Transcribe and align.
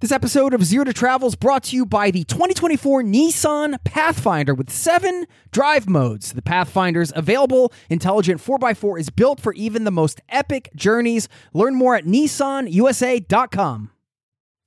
This 0.00 0.12
episode 0.12 0.54
of 0.54 0.64
Zero 0.64 0.84
to 0.84 0.94
Travel 0.94 1.28
is 1.28 1.34
brought 1.34 1.64
to 1.64 1.76
you 1.76 1.84
by 1.84 2.10
the 2.10 2.24
2024 2.24 3.02
Nissan 3.02 3.76
Pathfinder 3.84 4.54
with 4.54 4.70
seven 4.70 5.26
drive 5.50 5.90
modes. 5.90 6.32
The 6.32 6.40
Pathfinder's 6.40 7.12
available 7.14 7.70
intelligent 7.90 8.40
4x4 8.40 8.98
is 8.98 9.10
built 9.10 9.40
for 9.40 9.52
even 9.52 9.84
the 9.84 9.90
most 9.90 10.22
epic 10.30 10.70
journeys. 10.74 11.28
Learn 11.52 11.74
more 11.74 11.96
at 11.96 12.06
nissanusa.com. 12.06 13.90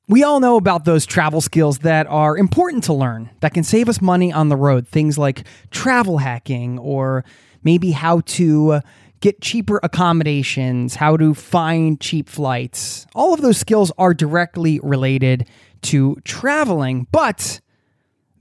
We 0.07 0.22
all 0.22 0.39
know 0.39 0.55
about 0.55 0.85
those 0.85 1.03
travel 1.03 1.41
skills 1.41 1.79
that 1.79 2.05
are 2.05 2.38
important 2.38 2.83
to 2.83 2.94
learn 2.94 3.31
that 3.39 3.55
can 3.55 3.63
save 3.63 3.89
us 3.89 4.00
money 4.00 4.31
on 4.31 4.50
the 4.50 4.55
road. 4.55 4.88
Things 4.88 5.17
like 5.17 5.47
travel 5.72 6.19
hacking 6.19 6.77
or 6.77 7.25
maybe 7.63 7.89
how 7.89 8.19
to 8.19 8.73
uh, 8.73 8.81
get 9.23 9.39
cheaper 9.39 9.79
accommodations, 9.83 10.95
how 10.95 11.16
to 11.16 11.33
find 11.33 12.02
cheap 12.02 12.27
flights. 12.27 13.07
All 13.16 13.33
of 13.33 13.39
those 13.39 13.57
skills 13.57 13.89
are 13.97 14.13
directly 14.13 14.81
related 14.83 15.47
to 15.83 16.17
traveling, 16.25 17.07
but 17.09 17.61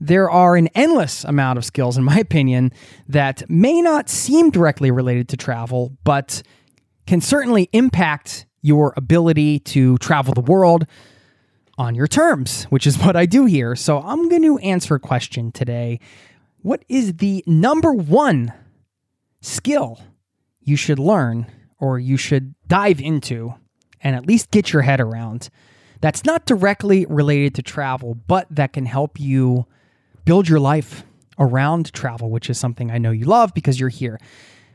there 0.01 0.29
are 0.29 0.57
an 0.57 0.67
endless 0.75 1.23
amount 1.23 1.57
of 1.57 1.63
skills, 1.63 1.95
in 1.95 2.03
my 2.03 2.17
opinion, 2.19 2.73
that 3.07 3.49
may 3.49 3.81
not 3.81 4.09
seem 4.09 4.49
directly 4.49 4.91
related 4.91 5.29
to 5.29 5.37
travel, 5.37 5.95
but 6.03 6.43
can 7.07 7.21
certainly 7.21 7.69
impact 7.71 8.45
your 8.61 8.93
ability 8.97 9.59
to 9.59 9.97
travel 9.99 10.33
the 10.33 10.41
world 10.41 10.85
on 11.77 11.95
your 11.95 12.07
terms, 12.07 12.65
which 12.65 12.85
is 12.85 12.97
what 13.05 13.15
I 13.15 13.25
do 13.25 13.45
here. 13.45 13.77
So 13.77 14.01
I'm 14.01 14.27
going 14.27 14.43
to 14.43 14.57
answer 14.57 14.95
a 14.95 14.99
question 14.99 15.53
today. 15.53 16.01
What 16.61 16.83
is 16.89 17.13
the 17.13 17.41
number 17.47 17.93
one 17.93 18.51
skill 19.39 20.01
you 20.63 20.75
should 20.75 20.99
learn 20.99 21.47
or 21.79 21.99
you 21.99 22.17
should 22.17 22.55
dive 22.67 22.99
into 23.01 23.53
and 24.01 24.15
at 24.15 24.25
least 24.25 24.51
get 24.51 24.73
your 24.73 24.81
head 24.81 24.99
around 24.99 25.49
that's 26.03 26.25
not 26.25 26.45
directly 26.45 27.05
related 27.05 27.55
to 27.55 27.61
travel, 27.61 28.13
but 28.13 28.45
that 28.49 28.73
can 28.73 28.85
help 28.85 29.21
you 29.21 29.65
build 30.25 30.49
your 30.49 30.59
life 30.59 31.05
around 31.39 31.93
travel, 31.93 32.29
which 32.29 32.49
is 32.49 32.59
something 32.59 32.91
I 32.91 32.97
know 32.97 33.11
you 33.11 33.23
love 33.23 33.53
because 33.53 33.79
you're 33.79 33.87
here. 33.87 34.19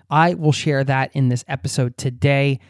I 0.08 0.32
will 0.32 0.52
share 0.52 0.84
that 0.84 1.14
in 1.14 1.28
this 1.28 1.44
episode 1.46 1.98
today. 1.98 2.60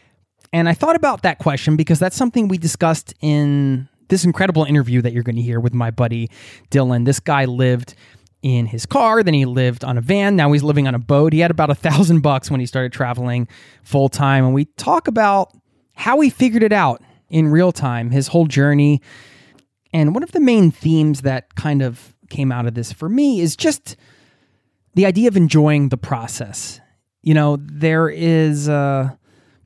And 0.51 0.67
I 0.67 0.73
thought 0.73 0.97
about 0.97 1.21
that 1.21 1.39
question 1.39 1.77
because 1.77 1.99
that's 1.99 2.17
something 2.17 2.49
we 2.49 2.57
discussed 2.57 3.13
in 3.21 3.87
this 4.09 4.25
incredible 4.25 4.65
interview 4.65 5.01
that 5.03 5.13
you're 5.13 5.23
going 5.23 5.37
to 5.37 5.41
hear 5.41 5.61
with 5.61 5.73
my 5.73 5.89
buddy 5.89 6.29
Dylan. 6.69 7.05
This 7.05 7.21
guy 7.21 7.45
lived 7.45 7.95
in 8.41 8.67
his 8.67 8.85
car, 8.85 9.21
then 9.21 9.33
he 9.33 9.45
lived 9.45 9.83
on 9.83 9.97
a 9.97 10.01
van, 10.01 10.35
now 10.35 10.51
he's 10.51 10.63
living 10.63 10.87
on 10.87 10.95
a 10.95 10.99
boat. 10.99 11.33
He 11.33 11.39
had 11.39 11.51
about 11.51 11.69
a 11.69 11.75
thousand 11.75 12.21
bucks 12.21 12.49
when 12.49 12.59
he 12.59 12.65
started 12.65 12.93
traveling 12.93 13.47
full 13.83 14.09
time. 14.09 14.45
And 14.45 14.53
we 14.53 14.65
talk 14.65 15.07
about 15.07 15.51
how 15.93 16.19
he 16.21 16.29
figured 16.29 16.63
it 16.63 16.71
out 16.71 17.01
in 17.29 17.49
real 17.49 17.71
time, 17.71 18.11
his 18.11 18.27
whole 18.27 18.45
journey. 18.45 19.01
And 19.91 20.13
one 20.13 20.23
of 20.23 20.31
the 20.31 20.39
main 20.39 20.71
themes 20.71 21.21
that 21.21 21.55
kind 21.55 21.81
of 21.81 22.15
came 22.29 22.51
out 22.51 22.65
of 22.65 22.75
this 22.75 22.93
for 22.93 23.09
me 23.09 23.41
is 23.41 23.55
just 23.55 23.97
the 24.93 25.05
idea 25.05 25.27
of 25.27 25.35
enjoying 25.35 25.89
the 25.89 25.97
process. 25.97 26.79
You 27.21 27.33
know, 27.33 27.57
there 27.59 28.07
is 28.07 28.67
a 28.69 29.17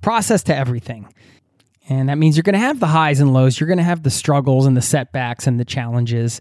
process 0.01 0.44
to 0.44 0.55
everything. 0.55 1.13
And 1.90 2.09
that 2.09 2.17
means 2.17 2.38
you're 2.38 2.44
going 2.44 2.53
to 2.53 2.59
have 2.59 2.79
the 2.79 2.88
highs 2.88 3.19
and 3.19 3.34
lows. 3.34 3.59
You're 3.59 3.67
going 3.67 3.78
to 3.78 3.84
have 3.84 4.03
the 4.03 4.09
struggles 4.09 4.66
and 4.66 4.75
the 4.75 4.81
setbacks 4.81 5.47
and 5.47 5.59
the 5.59 5.66
challenges 5.66 6.40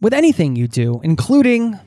with 0.00 0.14
anything 0.14 0.56
you 0.56 0.68
do, 0.68 1.00
including 1.02 1.78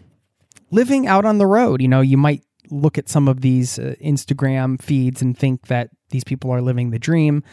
living 0.71 1.07
out 1.07 1.25
on 1.25 1.37
the 1.37 1.47
road. 1.47 1.81
You 1.81 1.87
know, 1.87 2.01
you 2.01 2.17
might 2.17 2.43
look 2.69 2.97
at 2.97 3.09
some 3.09 3.27
of 3.27 3.41
these 3.41 3.79
uh, 3.79 3.95
Instagram 4.03 4.81
feeds 4.81 5.21
and 5.21 5.37
think 5.37 5.67
that 5.67 5.89
these 6.09 6.23
people 6.23 6.51
are 6.51 6.61
living 6.61 6.91
the 6.91 6.99
dream, 6.99 7.43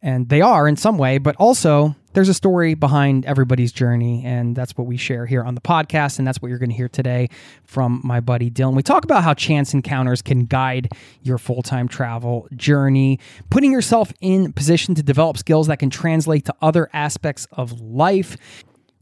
and 0.00 0.28
they 0.28 0.40
are 0.40 0.66
in 0.66 0.76
some 0.76 0.98
way, 0.98 1.18
but 1.18 1.36
also 1.36 1.94
there's 2.12 2.28
a 2.28 2.34
story 2.34 2.74
behind 2.74 3.24
everybody's 3.24 3.72
journey, 3.72 4.22
and 4.24 4.54
that's 4.54 4.76
what 4.76 4.86
we 4.86 4.96
share 4.96 5.26
here 5.26 5.42
on 5.42 5.54
the 5.54 5.60
podcast, 5.60 6.18
and 6.18 6.26
that's 6.26 6.42
what 6.42 6.48
you're 6.48 6.58
going 6.58 6.70
to 6.70 6.76
hear 6.76 6.88
today 6.88 7.28
from 7.64 8.00
my 8.04 8.20
buddy 8.20 8.50
Dylan. 8.50 8.74
We 8.74 8.82
talk 8.82 9.04
about 9.04 9.22
how 9.22 9.34
chance 9.34 9.72
encounters 9.72 10.20
can 10.20 10.44
guide 10.44 10.88
your 11.22 11.38
full 11.38 11.62
time 11.62 11.88
travel 11.88 12.48
journey, 12.54 13.18
putting 13.50 13.72
yourself 13.72 14.12
in 14.20 14.52
position 14.52 14.94
to 14.96 15.02
develop 15.02 15.38
skills 15.38 15.68
that 15.68 15.78
can 15.78 15.90
translate 15.90 16.44
to 16.46 16.54
other 16.60 16.90
aspects 16.92 17.46
of 17.52 17.80
life. 17.80 18.36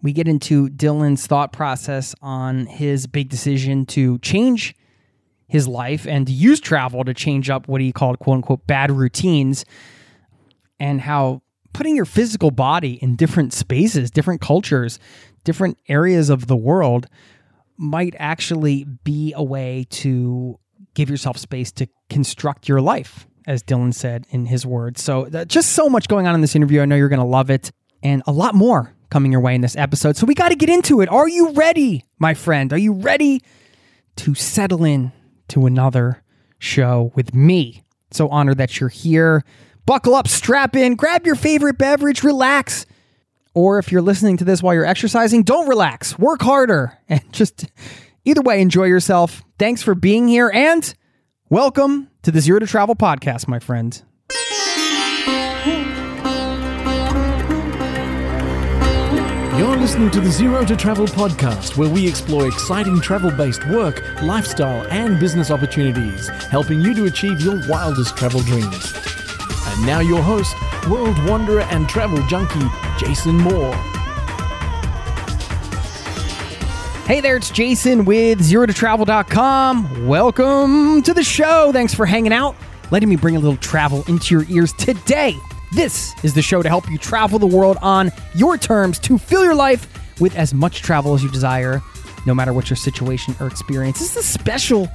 We 0.02 0.12
get 0.12 0.28
into 0.28 0.68
Dylan's 0.68 1.26
thought 1.26 1.52
process 1.52 2.14
on 2.22 2.66
his 2.66 3.06
big 3.06 3.28
decision 3.28 3.86
to 3.86 4.18
change 4.18 4.74
his 5.46 5.66
life 5.66 6.06
and 6.06 6.26
to 6.26 6.32
use 6.32 6.60
travel 6.60 7.04
to 7.04 7.12
change 7.12 7.50
up 7.50 7.68
what 7.68 7.80
he 7.80 7.92
called 7.92 8.18
quote 8.18 8.36
unquote 8.36 8.66
bad 8.66 8.90
routines 8.90 9.64
and 10.78 11.00
how 11.00 11.42
putting 11.72 11.96
your 11.96 12.04
physical 12.04 12.50
body 12.50 12.94
in 13.02 13.16
different 13.16 13.52
spaces, 13.52 14.10
different 14.10 14.40
cultures, 14.40 14.98
different 15.44 15.78
areas 15.88 16.30
of 16.30 16.46
the 16.46 16.56
world 16.56 17.06
might 17.76 18.14
actually 18.18 18.84
be 19.04 19.32
a 19.36 19.42
way 19.42 19.86
to 19.90 20.58
give 20.94 21.10
yourself 21.10 21.36
space 21.36 21.72
to 21.72 21.88
construct 22.08 22.68
your 22.68 22.80
life, 22.80 23.26
as 23.46 23.62
Dylan 23.62 23.94
said 23.94 24.26
in 24.30 24.46
his 24.46 24.66
words. 24.66 25.02
So, 25.02 25.28
just 25.46 25.72
so 25.72 25.88
much 25.88 26.08
going 26.08 26.26
on 26.26 26.34
in 26.34 26.40
this 26.40 26.54
interview. 26.54 26.80
I 26.80 26.84
know 26.84 26.96
you're 26.96 27.08
going 27.08 27.20
to 27.20 27.24
love 27.24 27.50
it 27.50 27.72
and 28.02 28.22
a 28.26 28.32
lot 28.32 28.54
more 28.54 28.94
coming 29.10 29.32
your 29.32 29.40
way 29.40 29.54
in 29.54 29.60
this 29.60 29.76
episode. 29.76 30.16
So 30.16 30.26
we 30.26 30.34
got 30.34 30.50
to 30.50 30.56
get 30.56 30.68
into 30.68 31.00
it. 31.00 31.08
Are 31.08 31.28
you 31.28 31.50
ready, 31.52 32.04
my 32.18 32.34
friend? 32.34 32.72
Are 32.72 32.78
you 32.78 32.92
ready 32.92 33.42
to 34.16 34.34
settle 34.34 34.84
in 34.84 35.12
to 35.48 35.66
another 35.66 36.22
show 36.58 37.12
with 37.14 37.34
me? 37.34 37.82
So 38.12 38.28
honored 38.28 38.58
that 38.58 38.80
you're 38.80 38.88
here. 38.88 39.44
Buckle 39.86 40.14
up, 40.14 40.28
strap 40.28 40.76
in, 40.76 40.94
grab 40.94 41.26
your 41.26 41.34
favorite 41.34 41.78
beverage, 41.78 42.22
relax. 42.22 42.86
Or 43.54 43.78
if 43.78 43.90
you're 43.90 44.02
listening 44.02 44.36
to 44.38 44.44
this 44.44 44.62
while 44.62 44.74
you're 44.74 44.84
exercising, 44.84 45.42
don't 45.42 45.68
relax. 45.68 46.18
Work 46.18 46.42
harder 46.42 46.96
and 47.08 47.20
just 47.32 47.66
either 48.24 48.42
way, 48.42 48.60
enjoy 48.60 48.84
yourself. 48.84 49.42
Thanks 49.58 49.82
for 49.82 49.94
being 49.94 50.28
here 50.28 50.50
and 50.52 50.94
welcome 51.48 52.08
to 52.22 52.30
the 52.30 52.40
Zero 52.40 52.60
to 52.60 52.66
Travel 52.66 52.94
podcast, 52.94 53.48
my 53.48 53.58
friend. 53.58 54.00
You're 59.60 59.76
listening 59.76 60.10
to 60.12 60.22
the 60.22 60.30
Zero 60.30 60.64
to 60.64 60.74
Travel 60.74 61.04
podcast, 61.04 61.76
where 61.76 61.90
we 61.90 62.08
explore 62.08 62.48
exciting 62.48 62.98
travel 62.98 63.30
based 63.30 63.62
work, 63.66 64.02
lifestyle, 64.22 64.86
and 64.90 65.20
business 65.20 65.50
opportunities, 65.50 66.28
helping 66.28 66.80
you 66.80 66.94
to 66.94 67.04
achieve 67.04 67.42
your 67.42 67.60
wildest 67.68 68.16
travel 68.16 68.40
dreams. 68.40 68.94
And 69.66 69.86
now, 69.86 70.00
your 70.00 70.22
host, 70.22 70.56
world 70.88 71.22
wanderer 71.28 71.60
and 71.64 71.86
travel 71.90 72.26
junkie, 72.26 72.66
Jason 72.98 73.36
Moore. 73.36 73.74
Hey 77.04 77.20
there, 77.20 77.36
it's 77.36 77.50
Jason 77.50 78.06
with 78.06 78.40
ZeroToTravel.com. 78.40 80.06
Welcome 80.06 81.02
to 81.02 81.12
the 81.12 81.22
show. 81.22 81.70
Thanks 81.70 81.92
for 81.92 82.06
hanging 82.06 82.32
out, 82.32 82.56
letting 82.90 83.10
me 83.10 83.16
bring 83.16 83.36
a 83.36 83.40
little 83.40 83.58
travel 83.58 84.04
into 84.08 84.34
your 84.34 84.46
ears 84.48 84.72
today. 84.72 85.36
This 85.72 86.14
is 86.24 86.34
the 86.34 86.42
show 86.42 86.62
to 86.62 86.68
help 86.68 86.90
you 86.90 86.98
travel 86.98 87.38
the 87.38 87.46
world 87.46 87.78
on 87.80 88.10
your 88.34 88.58
terms 88.58 88.98
to 89.00 89.18
fill 89.18 89.44
your 89.44 89.54
life 89.54 89.88
with 90.20 90.34
as 90.36 90.52
much 90.52 90.82
travel 90.82 91.14
as 91.14 91.22
you 91.22 91.30
desire, 91.30 91.80
no 92.26 92.34
matter 92.34 92.52
what 92.52 92.68
your 92.68 92.76
situation 92.76 93.36
or 93.38 93.46
experience. 93.46 94.00
This 94.00 94.16
is 94.16 94.24
a 94.24 94.26
special 94.26 94.88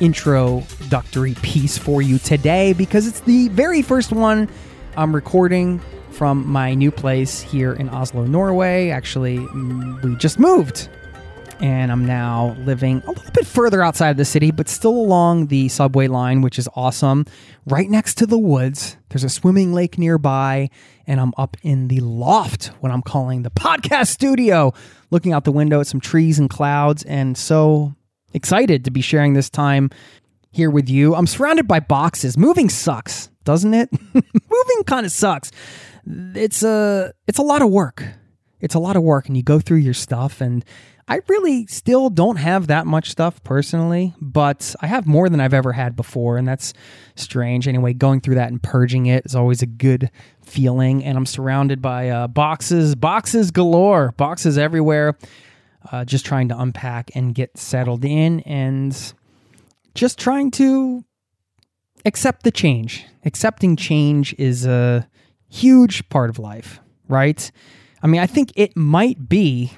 introductory 0.00 1.34
piece 1.42 1.76
for 1.76 2.00
you 2.00 2.18
today 2.18 2.72
because 2.72 3.06
it's 3.06 3.20
the 3.20 3.48
very 3.48 3.82
first 3.82 4.10
one 4.10 4.48
I'm 4.96 5.14
recording 5.14 5.80
from 6.10 6.46
my 6.46 6.74
new 6.74 6.90
place 6.90 7.40
here 7.40 7.74
in 7.74 7.90
Oslo, 7.90 8.24
Norway. 8.24 8.88
Actually, 8.88 9.38
mm, 9.38 10.02
we 10.02 10.16
just 10.16 10.38
moved 10.38 10.88
and 11.60 11.92
I'm 11.92 12.06
now 12.06 12.56
living 12.60 13.02
a 13.06 13.10
little 13.10 13.32
bit 13.32 13.46
further 13.46 13.82
outside 13.82 14.10
of 14.10 14.16
the 14.16 14.24
city, 14.24 14.50
but 14.50 14.68
still 14.68 14.96
along 14.96 15.48
the 15.48 15.68
subway 15.68 16.06
line, 16.06 16.40
which 16.40 16.58
is 16.58 16.68
awesome. 16.74 17.26
Right 17.66 17.88
next 17.88 18.14
to 18.18 18.26
the 18.26 18.38
woods, 18.38 18.96
there's 19.10 19.24
a 19.24 19.28
swimming 19.28 19.72
lake 19.72 19.98
nearby, 19.98 20.70
and 21.06 21.20
I'm 21.20 21.32
up 21.36 21.56
in 21.62 21.88
the 21.88 22.00
loft, 22.00 22.66
what 22.80 22.90
I'm 22.90 23.02
calling 23.02 23.42
the 23.42 23.50
podcast 23.50 24.08
studio, 24.08 24.72
looking 25.10 25.32
out 25.32 25.44
the 25.44 25.52
window 25.52 25.80
at 25.80 25.86
some 25.86 26.00
trees 26.00 26.38
and 26.38 26.48
clouds, 26.48 27.02
and 27.04 27.36
so 27.36 27.94
excited 28.32 28.84
to 28.86 28.90
be 28.90 29.00
sharing 29.00 29.34
this 29.34 29.50
time 29.50 29.90
here 30.52 30.70
with 30.70 30.88
you. 30.88 31.14
I'm 31.14 31.26
surrounded 31.26 31.68
by 31.68 31.80
boxes. 31.80 32.36
Moving 32.36 32.68
sucks, 32.68 33.30
doesn't 33.44 33.74
it? 33.74 33.90
Moving 34.14 34.84
kind 34.86 35.04
of 35.04 35.12
sucks. 35.12 35.50
It's 36.06 36.62
a 36.62 37.12
it's 37.26 37.38
a 37.38 37.42
lot 37.42 37.62
of 37.62 37.70
work. 37.70 38.04
It's 38.60 38.74
a 38.74 38.78
lot 38.78 38.96
of 38.96 39.02
work 39.02 39.26
and 39.26 39.36
you 39.36 39.42
go 39.42 39.58
through 39.58 39.78
your 39.78 39.94
stuff 39.94 40.40
and 40.40 40.64
I 41.10 41.22
really 41.26 41.66
still 41.66 42.08
don't 42.08 42.36
have 42.36 42.68
that 42.68 42.86
much 42.86 43.10
stuff 43.10 43.42
personally, 43.42 44.14
but 44.20 44.76
I 44.80 44.86
have 44.86 45.08
more 45.08 45.28
than 45.28 45.40
I've 45.40 45.52
ever 45.52 45.72
had 45.72 45.96
before, 45.96 46.36
and 46.36 46.46
that's 46.46 46.72
strange. 47.16 47.66
Anyway, 47.66 47.94
going 47.94 48.20
through 48.20 48.36
that 48.36 48.52
and 48.52 48.62
purging 48.62 49.06
it 49.06 49.26
is 49.26 49.34
always 49.34 49.60
a 49.60 49.66
good 49.66 50.08
feeling, 50.44 51.04
and 51.04 51.18
I'm 51.18 51.26
surrounded 51.26 51.82
by 51.82 52.10
uh, 52.10 52.28
boxes, 52.28 52.94
boxes 52.94 53.50
galore, 53.50 54.12
boxes 54.12 54.56
everywhere, 54.56 55.18
uh, 55.90 56.04
just 56.04 56.24
trying 56.24 56.48
to 56.50 56.60
unpack 56.60 57.10
and 57.16 57.34
get 57.34 57.58
settled 57.58 58.04
in, 58.04 58.38
and 58.42 59.12
just 59.96 60.16
trying 60.16 60.52
to 60.52 61.04
accept 62.04 62.44
the 62.44 62.52
change. 62.52 63.04
Accepting 63.24 63.74
change 63.74 64.32
is 64.38 64.64
a 64.64 65.08
huge 65.48 66.08
part 66.08 66.30
of 66.30 66.38
life, 66.38 66.78
right? 67.08 67.50
I 68.00 68.06
mean, 68.06 68.20
I 68.20 68.28
think 68.28 68.52
it 68.54 68.76
might 68.76 69.28
be 69.28 69.72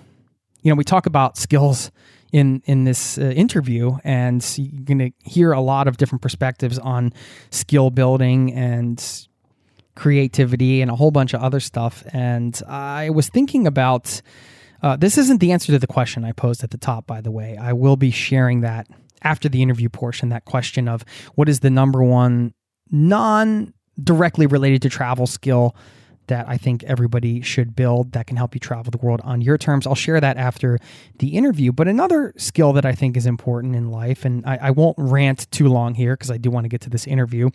you 0.62 0.70
know, 0.70 0.76
we 0.76 0.84
talk 0.84 1.06
about 1.06 1.36
skills 1.36 1.90
in 2.32 2.62
in 2.64 2.84
this 2.84 3.18
uh, 3.18 3.22
interview, 3.22 3.96
and 4.04 4.42
you're 4.56 4.84
going 4.84 4.98
to 4.98 5.10
hear 5.28 5.52
a 5.52 5.60
lot 5.60 5.86
of 5.86 5.96
different 5.96 6.22
perspectives 6.22 6.78
on 6.78 7.12
skill 7.50 7.90
building 7.90 8.52
and 8.54 9.28
creativity 9.94 10.80
and 10.80 10.90
a 10.90 10.96
whole 10.96 11.10
bunch 11.10 11.34
of 11.34 11.42
other 11.42 11.60
stuff. 11.60 12.02
And 12.12 12.58
I 12.66 13.10
was 13.10 13.28
thinking 13.28 13.66
about 13.66 14.22
uh, 14.82 14.96
this 14.96 15.18
isn't 15.18 15.38
the 15.38 15.52
answer 15.52 15.72
to 15.72 15.78
the 15.78 15.86
question 15.86 16.24
I 16.24 16.32
posed 16.32 16.64
at 16.64 16.70
the 16.70 16.78
top, 16.78 17.06
by 17.06 17.20
the 17.20 17.30
way. 17.30 17.56
I 17.56 17.72
will 17.72 17.96
be 17.96 18.10
sharing 18.10 18.62
that 18.62 18.86
after 19.22 19.48
the 19.48 19.62
interview 19.62 19.88
portion. 19.88 20.30
That 20.30 20.44
question 20.44 20.88
of 20.88 21.04
what 21.34 21.48
is 21.48 21.60
the 21.60 21.70
number 21.70 22.02
one 22.02 22.54
non 22.90 23.74
directly 24.02 24.46
related 24.46 24.82
to 24.82 24.88
travel 24.88 25.26
skill 25.26 25.76
that 26.32 26.48
I 26.48 26.56
think 26.56 26.82
everybody 26.84 27.42
should 27.42 27.76
build 27.76 28.12
that 28.12 28.26
can 28.26 28.38
help 28.38 28.54
you 28.54 28.58
travel 28.58 28.90
the 28.90 28.96
world 28.96 29.20
on 29.22 29.42
your 29.42 29.58
terms. 29.58 29.86
I'll 29.86 29.94
share 29.94 30.18
that 30.18 30.38
after 30.38 30.78
the 31.18 31.36
interview. 31.36 31.72
But 31.72 31.88
another 31.88 32.32
skill 32.38 32.72
that 32.72 32.86
I 32.86 32.92
think 32.92 33.18
is 33.18 33.26
important 33.26 33.76
in 33.76 33.90
life, 33.90 34.24
and 34.24 34.42
I, 34.46 34.56
I 34.62 34.70
won't 34.70 34.96
rant 34.98 35.46
too 35.50 35.68
long 35.68 35.92
here 35.94 36.14
because 36.14 36.30
I 36.30 36.38
do 36.38 36.50
want 36.50 36.64
to 36.64 36.70
get 36.70 36.80
to 36.82 36.90
this 36.90 37.06
interview, 37.06 37.50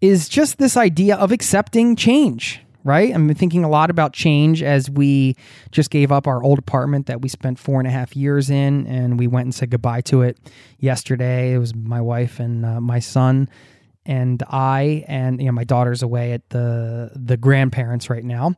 is 0.00 0.30
just 0.30 0.56
this 0.56 0.78
idea 0.78 1.16
of 1.16 1.30
accepting 1.30 1.94
change. 1.94 2.62
Right? 2.84 3.12
I'm 3.12 3.34
thinking 3.34 3.64
a 3.64 3.68
lot 3.68 3.90
about 3.90 4.12
change 4.12 4.62
as 4.62 4.88
we 4.88 5.34
just 5.72 5.90
gave 5.90 6.12
up 6.12 6.26
our 6.26 6.40
old 6.42 6.58
apartment 6.58 7.06
that 7.06 7.20
we 7.20 7.28
spent 7.28 7.58
four 7.58 7.80
and 7.80 7.86
a 7.88 7.90
half 7.90 8.16
years 8.16 8.48
in, 8.48 8.86
and 8.86 9.18
we 9.18 9.26
went 9.26 9.44
and 9.44 9.54
said 9.54 9.70
goodbye 9.70 10.02
to 10.02 10.22
it 10.22 10.38
yesterday. 10.78 11.52
It 11.52 11.58
was 11.58 11.74
my 11.74 12.00
wife 12.00 12.38
and 12.38 12.64
uh, 12.64 12.80
my 12.80 13.00
son 13.00 13.50
and 14.06 14.42
I 14.48 15.04
and 15.08 15.40
you 15.40 15.46
know 15.46 15.52
my 15.52 15.64
daughter's 15.64 16.02
away 16.02 16.32
at 16.32 16.48
the 16.50 17.10
the 17.14 17.36
grandparents 17.36 18.08
right 18.08 18.24
now, 18.24 18.54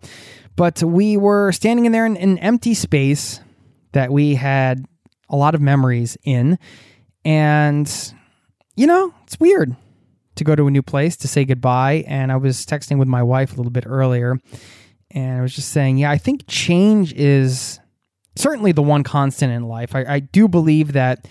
but 0.57 0.83
we 0.83 1.17
were 1.17 1.53
standing 1.53 1.87
in 1.87 1.93
there 1.93 2.07
in 2.07 2.17
an 2.17 2.39
empty 2.39 2.75
space 2.75 3.41
that 3.93 4.13
we 4.13 4.35
had 4.35 4.87
a 5.29 5.37
lot 5.37 5.55
of 5.55 5.61
memories 5.61 6.17
in, 6.23 6.59
and 7.25 8.15
you 8.77 8.87
know 8.87 9.13
it's 9.25 9.41
weird 9.41 9.75
to 10.37 10.45
go 10.45 10.55
to 10.55 10.67
a 10.67 10.71
new 10.71 10.83
place 10.83 11.17
to 11.17 11.29
say 11.29 11.45
goodbye. 11.45 12.05
And 12.07 12.31
I 12.31 12.37
was 12.37 12.65
texting 12.65 12.99
with 12.99 13.09
my 13.09 13.23
wife 13.23 13.53
a 13.53 13.57
little 13.57 13.73
bit 13.73 13.85
earlier, 13.87 14.39
and 15.11 15.39
I 15.39 15.43
was 15.43 15.55
just 15.55 15.71
saying, 15.71 15.99
yeah, 15.99 16.11
I 16.11 16.19
think 16.19 16.45
change 16.47 17.13
is 17.15 17.81
certainly 18.37 18.73
the 18.73 18.83
one 18.83 19.03
constant 19.03 19.53
in 19.53 19.65
life. 19.65 19.95
I, 19.95 20.05
I 20.05 20.21
do 20.21 20.49
believe 20.49 20.93
that 20.93 21.27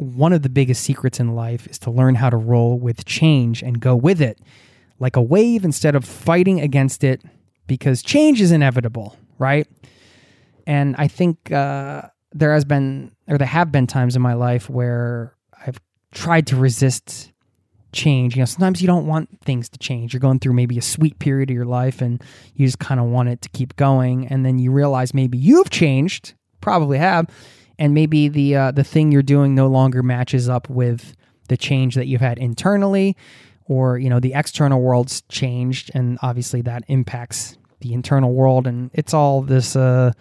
one 0.00 0.32
of 0.32 0.42
the 0.42 0.48
biggest 0.48 0.82
secrets 0.82 1.20
in 1.20 1.34
life 1.34 1.66
is 1.66 1.78
to 1.80 1.90
learn 1.90 2.14
how 2.14 2.30
to 2.30 2.36
roll 2.36 2.78
with 2.78 3.04
change 3.04 3.62
and 3.62 3.80
go 3.80 3.94
with 3.94 4.22
it 4.22 4.40
like 4.98 5.16
a 5.16 5.22
wave 5.22 5.64
instead 5.64 5.94
of 5.94 6.04
fighting 6.04 6.60
against 6.60 7.04
it 7.04 7.22
because 7.66 8.02
change 8.02 8.40
is 8.40 8.50
inevitable, 8.50 9.16
right? 9.38 9.66
And 10.66 10.94
I 10.98 11.08
think 11.08 11.52
uh, 11.52 12.02
there 12.32 12.54
has 12.54 12.64
been, 12.64 13.12
or 13.28 13.38
there 13.38 13.46
have 13.46 13.72
been 13.72 13.86
times 13.86 14.16
in 14.16 14.22
my 14.22 14.34
life 14.34 14.70
where 14.70 15.34
I've 15.66 15.80
tried 16.12 16.46
to 16.48 16.56
resist 16.56 17.32
change. 17.92 18.36
You 18.36 18.42
know, 18.42 18.46
sometimes 18.46 18.80
you 18.80 18.86
don't 18.86 19.06
want 19.06 19.28
things 19.42 19.68
to 19.70 19.78
change. 19.78 20.12
You're 20.12 20.20
going 20.20 20.38
through 20.38 20.54
maybe 20.54 20.78
a 20.78 20.82
sweet 20.82 21.18
period 21.18 21.50
of 21.50 21.54
your 21.54 21.66
life 21.66 22.00
and 22.00 22.22
you 22.54 22.66
just 22.66 22.78
kind 22.78 23.00
of 23.00 23.06
want 23.06 23.28
it 23.28 23.42
to 23.42 23.48
keep 23.50 23.76
going. 23.76 24.28
And 24.28 24.46
then 24.46 24.58
you 24.58 24.70
realize 24.70 25.12
maybe 25.12 25.36
you've 25.36 25.70
changed, 25.70 26.34
probably 26.60 26.98
have, 26.98 27.26
and 27.80 27.94
maybe 27.94 28.28
the 28.28 28.54
uh, 28.54 28.70
the 28.70 28.84
thing 28.84 29.10
you're 29.10 29.22
doing 29.22 29.54
no 29.54 29.66
longer 29.66 30.02
matches 30.02 30.48
up 30.48 30.68
with 30.70 31.16
the 31.48 31.56
change 31.56 31.96
that 31.96 32.06
you've 32.06 32.20
had 32.20 32.38
internally 32.38 33.16
or 33.64 33.98
you 33.98 34.08
know 34.08 34.20
the 34.20 34.34
external 34.34 34.80
world's 34.80 35.22
changed 35.22 35.90
and 35.94 36.18
obviously 36.22 36.60
that 36.60 36.84
impacts 36.86 37.56
the 37.80 37.92
internal 37.94 38.32
world 38.32 38.66
and 38.66 38.90
it's 38.92 39.14
all 39.14 39.40
this 39.42 39.74
uh, 39.74 40.12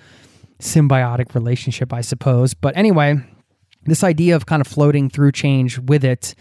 symbiotic 0.60 1.36
relationship 1.36 1.94
i 1.94 2.02
suppose. 2.02 2.56
But 2.56 2.76
anyway 2.76 3.22
this 3.86 4.04
idea 4.04 4.36
of 4.36 4.46
kind 4.46 4.62
of 4.62 4.68
floating 4.68 5.10
through 5.10 5.32
change 5.32 5.78
with 5.80 6.04
it 6.04 6.36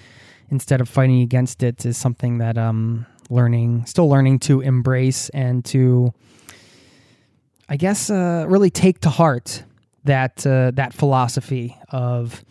instead 0.51 0.81
of 0.81 0.89
fighting 0.89 1.21
against 1.21 1.63
it 1.63 1.85
is 1.87 1.97
something 1.97 2.39
that 2.39 2.59
i'm 2.59 3.07
learning 3.31 3.85
still 3.87 4.09
learning 4.09 4.39
to 4.39 4.61
embrace 4.61 5.29
and 5.31 5.65
to 5.65 6.13
i 7.69 7.77
guess 7.77 8.11
uh, 8.11 8.45
really 8.49 8.71
take 8.71 9.01
to 9.01 9.09
heart 9.09 9.63
that 10.09 10.47
uh, 10.47 10.73
that 10.73 10.93
philosophy 10.93 11.77
of 11.91 12.45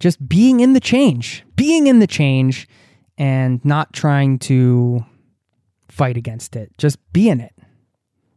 just 0.00 0.26
being 0.28 0.60
in 0.60 0.72
the 0.72 0.80
change, 0.80 1.44
being 1.56 1.86
in 1.88 1.98
the 1.98 2.06
change, 2.06 2.68
and 3.18 3.62
not 3.64 3.92
trying 3.92 4.38
to 4.38 5.04
fight 5.88 6.16
against 6.16 6.54
it. 6.54 6.70
Just 6.78 6.98
be 7.12 7.28
in 7.28 7.40
it. 7.40 7.52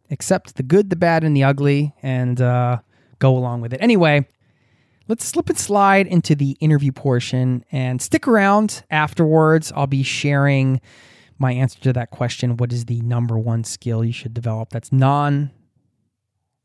Accept 0.09 0.55
the 0.55 0.63
good, 0.63 0.89
the 0.89 0.95
bad, 0.95 1.23
and 1.23 1.37
the 1.37 1.43
ugly, 1.43 1.93
and 2.01 2.41
uh, 2.41 2.79
go 3.19 3.37
along 3.37 3.61
with 3.61 3.73
it. 3.73 3.81
Anyway, 3.81 4.27
let's 5.07 5.23
slip 5.23 5.47
and 5.47 5.57
slide 5.57 6.07
into 6.07 6.35
the 6.35 6.57
interview 6.59 6.91
portion 6.91 7.63
and 7.71 8.01
stick 8.01 8.27
around 8.27 8.83
afterwards. 8.89 9.71
I'll 9.75 9.87
be 9.87 10.03
sharing 10.03 10.81
my 11.37 11.53
answer 11.53 11.79
to 11.81 11.93
that 11.93 12.09
question 12.09 12.57
what 12.57 12.73
is 12.73 12.85
the 12.85 13.01
number 13.01 13.37
one 13.37 13.63
skill 13.63 14.03
you 14.03 14.13
should 14.13 14.33
develop 14.33 14.69
that's 14.69 14.91
non 14.91 15.51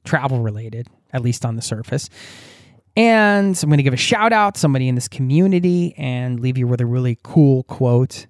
travel 0.04 0.40
related 0.40 0.88
at 1.12 1.22
least 1.22 1.44
on 1.44 1.56
the 1.56 1.62
surface. 1.62 2.08
And 2.96 3.58
I'm 3.62 3.68
going 3.68 3.76
to 3.76 3.82
give 3.82 3.92
a 3.92 3.98
shout 3.98 4.32
out 4.32 4.56
somebody 4.56 4.88
in 4.88 4.94
this 4.94 5.08
community 5.08 5.94
and 5.98 6.40
leave 6.40 6.56
you 6.56 6.66
with 6.66 6.80
a 6.80 6.86
really 6.86 7.18
cool 7.22 7.64
quote 7.64 8.26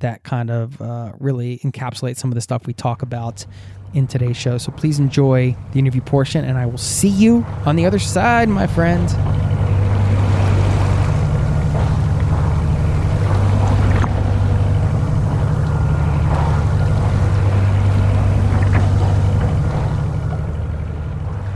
that 0.00 0.22
kind 0.22 0.50
of 0.50 0.80
uh, 0.80 1.12
really 1.18 1.58
encapsulates 1.58 2.16
some 2.16 2.30
of 2.30 2.34
the 2.34 2.40
stuff 2.40 2.66
we 2.66 2.72
talk 2.72 3.02
about 3.02 3.46
in 3.94 4.06
today's 4.06 4.36
show. 4.36 4.58
So 4.58 4.72
please 4.72 4.98
enjoy 4.98 5.56
the 5.72 5.78
interview 5.78 6.00
portion, 6.00 6.44
and 6.44 6.58
I 6.58 6.66
will 6.66 6.78
see 6.78 7.08
you 7.08 7.44
on 7.64 7.76
the 7.76 7.86
other 7.86 7.98
side, 7.98 8.48
my 8.48 8.66
friend. 8.66 9.08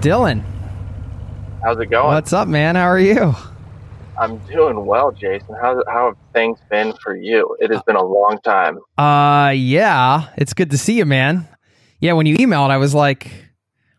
Dylan. 0.00 0.51
How's 1.62 1.78
it 1.78 1.90
going? 1.90 2.08
What's 2.08 2.32
up, 2.32 2.48
man? 2.48 2.74
How 2.74 2.86
are 2.86 2.98
you? 2.98 3.36
I'm 4.18 4.38
doing 4.46 4.84
well, 4.84 5.12
Jason. 5.12 5.54
How 5.54 5.80
how 5.86 6.06
have 6.06 6.16
things 6.32 6.58
been 6.68 6.92
for 6.94 7.14
you? 7.14 7.56
It 7.60 7.70
has 7.70 7.80
been 7.82 7.94
a 7.94 8.04
long 8.04 8.40
time. 8.42 8.80
Uh 8.98 9.52
yeah, 9.54 10.30
it's 10.36 10.54
good 10.54 10.72
to 10.72 10.78
see 10.78 10.98
you, 10.98 11.06
man. 11.06 11.46
Yeah, 12.00 12.14
when 12.14 12.26
you 12.26 12.36
emailed, 12.36 12.70
I 12.70 12.78
was 12.78 12.94
like, 12.94 13.30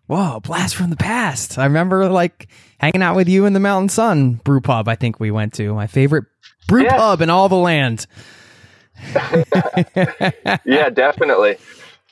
"Whoa, 0.07 0.41
blast 0.41 0.75
from 0.75 0.89
the 0.89 0.97
past." 0.97 1.57
I 1.57 1.63
remember 1.63 2.09
like 2.09 2.49
hanging 2.79 3.01
out 3.01 3.15
with 3.15 3.29
you 3.29 3.45
in 3.45 3.53
the 3.53 3.61
Mountain 3.61 3.89
Sun 3.89 4.41
Brew 4.43 4.59
Pub. 4.59 4.89
I 4.89 4.95
think 4.95 5.21
we 5.21 5.31
went 5.31 5.53
to 5.53 5.73
my 5.73 5.87
favorite 5.87 6.25
brew 6.67 6.83
yeah. 6.83 6.97
pub 6.97 7.21
in 7.21 7.29
all 7.29 7.47
the 7.47 7.55
land. 7.55 8.07
yeah, 10.65 10.89
definitely 10.89 11.57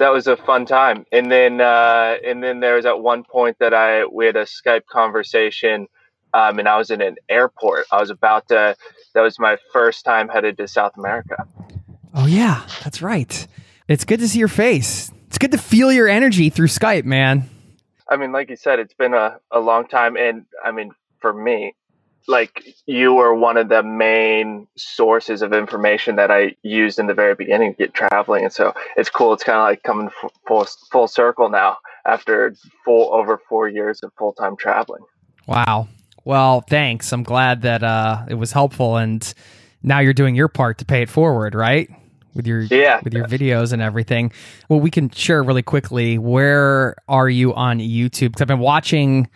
that 0.02 0.12
was 0.12 0.26
a 0.26 0.36
fun 0.36 0.66
time. 0.66 1.06
And 1.12 1.32
then 1.32 1.62
uh, 1.62 2.18
and 2.26 2.44
then 2.44 2.60
there 2.60 2.76
was 2.76 2.86
at 2.86 3.00
one 3.00 3.24
point 3.24 3.58
that 3.60 3.74
I 3.74 4.06
we 4.06 4.26
had 4.26 4.36
a 4.36 4.46
Skype 4.46 4.86
conversation, 4.88 5.88
um, 6.34 6.60
and 6.60 6.68
I 6.68 6.78
was 6.78 6.90
in 6.90 7.02
an 7.02 7.18
airport. 7.30 7.86
I 7.92 8.00
was 8.00 8.10
about 8.10 8.48
to. 8.50 8.76
That 9.14 9.22
was 9.22 9.40
my 9.40 9.58
first 9.72 10.04
time 10.04 10.28
headed 10.28 10.58
to 10.58 10.68
South 10.68 10.94
America. 10.98 11.46
Oh 12.14 12.26
yeah, 12.26 12.66
that's 12.84 13.02
right. 13.02 13.48
It's 13.88 14.04
good 14.04 14.20
to 14.20 14.28
see 14.28 14.40
your 14.40 14.48
face. 14.48 15.12
It's 15.28 15.38
good 15.38 15.52
to 15.52 15.58
feel 15.58 15.92
your 15.92 16.08
energy 16.08 16.50
through 16.50 16.68
Skype, 16.68 17.06
man. 17.06 17.50
I 18.10 18.18
mean, 18.18 18.32
like 18.32 18.50
you 18.50 18.56
said, 18.56 18.80
it's 18.80 18.94
been 18.94 19.14
a, 19.14 19.40
a 19.52 19.60
long 19.60 19.88
time, 19.88 20.18
and 20.18 20.46
I 20.64 20.72
mean, 20.72 20.92
for 21.20 21.32
me, 21.32 21.76
like 22.28 22.76
you 22.86 23.14
were 23.14 23.34
one 23.34 23.58
of 23.58 23.70
the 23.70 23.84
main 23.84 24.68
sources 24.78 25.42
of 25.42 25.54
information 25.54 26.16
that 26.16 26.32
I 26.32 26.56
used 26.64 27.00
in 27.00 27.08
the 27.08 27.14
very 27.14 27.36
beginning 27.36 27.74
to 27.74 27.78
get 27.78 27.94
traveling, 27.94 28.44
and 28.44 28.54
so 28.54 28.74
it's 28.98 29.10
cool. 29.10 29.34
It's 29.34 29.44
kind 29.44 29.58
of 29.58 29.64
like 29.64 29.84
coming 29.84 30.10
full 30.48 30.68
full 30.92 31.08
circle 31.08 31.50
now 31.50 31.78
after 32.06 32.56
full 32.86 33.14
over 33.14 33.40
four 33.50 33.70
years 33.70 34.02
of 34.04 34.12
full 34.18 34.34
time 34.34 34.56
traveling. 34.56 35.04
Wow. 35.48 35.88
Well, 36.24 36.62
thanks. 36.62 37.12
I'm 37.12 37.24
glad 37.24 37.64
that 37.64 37.84
uh, 37.84 38.26
it 38.28 38.36
was 38.36 38.52
helpful, 38.52 38.98
and 38.98 39.34
now 39.82 40.00
you're 40.00 40.14
doing 40.14 40.36
your 40.36 40.48
part 40.48 40.78
to 40.80 40.86
pay 40.86 41.02
it 41.02 41.10
forward, 41.10 41.56
right? 41.56 41.90
With 42.34 42.48
your 42.48 42.62
yeah. 42.62 43.02
with 43.04 43.14
your 43.14 43.28
videos 43.28 43.74
and 43.74 43.82
everything. 43.82 44.32
Well, 44.70 44.80
we 44.80 44.90
can 44.90 45.10
share 45.10 45.44
really 45.44 45.64
quickly. 45.64 46.18
Where 46.18 46.96
are 47.08 47.30
you 47.30 47.54
on 47.54 47.80
YouTube? 47.80 48.30
Because 48.30 48.42
I've 48.42 48.48
been 48.48 48.60
watching. 48.60 49.30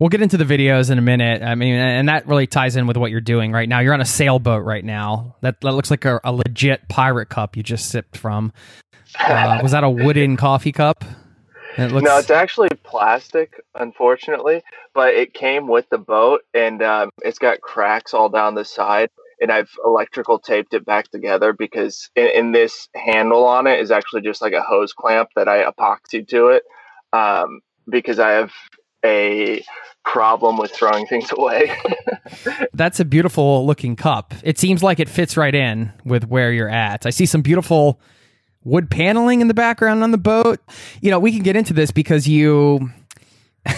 We'll 0.00 0.08
get 0.08 0.22
into 0.22 0.38
the 0.38 0.44
videos 0.44 0.90
in 0.90 0.96
a 0.96 1.02
minute. 1.02 1.42
I 1.42 1.54
mean, 1.54 1.74
and 1.74 2.08
that 2.08 2.26
really 2.26 2.46
ties 2.46 2.74
in 2.74 2.86
with 2.86 2.96
what 2.96 3.10
you're 3.10 3.20
doing 3.20 3.52
right 3.52 3.68
now. 3.68 3.80
You're 3.80 3.92
on 3.92 4.00
a 4.00 4.06
sailboat 4.06 4.64
right 4.64 4.84
now. 4.84 5.36
That, 5.42 5.60
that 5.60 5.72
looks 5.72 5.90
like 5.90 6.06
a, 6.06 6.18
a 6.24 6.32
legit 6.32 6.88
pirate 6.88 7.28
cup 7.28 7.54
you 7.54 7.62
just 7.62 7.90
sipped 7.90 8.16
from. 8.16 8.50
Uh, 9.18 9.60
was 9.62 9.72
that 9.72 9.84
a 9.84 9.90
wooden 9.90 10.36
coffee 10.38 10.72
cup? 10.72 11.04
It 11.76 11.92
looks... 11.92 12.02
No, 12.02 12.16
it's 12.16 12.30
actually 12.30 12.70
plastic, 12.82 13.60
unfortunately, 13.74 14.62
but 14.94 15.12
it 15.12 15.34
came 15.34 15.68
with 15.68 15.86
the 15.90 15.98
boat 15.98 16.42
and 16.54 16.82
um, 16.82 17.10
it's 17.22 17.38
got 17.38 17.60
cracks 17.60 18.14
all 18.14 18.30
down 18.30 18.54
the 18.54 18.64
side. 18.64 19.10
And 19.42 19.52
I've 19.52 19.70
electrical 19.84 20.38
taped 20.38 20.72
it 20.72 20.86
back 20.86 21.10
together 21.10 21.52
because 21.52 22.08
in, 22.16 22.26
in 22.28 22.52
this 22.52 22.88
handle 22.94 23.44
on 23.44 23.66
it 23.66 23.80
is 23.80 23.90
actually 23.90 24.22
just 24.22 24.40
like 24.40 24.54
a 24.54 24.62
hose 24.62 24.94
clamp 24.94 25.28
that 25.36 25.46
I 25.46 25.64
epoxied 25.64 26.28
to 26.28 26.48
it 26.48 26.62
um, 27.12 27.60
because 27.86 28.18
I 28.18 28.30
have 28.30 28.52
a 29.04 29.64
problem 30.04 30.56
with 30.56 30.70
throwing 30.72 31.06
things 31.06 31.30
away. 31.36 31.76
That's 32.72 33.00
a 33.00 33.04
beautiful 33.04 33.66
looking 33.66 33.96
cup. 33.96 34.34
It 34.42 34.58
seems 34.58 34.82
like 34.82 35.00
it 35.00 35.08
fits 35.08 35.36
right 35.36 35.54
in 35.54 35.92
with 36.04 36.26
where 36.28 36.52
you're 36.52 36.68
at. 36.68 37.06
I 37.06 37.10
see 37.10 37.26
some 37.26 37.42
beautiful 37.42 38.00
wood 38.64 38.90
paneling 38.90 39.40
in 39.40 39.48
the 39.48 39.54
background 39.54 40.02
on 40.02 40.10
the 40.10 40.18
boat. 40.18 40.60
You 41.00 41.10
know, 41.10 41.18
we 41.18 41.32
can 41.32 41.42
get 41.42 41.56
into 41.56 41.72
this 41.72 41.90
because 41.90 42.28
you 42.28 42.90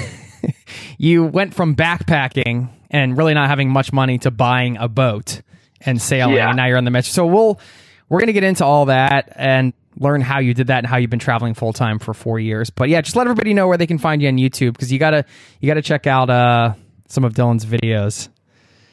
you 0.98 1.24
went 1.24 1.54
from 1.54 1.74
backpacking 1.74 2.70
and 2.90 3.16
really 3.16 3.34
not 3.34 3.48
having 3.48 3.70
much 3.70 3.92
money 3.92 4.18
to 4.18 4.30
buying 4.30 4.76
a 4.76 4.88
boat 4.88 5.42
and 5.80 6.00
sailing 6.00 6.36
yeah. 6.36 6.48
and 6.48 6.56
now 6.56 6.66
you're 6.66 6.78
on 6.78 6.84
the 6.84 6.90
metro. 6.90 7.10
So 7.10 7.26
we'll 7.26 7.60
we're 8.08 8.18
going 8.18 8.28
to 8.28 8.34
get 8.34 8.44
into 8.44 8.64
all 8.64 8.86
that 8.86 9.32
and 9.36 9.72
learn 9.96 10.20
how 10.20 10.38
you 10.38 10.54
did 10.54 10.68
that 10.68 10.78
and 10.78 10.86
how 10.86 10.96
you've 10.96 11.10
been 11.10 11.18
traveling 11.18 11.54
full 11.54 11.72
time 11.72 11.98
for 11.98 12.14
four 12.14 12.38
years. 12.38 12.70
But 12.70 12.88
yeah, 12.88 13.00
just 13.00 13.16
let 13.16 13.26
everybody 13.26 13.54
know 13.54 13.68
where 13.68 13.78
they 13.78 13.86
can 13.86 13.98
find 13.98 14.22
you 14.22 14.28
on 14.28 14.36
YouTube 14.36 14.72
because 14.72 14.92
you 14.92 14.98
gotta 14.98 15.24
you 15.60 15.66
gotta 15.66 15.82
check 15.82 16.06
out 16.06 16.30
uh, 16.30 16.74
some 17.08 17.24
of 17.24 17.34
Dylan's 17.34 17.66
videos. 17.66 18.28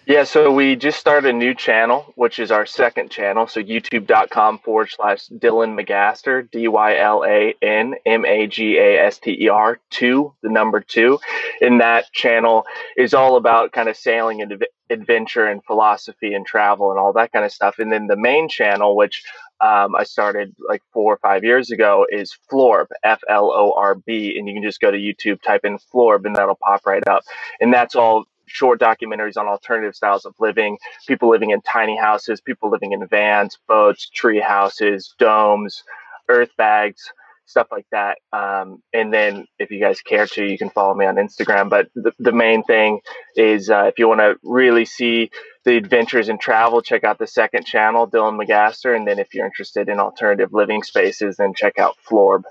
Yeah, 0.09 0.23
so 0.23 0.51
we 0.51 0.75
just 0.75 0.97
started 0.99 1.29
a 1.29 1.33
new 1.33 1.53
channel, 1.53 2.11
which 2.15 2.39
is 2.39 2.49
our 2.49 2.65
second 2.65 3.11
channel. 3.11 3.45
So 3.45 3.61
youtube.com 3.61 4.57
forward 4.57 4.89
slash 4.89 5.27
Dylan 5.27 5.79
Magaster, 5.79 6.49
D 6.49 6.67
Y 6.67 6.97
L 6.97 7.23
A 7.23 7.53
N 7.61 7.93
M 8.07 8.25
A 8.25 8.47
G 8.47 8.79
A 8.79 9.05
S 9.05 9.19
T 9.19 9.37
E 9.39 9.49
R, 9.49 9.79
two, 9.91 10.33
the 10.41 10.49
number 10.49 10.79
two. 10.81 11.19
And 11.61 11.79
that 11.81 12.11
channel 12.11 12.65
is 12.97 13.13
all 13.13 13.35
about 13.35 13.71
kind 13.71 13.87
of 13.87 13.95
sailing 13.95 14.41
and 14.41 14.65
adventure 14.89 15.45
and 15.45 15.63
philosophy 15.63 16.33
and 16.33 16.43
travel 16.43 16.89
and 16.89 16.99
all 16.99 17.13
that 17.13 17.31
kind 17.31 17.45
of 17.45 17.51
stuff. 17.51 17.77
And 17.77 17.91
then 17.91 18.07
the 18.07 18.17
main 18.17 18.49
channel, 18.49 18.95
which 18.95 19.23
um, 19.61 19.95
I 19.95 20.03
started 20.03 20.55
like 20.67 20.81
four 20.93 21.13
or 21.13 21.17
five 21.17 21.43
years 21.43 21.71
ago 21.71 22.05
is 22.09 22.35
Florb, 22.51 22.87
F 23.03 23.21
L 23.29 23.51
O 23.51 23.73
R 23.75 23.95
B. 23.95 24.37
And 24.37 24.47
you 24.47 24.53
can 24.53 24.63
just 24.63 24.79
go 24.79 24.91
to 24.91 24.97
YouTube, 24.97 25.41
type 25.41 25.65
in 25.65 25.77
Florb, 25.77 26.25
and 26.25 26.35
that'll 26.35 26.55
pop 26.55 26.85
right 26.85 27.05
up. 27.07 27.23
And 27.59 27.73
that's 27.73 27.95
all 27.95 28.25
short 28.45 28.79
documentaries 28.79 29.37
on 29.37 29.47
alternative 29.47 29.95
styles 29.95 30.25
of 30.25 30.33
living, 30.39 30.77
people 31.07 31.29
living 31.29 31.51
in 31.51 31.61
tiny 31.61 31.97
houses, 31.97 32.41
people 32.41 32.69
living 32.69 32.93
in 32.93 33.05
vans, 33.07 33.57
boats, 33.67 34.09
tree 34.09 34.39
houses, 34.39 35.13
domes, 35.19 35.83
earth 36.29 36.49
bags, 36.57 37.11
stuff 37.49 37.67
like 37.71 37.87
that. 37.91 38.19
Um, 38.31 38.81
and 38.93 39.13
then 39.13 39.45
if 39.57 39.71
you 39.71 39.79
guys 39.79 40.01
care 40.01 40.27
to, 40.27 40.45
you 40.45 40.57
can 40.57 40.69
follow 40.69 40.93
me 40.93 41.05
on 41.05 41.15
Instagram. 41.15 41.69
But 41.69 41.89
the, 41.95 42.11
the 42.19 42.31
main 42.31 42.63
thing 42.63 42.99
is 43.35 43.69
uh, 43.69 43.85
if 43.85 43.97
you 43.97 44.07
want 44.07 44.19
to 44.19 44.35
really 44.43 44.85
see 44.85 45.31
the 45.65 45.75
adventures 45.75 46.29
in 46.29 46.37
travel, 46.37 46.81
check 46.81 47.03
out 47.03 47.17
the 47.17 47.27
second 47.27 47.65
channel, 47.65 48.09
Dylan 48.09 48.39
Magaster. 48.39 48.95
And 48.95 49.07
then 49.07 49.19
if 49.19 49.33
you're 49.33 49.45
interested 49.45 49.89
in 49.89 49.99
alternative 49.99 50.53
living 50.53 50.83
spaces, 50.83 51.37
then 51.37 51.53
check 51.53 51.79
out 51.79 51.95
Florb. 52.09 52.43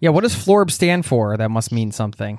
Yeah, 0.00 0.10
what 0.10 0.22
does 0.22 0.34
Florb 0.34 0.70
stand 0.70 1.06
for? 1.06 1.36
That 1.36 1.50
must 1.50 1.72
mean 1.72 1.92
something. 1.92 2.38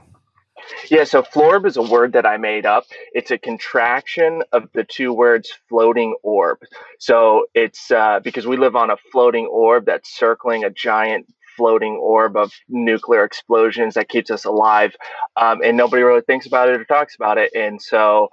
Yeah, 0.90 1.04
so 1.04 1.22
florb 1.22 1.66
is 1.66 1.78
a 1.78 1.82
word 1.82 2.14
that 2.14 2.26
I 2.26 2.38
made 2.38 2.66
up. 2.66 2.86
It's 3.14 3.32
a 3.32 3.38
contraction 3.38 4.44
of 4.52 4.70
the 4.74 4.84
two 4.84 5.14
words 5.14 5.52
floating 5.70 6.16
orb. 6.24 6.60
So 7.00 7.46
it's 7.54 7.92
uh, 7.92 8.20
because 8.24 8.48
we 8.48 8.58
live 8.58 8.76
on 8.76 8.90
a 8.90 8.98
floating 9.12 9.46
orb 9.48 9.86
that's 9.86 10.16
circling 10.16 10.64
a 10.64 10.70
giant 10.70 11.28
floating 11.58 11.96
orb 12.02 12.38
of 12.38 12.52
nuclear 12.70 13.24
explosions 13.24 13.96
that 13.96 14.10
keeps 14.10 14.32
us 14.32 14.46
alive. 14.46 14.96
Um, 15.38 15.62
and 15.64 15.78
nobody 15.78 16.04
really 16.04 16.22
thinks 16.22 16.48
about 16.48 16.70
it 16.70 16.80
or 16.80 16.86
talks 16.86 17.16
about 17.16 17.38
it. 17.38 17.52
And 17.56 17.82
so 17.82 18.30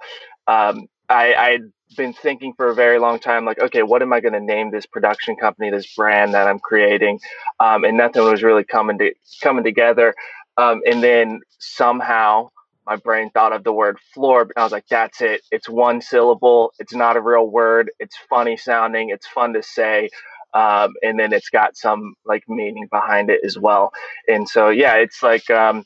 um, 0.47 0.87
I, 1.09 1.33
I'd 1.33 1.61
been 1.97 2.13
thinking 2.13 2.53
for 2.55 2.69
a 2.69 2.75
very 2.75 2.99
long 2.99 3.19
time, 3.19 3.45
like, 3.45 3.59
okay, 3.59 3.83
what 3.83 4.01
am 4.01 4.13
I 4.13 4.21
going 4.21 4.33
to 4.33 4.39
name 4.39 4.71
this 4.71 4.85
production 4.85 5.35
company, 5.35 5.69
this 5.71 5.93
brand 5.95 6.33
that 6.33 6.47
I'm 6.47 6.59
creating? 6.59 7.19
Um, 7.59 7.83
and 7.83 7.97
nothing 7.97 8.23
was 8.23 8.43
really 8.43 8.63
coming 8.63 8.97
to 8.99 9.13
coming 9.43 9.63
together. 9.63 10.13
Um, 10.57 10.81
and 10.85 11.03
then 11.03 11.41
somehow 11.59 12.49
my 12.85 12.95
brain 12.97 13.29
thought 13.31 13.53
of 13.53 13.63
the 13.63 13.73
word 13.73 13.97
florb, 14.15 14.43
And 14.43 14.53
I 14.57 14.63
was 14.63 14.71
like, 14.71 14.87
that's 14.89 15.21
it. 15.21 15.41
It's 15.51 15.69
one 15.69 16.01
syllable. 16.01 16.73
It's 16.79 16.93
not 16.93 17.17
a 17.17 17.21
real 17.21 17.47
word. 17.47 17.91
It's 17.99 18.17
funny 18.29 18.57
sounding. 18.57 19.09
It's 19.09 19.27
fun 19.27 19.53
to 19.53 19.63
say. 19.63 20.09
Um, 20.53 20.93
and 21.01 21.19
then 21.19 21.33
it's 21.33 21.49
got 21.49 21.77
some 21.77 22.15
like 22.25 22.43
meaning 22.47 22.87
behind 22.91 23.29
it 23.29 23.41
as 23.43 23.57
well. 23.57 23.93
And 24.27 24.47
so, 24.47 24.69
yeah, 24.69 24.95
it's 24.95 25.23
like, 25.23 25.49
um, 25.49 25.85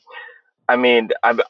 I 0.68 0.76
mean, 0.76 1.10
I'm, 1.22 1.40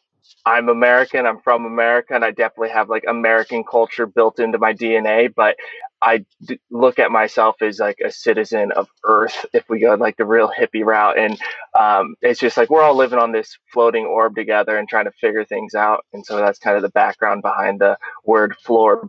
I'm 0.44 0.68
American. 0.68 1.26
I'm 1.26 1.40
from 1.40 1.64
America, 1.64 2.14
and 2.14 2.24
I 2.24 2.30
definitely 2.30 2.70
have 2.70 2.88
like 2.88 3.04
American 3.08 3.64
culture 3.64 4.06
built 4.06 4.38
into 4.38 4.58
my 4.58 4.72
DNA. 4.72 5.32
But 5.34 5.56
I 6.02 6.24
d- 6.44 6.60
look 6.70 6.98
at 6.98 7.10
myself 7.10 7.62
as 7.62 7.80
like 7.80 7.98
a 8.04 8.12
citizen 8.12 8.70
of 8.72 8.88
Earth 9.04 9.46
if 9.52 9.68
we 9.68 9.80
go 9.80 9.94
like 9.94 10.16
the 10.16 10.24
real 10.24 10.48
hippie 10.56 10.84
route. 10.84 11.18
And 11.18 11.38
um, 11.78 12.14
it's 12.22 12.38
just 12.38 12.56
like 12.56 12.70
we're 12.70 12.82
all 12.82 12.94
living 12.94 13.18
on 13.18 13.32
this 13.32 13.58
floating 13.72 14.04
orb 14.04 14.36
together 14.36 14.78
and 14.78 14.88
trying 14.88 15.06
to 15.06 15.12
figure 15.12 15.44
things 15.44 15.74
out. 15.74 16.04
And 16.12 16.24
so 16.24 16.36
that's 16.36 16.58
kind 16.58 16.76
of 16.76 16.82
the 16.82 16.90
background 16.90 17.42
behind 17.42 17.80
the 17.80 17.98
word 18.24 18.54
florb. 18.64 19.08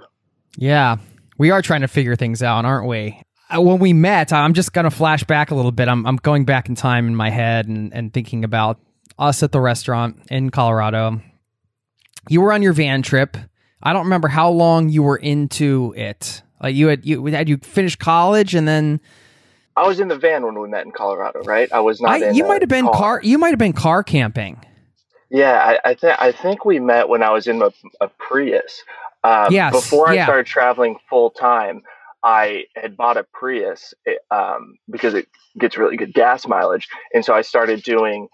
Yeah, 0.58 0.98
we 1.38 1.52
are 1.52 1.62
trying 1.62 1.82
to 1.82 1.88
figure 1.88 2.16
things 2.16 2.42
out, 2.42 2.66
aren't 2.66 2.88
we? 2.88 3.22
Uh, 3.50 3.62
when 3.62 3.80
we 3.80 3.94
met, 3.94 4.34
I'm 4.34 4.54
just 4.54 4.74
going 4.74 4.84
to 4.84 4.92
flash 4.92 5.24
back 5.24 5.52
a 5.52 5.56
little 5.56 5.72
bit. 5.72 5.88
I'm, 5.88 6.06
I'm 6.06 6.18
going 6.18 6.46
back 6.46 6.68
in 6.68 6.76
time 6.76 7.08
in 7.08 7.16
my 7.16 7.30
head 7.30 7.68
and, 7.68 7.94
and 7.94 8.14
thinking 8.14 8.44
about 8.44 8.80
us 9.18 9.42
at 9.42 9.52
the 9.52 9.62
restaurant 9.62 10.22
in 10.30 10.50
Colorado. 10.50 11.22
You 12.30 12.42
were 12.42 12.52
on 12.52 12.62
your 12.62 12.74
van 12.74 13.02
trip. 13.02 13.38
I 13.82 13.94
don't 13.94 14.04
remember 14.04 14.28
how 14.28 14.50
long 14.50 14.90
you 14.90 15.04
were 15.04 15.18
into 15.18 15.94
it. 15.96 16.42
Like 16.62 16.76
you 16.76 16.88
had 16.88 17.06
you 17.06 17.24
had 17.28 17.48
you 17.48 17.58
finished 17.58 18.00
college 18.00 18.56
and 18.56 18.68
then 18.68 19.00
I 19.78 19.88
was 19.88 20.00
in 20.00 20.08
the 20.08 20.18
van 20.18 20.44
when 20.44 20.60
we 20.60 20.68
met 20.68 20.86
in 20.86 20.92
Colorado, 20.92 21.42
right? 21.44 21.72
I 21.72 21.82
was 21.82 22.02
not. 22.02 22.24
I, 22.24 22.32
you 22.32 22.48
might 22.48 22.64
have 22.64 22.70
been 22.70 22.86
car. 22.86 22.94
car. 22.96 23.22
You 23.24 23.38
might 23.38 23.52
have 23.52 23.60
been 23.60 23.74
car 23.74 24.02
camping. 24.02 24.60
Yeah, 25.30 25.54
I, 25.54 25.92
I 25.92 25.94
think 25.94 26.20
I 26.20 26.32
think 26.32 26.66
we 26.66 26.80
met 26.80 27.10
when 27.10 27.22
I 27.22 27.30
was 27.30 27.46
in 27.46 27.62
a, 27.62 27.70
a 28.02 28.08
Prius. 28.08 28.84
Um, 29.24 29.52
yes, 29.52 29.72
before 29.72 30.10
I 30.10 30.16
yeah. 30.16 30.26
started 30.26 30.48
traveling 30.48 30.98
full 31.10 31.30
time, 31.30 31.84
I 32.28 32.66
had 32.76 32.98
bought 32.98 33.16
a 33.16 33.24
Prius 33.24 33.94
um, 34.32 34.76
because 34.92 35.14
it 35.14 35.30
gets 35.58 35.78
really 35.78 35.96
good 35.96 36.14
gas 36.14 36.46
mileage, 36.46 36.90
and 37.14 37.24
so 37.24 37.34
I 37.34 37.42
started 37.42 37.84
doing 37.84 38.28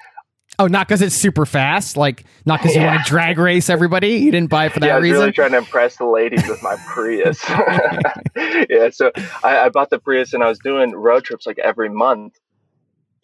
Oh, 0.59 0.67
not 0.67 0.87
because 0.87 1.01
it's 1.01 1.15
super 1.15 1.45
fast. 1.45 1.95
Like 1.95 2.25
not 2.45 2.59
because 2.59 2.75
yeah. 2.75 2.81
you 2.81 2.87
want 2.87 3.05
to 3.05 3.09
drag 3.09 3.37
race 3.37 3.69
everybody. 3.69 4.17
You 4.17 4.31
didn't 4.31 4.49
buy 4.49 4.65
it 4.65 4.73
for 4.73 4.79
that 4.79 4.87
yeah, 4.87 4.93
I 4.93 4.97
was 4.97 5.03
reason. 5.03 5.19
Really 5.19 5.31
trying 5.31 5.51
to 5.51 5.57
impress 5.59 5.97
the 5.97 6.05
ladies 6.05 6.47
with 6.47 6.61
my 6.63 6.75
Prius. 6.87 7.43
yeah, 8.69 8.89
so 8.89 9.11
I, 9.43 9.59
I, 9.59 9.69
bought 9.69 9.91
the 9.91 9.99
Prius 9.99 10.33
and 10.33 10.43
I 10.43 10.49
was 10.49 10.59
doing 10.59 10.91
road 10.91 11.23
trips 11.23 11.45
like 11.45 11.59
every 11.59 11.89
month, 11.89 12.33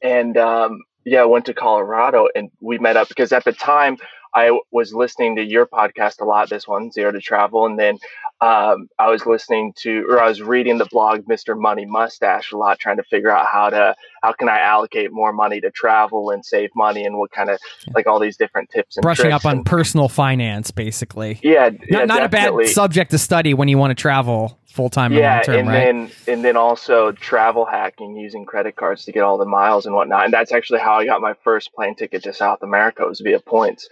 and 0.04 0.38
um, 0.38 0.84
yeah, 1.04 1.22
I 1.22 1.26
went 1.26 1.46
to 1.46 1.54
Colorado 1.56 2.28
and 2.36 2.52
we 2.62 2.78
met 2.78 2.96
up 2.96 3.10
because 3.10 3.32
at 3.32 3.44
the 3.44 3.54
time 3.54 3.98
I 4.36 4.60
was 4.72 4.94
listening 4.94 5.36
to 5.38 5.44
your 5.44 5.66
podcast 5.66 6.22
a 6.22 6.26
lot. 6.26 6.50
This 6.50 6.68
one, 6.68 6.92
Zero 6.92 7.12
to 7.12 7.20
Travel, 7.20 7.66
and 7.66 7.80
then 7.80 7.98
um, 8.42 8.88
I 8.98 9.10
was 9.10 9.26
listening 9.26 9.74
to 9.80 10.06
or 10.10 10.20
I 10.20 10.30
was 10.30 10.42
reading 10.42 10.78
the 10.78 10.86
blog 10.86 11.26
Mr. 11.26 11.60
Money 11.60 11.86
Mustache 11.86 12.54
a 12.54 12.58
lot, 12.58 12.80
trying 12.80 12.96
to 12.96 13.04
figure 13.04 13.30
out 13.30 13.48
how 13.48 13.70
to 13.70 13.96
how 14.24 14.32
can 14.32 14.48
I 14.48 14.60
allocate 14.60 15.12
more 15.12 15.34
money 15.34 15.60
to 15.60 15.70
travel 15.72 16.30
and 16.30 16.46
save 16.46 16.70
money 16.74 17.06
and 17.06 17.18
what 17.18 17.32
kind 17.32 17.50
of 17.50 17.60
like 17.94 18.08
all 18.08 18.18
these 18.18 18.38
different 18.38 18.70
tips 18.70 18.96
and 18.96 19.02
brushing 19.02 19.34
up 19.34 19.46
on 19.46 19.58
and, 19.58 19.66
personal 19.66 20.08
finance, 20.08 20.72
basically. 20.72 21.40
Yeah, 21.44 21.70
not, 21.70 21.88
yeah, 21.90 22.06
not 22.06 22.24
a 22.24 22.30
bad 22.30 22.68
subject 22.68 23.12
to 23.12 23.18
study 23.18 23.54
when 23.54 23.68
you 23.68 23.78
want 23.78 23.92
to 23.92 24.02
travel 24.02 24.58
full 24.68 24.90
time 24.90 25.12
yeah, 25.12 25.44
long 25.46 25.58
and 25.58 25.68
right? 25.68 25.74
then 25.74 26.12
and 26.28 26.46
then 26.46 26.56
also 26.56 27.12
travel 27.12 27.66
hacking 27.66 28.16
using 28.16 28.46
credit 28.46 28.78
cards 28.78 29.04
to 29.04 29.12
get 29.12 29.24
all 29.24 29.38
the 29.38 29.46
miles 29.46 29.86
and 29.86 29.94
whatnot. 29.94 30.24
And 30.24 30.34
that's 30.34 30.54
actually 30.54 30.80
how 30.80 30.94
I 30.94 31.06
got 31.06 31.20
my 31.20 31.34
first 31.44 31.74
plane 31.74 31.96
ticket 31.96 32.24
to 32.24 32.34
South 32.34 32.64
America 32.64 33.06
was 33.06 33.20
via 33.20 33.42
points. 33.42 33.90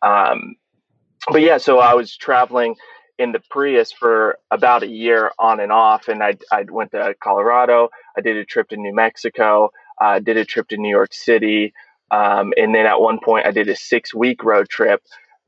Um, 0.00 0.56
but 1.30 1.42
yeah, 1.42 1.58
so 1.58 1.80
I 1.80 1.92
was 1.92 2.16
traveling 2.16 2.76
in 3.20 3.32
the 3.32 3.40
Prius 3.50 3.92
for 3.92 4.38
about 4.50 4.82
a 4.82 4.88
year 4.88 5.30
on 5.38 5.60
and 5.60 5.70
off, 5.70 6.08
and 6.08 6.22
I 6.22 6.38
I 6.50 6.62
went 6.62 6.92
to 6.92 7.14
Colorado. 7.22 7.90
I 8.16 8.22
did 8.22 8.36
a 8.36 8.44
trip 8.44 8.70
to 8.70 8.76
New 8.76 8.94
Mexico. 8.94 9.70
I 10.00 10.16
uh, 10.16 10.18
did 10.20 10.38
a 10.38 10.46
trip 10.46 10.68
to 10.68 10.78
New 10.78 10.88
York 10.88 11.12
City, 11.12 11.74
um, 12.10 12.54
and 12.56 12.74
then 12.74 12.86
at 12.86 13.00
one 13.00 13.20
point 13.22 13.46
I 13.46 13.50
did 13.50 13.68
a 13.68 13.76
six 13.76 14.14
week 14.14 14.42
road 14.42 14.68
trip. 14.70 15.02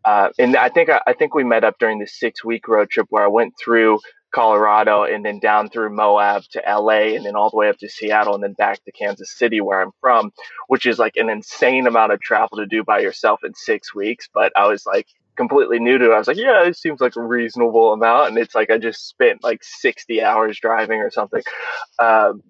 Uh, 0.04 0.28
and 0.38 0.56
I 0.56 0.68
think 0.68 0.90
I 0.90 1.12
think 1.14 1.34
we 1.34 1.44
met 1.44 1.64
up 1.64 1.78
during 1.78 1.98
the 1.98 2.06
six 2.06 2.44
week 2.44 2.68
road 2.68 2.90
trip 2.90 3.06
where 3.08 3.24
I 3.24 3.28
went 3.28 3.54
through 3.58 4.00
Colorado 4.32 5.04
and 5.04 5.24
then 5.24 5.38
down 5.38 5.68
through 5.70 5.94
Moab 5.94 6.42
to 6.52 6.62
LA 6.66 7.14
and 7.14 7.24
then 7.24 7.36
all 7.36 7.50
the 7.50 7.56
way 7.56 7.68
up 7.68 7.78
to 7.78 7.88
Seattle 7.88 8.34
and 8.34 8.42
then 8.42 8.54
back 8.54 8.82
to 8.84 8.92
Kansas 8.92 9.30
City 9.30 9.60
where 9.60 9.80
I'm 9.80 9.92
from, 10.00 10.32
which 10.68 10.86
is 10.86 10.98
like 10.98 11.16
an 11.16 11.28
insane 11.30 11.86
amount 11.86 12.12
of 12.12 12.20
travel 12.20 12.58
to 12.58 12.66
do 12.66 12.82
by 12.82 13.00
yourself 13.00 13.40
in 13.44 13.54
six 13.54 13.94
weeks. 13.94 14.28
But 14.32 14.52
I 14.56 14.66
was 14.66 14.84
like 14.84 15.06
completely 15.36 15.78
new 15.78 15.98
to 15.98 16.10
it. 16.10 16.14
I 16.14 16.18
was 16.18 16.28
like, 16.28 16.36
yeah, 16.36 16.64
it 16.64 16.76
seems 16.76 17.00
like 17.00 17.16
a 17.16 17.22
reasonable 17.22 17.92
amount. 17.92 18.28
And 18.28 18.38
it's 18.38 18.54
like 18.54 18.70
I 18.70 18.78
just 18.78 19.08
spent 19.08 19.42
like 19.42 19.62
60 19.62 20.22
hours 20.22 20.58
driving 20.60 21.00
or 21.00 21.10
something. 21.10 21.42
Um, 21.98 22.42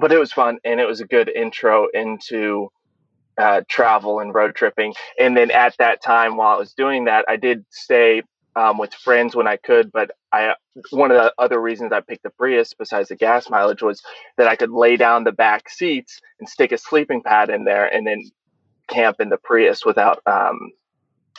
but 0.00 0.12
it 0.12 0.18
was 0.18 0.32
fun 0.32 0.58
and 0.64 0.80
it 0.80 0.86
was 0.86 1.00
a 1.00 1.06
good 1.06 1.28
intro 1.28 1.86
into 1.92 2.70
uh, 3.38 3.62
travel 3.68 4.20
and 4.20 4.34
road 4.34 4.54
tripping. 4.54 4.94
And 5.18 5.36
then 5.36 5.50
at 5.50 5.76
that 5.78 6.02
time, 6.02 6.36
while 6.36 6.56
I 6.56 6.58
was 6.58 6.72
doing 6.72 7.04
that, 7.04 7.24
I 7.28 7.36
did 7.36 7.64
stay 7.70 8.22
um, 8.56 8.78
with 8.78 8.94
friends 8.94 9.34
when 9.34 9.46
I 9.46 9.56
could. 9.56 9.90
But 9.90 10.12
I 10.32 10.54
one 10.90 11.10
of 11.10 11.16
the 11.16 11.32
other 11.38 11.60
reasons 11.60 11.92
I 11.92 12.00
picked 12.00 12.22
the 12.22 12.30
Prius, 12.30 12.74
besides 12.74 13.08
the 13.08 13.16
gas 13.16 13.50
mileage, 13.50 13.82
was 13.82 14.02
that 14.36 14.46
I 14.46 14.56
could 14.56 14.70
lay 14.70 14.96
down 14.96 15.24
the 15.24 15.32
back 15.32 15.68
seats 15.68 16.20
and 16.38 16.48
stick 16.48 16.72
a 16.72 16.78
sleeping 16.78 17.22
pad 17.22 17.50
in 17.50 17.64
there, 17.64 17.86
and 17.86 18.06
then 18.06 18.22
camp 18.88 19.16
in 19.20 19.28
the 19.28 19.38
Prius 19.38 19.84
without 19.84 20.20
um, 20.26 20.70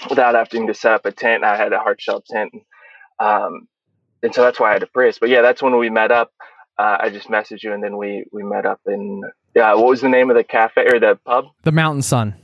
without 0.09 0.35
having 0.35 0.67
to 0.67 0.73
set 0.73 0.93
up 0.93 1.05
a 1.05 1.11
tent. 1.11 1.43
I 1.43 1.57
had 1.57 1.73
a 1.73 1.79
hard 1.79 2.01
shell 2.01 2.21
tent, 2.21 2.51
um, 3.19 3.67
and 4.21 4.33
so 4.33 4.41
that's 4.41 4.59
why 4.59 4.71
I 4.71 4.73
had 4.73 4.83
a 4.83 4.87
Prius. 4.87 5.19
But 5.19 5.29
yeah, 5.29 5.41
that's 5.41 5.61
when 5.61 5.77
we 5.77 5.89
met 5.89 6.11
up. 6.11 6.31
Uh, 6.77 6.97
I 6.99 7.09
just 7.09 7.29
messaged 7.29 7.63
you, 7.63 7.73
and 7.73 7.83
then 7.83 7.97
we 7.97 8.25
we 8.31 8.43
met 8.43 8.65
up 8.65 8.81
in 8.87 9.21
yeah. 9.55 9.73
What 9.75 9.87
was 9.87 10.01
the 10.01 10.09
name 10.09 10.29
of 10.29 10.35
the 10.35 10.43
cafe 10.43 10.85
or 10.91 10.99
the 10.99 11.17
pub? 11.25 11.45
The 11.63 11.71
Mountain 11.71 12.01
Sun. 12.01 12.35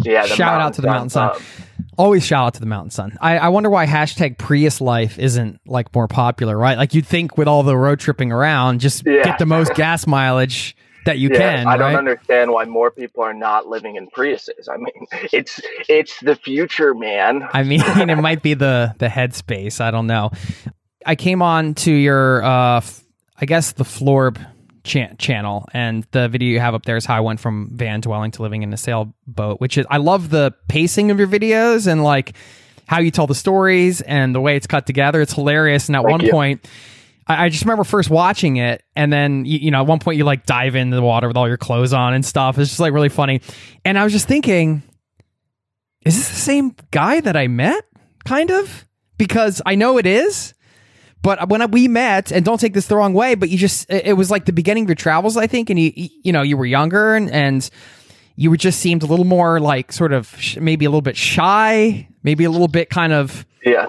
Yeah. 0.00 0.26
Shout 0.26 0.60
out 0.60 0.74
to 0.74 0.82
the 0.82 0.88
Mountain 0.88 1.10
Sun. 1.10 1.30
Pub. 1.30 1.42
Always 1.96 2.24
shout 2.24 2.46
out 2.46 2.54
to 2.54 2.60
the 2.60 2.66
Mountain 2.66 2.90
Sun. 2.90 3.18
I, 3.20 3.38
I 3.38 3.48
wonder 3.48 3.70
why 3.70 3.86
hashtag 3.86 4.38
Prius 4.38 4.80
life 4.80 5.18
isn't 5.18 5.60
like 5.66 5.92
more 5.94 6.06
popular, 6.06 6.56
right? 6.56 6.78
Like 6.78 6.94
you'd 6.94 7.06
think 7.06 7.36
with 7.36 7.48
all 7.48 7.64
the 7.64 7.76
road 7.76 7.98
tripping 7.98 8.30
around, 8.30 8.80
just 8.80 9.04
yeah. 9.04 9.24
get 9.24 9.38
the 9.38 9.46
most 9.46 9.74
gas 9.74 10.06
mileage 10.06 10.76
that 11.08 11.18
you 11.18 11.30
yeah, 11.30 11.38
can. 11.38 11.66
I 11.66 11.78
don't 11.78 11.92
right? 11.92 11.96
understand 11.96 12.52
why 12.52 12.66
more 12.66 12.90
people 12.90 13.24
are 13.24 13.32
not 13.32 13.66
living 13.66 13.96
in 13.96 14.08
Priuses. 14.08 14.68
I 14.70 14.76
mean, 14.76 15.06
it's 15.32 15.60
it's 15.88 16.20
the 16.20 16.36
future, 16.36 16.94
man. 16.94 17.48
I 17.52 17.62
mean, 17.62 17.80
it 17.84 18.18
might 18.18 18.42
be 18.42 18.54
the 18.54 18.94
the 18.98 19.08
headspace. 19.08 19.80
I 19.80 19.90
don't 19.90 20.06
know. 20.06 20.30
I 21.06 21.16
came 21.16 21.40
on 21.40 21.74
to 21.74 21.90
your, 21.90 22.44
uh, 22.44 22.82
I 23.40 23.46
guess 23.46 23.72
the 23.72 23.84
Florb 23.84 24.44
cha- 24.84 25.14
channel, 25.18 25.66
and 25.72 26.06
the 26.10 26.28
video 26.28 26.50
you 26.50 26.60
have 26.60 26.74
up 26.74 26.84
there 26.84 26.98
is 26.98 27.06
how 27.06 27.16
I 27.16 27.20
went 27.20 27.40
from 27.40 27.70
van 27.72 28.00
dwelling 28.00 28.30
to 28.32 28.42
living 28.42 28.62
in 28.62 28.72
a 28.74 28.76
sailboat. 28.76 29.60
Which 29.60 29.78
is, 29.78 29.86
I 29.88 29.96
love 29.96 30.28
the 30.28 30.54
pacing 30.68 31.10
of 31.10 31.18
your 31.18 31.28
videos 31.28 31.86
and 31.86 32.04
like 32.04 32.34
how 32.86 33.00
you 33.00 33.10
tell 33.10 33.26
the 33.26 33.34
stories 33.34 34.02
and 34.02 34.34
the 34.34 34.40
way 34.42 34.56
it's 34.56 34.66
cut 34.66 34.86
together. 34.86 35.22
It's 35.22 35.32
hilarious. 35.32 35.88
And 35.88 35.96
at 35.96 36.02
Thank 36.02 36.10
one 36.10 36.20
you. 36.20 36.30
point, 36.30 36.68
I, 37.28 37.44
I, 37.44 37.48
just 37.48 37.64
remember 37.64 37.84
first 37.84 38.10
watching 38.10 38.56
it, 38.56 38.82
and 38.96 39.12
then 39.12 39.44
you, 39.44 39.58
you 39.58 39.70
know, 39.70 39.80
at 39.80 39.86
one 39.86 39.98
point 39.98 40.16
you 40.18 40.24
like 40.24 40.46
dive 40.46 40.74
into 40.74 40.96
the 40.96 41.02
water 41.02 41.28
with 41.28 41.36
all 41.36 41.48
your 41.48 41.56
clothes 41.56 41.92
on 41.92 42.14
and 42.14 42.24
stuff. 42.24 42.58
It's 42.58 42.70
just 42.70 42.80
like 42.80 42.92
really 42.92 43.08
funny. 43.08 43.40
And 43.84 43.98
I 43.98 44.04
was 44.04 44.12
just 44.12 44.28
thinking, 44.28 44.82
is 46.04 46.16
this 46.16 46.28
the 46.28 46.36
same 46.36 46.74
guy 46.90 47.20
that 47.20 47.36
I 47.36 47.48
met? 47.48 47.84
Kind 48.24 48.50
of 48.50 48.86
because 49.16 49.62
I 49.64 49.74
know 49.74 49.98
it 49.98 50.06
is 50.06 50.54
but 51.22 51.48
when 51.48 51.68
we 51.70 51.88
met, 51.88 52.30
and 52.30 52.44
don't 52.44 52.58
take 52.58 52.74
this 52.74 52.86
the 52.86 52.96
wrong 52.96 53.12
way, 53.12 53.34
but 53.34 53.48
you 53.48 53.58
just, 53.58 53.90
it 53.90 54.16
was 54.16 54.30
like 54.30 54.44
the 54.44 54.52
beginning 54.52 54.84
of 54.84 54.88
your 54.88 54.96
travels, 54.96 55.36
I 55.36 55.46
think. 55.46 55.68
And 55.68 55.78
you, 55.78 55.92
you 55.94 56.32
know, 56.32 56.42
you 56.42 56.56
were 56.56 56.66
younger 56.66 57.14
and, 57.14 57.30
and 57.30 57.68
you 58.36 58.50
were 58.50 58.56
just 58.56 58.78
seemed 58.78 59.02
a 59.02 59.06
little 59.06 59.24
more 59.24 59.58
like 59.58 59.90
sort 59.92 60.12
of 60.12 60.34
maybe 60.60 60.84
a 60.84 60.90
little 60.90 61.02
bit 61.02 61.16
shy, 61.16 62.08
maybe 62.22 62.44
a 62.44 62.50
little 62.50 62.68
bit 62.68 62.88
kind 62.88 63.12
of. 63.12 63.44
Yeah. 63.64 63.88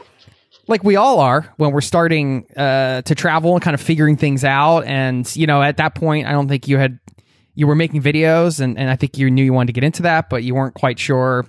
Like 0.70 0.84
we 0.84 0.96
all 0.96 1.20
are 1.20 1.54
when 1.58 1.72
we're 1.72 1.82
starting 1.82 2.46
uh, 2.56 3.02
to 3.02 3.16
travel 3.16 3.56
and 3.56 3.62
kind 3.62 3.74
of 3.74 3.82
figuring 3.82 4.16
things 4.16 4.44
out. 4.46 4.86
And, 4.86 5.36
you 5.36 5.48
know, 5.48 5.62
at 5.62 5.78
that 5.78 5.96
point, 5.96 6.28
I 6.28 6.32
don't 6.32 6.48
think 6.48 6.68
you 6.68 6.78
had, 6.78 7.00
you 7.56 7.68
were 7.68 7.76
making 7.76 8.02
videos 8.02 8.62
and, 8.62 8.78
and 8.78 8.90
I 8.90 8.96
think 8.96 9.18
you 9.18 9.30
knew 9.30 9.44
you 9.44 9.52
wanted 9.52 9.68
to 9.68 9.74
get 9.74 9.84
into 9.84 10.04
that, 10.04 10.30
but 10.30 10.44
you 10.44 10.56
weren't 10.56 10.76
quite 10.76 11.00
sure 11.00 11.46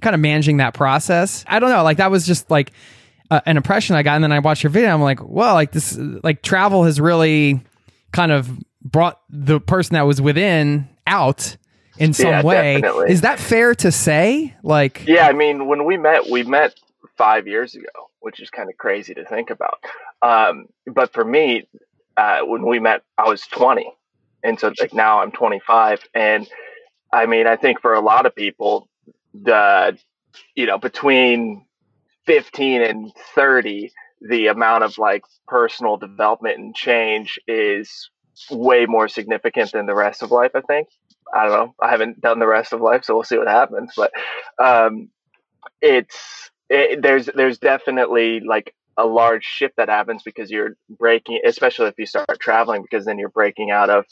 kind 0.00 0.14
of 0.14 0.20
managing 0.20 0.56
that 0.58 0.74
process. 0.74 1.44
I 1.46 1.58
don't 1.58 1.70
know. 1.70 1.82
Like 1.82 1.98
that 1.98 2.10
was 2.10 2.26
just 2.26 2.50
like, 2.50 2.72
uh, 3.30 3.40
an 3.46 3.56
impression 3.56 3.96
I 3.96 4.02
got, 4.02 4.16
and 4.16 4.24
then 4.24 4.32
I 4.32 4.40
watched 4.40 4.62
your 4.62 4.70
video. 4.70 4.90
I'm 4.90 5.00
like, 5.00 5.20
well, 5.22 5.54
like 5.54 5.72
this, 5.72 5.98
like 6.22 6.42
travel 6.42 6.84
has 6.84 7.00
really 7.00 7.62
kind 8.12 8.30
of 8.30 8.50
brought 8.82 9.20
the 9.30 9.58
person 9.58 9.94
that 9.94 10.02
was 10.02 10.20
within 10.20 10.88
out 11.06 11.56
in 11.96 12.12
some 12.12 12.26
yeah, 12.26 12.42
way. 12.42 12.80
Definitely. 12.80 13.12
Is 13.12 13.22
that 13.22 13.40
fair 13.40 13.74
to 13.76 13.90
say? 13.90 14.54
Like, 14.62 15.04
yeah, 15.06 15.26
I 15.28 15.32
mean, 15.32 15.66
when 15.66 15.84
we 15.86 15.96
met, 15.96 16.28
we 16.28 16.42
met 16.42 16.74
five 17.16 17.46
years 17.46 17.74
ago, 17.74 18.10
which 18.22 18.40
is 18.40 18.50
kind 18.50 18.70
of 18.70 18.76
crazy 18.78 19.14
to 19.14 19.24
think 19.24 19.50
about. 19.50 19.78
Um, 20.22 20.66
but 20.86 21.12
for 21.12 21.24
me, 21.24 21.68
uh, 22.16 22.40
when 22.40 22.66
we 22.66 22.78
met, 22.78 23.02
I 23.18 23.28
was 23.28 23.42
20, 23.42 23.92
and 24.42 24.58
so 24.58 24.72
like 24.80 24.94
now 24.94 25.20
I'm 25.20 25.32
25, 25.32 26.00
and 26.14 26.48
I 27.12 27.26
mean, 27.26 27.46
I 27.46 27.56
think 27.56 27.80
for 27.80 27.94
a 27.94 28.00
lot 28.00 28.26
of 28.26 28.34
people, 28.34 28.88
the 29.34 29.98
you 30.54 30.66
know 30.66 30.78
between 30.78 31.64
15 32.26 32.82
and 32.82 33.12
30 33.34 33.92
the 34.20 34.46
amount 34.48 34.84
of 34.84 34.98
like 34.98 35.24
personal 35.48 35.96
development 35.96 36.58
and 36.58 36.74
change 36.74 37.40
is 37.48 38.10
way 38.50 38.86
more 38.86 39.08
significant 39.08 39.72
than 39.72 39.86
the 39.86 39.94
rest 39.94 40.22
of 40.22 40.30
life 40.30 40.52
i 40.54 40.60
think. 40.60 40.88
I 41.34 41.44
don't 41.46 41.52
know. 41.52 41.74
I 41.80 41.90
haven't 41.90 42.20
done 42.20 42.38
the 42.38 42.46
rest 42.46 42.72
of 42.72 42.80
life 42.82 43.04
so 43.04 43.14
we'll 43.14 43.24
see 43.24 43.38
what 43.38 43.48
happens. 43.48 43.92
But 43.96 44.12
um 44.62 45.08
it's 45.80 46.41
it, 46.72 47.02
there's 47.02 47.28
there's 47.34 47.58
definitely 47.58 48.40
like 48.40 48.74
a 48.98 49.06
large 49.06 49.44
shift 49.44 49.76
that 49.76 49.88
happens 49.88 50.22
because 50.22 50.50
you're 50.50 50.76
breaking 50.98 51.40
especially 51.46 51.86
if 51.86 51.94
you 51.98 52.04
start 52.04 52.28
traveling 52.38 52.82
because 52.82 53.06
then 53.06 53.18
you're 53.18 53.30
breaking 53.30 53.70
out 53.70 53.88
of 53.88 54.04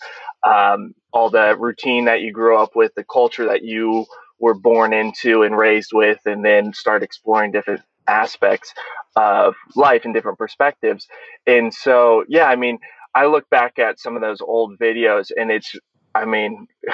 um, 0.42 0.94
all 1.12 1.28
the 1.28 1.56
routine 1.58 2.06
that 2.06 2.22
you 2.22 2.32
grew 2.32 2.56
up 2.56 2.74
with 2.74 2.94
the 2.94 3.04
culture 3.04 3.46
that 3.46 3.62
you 3.62 4.06
were 4.40 4.54
born 4.54 4.92
into 4.92 5.42
and 5.42 5.56
raised 5.56 5.92
with 5.92 6.18
and 6.24 6.44
then 6.44 6.72
start 6.72 7.02
exploring 7.02 7.52
different 7.52 7.82
aspects 8.08 8.74
of 9.16 9.54
life 9.76 10.04
and 10.04 10.14
different 10.14 10.38
perspectives. 10.38 11.06
And 11.46 11.72
so, 11.72 12.24
yeah, 12.28 12.46
I 12.46 12.56
mean, 12.56 12.78
I 13.14 13.26
look 13.26 13.48
back 13.50 13.78
at 13.78 14.00
some 14.00 14.16
of 14.16 14.22
those 14.22 14.40
old 14.40 14.78
videos 14.78 15.30
and 15.36 15.50
it's, 15.50 15.74
I 16.14 16.24
mean, 16.24 16.66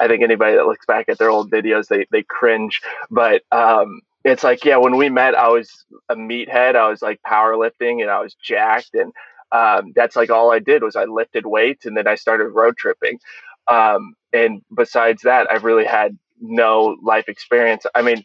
I 0.00 0.08
think 0.08 0.22
anybody 0.22 0.56
that 0.56 0.66
looks 0.66 0.86
back 0.86 1.08
at 1.08 1.18
their 1.18 1.30
old 1.30 1.50
videos, 1.50 1.86
they, 1.88 2.06
they 2.10 2.22
cringe. 2.22 2.82
But 3.10 3.42
um, 3.52 4.00
it's 4.26 4.42
like, 4.42 4.64
yeah, 4.64 4.76
when 4.76 4.96
we 4.96 5.08
met, 5.08 5.36
I 5.36 5.48
was 5.48 5.70
a 6.08 6.16
meathead. 6.16 6.74
I 6.74 6.88
was 6.90 7.00
like 7.00 7.20
powerlifting 7.24 8.02
and 8.02 8.10
I 8.10 8.20
was 8.20 8.34
jacked. 8.34 8.90
And 8.94 9.12
um, 9.52 9.92
that's 9.94 10.16
like 10.16 10.30
all 10.30 10.50
I 10.50 10.58
did 10.58 10.82
was 10.82 10.96
I 10.96 11.04
lifted 11.04 11.46
weights 11.46 11.86
and 11.86 11.96
then 11.96 12.08
I 12.08 12.16
started 12.16 12.48
road 12.48 12.76
tripping. 12.76 13.20
Um, 13.68 14.14
and 14.32 14.62
besides 14.74 15.22
that, 15.22 15.48
I've 15.50 15.62
really 15.62 15.84
had 15.84 16.18
no 16.40 16.96
life 17.04 17.28
experience. 17.28 17.86
I 17.94 18.02
mean, 18.02 18.24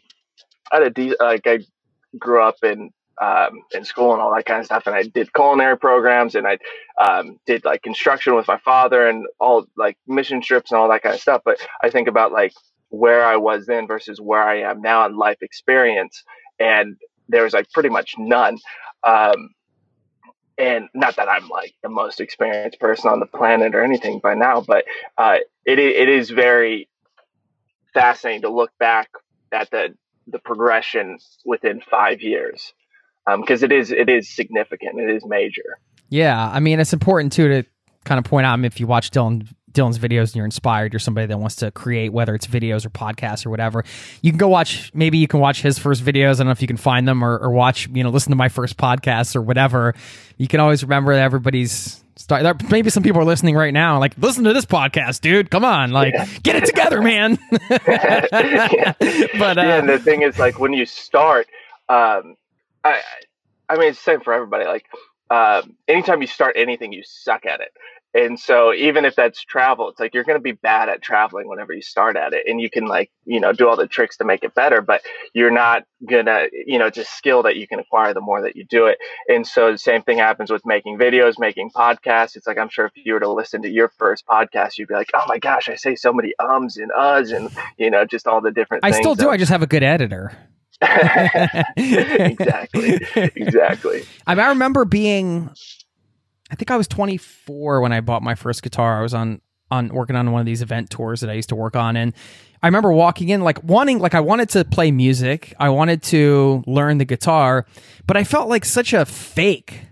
I 0.72 0.78
had 0.78 0.86
a 0.88 0.90
de- 0.90 1.16
like 1.20 1.46
I 1.46 1.60
grew 2.18 2.42
up 2.42 2.56
in 2.64 2.90
um, 3.20 3.62
in 3.72 3.84
school 3.84 4.12
and 4.12 4.20
all 4.20 4.34
that 4.34 4.46
kind 4.46 4.58
of 4.58 4.66
stuff. 4.66 4.86
And 4.86 4.96
I 4.96 5.04
did 5.04 5.32
culinary 5.32 5.78
programs 5.78 6.34
and 6.34 6.48
I 6.48 6.58
um, 7.00 7.38
did 7.46 7.64
like 7.64 7.82
construction 7.82 8.34
with 8.34 8.48
my 8.48 8.58
father 8.58 9.06
and 9.06 9.24
all 9.38 9.66
like 9.76 9.96
mission 10.08 10.40
trips 10.42 10.72
and 10.72 10.80
all 10.80 10.88
that 10.88 11.02
kind 11.02 11.14
of 11.14 11.20
stuff. 11.20 11.42
But 11.44 11.58
I 11.80 11.90
think 11.90 12.08
about 12.08 12.32
like 12.32 12.52
where 12.92 13.24
I 13.24 13.36
was 13.36 13.64
then 13.64 13.86
versus 13.86 14.20
where 14.20 14.42
I 14.42 14.60
am 14.70 14.82
now 14.82 15.06
in 15.06 15.16
life 15.16 15.38
experience. 15.40 16.22
And 16.60 16.96
there 17.26 17.42
was 17.42 17.54
like 17.54 17.70
pretty 17.72 17.88
much 17.88 18.14
none. 18.18 18.58
Um, 19.02 19.50
and 20.58 20.88
not 20.94 21.16
that 21.16 21.26
I'm 21.28 21.48
like 21.48 21.74
the 21.82 21.88
most 21.88 22.20
experienced 22.20 22.78
person 22.78 23.10
on 23.10 23.18
the 23.18 23.26
planet 23.26 23.74
or 23.74 23.82
anything 23.82 24.20
by 24.22 24.34
now, 24.34 24.60
but 24.60 24.84
uh, 25.16 25.38
it, 25.64 25.78
it 25.78 26.08
is 26.10 26.28
very 26.28 26.90
fascinating 27.94 28.42
to 28.42 28.50
look 28.50 28.70
back 28.78 29.08
at 29.50 29.70
the 29.70 29.94
the 30.28 30.38
progression 30.38 31.18
within 31.44 31.80
five 31.80 32.20
years 32.20 32.72
because 33.26 33.62
um, 33.62 33.70
it 33.70 33.72
is 33.72 33.90
it 33.90 34.08
is 34.10 34.28
significant. 34.28 35.00
It 35.00 35.10
is 35.10 35.24
major. 35.24 35.78
Yeah, 36.10 36.48
I 36.48 36.60
mean 36.60 36.78
it's 36.78 36.92
important 36.92 37.32
too 37.32 37.48
to 37.48 37.64
kind 38.04 38.18
of 38.18 38.24
point 38.24 38.46
out 38.46 38.62
if 38.64 38.78
you 38.78 38.86
watch 38.86 39.10
Dylan 39.10 39.48
Dylan's 39.72 39.98
videos 39.98 40.28
and 40.28 40.36
you're 40.36 40.44
inspired, 40.44 40.92
you're 40.92 41.00
somebody 41.00 41.26
that 41.26 41.38
wants 41.38 41.56
to 41.56 41.70
create, 41.70 42.12
whether 42.12 42.34
it's 42.34 42.46
videos 42.46 42.84
or 42.84 42.90
podcasts 42.90 43.46
or 43.46 43.50
whatever, 43.50 43.84
you 44.22 44.30
can 44.30 44.38
go 44.38 44.48
watch, 44.48 44.92
maybe 44.94 45.18
you 45.18 45.28
can 45.28 45.40
watch 45.40 45.62
his 45.62 45.78
first 45.78 46.04
videos. 46.04 46.34
I 46.34 46.38
don't 46.38 46.46
know 46.46 46.52
if 46.52 46.62
you 46.62 46.68
can 46.68 46.76
find 46.76 47.06
them 47.06 47.24
or, 47.24 47.38
or 47.38 47.50
watch, 47.50 47.88
you 47.92 48.02
know, 48.02 48.10
listen 48.10 48.30
to 48.30 48.36
my 48.36 48.48
first 48.48 48.76
podcast 48.76 49.36
or 49.36 49.42
whatever. 49.42 49.94
You 50.36 50.48
can 50.48 50.60
always 50.60 50.82
remember 50.82 51.14
that 51.14 51.22
everybody's 51.22 52.02
start. 52.16 52.42
There, 52.42 52.54
maybe 52.70 52.90
some 52.90 53.02
people 53.02 53.20
are 53.20 53.24
listening 53.24 53.54
right 53.54 53.72
now, 53.72 53.98
like, 53.98 54.16
listen 54.18 54.44
to 54.44 54.52
this 54.52 54.64
podcast, 54.64 55.20
dude. 55.20 55.50
Come 55.50 55.64
on, 55.64 55.92
like, 55.92 56.14
yeah. 56.14 56.26
get 56.42 56.56
it 56.56 56.66
together, 56.66 57.02
man. 57.02 57.38
yeah. 57.70 58.94
But 59.38 59.58
uh, 59.58 59.62
yeah, 59.62 59.78
and 59.78 59.88
the 59.88 59.98
thing 59.98 60.22
is, 60.22 60.38
like, 60.38 60.58
when 60.58 60.72
you 60.72 60.86
start, 60.86 61.48
um, 61.88 62.36
I, 62.84 63.00
I 63.68 63.76
mean, 63.76 63.88
it's 63.88 63.98
the 63.98 64.12
same 64.12 64.20
for 64.20 64.32
everybody. 64.32 64.64
Like, 64.64 64.86
um, 65.30 65.76
anytime 65.88 66.20
you 66.20 66.26
start 66.26 66.56
anything, 66.56 66.92
you 66.92 67.02
suck 67.04 67.46
at 67.46 67.60
it. 67.60 67.72
And 68.14 68.38
so 68.38 68.74
even 68.74 69.04
if 69.04 69.16
that's 69.16 69.42
travel, 69.42 69.88
it's 69.88 69.98
like 69.98 70.12
you're 70.12 70.24
going 70.24 70.38
to 70.38 70.42
be 70.42 70.52
bad 70.52 70.88
at 70.88 71.00
traveling 71.00 71.48
whenever 71.48 71.72
you 71.72 71.80
start 71.80 72.16
at 72.16 72.34
it. 72.34 72.46
And 72.46 72.60
you 72.60 72.68
can 72.68 72.86
like, 72.86 73.10
you 73.24 73.40
know, 73.40 73.52
do 73.52 73.68
all 73.68 73.76
the 73.76 73.86
tricks 73.86 74.18
to 74.18 74.24
make 74.24 74.44
it 74.44 74.54
better, 74.54 74.82
but 74.82 75.02
you're 75.32 75.50
not 75.50 75.84
going 76.06 76.26
to, 76.26 76.48
you 76.66 76.78
know, 76.78 76.90
just 76.90 77.16
skill 77.16 77.42
that 77.44 77.56
you 77.56 77.66
can 77.66 77.78
acquire 77.78 78.12
the 78.12 78.20
more 78.20 78.42
that 78.42 78.54
you 78.54 78.64
do 78.64 78.86
it. 78.86 78.98
And 79.28 79.46
so 79.46 79.72
the 79.72 79.78
same 79.78 80.02
thing 80.02 80.18
happens 80.18 80.50
with 80.50 80.66
making 80.66 80.98
videos, 80.98 81.38
making 81.38 81.70
podcasts. 81.70 82.36
It's 82.36 82.46
like, 82.46 82.58
I'm 82.58 82.68
sure 82.68 82.86
if 82.86 82.92
you 82.96 83.14
were 83.14 83.20
to 83.20 83.32
listen 83.32 83.62
to 83.62 83.70
your 83.70 83.88
first 83.98 84.26
podcast, 84.26 84.76
you'd 84.76 84.88
be 84.88 84.94
like, 84.94 85.10
oh 85.14 85.24
my 85.26 85.38
gosh, 85.38 85.68
I 85.70 85.76
say 85.76 85.94
so 85.94 86.12
many 86.12 86.34
ums 86.38 86.76
and 86.76 86.90
uhs 86.90 87.34
and, 87.34 87.50
you 87.78 87.90
know, 87.90 88.04
just 88.04 88.26
all 88.26 88.40
the 88.40 88.50
different 88.50 88.84
I 88.84 88.92
things. 88.92 89.02
still 89.02 89.14
do. 89.14 89.30
I 89.30 89.36
just 89.36 89.50
have 89.50 89.62
a 89.62 89.66
good 89.66 89.82
editor. 89.82 90.36
exactly. 91.76 92.98
Exactly. 93.36 94.04
I, 94.26 94.34
mean, 94.34 94.44
I 94.44 94.48
remember 94.48 94.84
being, 94.84 95.50
I 96.52 96.54
think 96.54 96.70
I 96.70 96.76
was 96.76 96.86
24 96.86 97.80
when 97.80 97.92
I 97.92 98.00
bought 98.02 98.22
my 98.22 98.34
first 98.34 98.62
guitar. 98.62 98.98
I 98.98 99.02
was 99.02 99.14
on 99.14 99.40
on 99.70 99.88
working 99.88 100.16
on 100.16 100.30
one 100.30 100.40
of 100.40 100.44
these 100.44 100.60
event 100.60 100.90
tours 100.90 101.22
that 101.22 101.30
I 101.30 101.32
used 101.32 101.48
to 101.48 101.56
work 101.56 101.76
on, 101.76 101.96
and 101.96 102.12
I 102.62 102.66
remember 102.66 102.92
walking 102.92 103.30
in 103.30 103.40
like 103.40 103.64
wanting, 103.64 104.00
like 104.00 104.14
I 104.14 104.20
wanted 104.20 104.50
to 104.50 104.66
play 104.66 104.90
music, 104.90 105.54
I 105.58 105.70
wanted 105.70 106.02
to 106.04 106.62
learn 106.66 106.98
the 106.98 107.06
guitar, 107.06 107.66
but 108.06 108.18
I 108.18 108.24
felt 108.24 108.50
like 108.50 108.66
such 108.66 108.92
a 108.92 109.06
fake. 109.06 109.86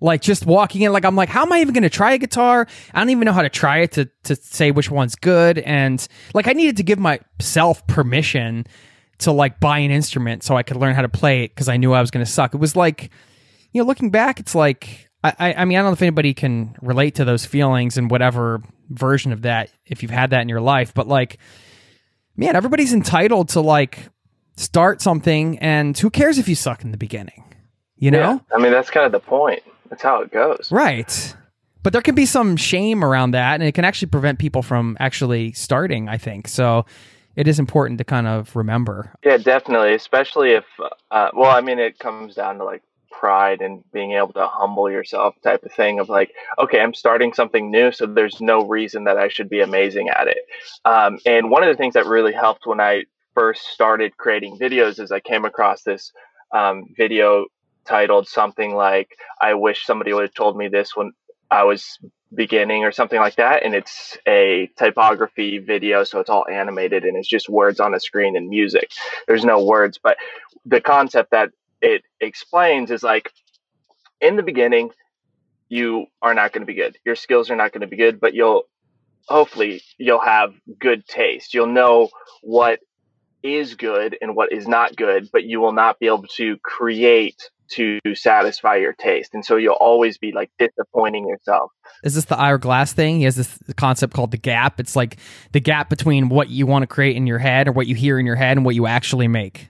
Like 0.00 0.20
just 0.20 0.44
walking 0.44 0.82
in, 0.82 0.92
like 0.92 1.04
I'm 1.04 1.14
like, 1.14 1.28
how 1.28 1.42
am 1.42 1.52
I 1.52 1.60
even 1.60 1.72
going 1.74 1.84
to 1.84 1.90
try 1.90 2.12
a 2.12 2.18
guitar? 2.18 2.66
I 2.92 2.98
don't 2.98 3.10
even 3.10 3.24
know 3.24 3.32
how 3.32 3.42
to 3.42 3.48
try 3.48 3.78
it 3.78 3.92
to 3.92 4.10
to 4.24 4.34
say 4.36 4.70
which 4.72 4.90
one's 4.90 5.14
good, 5.14 5.58
and 5.58 6.06
like 6.34 6.46
I 6.46 6.52
needed 6.52 6.76
to 6.78 6.82
give 6.82 6.98
myself 6.98 7.86
permission 7.86 8.66
to 9.18 9.32
like 9.32 9.60
buy 9.60 9.78
an 9.78 9.92
instrument 9.92 10.42
so 10.42 10.56
I 10.56 10.64
could 10.64 10.76
learn 10.76 10.94
how 10.94 11.02
to 11.02 11.08
play 11.08 11.44
it 11.44 11.52
because 11.52 11.68
I 11.68 11.76
knew 11.76 11.92
I 11.92 12.00
was 12.00 12.10
going 12.10 12.24
to 12.24 12.30
suck. 12.30 12.52
It 12.52 12.58
was 12.58 12.74
like, 12.74 13.10
you 13.70 13.80
know, 13.80 13.86
looking 13.86 14.10
back, 14.10 14.40
it's 14.40 14.56
like 14.56 15.08
I, 15.24 15.54
I 15.56 15.64
mean, 15.64 15.78
I 15.78 15.82
don't 15.82 15.90
know 15.90 15.94
if 15.94 16.02
anybody 16.02 16.34
can 16.34 16.74
relate 16.82 17.14
to 17.16 17.24
those 17.24 17.46
feelings 17.46 17.96
and 17.96 18.10
whatever 18.10 18.60
version 18.88 19.32
of 19.32 19.42
that 19.42 19.70
if 19.86 20.02
you've 20.02 20.10
had 20.10 20.30
that 20.30 20.42
in 20.42 20.48
your 20.48 20.60
life, 20.60 20.92
but 20.94 21.06
like, 21.06 21.38
man, 22.36 22.56
everybody's 22.56 22.92
entitled 22.92 23.50
to 23.50 23.60
like 23.60 24.08
start 24.56 25.00
something, 25.00 25.58
and 25.60 25.96
who 25.96 26.10
cares 26.10 26.38
if 26.38 26.48
you 26.48 26.54
suck 26.54 26.82
in 26.82 26.90
the 26.90 26.96
beginning, 26.98 27.54
you 27.96 28.10
know? 28.10 28.18
Yeah. 28.18 28.56
I 28.56 28.60
mean, 28.60 28.72
that's 28.72 28.90
kind 28.90 29.06
of 29.06 29.12
the 29.12 29.20
point. 29.20 29.62
That's 29.88 30.02
how 30.02 30.22
it 30.22 30.30
goes. 30.30 30.70
Right. 30.70 31.36
But 31.82 31.92
there 31.92 32.02
can 32.02 32.14
be 32.14 32.26
some 32.26 32.56
shame 32.56 33.04
around 33.04 33.32
that, 33.32 33.54
and 33.54 33.62
it 33.62 33.72
can 33.72 33.84
actually 33.84 34.08
prevent 34.08 34.38
people 34.38 34.62
from 34.62 34.96
actually 35.00 35.52
starting, 35.52 36.08
I 36.08 36.18
think. 36.18 36.48
So 36.48 36.84
it 37.34 37.48
is 37.48 37.58
important 37.58 37.98
to 37.98 38.04
kind 38.04 38.26
of 38.26 38.54
remember. 38.54 39.12
Yeah, 39.24 39.36
definitely. 39.38 39.94
Especially 39.94 40.52
if, 40.52 40.64
uh, 41.10 41.30
well, 41.34 41.50
I 41.50 41.60
mean, 41.60 41.78
it 41.78 41.98
comes 41.98 42.34
down 42.34 42.58
to 42.58 42.64
like 42.64 42.82
pride 43.22 43.60
and 43.62 43.84
being 43.92 44.12
able 44.14 44.32
to 44.32 44.44
humble 44.48 44.90
yourself 44.90 45.36
type 45.44 45.62
of 45.62 45.70
thing 45.70 46.00
of 46.00 46.08
like, 46.08 46.32
okay, 46.58 46.80
I'm 46.80 46.92
starting 46.92 47.32
something 47.32 47.70
new, 47.70 47.92
so 47.92 48.04
there's 48.04 48.40
no 48.40 48.66
reason 48.66 49.04
that 49.04 49.16
I 49.16 49.28
should 49.28 49.48
be 49.48 49.60
amazing 49.60 50.08
at 50.08 50.26
it. 50.26 50.42
Um, 50.84 51.18
and 51.24 51.48
one 51.48 51.62
of 51.62 51.68
the 51.68 51.78
things 51.78 51.94
that 51.94 52.06
really 52.06 52.32
helped 52.32 52.66
when 52.66 52.80
I 52.80 53.04
first 53.32 53.62
started 53.68 54.16
creating 54.16 54.58
videos 54.58 54.98
is 54.98 55.12
I 55.12 55.20
came 55.20 55.44
across 55.44 55.84
this 55.84 56.12
um, 56.52 56.86
video 56.96 57.46
titled 57.84 58.26
something 58.26 58.74
like, 58.74 59.10
I 59.40 59.54
wish 59.54 59.86
somebody 59.86 60.12
would 60.12 60.24
have 60.24 60.34
told 60.34 60.56
me 60.56 60.66
this 60.66 60.96
when 60.96 61.12
I 61.48 61.62
was 61.62 62.00
beginning 62.34 62.82
or 62.82 62.90
something 62.90 63.20
like 63.20 63.36
that. 63.36 63.62
And 63.64 63.72
it's 63.72 64.18
a 64.26 64.68
typography 64.76 65.58
video, 65.58 66.02
so 66.02 66.18
it's 66.18 66.30
all 66.30 66.46
animated 66.48 67.04
and 67.04 67.16
it's 67.16 67.28
just 67.28 67.48
words 67.48 67.78
on 67.78 67.94
a 67.94 68.00
screen 68.00 68.36
and 68.36 68.48
music. 68.48 68.90
There's 69.28 69.44
no 69.44 69.62
words, 69.62 70.00
but 70.02 70.16
the 70.66 70.80
concept 70.80 71.30
that 71.30 71.50
it 71.82 72.02
explains 72.20 72.90
is 72.90 73.02
like 73.02 73.30
in 74.20 74.36
the 74.36 74.42
beginning, 74.42 74.90
you 75.68 76.06
are 76.22 76.32
not 76.32 76.52
going 76.52 76.62
to 76.62 76.66
be 76.66 76.74
good. 76.74 76.96
Your 77.04 77.16
skills 77.16 77.50
are 77.50 77.56
not 77.56 77.72
going 77.72 77.80
to 77.82 77.86
be 77.86 77.96
good, 77.96 78.20
but 78.20 78.34
you'll 78.34 78.64
hopefully 79.26 79.82
you'll 79.98 80.20
have 80.20 80.54
good 80.78 81.06
taste. 81.06 81.54
You'll 81.54 81.66
know 81.66 82.08
what 82.42 82.80
is 83.42 83.74
good 83.74 84.16
and 84.22 84.36
what 84.36 84.52
is 84.52 84.68
not 84.68 84.94
good, 84.96 85.28
but 85.32 85.44
you 85.44 85.60
will 85.60 85.72
not 85.72 85.98
be 85.98 86.06
able 86.06 86.26
to 86.36 86.56
create 86.58 87.50
to 87.70 87.98
satisfy 88.14 88.76
your 88.76 88.92
taste. 88.92 89.34
And 89.34 89.44
so 89.44 89.56
you'll 89.56 89.72
always 89.74 90.18
be 90.18 90.32
like 90.32 90.50
disappointing 90.58 91.26
yourself. 91.26 91.72
Is 92.04 92.14
this 92.14 92.26
the 92.26 92.38
Ira 92.38 92.60
Glass 92.60 92.92
thing? 92.92 93.18
He 93.18 93.24
has 93.24 93.36
this 93.36 93.58
concept 93.76 94.12
called 94.12 94.30
the 94.30 94.36
gap. 94.36 94.78
It's 94.78 94.94
like 94.94 95.16
the 95.52 95.60
gap 95.60 95.88
between 95.88 96.28
what 96.28 96.50
you 96.50 96.66
want 96.66 96.82
to 96.82 96.86
create 96.86 97.16
in 97.16 97.26
your 97.26 97.38
head 97.38 97.68
or 97.68 97.72
what 97.72 97.86
you 97.86 97.94
hear 97.94 98.18
in 98.18 98.26
your 98.26 98.36
head 98.36 98.58
and 98.58 98.66
what 98.66 98.74
you 98.74 98.86
actually 98.86 99.26
make. 99.26 99.68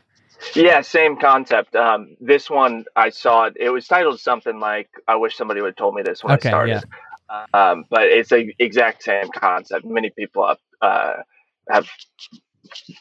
Yeah, 0.55 0.81
same 0.83 1.17
concept. 1.17 1.75
Um, 1.77 2.17
this 2.21 2.51
one 2.51 2.85
I 2.97 3.11
saw 3.11 3.45
it. 3.45 3.55
It 3.59 3.71
was 3.71 3.87
titled 3.87 4.21
something 4.21 4.61
like 4.61 4.89
"I 5.09 5.17
wish 5.17 5.37
somebody 5.37 5.61
would 5.61 5.69
have 5.69 5.77
told 5.77 5.95
me 5.95 6.03
this 6.03 6.23
when 6.23 6.35
Okay, 6.35 6.49
I 6.49 6.53
started." 6.53 6.85
Um, 7.55 7.85
but 7.91 8.03
it's 8.03 8.31
the 8.31 8.53
exact 8.59 9.03
same 9.03 9.29
concept. 9.35 9.87
Many 9.87 10.11
people 10.11 10.47
have, 10.47 10.59
uh, 10.83 11.15
have 11.71 11.89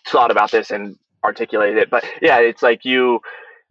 thought 0.08 0.32
about 0.32 0.52
this 0.52 0.72
and 0.72 0.98
articulated 1.24 1.78
it. 1.78 1.90
But 1.90 2.06
yeah, 2.22 2.40
it's 2.40 2.62
like 2.62 2.86
you 2.86 3.20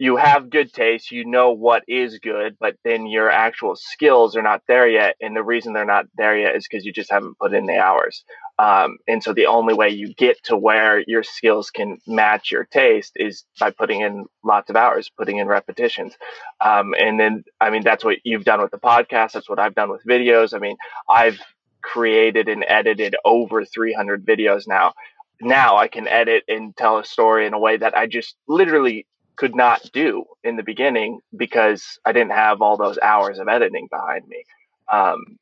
you 0.01 0.17
have 0.17 0.49
good 0.49 0.73
taste, 0.73 1.13
you 1.13 1.27
know 1.27 1.51
what 1.51 1.85
is 1.87 2.19
good, 2.21 2.57
but 2.59 2.75
then 2.85 3.05
your 3.05 3.29
actual 3.29 3.77
skills 3.77 4.35
are 4.35 4.41
not 4.41 4.63
there 4.67 4.89
yet. 4.89 5.15
And 5.21 5.37
the 5.37 5.43
reason 5.43 5.75
they're 5.75 5.85
not 5.85 6.07
there 6.17 6.39
yet 6.39 6.57
is 6.57 6.67
because 6.67 6.87
you 6.87 6.93
just 6.93 7.11
haven't 7.11 7.39
put 7.39 7.53
in 7.53 7.67
the 7.67 7.77
hours. 7.77 8.25
Um, 8.59 8.97
and 9.07 9.23
so 9.23 9.35
the 9.35 9.45
only 9.45 9.75
way 9.75 9.91
you 9.91 10.15
get 10.15 10.43
to 10.45 10.57
where 10.57 11.05
your 11.07 11.23
skills 11.23 11.71
can 11.71 11.99
match 12.07 12.51
your 12.51 12.65
taste 12.65 13.13
is 13.17 13.45
by 13.61 13.73
putting 13.73 14.01
in 14.01 14.25
lots 14.43 14.71
of 14.71 14.77
hours, 14.77 15.11
putting 15.19 15.37
in 15.37 15.47
repetitions. 15.49 16.15
Um, 16.63 16.95
and 16.99 17.21
then, 17.21 17.45
I 17.61 17.69
mean, 17.69 17.85
that's 17.85 18.03
what 18.03 18.21
you've 18.25 18.45
done 18.45 18.63
with 18.63 18.71
the 18.71 18.79
podcast. 18.79 19.33
That's 19.33 19.51
what 19.51 19.59
I've 19.59 19.75
done 19.75 19.91
with 19.91 20.01
videos. 20.09 20.55
I 20.55 20.61
mean, 20.61 20.79
I've 21.11 21.39
created 21.83 22.49
and 22.49 22.65
edited 22.67 23.17
over 23.27 23.67
300 23.67 24.25
videos 24.25 24.67
now. 24.67 24.95
Now 25.43 25.77
I 25.77 25.89
can 25.89 26.09
edit 26.09 26.45
and 26.49 26.75
tell 26.75 26.97
a 26.97 27.05
story 27.05 27.47
in 27.47 27.53
a 27.53 27.59
way 27.59 27.77
that 27.77 27.95
I 27.95 28.07
just 28.07 28.35
literally 28.49 29.07
could 29.37 29.55
not 29.55 29.83
do 29.93 30.25
in 30.45 30.57
the 30.57 30.63
beginning 30.63 31.21
because 31.37 31.99
I 32.05 32.13
didn't 32.13 32.33
have 32.33 32.63
all 32.63 32.77
those 32.77 32.99
hours 32.99 33.39
of 33.39 33.49
editing 33.49 33.89
behind 33.91 34.27
me. 34.29 34.45
Um, 34.93 35.39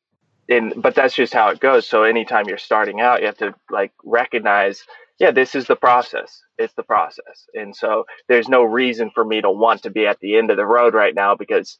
and 0.48 0.74
but 0.80 0.94
that's 0.94 1.14
just 1.14 1.34
how 1.34 1.50
it 1.50 1.60
goes. 1.60 1.86
So 1.86 2.04
anytime 2.04 2.46
you're 2.48 2.58
starting 2.58 3.00
out, 3.00 3.20
you 3.20 3.26
have 3.26 3.38
to 3.38 3.54
like 3.70 3.92
recognize, 4.04 4.82
yeah, 5.18 5.30
this 5.30 5.54
is 5.54 5.66
the 5.66 5.76
process. 5.76 6.40
It's 6.58 6.74
the 6.74 6.82
process. 6.82 7.46
And 7.54 7.76
so 7.76 8.04
there's 8.28 8.48
no 8.48 8.62
reason 8.62 9.10
for 9.14 9.24
me 9.24 9.40
to 9.42 9.50
want 9.50 9.82
to 9.82 9.90
be 9.90 10.06
at 10.06 10.20
the 10.20 10.38
end 10.38 10.50
of 10.50 10.56
the 10.56 10.66
road 10.66 10.94
right 10.94 11.14
now 11.14 11.34
because 11.36 11.78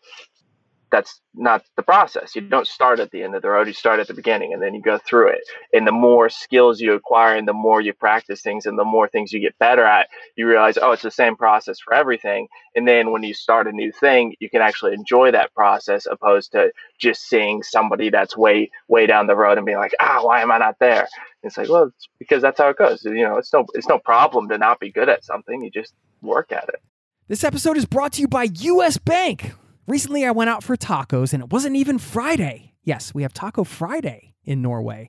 that's 0.91 1.21
not 1.35 1.65
the 1.77 1.83
process. 1.83 2.35
You 2.35 2.43
don't 2.43 2.67
start 2.67 3.01
at 3.01 3.11
the 3.11 3.23
end 3.23 3.35
of 3.35 3.43
the 3.43 3.49
road. 3.49 3.67
You 3.67 3.73
start 3.73 4.01
at 4.01 4.09
the 4.09 4.15
beginning 4.15 4.53
and 4.53 4.63
then 4.63 4.75
you 4.75 4.83
go 4.83 4.99
through 4.99 5.29
it. 5.29 5.41
And 5.73 5.87
the 5.87 5.93
more 5.93 6.29
skills 6.29 6.81
you 6.81 6.95
acquire 6.95 7.37
and 7.37 7.47
the 7.47 7.53
more 7.53 7.81
you 7.81 7.93
practice 7.93 8.43
things 8.43 8.67
and 8.67 8.79
the 8.79 8.85
more 8.85 9.09
things 9.09 9.33
you 9.33 9.41
get 9.41 9.59
better 9.59 9.85
at, 9.85 10.09
you 10.37 10.47
realize, 10.49 10.79
oh, 10.79 10.93
it's 10.93 11.03
the 11.03 11.11
same 11.11 11.37
process 11.37 11.79
for 11.79 11.95
everything. 11.95 12.49
And 12.75 12.87
then 12.87 13.13
when 13.13 13.23
you 13.23 13.35
start 13.35 13.67
a 13.67 13.73
new 13.73 13.93
thing, 13.93 14.35
you 14.41 14.51
can 14.51 14.63
actually 14.63 14.95
enjoy 14.95 15.31
that 15.33 15.55
process 15.55 16.07
opposed 16.07 16.53
to 16.53 16.73
just 16.99 17.29
seeing 17.29 17.63
somebody 17.63 18.11
that's 18.11 18.37
way, 18.37 18.71
way 18.89 19.07
down 19.07 19.27
the 19.27 19.37
road 19.37 19.59
and 19.59 19.67
being 19.67 19.79
like, 19.79 19.95
ah, 20.01 20.21
why 20.23 20.43
am 20.43 20.51
I 20.51 20.59
not 20.59 20.79
there? 20.79 21.09
it's 21.43 21.57
like, 21.57 21.69
well, 21.69 21.85
it's 21.85 22.09
because 22.19 22.43
that's 22.43 22.59
how 22.59 22.69
it 22.69 22.77
goes. 22.77 23.05
You 23.05 23.23
know, 23.23 23.39
it's 23.39 23.53
no, 23.53 23.65
it's 23.75 23.89
no 23.89 23.99
problem 23.99 24.49
to 24.49 24.59
not 24.59 24.81
be 24.81 24.91
good 24.91 25.09
at 25.09 25.25
something. 25.25 25.63
You 25.63 25.71
just 25.71 25.95
work 26.21 26.53
at 26.53 26.69
it. 26.69 26.83
This 27.29 27.45
episode 27.45 27.77
is 27.77 27.87
brought 27.87 28.15
to 28.15 28.23
you 28.23 28.29
by 28.29 28.45
US 28.45 28.97
Bank. 28.99 29.53
Recently, 29.89 30.27
I 30.27 30.33
went 30.33 30.51
out 30.51 30.63
for 30.63 30.77
tacos 30.77 31.33
and 31.33 31.43
it 31.43 31.51
wasn't 31.51 31.75
even 31.75 31.99
Friday. 31.99 32.75
Yes, 32.85 33.15
we 33.15 33.23
have 33.23 33.33
Taco 33.33 33.65
Friday 33.65 34.35
in 34.45 34.61
Norway, 34.61 35.09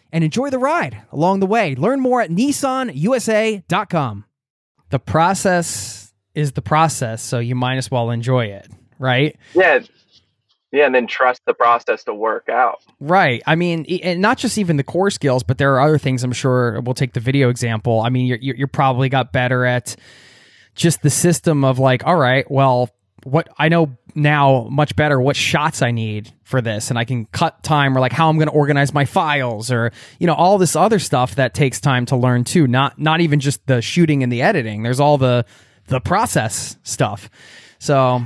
and 0.11 0.23
enjoy 0.23 0.49
the 0.49 0.59
ride 0.59 1.01
along 1.11 1.39
the 1.39 1.47
way. 1.47 1.75
Learn 1.75 1.99
more 1.99 2.21
at 2.21 2.29
nissanusa.com. 2.29 4.25
The 4.89 4.99
process 4.99 6.13
is 6.35 6.51
the 6.53 6.61
process, 6.61 7.21
so 7.21 7.39
you 7.39 7.55
might 7.55 7.77
as 7.77 7.89
well 7.89 8.09
enjoy 8.09 8.45
it, 8.45 8.67
right? 8.99 9.37
Yeah, 9.53 9.79
yeah, 10.71 10.85
and 10.85 10.95
then 10.95 11.07
trust 11.07 11.41
the 11.45 11.53
process 11.53 12.05
to 12.05 12.13
work 12.13 12.47
out. 12.47 12.81
Right. 12.99 13.43
I 13.45 13.55
mean, 13.55 13.85
and 14.03 14.21
not 14.21 14.37
just 14.37 14.57
even 14.57 14.77
the 14.77 14.83
core 14.83 15.11
skills, 15.11 15.43
but 15.43 15.57
there 15.57 15.75
are 15.75 15.81
other 15.81 15.97
things. 15.97 16.23
I'm 16.23 16.31
sure 16.31 16.79
we'll 16.81 16.93
take 16.93 17.13
the 17.13 17.19
video 17.19 17.49
example. 17.49 17.99
I 18.01 18.09
mean, 18.09 18.25
you're 18.25 18.37
you're 18.37 18.67
probably 18.67 19.09
got 19.09 19.33
better 19.33 19.65
at 19.65 19.97
just 20.75 21.01
the 21.01 21.09
system 21.09 21.65
of 21.65 21.77
like, 21.79 22.05
all 22.05 22.15
right, 22.15 22.49
well, 22.49 22.89
what 23.23 23.49
I 23.57 23.69
know 23.69 23.97
now 24.15 24.67
much 24.69 24.95
better 24.95 25.19
what 25.19 25.35
shots 25.35 25.81
I 25.81 25.91
need 25.91 26.31
for 26.43 26.61
this, 26.61 26.89
and 26.89 26.99
I 26.99 27.05
can 27.05 27.25
cut 27.27 27.63
time 27.63 27.95
or 27.95 27.99
like 27.99 28.11
how 28.11 28.29
I'm 28.29 28.37
going 28.37 28.47
to 28.47 28.53
organize 28.53 28.93
my 28.93 29.05
files 29.05 29.71
or 29.71 29.91
you 30.19 30.27
know 30.27 30.33
all 30.33 30.57
this 30.57 30.75
other 30.75 30.99
stuff 30.99 31.35
that 31.35 31.53
takes 31.53 31.79
time 31.79 32.05
to 32.07 32.15
learn 32.15 32.43
too. 32.43 32.67
Not 32.67 32.99
not 32.99 33.21
even 33.21 33.39
just 33.39 33.65
the 33.67 33.81
shooting 33.81 34.23
and 34.23 34.31
the 34.31 34.41
editing. 34.41 34.83
There's 34.83 34.99
all 34.99 35.17
the 35.17 35.45
the 35.87 35.99
process 35.99 36.77
stuff. 36.83 37.29
So 37.79 38.25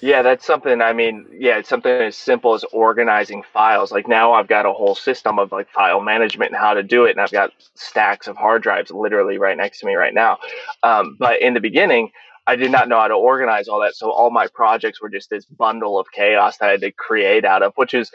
yeah, 0.00 0.22
that's 0.22 0.46
something. 0.46 0.80
I 0.80 0.92
mean, 0.92 1.26
yeah, 1.32 1.58
it's 1.58 1.68
something 1.68 1.90
as 1.90 2.16
simple 2.16 2.54
as 2.54 2.64
organizing 2.72 3.42
files. 3.42 3.90
Like 3.90 4.06
now, 4.06 4.32
I've 4.32 4.46
got 4.46 4.64
a 4.64 4.72
whole 4.72 4.94
system 4.94 5.38
of 5.38 5.50
like 5.50 5.68
file 5.70 6.00
management 6.00 6.52
and 6.52 6.60
how 6.60 6.74
to 6.74 6.82
do 6.82 7.04
it, 7.04 7.12
and 7.12 7.20
I've 7.20 7.32
got 7.32 7.52
stacks 7.74 8.28
of 8.28 8.36
hard 8.36 8.62
drives 8.62 8.90
literally 8.90 9.38
right 9.38 9.56
next 9.56 9.80
to 9.80 9.86
me 9.86 9.94
right 9.94 10.14
now. 10.14 10.38
Um, 10.82 11.16
but 11.18 11.40
in 11.42 11.54
the 11.54 11.60
beginning, 11.60 12.12
I 12.48 12.56
did 12.56 12.72
not 12.72 12.88
know 12.88 12.98
how 12.98 13.08
to 13.08 13.14
organize 13.14 13.68
all 13.68 13.80
that, 13.82 13.94
so 13.94 14.10
all 14.10 14.30
my 14.30 14.46
projects 14.48 15.02
were 15.02 15.10
just 15.10 15.28
this 15.28 15.44
bundle 15.44 15.98
of 15.98 16.06
chaos 16.12 16.56
that 16.58 16.68
I 16.68 16.72
had 16.72 16.80
to 16.80 16.92
create 16.92 17.44
out 17.44 17.62
of, 17.62 17.74
which 17.76 17.92
is 17.92 18.10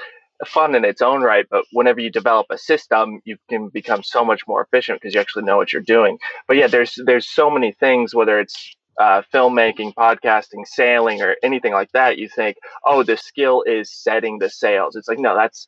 fun 0.47 0.73
in 0.73 0.83
its 0.83 1.03
own 1.03 1.21
right. 1.21 1.45
But 1.49 1.65
whenever 1.71 1.99
you 1.99 2.09
develop 2.09 2.47
a 2.49 2.57
system, 2.57 3.21
you 3.25 3.37
can 3.47 3.69
become 3.69 4.01
so 4.01 4.25
much 4.25 4.41
more 4.47 4.63
efficient 4.63 4.99
because 4.99 5.13
you 5.13 5.21
actually 5.21 5.43
know 5.43 5.57
what 5.57 5.71
you're 5.71 5.83
doing. 5.83 6.17
But 6.47 6.57
yeah, 6.57 6.67
there's 6.67 6.99
there's 7.05 7.27
so 7.27 7.51
many 7.51 7.73
things, 7.73 8.15
whether 8.15 8.39
it's 8.39 8.75
uh, 8.99 9.21
filmmaking, 9.33 9.93
podcasting, 9.93 10.65
sailing, 10.65 11.21
or 11.21 11.35
anything 11.43 11.73
like 11.73 11.91
that, 11.91 12.17
you 12.17 12.27
think, 12.27 12.57
oh, 12.85 13.03
the 13.03 13.17
skill 13.17 13.63
is 13.63 13.91
setting 13.91 14.39
the 14.39 14.49
sails. 14.49 14.95
It's 14.95 15.07
like, 15.07 15.19
no, 15.19 15.35
that's 15.35 15.67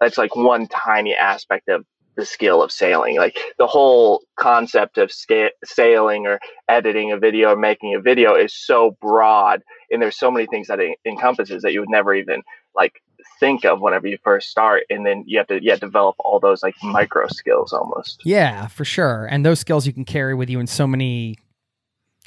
that's 0.00 0.18
like 0.18 0.34
one 0.34 0.66
tiny 0.68 1.14
aspect 1.14 1.68
of 1.68 1.84
the 2.16 2.26
skill 2.26 2.62
of 2.62 2.72
sailing. 2.72 3.16
Like 3.16 3.38
the 3.58 3.66
whole 3.66 4.22
concept 4.36 4.98
of 4.98 5.12
sca- 5.12 5.52
sailing 5.64 6.26
or 6.26 6.40
editing 6.68 7.12
a 7.12 7.18
video 7.18 7.50
or 7.50 7.56
making 7.56 7.94
a 7.94 8.00
video 8.00 8.34
is 8.34 8.54
so 8.54 8.96
broad, 9.00 9.62
and 9.90 10.02
there's 10.02 10.18
so 10.18 10.30
many 10.30 10.46
things 10.46 10.68
that 10.68 10.80
it 10.80 10.98
encompasses 11.04 11.62
that 11.62 11.72
you 11.72 11.80
would 11.80 11.90
never 11.90 12.14
even 12.14 12.42
like 12.74 13.02
think 13.40 13.64
of 13.64 13.80
whenever 13.80 14.06
you 14.06 14.18
first 14.22 14.48
start 14.48 14.84
and 14.88 15.04
then 15.04 15.22
you 15.26 15.36
have 15.36 15.46
to 15.46 15.62
yeah 15.62 15.76
develop 15.76 16.14
all 16.18 16.40
those 16.40 16.62
like 16.62 16.74
micro 16.82 17.26
skills 17.28 17.72
almost 17.72 18.20
yeah 18.24 18.66
for 18.66 18.84
sure 18.84 19.26
and 19.26 19.44
those 19.44 19.60
skills 19.60 19.86
you 19.86 19.92
can 19.92 20.04
carry 20.04 20.34
with 20.34 20.48
you 20.48 20.58
in 20.58 20.66
so 20.66 20.86
many 20.86 21.36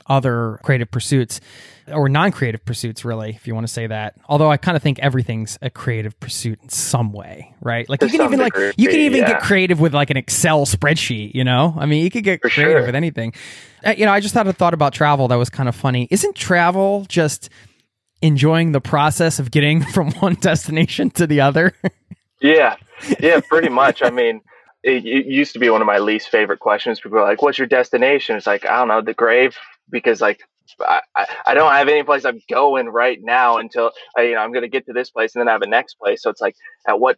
other 0.09 0.59
creative 0.63 0.89
pursuits 0.91 1.39
or 1.93 2.09
non-creative 2.09 2.63
pursuits 2.65 3.05
really 3.05 3.31
if 3.31 3.47
you 3.47 3.53
want 3.55 3.65
to 3.65 3.71
say 3.71 3.87
that 3.87 4.15
although 4.27 4.51
i 4.51 4.57
kind 4.57 4.75
of 4.75 4.83
think 4.83 4.99
everything's 4.99 5.57
a 5.61 5.69
creative 5.69 6.19
pursuit 6.19 6.59
in 6.61 6.69
some 6.69 7.13
way 7.13 7.53
right 7.61 7.87
like 7.89 7.99
To 8.01 8.07
you 8.07 8.11
can 8.11 8.21
even 8.25 8.39
like 8.39 8.53
you 8.77 8.89
can 8.89 8.99
even 8.99 9.19
yeah. 9.21 9.33
get 9.33 9.41
creative 9.41 9.79
with 9.79 9.93
like 9.93 10.09
an 10.09 10.17
excel 10.17 10.65
spreadsheet 10.65 11.33
you 11.35 11.43
know 11.43 11.75
i 11.79 11.85
mean 11.85 12.03
you 12.03 12.11
could 12.11 12.23
get 12.23 12.41
For 12.41 12.49
creative 12.49 12.79
sure. 12.81 12.85
with 12.87 12.95
anything 12.95 13.33
Uh, 13.85 13.93
you 13.97 14.05
know 14.05 14.11
i 14.11 14.19
just 14.19 14.33
had 14.35 14.47
a 14.47 14.53
thought 14.53 14.73
about 14.73 14.93
travel 14.93 15.27
that 15.29 15.35
was 15.37 15.49
kind 15.49 15.69
of 15.69 15.75
funny 15.75 16.07
isn't 16.11 16.35
travel 16.35 17.05
just 17.07 17.49
enjoying 18.21 18.71
the 18.73 18.81
process 18.81 19.39
of 19.39 19.49
getting 19.51 19.81
from 19.93 20.11
one 20.13 20.35
destination 20.35 21.09
to 21.11 21.25
the 21.27 21.41
other 21.41 21.73
Yeah, 22.41 22.75
yeah, 23.19 23.41
pretty 23.47 23.69
much. 23.81 24.01
I 24.01 24.09
mean, 24.11 24.41
it, 24.81 25.05
it 25.05 25.25
used 25.25 25.51
to 25.53 25.59
be 25.59 25.69
one 25.69 25.81
of 25.81 25.87
my 25.87 25.97
least 25.99 26.29
favorite 26.29 26.59
questions. 26.59 27.01
People 27.01 27.19
are 27.19 27.23
like, 27.25 27.41
"What's 27.41 27.57
your 27.57 27.67
destination?" 27.67 28.37
It's 28.37 28.47
like 28.47 28.65
I 28.65 28.77
don't 28.77 28.87
know, 28.87 29.01
the 29.01 29.13
grave, 29.13 29.57
because 29.89 30.21
like 30.21 30.41
I, 30.87 31.01
I, 31.47 31.53
don't 31.55 31.71
have 31.71 31.87
any 31.87 32.03
place 32.03 32.25
I'm 32.25 32.41
going 32.49 32.87
right 32.89 33.19
now 33.21 33.57
until 33.57 33.91
I, 34.15 34.23
you 34.23 34.35
know 34.35 34.41
I'm 34.41 34.51
going 34.51 34.63
to 34.63 34.69
get 34.69 34.85
to 34.85 34.93
this 34.93 35.09
place 35.09 35.33
and 35.33 35.41
then 35.41 35.47
I 35.47 35.53
have 35.53 35.63
a 35.63 35.67
next 35.67 35.95
place. 35.95 36.21
So 36.21 36.29
it's 36.29 36.41
like, 36.41 36.55
at 36.87 36.99
what 36.99 37.17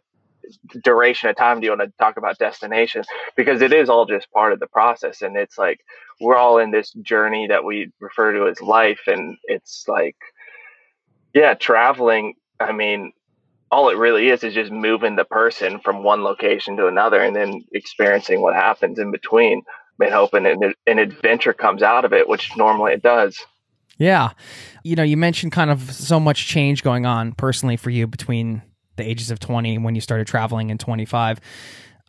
duration 0.82 1.28
of 1.28 1.36
time 1.36 1.60
do 1.60 1.66
you 1.66 1.70
want 1.70 1.82
to 1.82 1.92
talk 1.98 2.16
about 2.16 2.38
destination? 2.38 3.04
Because 3.36 3.62
it 3.62 3.72
is 3.72 3.88
all 3.88 4.06
just 4.06 4.30
part 4.32 4.52
of 4.52 4.60
the 4.60 4.66
process, 4.66 5.22
and 5.22 5.36
it's 5.36 5.58
like 5.58 5.80
we're 6.20 6.36
all 6.36 6.58
in 6.58 6.70
this 6.70 6.92
journey 7.02 7.46
that 7.48 7.64
we 7.64 7.90
refer 8.00 8.32
to 8.32 8.48
as 8.48 8.60
life, 8.60 9.00
and 9.06 9.36
it's 9.44 9.84
like, 9.86 10.16
yeah, 11.34 11.54
traveling. 11.54 12.34
I 12.58 12.72
mean, 12.72 13.12
all 13.70 13.88
it 13.88 13.96
really 13.96 14.28
is 14.28 14.44
is 14.44 14.54
just 14.54 14.70
moving 14.70 15.16
the 15.16 15.24
person 15.24 15.80
from 15.80 16.02
one 16.02 16.22
location 16.22 16.76
to 16.76 16.86
another 16.86 17.20
and 17.20 17.34
then 17.34 17.64
experiencing 17.72 18.40
what 18.40 18.54
happens 18.54 18.98
in 18.98 19.10
between 19.10 19.62
and 20.00 20.12
hoping 20.12 20.46
an, 20.46 20.74
an 20.86 20.98
adventure 20.98 21.52
comes 21.52 21.82
out 21.82 22.04
of 22.04 22.12
it 22.12 22.28
which 22.28 22.56
normally 22.56 22.92
it 22.92 23.02
does 23.02 23.44
Yeah. 23.98 24.30
You 24.82 24.96
know, 24.96 25.02
you 25.02 25.16
mentioned 25.16 25.52
kind 25.52 25.70
of 25.70 25.92
so 25.92 26.18
much 26.18 26.46
change 26.46 26.82
going 26.82 27.06
on 27.06 27.32
personally 27.32 27.76
for 27.76 27.90
you 27.90 28.06
between 28.06 28.62
the 28.96 29.04
ages 29.08 29.30
of 29.30 29.38
20 29.38 29.78
when 29.78 29.94
you 29.94 30.00
started 30.00 30.26
traveling 30.26 30.70
and 30.70 30.80
25. 30.80 31.40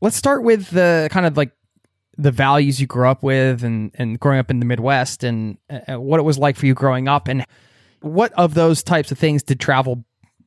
Let's 0.02 0.16
start 0.16 0.44
with 0.44 0.70
the 0.72 1.08
kind 1.12 1.26
of 1.26 1.38
like 1.38 1.52
the 2.18 2.32
values 2.32 2.80
you 2.80 2.88
grew 2.88 3.08
up 3.08 3.24
with 3.24 3.64
and, 3.64 3.92
and 3.96 4.20
growing 4.20 4.40
up 4.40 4.52
in 4.52 4.60
the 4.60 4.66
Midwest 4.66 5.24
and 5.24 5.58
uh, 5.70 6.00
what 6.00 6.20
it 6.20 6.24
was 6.24 6.38
like 6.38 6.56
for 6.58 6.66
you 6.66 6.74
growing 6.74 7.08
up 7.08 7.28
and 7.28 7.46
what 8.02 8.34
of 8.34 8.54
those 8.54 8.84
types 8.84 9.12
of 9.12 9.18
things 9.18 9.44
did 9.44 9.60
travel 9.60 10.04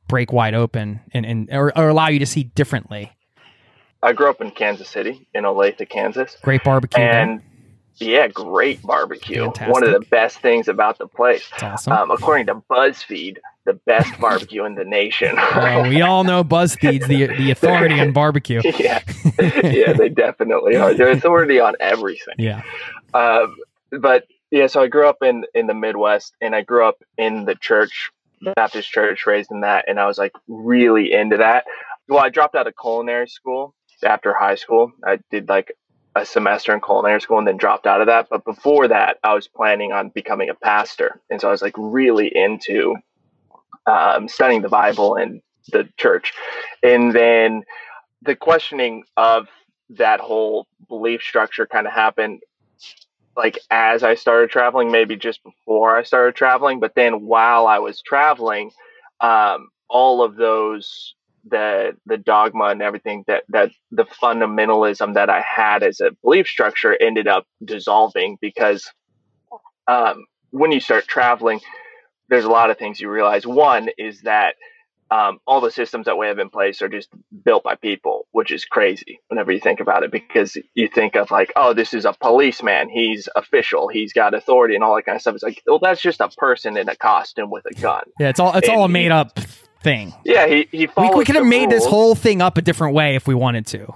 break 0.07 0.31
wide 0.31 0.53
open 0.53 1.01
and, 1.11 1.25
and 1.25 1.49
or, 1.51 1.77
or 1.77 1.89
allow 1.89 2.07
you 2.07 2.19
to 2.19 2.25
see 2.25 2.43
differently? 2.43 3.11
I 4.03 4.13
grew 4.13 4.29
up 4.29 4.41
in 4.41 4.51
kansas 4.51 4.89
city 4.89 5.27
in 5.33 5.43
olathe 5.43 5.87
kansas 5.89 6.37
Great 6.41 6.63
barbecue. 6.63 7.03
there. 7.03 7.11
and 7.21 7.41
yeah 7.95 8.27
great 8.27 8.81
barbecue 8.83 9.43
Fantastic. 9.45 9.73
one 9.73 9.83
of 9.83 9.91
the 9.91 10.05
best 10.09 10.39
things 10.39 10.67
about 10.67 10.97
the 10.99 11.07
place 11.07 11.49
It's 11.55 11.63
awesome. 11.63 11.93
um, 11.93 12.11
according 12.11 12.45
to 12.47 12.55
buzzfeed 12.55 13.37
the 13.65 13.73
best 13.73 14.17
barbecue 14.21 14.65
in 14.65 14.75
the 14.75 14.85
nation 14.85 15.35
Well, 15.35 15.89
we 15.89 16.01
all 16.01 16.23
know 16.23 16.43
BuzzFeed's 16.43 17.07
the 17.07 17.25
the 17.27 17.51
authority 17.55 17.99
on 17.99 18.11
barbecue. 18.13 18.61
yeah 18.79 19.01
yeah 19.63 19.93
they 19.93 20.09
definitely 20.09 20.75
are 20.75 20.93
they're 20.93 21.09
authority 21.11 21.59
on 21.59 21.75
everything 21.79 22.35
Yeah. 22.37 22.61
Um, 23.13 23.55
but 23.91 24.25
yeah, 24.51 24.67
so 24.67 24.81
I 24.81 24.87
grew 24.87 25.07
up 25.07 25.17
in 25.23 25.45
in 25.55 25.67
the 25.67 25.73
Midwest, 25.73 26.33
and 26.39 26.53
I 26.55 26.61
grew 26.61 26.85
up 26.87 27.01
in 27.17 27.45
the 27.45 27.55
church, 27.55 28.11
Baptist 28.55 28.89
church, 28.89 29.25
raised 29.25 29.51
in 29.51 29.61
that, 29.61 29.85
and 29.89 29.99
I 29.99 30.05
was 30.07 30.17
like 30.17 30.31
really 30.47 31.11
into 31.13 31.37
that. 31.37 31.65
Well, 32.07 32.19
I 32.23 32.29
dropped 32.29 32.55
out 32.55 32.67
of 32.67 32.73
culinary 32.79 33.27
school 33.27 33.73
after 34.03 34.33
high 34.33 34.55
school. 34.55 34.91
I 35.03 35.19
did 35.31 35.49
like 35.49 35.73
a 36.15 36.25
semester 36.25 36.73
in 36.73 36.81
culinary 36.81 37.21
school 37.21 37.37
and 37.37 37.47
then 37.47 37.57
dropped 37.57 37.85
out 37.85 38.01
of 38.01 38.07
that. 38.07 38.27
But 38.29 38.43
before 38.43 38.87
that, 38.87 39.17
I 39.23 39.33
was 39.33 39.47
planning 39.47 39.91
on 39.91 40.09
becoming 40.09 40.49
a 40.49 40.55
pastor, 40.55 41.21
and 41.29 41.39
so 41.39 41.47
I 41.47 41.51
was 41.51 41.61
like 41.61 41.75
really 41.77 42.27
into 42.35 42.95
um, 43.85 44.27
studying 44.27 44.61
the 44.61 44.69
Bible 44.69 45.15
and 45.15 45.41
the 45.71 45.87
church. 45.97 46.33
And 46.83 47.13
then 47.13 47.63
the 48.21 48.35
questioning 48.35 49.03
of 49.15 49.47
that 49.91 50.19
whole 50.19 50.67
belief 50.87 51.21
structure 51.21 51.65
kind 51.65 51.87
of 51.87 51.93
happened 51.93 52.41
like 53.37 53.59
as 53.69 54.03
I 54.03 54.15
started 54.15 54.49
traveling, 54.49 54.91
maybe 54.91 55.15
just 55.15 55.43
before 55.43 55.95
I 55.95 56.03
started 56.03 56.35
traveling, 56.35 56.79
but 56.79 56.95
then 56.95 57.27
while 57.27 57.67
I 57.67 57.77
was 57.77 58.01
traveling, 58.01 58.71
um, 59.21 59.69
all 59.89 60.23
of 60.23 60.35
those 60.35 61.13
the 61.49 61.95
the 62.05 62.17
dogma 62.17 62.65
and 62.65 62.81
everything 62.81 63.23
that 63.27 63.43
that 63.49 63.71
the 63.91 64.05
fundamentalism 64.05 65.13
that 65.13 65.29
I 65.29 65.41
had 65.41 65.83
as 65.83 65.99
a 65.99 66.11
belief 66.23 66.47
structure 66.47 66.95
ended 66.99 67.27
up 67.27 67.45
dissolving 67.63 68.37
because 68.41 68.89
um, 69.87 70.25
when 70.51 70.71
you 70.71 70.79
start 70.79 71.07
traveling, 71.07 71.61
there's 72.29 72.45
a 72.45 72.49
lot 72.49 72.69
of 72.69 72.77
things 72.77 72.99
you 72.99 73.09
realize. 73.09 73.45
One 73.45 73.89
is 73.97 74.21
that 74.21 74.55
um, 75.09 75.39
all 75.47 75.61
the 75.61 75.71
systems 75.71 76.05
that 76.05 76.17
we 76.17 76.27
have 76.27 76.39
in 76.39 76.49
place 76.49 76.81
are 76.81 76.89
just 76.89 77.09
built 77.45 77.63
by 77.63 77.75
people, 77.75 78.27
which 78.31 78.51
is 78.51 78.65
crazy 78.65 79.19
whenever 79.29 79.51
you 79.51 79.59
think 79.59 79.79
about 79.79 80.03
it, 80.03 80.11
because 80.11 80.57
you 80.73 80.89
think 80.89 81.15
of 81.15 81.31
like, 81.31 81.53
oh, 81.55 81.73
this 81.73 81.93
is 81.93 82.03
a 82.03 82.13
policeman, 82.19 82.89
he's 82.89 83.29
official, 83.35 83.87
he's 83.87 84.11
got 84.11 84.33
authority, 84.33 84.75
and 84.75 84.83
all 84.83 84.95
that 84.95 85.05
kind 85.05 85.15
of 85.15 85.21
stuff. 85.21 85.35
It's 85.35 85.43
like, 85.43 85.63
well, 85.65 85.79
that's 85.79 86.01
just 86.01 86.19
a 86.19 86.27
person 86.29 86.75
in 86.75 86.89
a 86.89 86.95
costume 86.95 87.49
with 87.49 87.65
a 87.65 87.73
gun. 87.75 88.03
Yeah, 88.19 88.29
it's 88.29 88.39
all 88.39 88.55
it's 88.57 88.67
And 88.67 88.77
all 88.77 88.85
a 88.85 88.89
made 88.89 89.11
up 89.11 89.39
thing. 89.87 90.13
Yeah, 90.25 90.47
he 90.47 90.67
he 90.71 90.89
We, 90.97 91.09
we 91.15 91.25
could 91.25 91.35
have 91.35 91.45
made 91.45 91.69
this 91.69 91.85
whole 91.85 92.15
thing 92.15 92.41
up 92.41 92.57
a 92.57 92.61
different 92.61 92.93
way 92.93 93.15
if 93.15 93.27
we 93.27 93.35
wanted 93.35 93.65
to. 93.67 93.93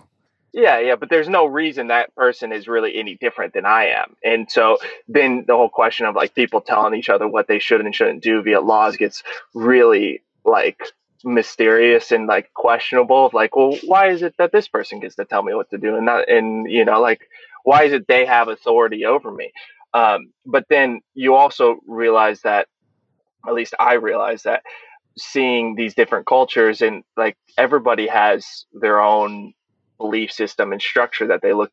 Yeah, 0.54 0.80
yeah, 0.80 0.96
but 0.96 1.10
there's 1.10 1.30
no 1.30 1.46
reason 1.46 1.88
that 1.88 2.14
person 2.16 2.52
is 2.52 2.68
really 2.68 2.96
any 2.96 3.16
different 3.16 3.54
than 3.54 3.66
I 3.66 3.88
am. 3.88 4.16
And 4.24 4.52
so 4.52 4.78
then 5.08 5.46
the 5.48 5.56
whole 5.56 5.70
question 5.70 6.06
of 6.06 6.16
like 6.16 6.36
people 6.36 6.60
telling 6.60 6.94
each 6.94 7.10
other 7.10 7.28
what 7.28 7.48
they 7.48 7.60
should 7.60 7.80
and 7.82 7.96
shouldn't 7.96 8.22
do 8.22 8.42
via 8.42 8.60
laws 8.60 8.98
gets 8.98 9.24
really 9.54 10.22
like 10.44 10.82
mysterious 11.24 12.12
and 12.12 12.28
like 12.28 12.54
questionable 12.54 13.26
of 13.28 13.34
like, 13.34 13.56
well, 13.56 13.78
why 13.86 14.10
is 14.10 14.24
it 14.24 14.36
that 14.38 14.52
this 14.52 14.68
person 14.68 15.00
gets 15.00 15.16
to 15.16 15.26
tell 15.26 15.44
me 15.44 15.54
what 15.54 15.70
to 15.70 15.78
do 15.78 15.96
and 15.96 16.06
not 16.06 16.28
and 16.28 16.70
you 16.70 16.84
know, 16.84 17.00
like 17.00 17.30
why 17.64 17.84
is 17.84 17.94
it 17.94 18.08
they 18.08 18.26
have 18.26 18.50
authority 18.50 19.06
over 19.06 19.32
me? 19.32 19.54
Um, 19.94 20.32
but 20.46 20.66
then 20.70 21.02
you 21.14 21.36
also 21.36 21.80
realize 21.88 22.42
that 22.42 22.68
at 23.48 23.54
least 23.54 23.74
I 23.80 23.94
realize 23.94 24.44
that 24.44 24.64
seeing 25.18 25.76
these 25.76 25.94
different 25.94 26.26
cultures 26.26 26.82
and 26.82 27.04
like 27.18 27.38
everybody 27.58 28.08
has 28.08 28.66
their 28.74 29.02
own 29.02 29.54
belief 29.98 30.32
system 30.32 30.72
and 30.72 30.82
structure 30.82 31.28
that 31.28 31.42
they 31.42 31.54
look 31.54 31.72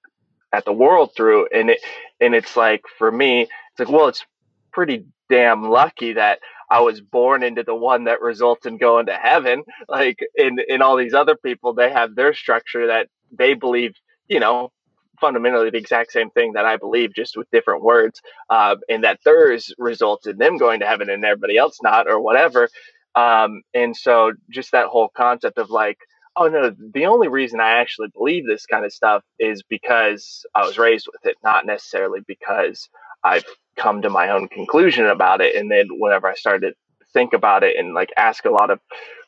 at 0.52 0.64
the 0.64 0.72
world 0.72 1.10
through 1.16 1.46
and 1.52 1.70
it 1.70 1.80
and 2.20 2.34
it's 2.34 2.56
like 2.56 2.82
for 2.98 3.10
me 3.10 3.42
it's 3.42 3.78
like 3.78 3.88
well 3.88 4.08
it's 4.08 4.24
pretty 4.72 5.04
damn 5.28 5.62
lucky 5.68 6.14
that 6.14 6.40
I 6.70 6.80
was 6.80 7.00
born 7.00 7.42
into 7.42 7.62
the 7.62 7.74
one 7.74 8.04
that 8.04 8.20
results 8.20 8.66
in 8.66 8.78
going 8.78 9.06
to 9.06 9.14
heaven 9.14 9.62
like 9.88 10.18
in 10.36 10.58
in 10.68 10.82
all 10.82 10.96
these 10.96 11.14
other 11.14 11.36
people 11.36 11.74
they 11.74 11.90
have 11.92 12.14
their 12.14 12.34
structure 12.34 12.88
that 12.88 13.08
they 13.30 13.54
believe 13.54 13.94
you 14.28 14.40
know 14.40 14.72
fundamentally 15.20 15.70
the 15.70 15.78
exact 15.78 16.12
same 16.12 16.30
thing 16.30 16.52
that 16.52 16.64
I 16.64 16.76
believe 16.76 17.12
just 17.14 17.36
with 17.36 17.50
different 17.50 17.82
words 17.82 18.20
uh, 18.50 18.76
and 18.88 19.02
that 19.02 19.18
theirs 19.24 19.74
results 19.76 20.28
in 20.28 20.38
them 20.38 20.58
going 20.58 20.80
to 20.80 20.86
heaven 20.86 21.10
and 21.10 21.24
everybody 21.24 21.56
else 21.56 21.78
not 21.82 22.08
or 22.08 22.20
whatever 22.20 22.68
um, 23.18 23.62
and 23.74 23.96
so 23.96 24.32
just 24.50 24.72
that 24.72 24.86
whole 24.86 25.10
concept 25.16 25.58
of 25.58 25.70
like 25.70 25.98
oh 26.38 26.48
no, 26.48 26.74
the 26.94 27.06
only 27.06 27.28
reason 27.28 27.60
I 27.60 27.80
actually 27.80 28.08
believe 28.14 28.46
this 28.46 28.64
kind 28.66 28.84
of 28.84 28.92
stuff 28.92 29.24
is 29.38 29.62
because 29.68 30.46
I 30.54 30.64
was 30.64 30.78
raised 30.78 31.08
with 31.12 31.26
it, 31.26 31.36
not 31.42 31.66
necessarily 31.66 32.20
because 32.26 32.88
I've 33.24 33.44
come 33.76 34.02
to 34.02 34.10
my 34.10 34.30
own 34.30 34.48
conclusion 34.48 35.06
about 35.06 35.40
it. 35.40 35.56
And 35.56 35.70
then 35.70 35.88
whenever 35.90 36.28
I 36.28 36.34
started 36.34 36.70
to 36.70 37.06
think 37.12 37.32
about 37.32 37.64
it 37.64 37.76
and 37.76 37.94
like 37.94 38.10
ask 38.16 38.44
a 38.44 38.50
lot 38.50 38.70
of 38.70 38.78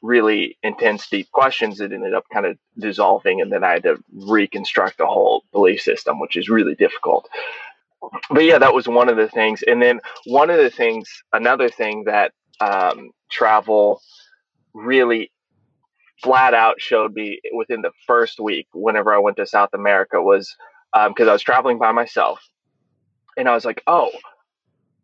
really 0.03 0.57
intense, 0.63 1.09
deep 1.09 1.31
questions, 1.33 1.81
it 1.81 1.93
ended 1.93 2.15
up 2.15 2.25
kind 2.33 2.47
of 2.47 2.57
dissolving. 2.79 3.41
And 3.41 3.53
then 3.53 3.65
I 3.65 3.73
had 3.73 3.83
to 3.85 3.97
reconstruct 4.13 5.01
a 5.01 5.07
whole 5.07 5.45
belief 5.53 5.81
system, 5.81 6.21
which 6.21 6.37
is 6.37 6.49
really 6.49 6.77
difficult. 6.77 7.29
But 8.31 8.45
yeah, 8.45 8.59
that 8.59 8.75
was 8.75 8.89
one 8.89 9.09
of 9.09 9.17
the 9.17 9.29
things. 9.29 9.63
And 9.67 9.83
then 9.83 10.01
one 10.27 10.49
of 10.49 10.57
the 10.59 10.71
things, 10.71 11.09
another 11.33 11.69
thing 11.69 12.05
that 12.05 12.33
um, 12.61 13.11
travel 13.31 14.01
really 14.75 15.31
flat 16.23 16.55
out 16.55 16.81
showed 16.81 17.15
me 17.15 17.41
within 17.55 17.83
the 17.83 17.93
first 18.07 18.39
week 18.39 18.67
whenever 18.75 19.13
I 19.15 19.19
went 19.19 19.37
to 19.39 19.47
South 19.47 19.71
America 19.73 20.21
was 20.21 20.55
because 21.09 21.29
I 21.29 21.33
was 21.33 21.43
traveling 21.43 21.79
by 21.79 21.93
myself 21.93 22.41
and 23.37 23.49
I 23.49 23.55
was 23.55 23.65
like, 23.65 23.83
oh, 23.87 24.11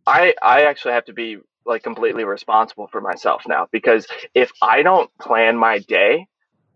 I 0.07 0.35
I 0.43 0.65
actually 0.65 0.93
have 0.93 1.07
to 1.07 1.13
be 1.13 1.39
like 1.65 1.83
completely 1.83 2.25
responsible 2.25 2.87
for 2.87 3.01
myself 3.01 3.43
now 3.49 3.67
because 3.73 4.07
if 4.35 4.53
I 4.63 4.83
don't 4.83 5.11
plan 5.21 5.57
my 5.57 5.79
day, 5.81 6.27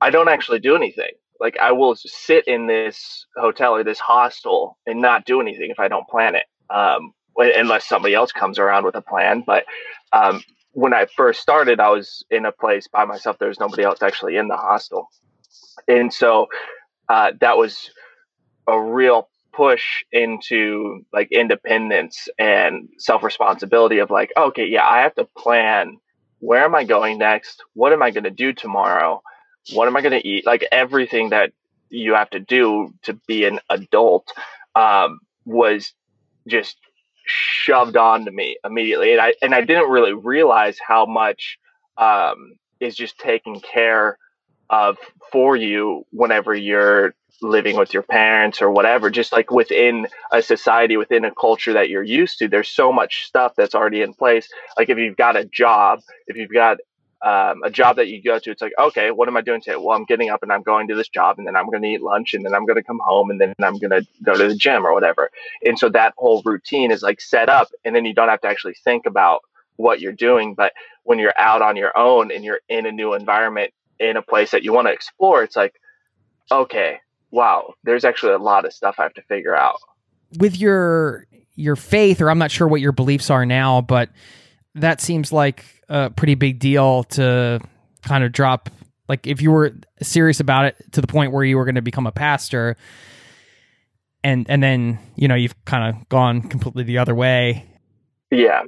I 0.00 0.10
don't 0.10 0.28
actually 0.28 0.60
do 0.60 0.74
anything. 0.74 1.12
Like 1.38 1.58
I 1.58 1.72
will 1.72 1.94
sit 1.96 2.46
in 2.48 2.66
this 2.66 3.26
hotel 3.36 3.74
or 3.74 3.84
this 3.84 4.00
hostel 4.00 4.78
and 4.86 5.00
not 5.00 5.24
do 5.24 5.40
anything 5.40 5.70
if 5.70 5.78
I 5.78 5.88
don't 5.88 6.08
plan 6.08 6.34
it, 6.34 6.46
um, 6.74 7.12
unless 7.36 7.88
somebody 7.88 8.14
else 8.14 8.32
comes 8.32 8.58
around 8.58 8.84
with 8.84 8.94
a 8.94 9.00
plan. 9.00 9.42
But 9.46 9.64
um, 10.12 10.42
when 10.72 10.94
I 10.94 11.06
first 11.06 11.40
started, 11.40 11.80
I 11.80 11.90
was 11.90 12.24
in 12.30 12.44
a 12.44 12.52
place 12.52 12.86
by 12.88 13.04
myself. 13.04 13.38
There 13.38 13.48
was 13.48 13.60
nobody 13.60 13.82
else 13.82 14.02
actually 14.02 14.36
in 14.36 14.48
the 14.48 14.56
hostel, 14.56 15.08
and 15.88 16.12
so 16.12 16.48
uh, 17.08 17.32
that 17.40 17.56
was 17.56 17.90
a 18.66 18.80
real 18.80 19.28
push 19.52 20.04
into 20.12 21.04
like 21.12 21.32
independence 21.32 22.28
and 22.38 22.88
self 22.98 23.22
responsibility. 23.22 23.98
Of 23.98 24.10
like, 24.10 24.32
okay, 24.36 24.66
yeah, 24.66 24.86
I 24.86 25.02
have 25.02 25.14
to 25.16 25.24
plan. 25.36 25.98
Where 26.38 26.64
am 26.64 26.74
I 26.74 26.84
going 26.84 27.18
next? 27.18 27.62
What 27.74 27.92
am 27.92 28.02
I 28.02 28.10
going 28.10 28.24
to 28.24 28.30
do 28.30 28.52
tomorrow? 28.52 29.22
What 29.72 29.88
am 29.88 29.96
I 29.96 30.00
going 30.00 30.18
to 30.18 30.26
eat? 30.26 30.46
Like 30.46 30.66
everything 30.72 31.30
that 31.30 31.52
you 31.90 32.14
have 32.14 32.30
to 32.30 32.40
do 32.40 32.94
to 33.02 33.14
be 33.26 33.44
an 33.44 33.60
adult 33.68 34.32
um, 34.74 35.20
was 35.44 35.92
just 36.46 36.76
shoved 37.26 37.96
onto 37.96 38.30
me 38.30 38.56
immediately 38.64 39.12
and 39.12 39.20
i 39.20 39.34
and 39.42 39.54
i 39.54 39.60
didn't 39.60 39.90
really 39.90 40.12
realize 40.12 40.78
how 40.84 41.06
much 41.06 41.58
um, 41.96 42.54
is 42.80 42.96
just 42.96 43.18
taken 43.18 43.60
care 43.60 44.18
of 44.70 44.96
for 45.30 45.56
you 45.56 46.06
whenever 46.10 46.54
you're 46.54 47.14
living 47.42 47.76
with 47.76 47.94
your 47.94 48.02
parents 48.02 48.60
or 48.60 48.70
whatever 48.70 49.10
just 49.10 49.32
like 49.32 49.50
within 49.50 50.06
a 50.32 50.42
society 50.42 50.96
within 50.96 51.24
a 51.24 51.34
culture 51.34 51.72
that 51.72 51.88
you're 51.88 52.02
used 52.02 52.38
to. 52.38 52.48
There's 52.48 52.68
so 52.68 52.92
much 52.92 53.24
stuff 53.24 53.52
that's 53.56 53.74
already 53.74 54.02
in 54.02 54.12
place. 54.12 54.48
Like 54.76 54.90
if 54.90 54.98
you've 54.98 55.16
got 55.16 55.36
a 55.36 55.44
job 55.44 56.00
if 56.26 56.36
you've 56.36 56.52
got 56.52 56.78
um, 57.22 57.62
a 57.62 57.70
job 57.70 57.96
that 57.96 58.08
you 58.08 58.22
go 58.22 58.38
to, 58.38 58.50
it's 58.50 58.62
like, 58.62 58.72
okay, 58.78 59.10
what 59.10 59.28
am 59.28 59.36
I 59.36 59.42
doing 59.42 59.60
today? 59.60 59.76
Well, 59.76 59.96
I'm 59.96 60.04
getting 60.04 60.30
up 60.30 60.42
and 60.42 60.52
I'm 60.52 60.62
going 60.62 60.88
to 60.88 60.94
this 60.94 61.08
job, 61.08 61.38
and 61.38 61.46
then 61.46 61.56
I'm 61.56 61.66
going 61.66 61.82
to 61.82 61.88
eat 61.88 62.02
lunch, 62.02 62.34
and 62.34 62.44
then 62.44 62.54
I'm 62.54 62.64
going 62.66 62.76
to 62.76 62.82
come 62.82 63.00
home, 63.02 63.30
and 63.30 63.40
then 63.40 63.54
I'm 63.62 63.78
going 63.78 63.90
to 63.90 64.06
go 64.22 64.34
to 64.34 64.48
the 64.48 64.54
gym 64.54 64.86
or 64.86 64.94
whatever. 64.94 65.30
And 65.64 65.78
so 65.78 65.88
that 65.90 66.14
whole 66.16 66.42
routine 66.44 66.90
is 66.90 67.02
like 67.02 67.20
set 67.20 67.48
up, 67.48 67.68
and 67.84 67.94
then 67.94 68.04
you 68.04 68.14
don't 68.14 68.28
have 68.28 68.40
to 68.42 68.48
actually 68.48 68.74
think 68.84 69.06
about 69.06 69.40
what 69.76 70.00
you're 70.00 70.12
doing. 70.12 70.54
But 70.54 70.72
when 71.04 71.18
you're 71.18 71.38
out 71.38 71.62
on 71.62 71.76
your 71.76 71.96
own 71.96 72.30
and 72.30 72.44
you're 72.44 72.60
in 72.68 72.86
a 72.86 72.92
new 72.92 73.14
environment, 73.14 73.72
in 73.98 74.16
a 74.16 74.22
place 74.22 74.50
that 74.52 74.62
you 74.62 74.72
want 74.72 74.86
to 74.86 74.92
explore, 74.92 75.42
it's 75.42 75.56
like, 75.56 75.74
okay, 76.50 77.00
wow, 77.30 77.74
there's 77.84 78.04
actually 78.04 78.32
a 78.32 78.38
lot 78.38 78.64
of 78.64 78.72
stuff 78.72 78.96
I 78.98 79.02
have 79.02 79.14
to 79.14 79.22
figure 79.22 79.54
out. 79.54 79.76
with 80.38 80.56
your 80.58 81.26
your 81.56 81.76
faith 81.76 82.20
or 82.20 82.30
I'm 82.30 82.38
not 82.38 82.50
sure 82.50 82.66
what 82.68 82.80
your 82.80 82.92
beliefs 82.92 83.28
are 83.30 83.44
now, 83.44 83.80
but 83.82 84.08
that 84.74 85.00
seems 85.00 85.32
like 85.32 85.64
a 85.88 86.10
pretty 86.10 86.34
big 86.34 86.58
deal 86.58 87.04
to 87.04 87.60
kind 88.02 88.24
of 88.24 88.32
drop 88.32 88.70
like 89.08 89.26
if 89.26 89.42
you 89.42 89.50
were 89.50 89.72
serious 90.00 90.40
about 90.40 90.66
it 90.66 90.76
to 90.92 91.00
the 91.00 91.06
point 91.06 91.32
where 91.32 91.44
you 91.44 91.56
were 91.56 91.64
going 91.64 91.74
to 91.74 91.82
become 91.82 92.06
a 92.06 92.12
pastor 92.12 92.76
and 94.22 94.46
and 94.48 94.62
then, 94.62 94.98
you 95.16 95.28
know, 95.28 95.34
you've 95.34 95.64
kind 95.64 95.94
of 95.94 96.08
gone 96.08 96.42
completely 96.42 96.84
the 96.84 96.98
other 96.98 97.14
way. 97.14 97.66
Yeah, 98.30 98.62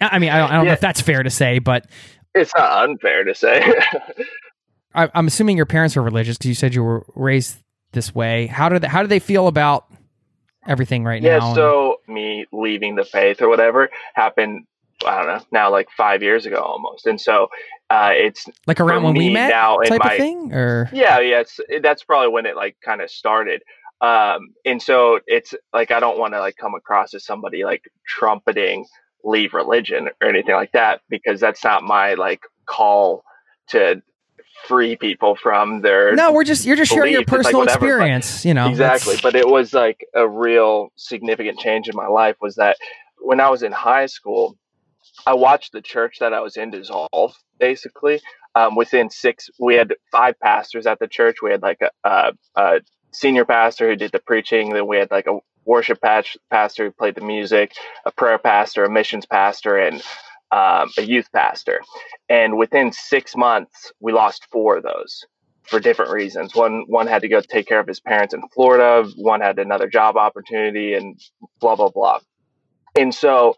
I 0.00 0.18
mean, 0.18 0.30
I 0.30 0.38
don't, 0.38 0.50
I 0.50 0.56
don't 0.56 0.66
know 0.66 0.72
if 0.72 0.80
that's 0.80 1.00
fair 1.00 1.22
to 1.22 1.30
say, 1.30 1.58
but 1.58 1.86
it's 2.34 2.54
not 2.54 2.88
unfair 2.88 3.24
to 3.24 3.34
say. 3.34 3.62
I, 4.94 5.10
I'm 5.14 5.26
assuming 5.26 5.56
your 5.56 5.66
parents 5.66 5.96
are 5.96 6.02
religious 6.02 6.38
because 6.38 6.48
you 6.48 6.54
said 6.54 6.74
you 6.74 6.82
were 6.82 7.04
raised 7.14 7.56
this 7.92 8.14
way. 8.14 8.46
How 8.46 8.68
do 8.68 8.78
they, 8.78 8.88
how 8.88 9.02
do 9.02 9.08
they 9.08 9.18
feel 9.18 9.48
about 9.48 9.86
everything 10.66 11.04
right 11.04 11.22
yeah, 11.22 11.38
now? 11.38 11.48
Yeah 11.48 11.54
so 11.54 11.96
me 12.08 12.46
leaving 12.52 12.94
the 12.96 13.04
faith 13.04 13.42
or 13.42 13.48
whatever 13.48 13.90
happened, 14.14 14.66
I 15.06 15.18
don't 15.18 15.26
know, 15.26 15.44
now 15.50 15.70
like 15.70 15.88
five 15.96 16.22
years 16.22 16.46
ago 16.46 16.56
almost. 16.56 17.06
And 17.06 17.20
so 17.20 17.48
uh, 17.90 18.12
it's 18.14 18.46
like 18.66 18.80
around 18.80 19.02
when 19.02 19.14
we 19.14 19.30
met, 19.30 19.50
now 19.50 19.78
in 19.78 19.88
type 19.88 20.00
my- 20.04 20.12
of 20.12 20.18
thing, 20.18 20.52
or 20.52 20.88
Yeah, 20.92 21.20
yeah, 21.20 21.40
it's 21.40 21.60
that's 21.82 22.04
probably 22.04 22.28
when 22.28 22.46
it 22.46 22.56
like 22.56 22.76
kind 22.84 23.00
of 23.00 23.10
started. 23.10 23.62
Um, 24.00 24.54
and 24.64 24.82
so 24.82 25.20
it's 25.26 25.54
like 25.72 25.90
I 25.90 26.00
don't 26.00 26.18
want 26.18 26.34
to 26.34 26.40
like 26.40 26.56
come 26.56 26.74
across 26.74 27.14
as 27.14 27.24
somebody 27.24 27.64
like 27.64 27.84
trumpeting 28.06 28.86
leave 29.24 29.54
religion 29.54 30.08
or 30.20 30.28
anything 30.28 30.54
like 30.54 30.72
that 30.72 31.00
because 31.08 31.40
that's 31.40 31.62
not 31.62 31.84
my 31.84 32.14
like 32.14 32.40
call 32.66 33.22
to 33.68 34.02
free 34.66 34.96
people 34.96 35.34
from 35.36 35.80
their 35.82 36.14
no, 36.14 36.32
we're 36.32 36.44
just 36.44 36.64
you're 36.64 36.76
just 36.76 36.92
sharing 36.92 37.12
your. 37.12 37.22
It's 37.22 37.30
like 37.30 37.38
personal 37.38 37.60
whatever, 37.60 37.80
but- 37.80 37.86
experience. 37.86 38.44
You 38.44 38.54
know, 38.54 38.68
exactly 38.68 39.16
but 39.22 39.34
it 39.34 39.46
was 39.48 39.72
like 39.72 40.06
a 40.14 40.28
real 40.28 40.92
significant 40.96 41.58
change 41.58 41.88
in 41.88 41.96
my 41.96 42.06
life 42.06 42.36
was 42.40 42.56
that 42.56 42.76
when 43.18 43.38
i 43.40 43.48
was 43.48 43.62
in 43.62 43.70
high 43.70 44.06
school 44.06 44.56
i 45.26 45.34
watched 45.34 45.72
the 45.72 45.82
church 45.82 46.18
that 46.20 46.32
i 46.32 46.40
was 46.40 46.56
in 46.56 46.70
dissolve 46.70 47.34
basically 47.58 48.20
um, 48.54 48.74
within 48.74 49.10
six, 49.10 49.48
we 49.58 49.74
had 49.74 49.94
five 50.10 50.38
pastors 50.40 50.86
at 50.86 50.98
the 50.98 51.08
church. 51.08 51.36
We 51.42 51.50
had 51.50 51.62
like 51.62 51.80
a, 51.80 51.90
a, 52.08 52.32
a 52.56 52.80
senior 53.12 53.44
pastor 53.44 53.88
who 53.88 53.96
did 53.96 54.12
the 54.12 54.18
preaching. 54.18 54.70
Then 54.72 54.86
we 54.86 54.98
had 54.98 55.10
like 55.10 55.26
a 55.26 55.38
worship 55.64 56.00
pastor 56.02 56.84
who 56.84 56.90
played 56.90 57.14
the 57.14 57.22
music, 57.22 57.72
a 58.04 58.12
prayer 58.12 58.38
pastor, 58.38 58.84
a 58.84 58.90
missions 58.90 59.26
pastor, 59.26 59.78
and 59.78 60.02
um, 60.50 60.90
a 60.98 61.02
youth 61.02 61.30
pastor. 61.32 61.80
And 62.28 62.58
within 62.58 62.92
six 62.92 63.34
months, 63.36 63.92
we 64.00 64.12
lost 64.12 64.46
four 64.50 64.76
of 64.76 64.82
those 64.82 65.24
for 65.62 65.80
different 65.80 66.10
reasons. 66.10 66.54
One 66.54 66.84
one 66.88 67.06
had 67.06 67.22
to 67.22 67.28
go 67.28 67.40
take 67.40 67.66
care 67.66 67.80
of 67.80 67.86
his 67.86 68.00
parents 68.00 68.34
in 68.34 68.42
Florida. 68.48 69.08
One 69.16 69.40
had 69.40 69.58
another 69.58 69.88
job 69.88 70.16
opportunity, 70.18 70.92
and 70.92 71.18
blah 71.60 71.76
blah 71.76 71.88
blah. 71.88 72.18
And 72.96 73.14
so, 73.14 73.54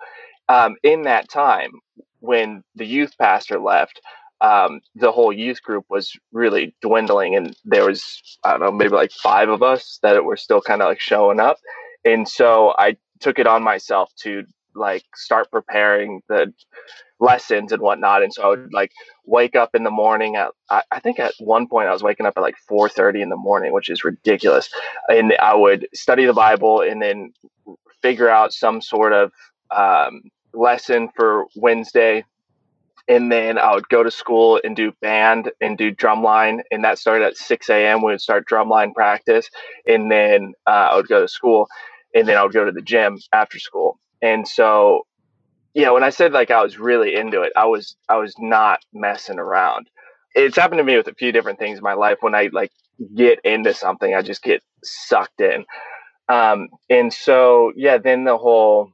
um, 0.48 0.76
in 0.82 1.02
that 1.02 1.30
time, 1.30 1.72
when 2.20 2.62
the 2.74 2.86
youth 2.86 3.12
pastor 3.18 3.58
left, 3.58 4.00
um, 4.40 4.80
the 4.94 5.12
whole 5.12 5.32
youth 5.32 5.62
group 5.62 5.84
was 5.88 6.12
really 6.32 6.74
dwindling, 6.82 7.36
and 7.36 7.56
there 7.64 7.86
was 7.86 8.38
I 8.44 8.50
don't 8.50 8.60
know 8.60 8.72
maybe 8.72 8.94
like 8.94 9.12
five 9.12 9.48
of 9.48 9.62
us 9.62 9.98
that 10.02 10.24
were 10.24 10.36
still 10.36 10.60
kind 10.60 10.82
of 10.82 10.88
like 10.88 11.00
showing 11.00 11.40
up. 11.40 11.56
And 12.04 12.28
so 12.28 12.74
I 12.76 12.96
took 13.20 13.38
it 13.38 13.46
on 13.46 13.62
myself 13.62 14.10
to 14.20 14.44
like 14.74 15.04
start 15.14 15.50
preparing 15.50 16.20
the 16.28 16.52
lessons 17.20 17.72
and 17.72 17.80
whatnot. 17.80 18.22
And 18.22 18.34
so 18.34 18.42
I 18.42 18.48
would 18.48 18.72
like 18.72 18.90
wake 19.24 19.56
up 19.56 19.74
in 19.74 19.84
the 19.84 19.90
morning 19.90 20.36
at 20.36 20.50
I, 20.68 20.82
I 20.90 21.00
think 21.00 21.18
at 21.18 21.32
one 21.38 21.66
point 21.66 21.88
I 21.88 21.92
was 21.92 22.02
waking 22.02 22.26
up 22.26 22.34
at 22.36 22.42
like 22.42 22.56
four 22.68 22.88
thirty 22.88 23.22
in 23.22 23.30
the 23.30 23.36
morning, 23.36 23.72
which 23.72 23.88
is 23.88 24.04
ridiculous. 24.04 24.68
And 25.08 25.34
I 25.40 25.54
would 25.54 25.88
study 25.94 26.26
the 26.26 26.32
Bible 26.32 26.80
and 26.80 27.00
then 27.00 27.32
figure 28.02 28.28
out 28.28 28.52
some 28.52 28.82
sort 28.82 29.12
of 29.12 29.32
um, 29.70 30.22
lesson 30.52 31.08
for 31.16 31.46
Wednesday. 31.56 32.24
And 33.06 33.30
then 33.30 33.58
I 33.58 33.74
would 33.74 33.88
go 33.90 34.02
to 34.02 34.10
school 34.10 34.60
and 34.64 34.74
do 34.74 34.92
band 35.02 35.50
and 35.60 35.76
do 35.76 35.94
drumline. 35.94 36.60
And 36.70 36.84
that 36.84 36.98
started 36.98 37.26
at 37.26 37.36
6 37.36 37.68
a.m. 37.68 38.02
We 38.02 38.12
would 38.12 38.20
start 38.20 38.48
drumline 38.48 38.94
practice. 38.94 39.50
And 39.86 40.10
then 40.10 40.54
uh, 40.66 40.88
I 40.92 40.96
would 40.96 41.08
go 41.08 41.20
to 41.20 41.28
school 41.28 41.68
and 42.14 42.26
then 42.26 42.36
I 42.36 42.42
would 42.42 42.52
go 42.52 42.64
to 42.64 42.72
the 42.72 42.80
gym 42.80 43.18
after 43.32 43.58
school. 43.58 43.98
And 44.22 44.48
so, 44.48 45.06
yeah, 45.74 45.90
when 45.90 46.04
I 46.04 46.10
said 46.10 46.32
like 46.32 46.50
I 46.50 46.62
was 46.62 46.78
really 46.78 47.14
into 47.14 47.42
it, 47.42 47.52
I 47.56 47.66
was 47.66 47.96
I 48.08 48.16
was 48.16 48.34
not 48.38 48.80
messing 48.94 49.38
around. 49.38 49.88
It's 50.34 50.56
happened 50.56 50.78
to 50.78 50.84
me 50.84 50.96
with 50.96 51.08
a 51.08 51.14
few 51.14 51.32
different 51.32 51.58
things 51.58 51.78
in 51.78 51.84
my 51.84 51.94
life. 51.94 52.18
When 52.20 52.34
I 52.34 52.48
like 52.52 52.72
get 53.14 53.40
into 53.44 53.74
something, 53.74 54.14
I 54.14 54.22
just 54.22 54.42
get 54.42 54.62
sucked 54.82 55.40
in. 55.40 55.64
Um, 56.28 56.68
and 56.88 57.12
so, 57.12 57.72
yeah, 57.76 57.98
then 57.98 58.24
the 58.24 58.38
whole 58.38 58.90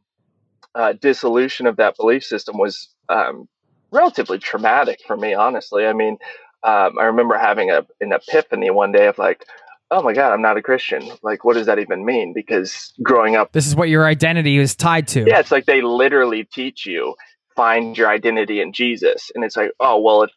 uh, 0.74 0.92
dissolution 0.92 1.66
of 1.66 1.76
that 1.76 1.96
belief 1.96 2.24
system 2.24 2.58
was 2.58 2.88
um, 3.08 3.48
relatively 3.90 4.38
traumatic 4.38 5.00
for 5.06 5.16
me, 5.16 5.34
honestly. 5.34 5.86
I 5.86 5.92
mean, 5.92 6.18
um, 6.62 6.98
I 6.98 7.04
remember 7.04 7.38
having 7.38 7.70
a, 7.70 7.86
an 8.00 8.12
epiphany 8.12 8.70
one 8.70 8.92
day 8.92 9.06
of 9.06 9.18
like, 9.18 9.44
oh 9.90 10.02
my 10.02 10.12
god 10.12 10.32
i'm 10.32 10.42
not 10.42 10.56
a 10.56 10.62
christian. 10.62 11.10
Like 11.22 11.44
what 11.44 11.54
does 11.54 11.66
that 11.66 11.78
even 11.78 12.04
mean? 12.04 12.32
Because 12.32 12.92
growing 13.02 13.36
up 13.36 13.52
this 13.52 13.66
is 13.66 13.74
what 13.74 13.88
your 13.88 14.06
identity 14.06 14.58
is 14.58 14.76
tied 14.76 15.08
to. 15.08 15.24
Yeah 15.26 15.40
it's 15.40 15.50
like 15.50 15.66
they 15.66 15.82
literally 15.82 16.44
teach 16.44 16.86
you 16.86 17.14
find 17.56 17.98
your 17.98 18.08
identity 18.08 18.60
in 18.60 18.72
jesus. 18.72 19.30
And 19.34 19.44
it's 19.44 19.56
like 19.56 19.72
oh 19.80 20.00
well 20.00 20.22
if 20.22 20.30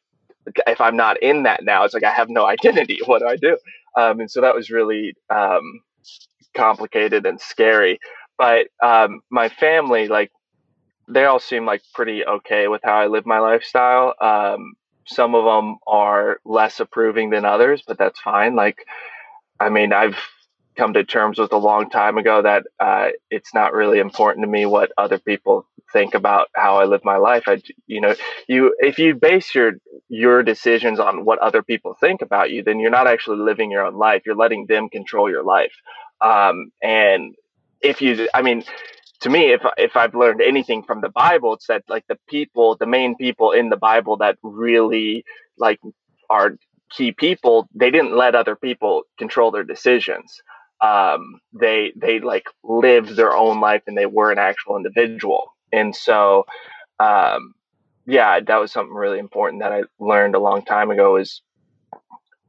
if 0.67 0.81
i'm 0.81 0.97
not 0.97 1.21
in 1.21 1.43
that 1.43 1.63
now 1.63 1.84
it's 1.84 1.93
like 1.93 2.03
i 2.03 2.11
have 2.11 2.29
no 2.29 2.45
identity. 2.55 2.99
What 3.05 3.19
do 3.19 3.27
i 3.27 3.36
do? 3.36 3.57
Um, 3.95 4.19
and 4.21 4.31
so 4.31 4.41
that 4.41 4.55
was 4.55 4.71
really 4.71 5.13
um, 5.29 5.81
complicated 6.55 7.27
and 7.27 7.39
scary 7.39 7.99
but 8.38 8.67
um, 8.84 9.21
my 9.31 9.49
family 9.49 10.07
like 10.07 10.31
they 11.09 11.25
all 11.25 11.39
seem 11.39 11.65
like 11.65 11.81
pretty 11.93 12.25
okay 12.25 12.67
with 12.67 12.81
how 12.84 12.95
i 12.95 13.07
live 13.07 13.25
my 13.25 13.39
lifestyle 13.39 14.13
um, 14.21 14.73
some 15.07 15.36
of 15.36 15.45
them 15.45 15.77
are 15.88 16.39
less 16.45 16.79
approving 16.79 17.29
than 17.31 17.45
others 17.45 17.84
but 17.88 17.97
that's 17.97 18.19
fine 18.21 18.55
like 18.55 18.77
I 19.59 19.69
mean, 19.69 19.93
I've 19.93 20.17
come 20.77 20.93
to 20.93 21.05
terms 21.05 21.39
with 21.39 21.53
a 21.53 21.57
long 21.57 21.89
time 21.89 22.19
ago 22.19 22.43
that 22.43 22.65
uh, 22.79 23.09
it's 23.31 23.55
not 23.55 23.73
really 23.73 23.99
important 23.99 24.45
to 24.45 24.51
me 24.51 24.67
what 24.67 24.93
other 24.99 25.19
people 25.19 25.67
think 25.93 26.15
about 26.15 26.49
how 26.55 26.79
I 26.79 26.86
live 26.86 27.01
my 27.05 27.17
life. 27.17 27.45
I, 27.47 27.63
you 27.88 28.01
know, 28.01 28.15
you 28.47 28.75
if 28.79 28.99
you 28.99 29.15
base 29.15 29.55
your 29.55 29.73
your 30.09 30.43
decisions 30.43 31.01
on 31.01 31.25
what 31.25 31.39
other 31.39 31.63
people 31.63 31.97
think 31.99 32.21
about 32.21 32.51
you, 32.51 32.63
then 32.63 32.79
you're 32.79 32.91
not 32.91 33.07
actually 33.07 33.39
living 33.39 33.71
your 33.71 33.88
own 33.88 33.97
life. 33.97 34.23
You're 34.27 34.38
letting 34.38 34.67
them 34.67 34.89
control 34.89 35.31
your 35.31 35.43
life. 35.45 35.73
Um, 36.21 36.71
and 36.84 37.36
if 37.84 38.01
you, 38.01 38.27
I 38.34 38.41
mean, 38.41 38.63
to 39.21 39.29
me, 39.29 39.53
if 39.53 39.61
if 39.77 39.95
I've 39.95 40.15
learned 40.15 40.41
anything 40.41 40.84
from 40.84 41.01
the 41.01 41.09
Bible, 41.09 41.53
it's 41.53 41.67
that 41.67 41.84
like 41.88 42.05
the 42.07 42.17
people, 42.27 42.75
the 42.77 42.86
main 42.86 43.15
people 43.15 43.51
in 43.51 43.69
the 43.69 43.77
Bible 43.77 44.17
that 44.17 44.38
really 44.43 45.23
like 45.57 45.79
are 46.29 46.57
key 46.89 47.11
people, 47.11 47.67
they 47.73 47.91
didn't 47.91 48.15
let 48.15 48.36
other 48.36 48.55
people 48.55 49.03
control 49.17 49.51
their 49.51 49.63
decisions. 49.63 50.41
Um, 50.81 51.39
they 51.53 51.93
they 51.95 52.19
like 52.19 52.45
lived 52.63 53.15
their 53.15 53.36
own 53.36 53.61
life 53.61 53.84
and 53.88 53.97
they 53.97 54.05
were 54.05 54.31
an 54.31 54.39
actual 54.39 54.75
individual. 54.77 55.53
And 55.71 55.95
so, 55.95 56.45
um, 56.99 57.53
yeah, 58.05 58.39
that 58.41 58.57
was 58.57 58.71
something 58.71 58.93
really 58.93 59.19
important 59.19 59.61
that 59.61 59.71
I 59.71 59.84
learned 59.99 60.36
a 60.36 60.39
long 60.39 60.65
time 60.65 60.91
ago. 60.91 61.15
Is 61.15 61.41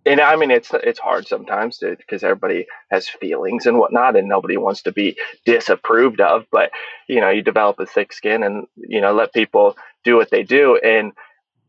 and 0.07 0.21
I 0.21 0.37
mean 0.37 0.51
it's 0.51 0.71
it's 0.73 0.99
hard 0.99 1.27
sometimes 1.27 1.79
because 1.79 2.23
everybody 2.23 2.67
has 2.91 3.09
feelings 3.09 3.67
and 3.67 3.79
whatnot, 3.79 4.17
and 4.17 4.29
nobody 4.29 4.57
wants 4.57 4.83
to 4.83 4.93
be 4.93 5.17
disapproved 5.45 6.21
of. 6.21 6.47
But 6.51 6.71
you 7.09 7.21
know, 7.21 7.31
you 7.31 7.43
develop 7.43 7.79
a 7.81 7.87
thick 7.87 8.13
skin 8.13 8.43
and 8.43 8.67
you 8.77 9.01
know 9.01 9.15
let 9.15 9.33
people 9.33 9.77
do 10.05 10.17
what 10.17 10.31
they 10.31 10.43
do. 10.43 10.77
And 10.77 11.13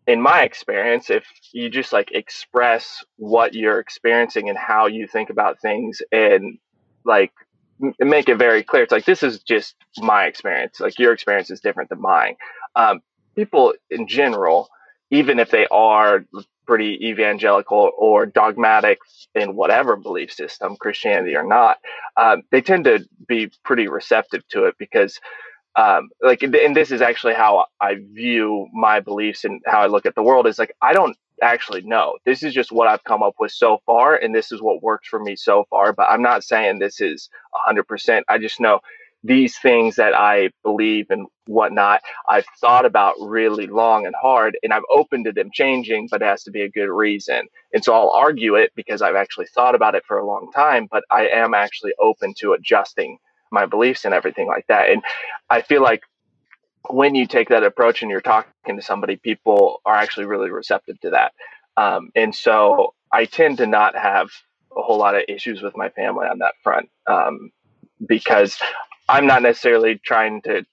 in 0.07 0.21
my 0.21 0.43
experience, 0.43 1.09
if 1.09 1.25
you 1.51 1.69
just 1.69 1.91
like 1.93 2.11
express 2.11 3.03
what 3.17 3.53
you're 3.53 3.79
experiencing 3.79 4.49
and 4.49 4.57
how 4.57 4.87
you 4.87 5.07
think 5.07 5.29
about 5.29 5.61
things 5.61 6.01
and 6.11 6.57
like 7.05 7.31
make 7.99 8.29
it 8.29 8.37
very 8.37 8.63
clear, 8.63 8.83
it's 8.83 8.91
like, 8.91 9.05
this 9.05 9.23
is 9.23 9.39
just 9.39 9.75
my 9.97 10.25
experience. 10.25 10.79
Like 10.79 10.99
your 10.99 11.13
experience 11.13 11.49
is 11.49 11.59
different 11.59 11.89
than 11.89 12.01
mine. 12.01 12.35
Um, 12.75 13.01
people 13.35 13.73
in 13.89 14.07
general, 14.07 14.69
even 15.09 15.39
if 15.39 15.49
they 15.51 15.67
are 15.71 16.23
pretty 16.65 16.99
evangelical 17.09 17.91
or 17.97 18.25
dogmatic 18.25 18.99
in 19.35 19.55
whatever 19.55 19.95
belief 19.95 20.31
system, 20.33 20.77
Christianity 20.77 21.35
or 21.35 21.43
not, 21.47 21.77
um, 22.17 22.43
they 22.51 22.61
tend 22.61 22.85
to 22.85 23.05
be 23.27 23.51
pretty 23.63 23.87
receptive 23.87 24.47
to 24.49 24.65
it 24.65 24.75
because 24.79 25.19
um, 25.75 26.09
like 26.21 26.43
and 26.43 26.75
this 26.77 26.91
is 26.91 27.01
actually 27.01 27.33
how 27.35 27.65
i 27.81 27.95
view 28.13 28.67
my 28.73 29.01
beliefs 29.01 29.45
and 29.45 29.61
how 29.65 29.81
i 29.81 29.87
look 29.87 30.05
at 30.05 30.15
the 30.15 30.23
world 30.23 30.47
is 30.47 30.59
like 30.59 30.75
i 30.83 30.93
don't 30.93 31.17
actually 31.43 31.81
know. 31.81 32.13
This 32.25 32.43
is 32.43 32.53
just 32.53 32.71
what 32.71 32.87
i've 32.87 33.03
come 33.05 33.23
up 33.23 33.35
with 33.39 33.51
so 33.51 33.79
far 33.85 34.15
and 34.15 34.35
this 34.35 34.53
is 34.53 34.61
what 34.61 34.83
works 34.83 35.07
for 35.09 35.19
me 35.19 35.35
so 35.35 35.65
far 35.69 35.93
but 35.93 36.07
i'm 36.09 36.21
not 36.21 36.43
saying 36.45 36.79
this 36.79 37.01
is 37.01 37.29
100% 37.69 38.23
i 38.29 38.37
just 38.37 38.61
know 38.61 38.79
these 39.25 39.57
things 39.59 39.95
that 39.95 40.15
i 40.15 40.49
believe 40.63 41.07
and 41.09 41.27
whatnot 41.47 42.01
i've 42.29 42.45
thought 42.61 42.85
about 42.85 43.15
really 43.21 43.67
long 43.67 44.05
and 44.05 44.15
hard 44.21 44.57
and 44.63 44.73
i'm 44.73 44.83
open 44.93 45.23
to 45.23 45.31
them 45.31 45.49
changing 45.53 46.07
but 46.11 46.21
it 46.21 46.25
has 46.25 46.43
to 46.43 46.51
be 46.51 46.61
a 46.61 46.69
good 46.69 46.89
reason 46.89 47.47
and 47.73 47.83
so 47.83 47.93
i'll 47.93 48.11
argue 48.11 48.55
it 48.55 48.71
because 48.75 49.01
i've 49.01 49.15
actually 49.15 49.47
thought 49.47 49.75
about 49.75 49.95
it 49.95 50.03
for 50.07 50.17
a 50.17 50.25
long 50.25 50.51
time 50.53 50.87
but 50.91 51.03
i 51.11 51.27
am 51.27 51.53
actually 51.53 51.93
open 51.99 52.33
to 52.37 52.53
adjusting 52.53 53.17
my 53.51 53.65
beliefs 53.65 54.05
and 54.05 54.13
everything 54.13 54.47
like 54.47 54.67
that. 54.67 54.89
And 54.91 55.03
I 55.49 55.61
feel 55.63 55.81
like 55.81 56.03
when 56.89 57.15
you 57.15 57.27
take 57.27 57.49
that 57.49 57.63
approach 57.63 58.01
and 58.03 58.11
you're 58.11 58.21
talking 58.21 58.75
to 58.75 58.81
somebody, 58.81 59.15
people 59.17 59.81
are 59.85 59.95
actually 59.95 60.25
really 60.25 60.51
receptive 60.51 60.99
to 61.01 61.11
that. 61.11 61.33
Um, 61.77 62.11
and 62.15 62.35
so 62.35 62.93
I 63.11 63.25
tend 63.25 63.57
to 63.59 63.67
not 63.67 63.97
have 63.97 64.29
a 64.77 64.81
whole 64.81 64.97
lot 64.99 65.15
of 65.15 65.23
issues 65.27 65.61
with 65.61 65.77
my 65.77 65.89
family 65.89 66.27
on 66.27 66.39
that 66.39 66.55
front 66.63 66.89
um, 67.07 67.51
because 68.05 68.59
I'm 69.07 69.27
not 69.27 69.41
necessarily 69.41 69.99
trying 70.03 70.41
to 70.43 70.65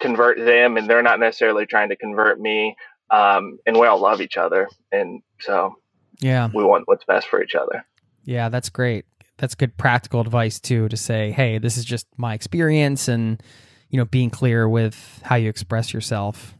convert 0.00 0.38
them 0.38 0.76
and 0.76 0.88
they're 0.88 1.02
not 1.02 1.20
necessarily 1.20 1.66
trying 1.66 1.88
to 1.90 1.96
convert 1.96 2.40
me. 2.40 2.76
Um, 3.10 3.58
and 3.66 3.78
we 3.78 3.86
all 3.86 4.00
love 4.00 4.20
each 4.20 4.36
other. 4.36 4.68
And 4.92 5.22
so 5.40 5.76
yeah, 6.20 6.48
we 6.52 6.64
want 6.64 6.86
what's 6.86 7.04
best 7.04 7.28
for 7.28 7.42
each 7.42 7.54
other. 7.54 7.84
Yeah, 8.24 8.48
that's 8.48 8.68
great 8.68 9.06
that's 9.38 9.54
good 9.54 9.76
practical 9.76 10.20
advice 10.20 10.60
too 10.60 10.88
to 10.88 10.96
say, 10.96 11.30
hey, 11.30 11.58
this 11.58 11.76
is 11.76 11.84
just 11.84 12.06
my 12.16 12.34
experience, 12.34 13.08
and 13.08 13.42
you 13.88 13.96
know, 13.96 14.04
being 14.04 14.30
clear 14.30 14.68
with 14.68 15.20
how 15.24 15.36
you 15.36 15.48
express 15.48 15.94
yourself. 15.94 16.54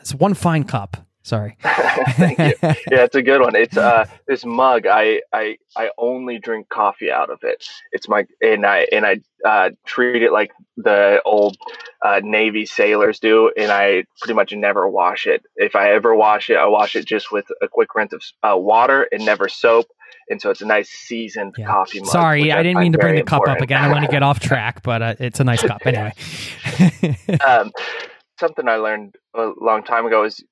It's 0.00 0.14
one 0.14 0.34
fine 0.34 0.64
cup. 0.64 1.06
Sorry. 1.24 1.56
Thank 1.62 2.38
you. 2.38 2.54
Yeah, 2.62 3.04
it's 3.04 3.14
a 3.14 3.22
good 3.22 3.40
one. 3.40 3.56
It's 3.56 3.78
uh 3.78 4.04
this 4.28 4.44
mug. 4.44 4.86
I 4.86 5.22
I 5.32 5.56
I 5.74 5.88
only 5.96 6.38
drink 6.38 6.68
coffee 6.68 7.10
out 7.10 7.30
of 7.30 7.38
it. 7.42 7.64
It's 7.92 8.08
my 8.10 8.26
and 8.42 8.66
I 8.66 8.86
and 8.92 9.06
I 9.06 9.20
uh, 9.42 9.70
treat 9.86 10.22
it 10.22 10.32
like 10.32 10.52
the 10.76 11.22
old 11.24 11.56
uh, 12.04 12.20
Navy 12.22 12.66
sailors 12.66 13.20
do, 13.20 13.50
and 13.56 13.72
I 13.72 14.04
pretty 14.20 14.34
much 14.34 14.52
never 14.52 14.86
wash 14.86 15.26
it. 15.26 15.42
If 15.56 15.74
I 15.74 15.92
ever 15.92 16.14
wash 16.14 16.50
it, 16.50 16.56
I 16.56 16.66
wash 16.66 16.94
it 16.94 17.06
just 17.06 17.32
with 17.32 17.46
a 17.62 17.68
quick 17.68 17.94
rinse 17.94 18.12
of 18.12 18.22
uh, 18.42 18.56
water 18.58 19.08
and 19.10 19.24
never 19.24 19.48
soap 19.48 19.86
and 20.30 20.40
so 20.40 20.50
it's 20.50 20.62
a 20.62 20.66
nice 20.66 20.88
seasoned 20.88 21.54
yeah. 21.58 21.66
coffee 21.66 22.00
mug. 22.00 22.08
Sorry, 22.08 22.50
I 22.50 22.62
didn't 22.62 22.80
mean 22.80 22.92
to 22.92 22.98
bring 22.98 23.16
the 23.16 23.22
cup 23.22 23.40
important. 23.40 23.58
up 23.58 23.62
again. 23.62 23.82
I 23.82 23.88
want 23.88 24.04
to 24.04 24.10
get 24.10 24.22
off 24.22 24.40
track, 24.40 24.82
but 24.82 25.02
uh, 25.02 25.14
it's 25.18 25.40
a 25.40 25.44
nice 25.44 25.62
cup 25.62 25.82
anyway. 25.86 26.12
um, 27.46 27.72
something 28.40 28.68
I 28.68 28.76
learned 28.76 29.16
a 29.34 29.52
long 29.60 29.84
time 29.84 30.06
ago 30.06 30.24
is 30.24 30.42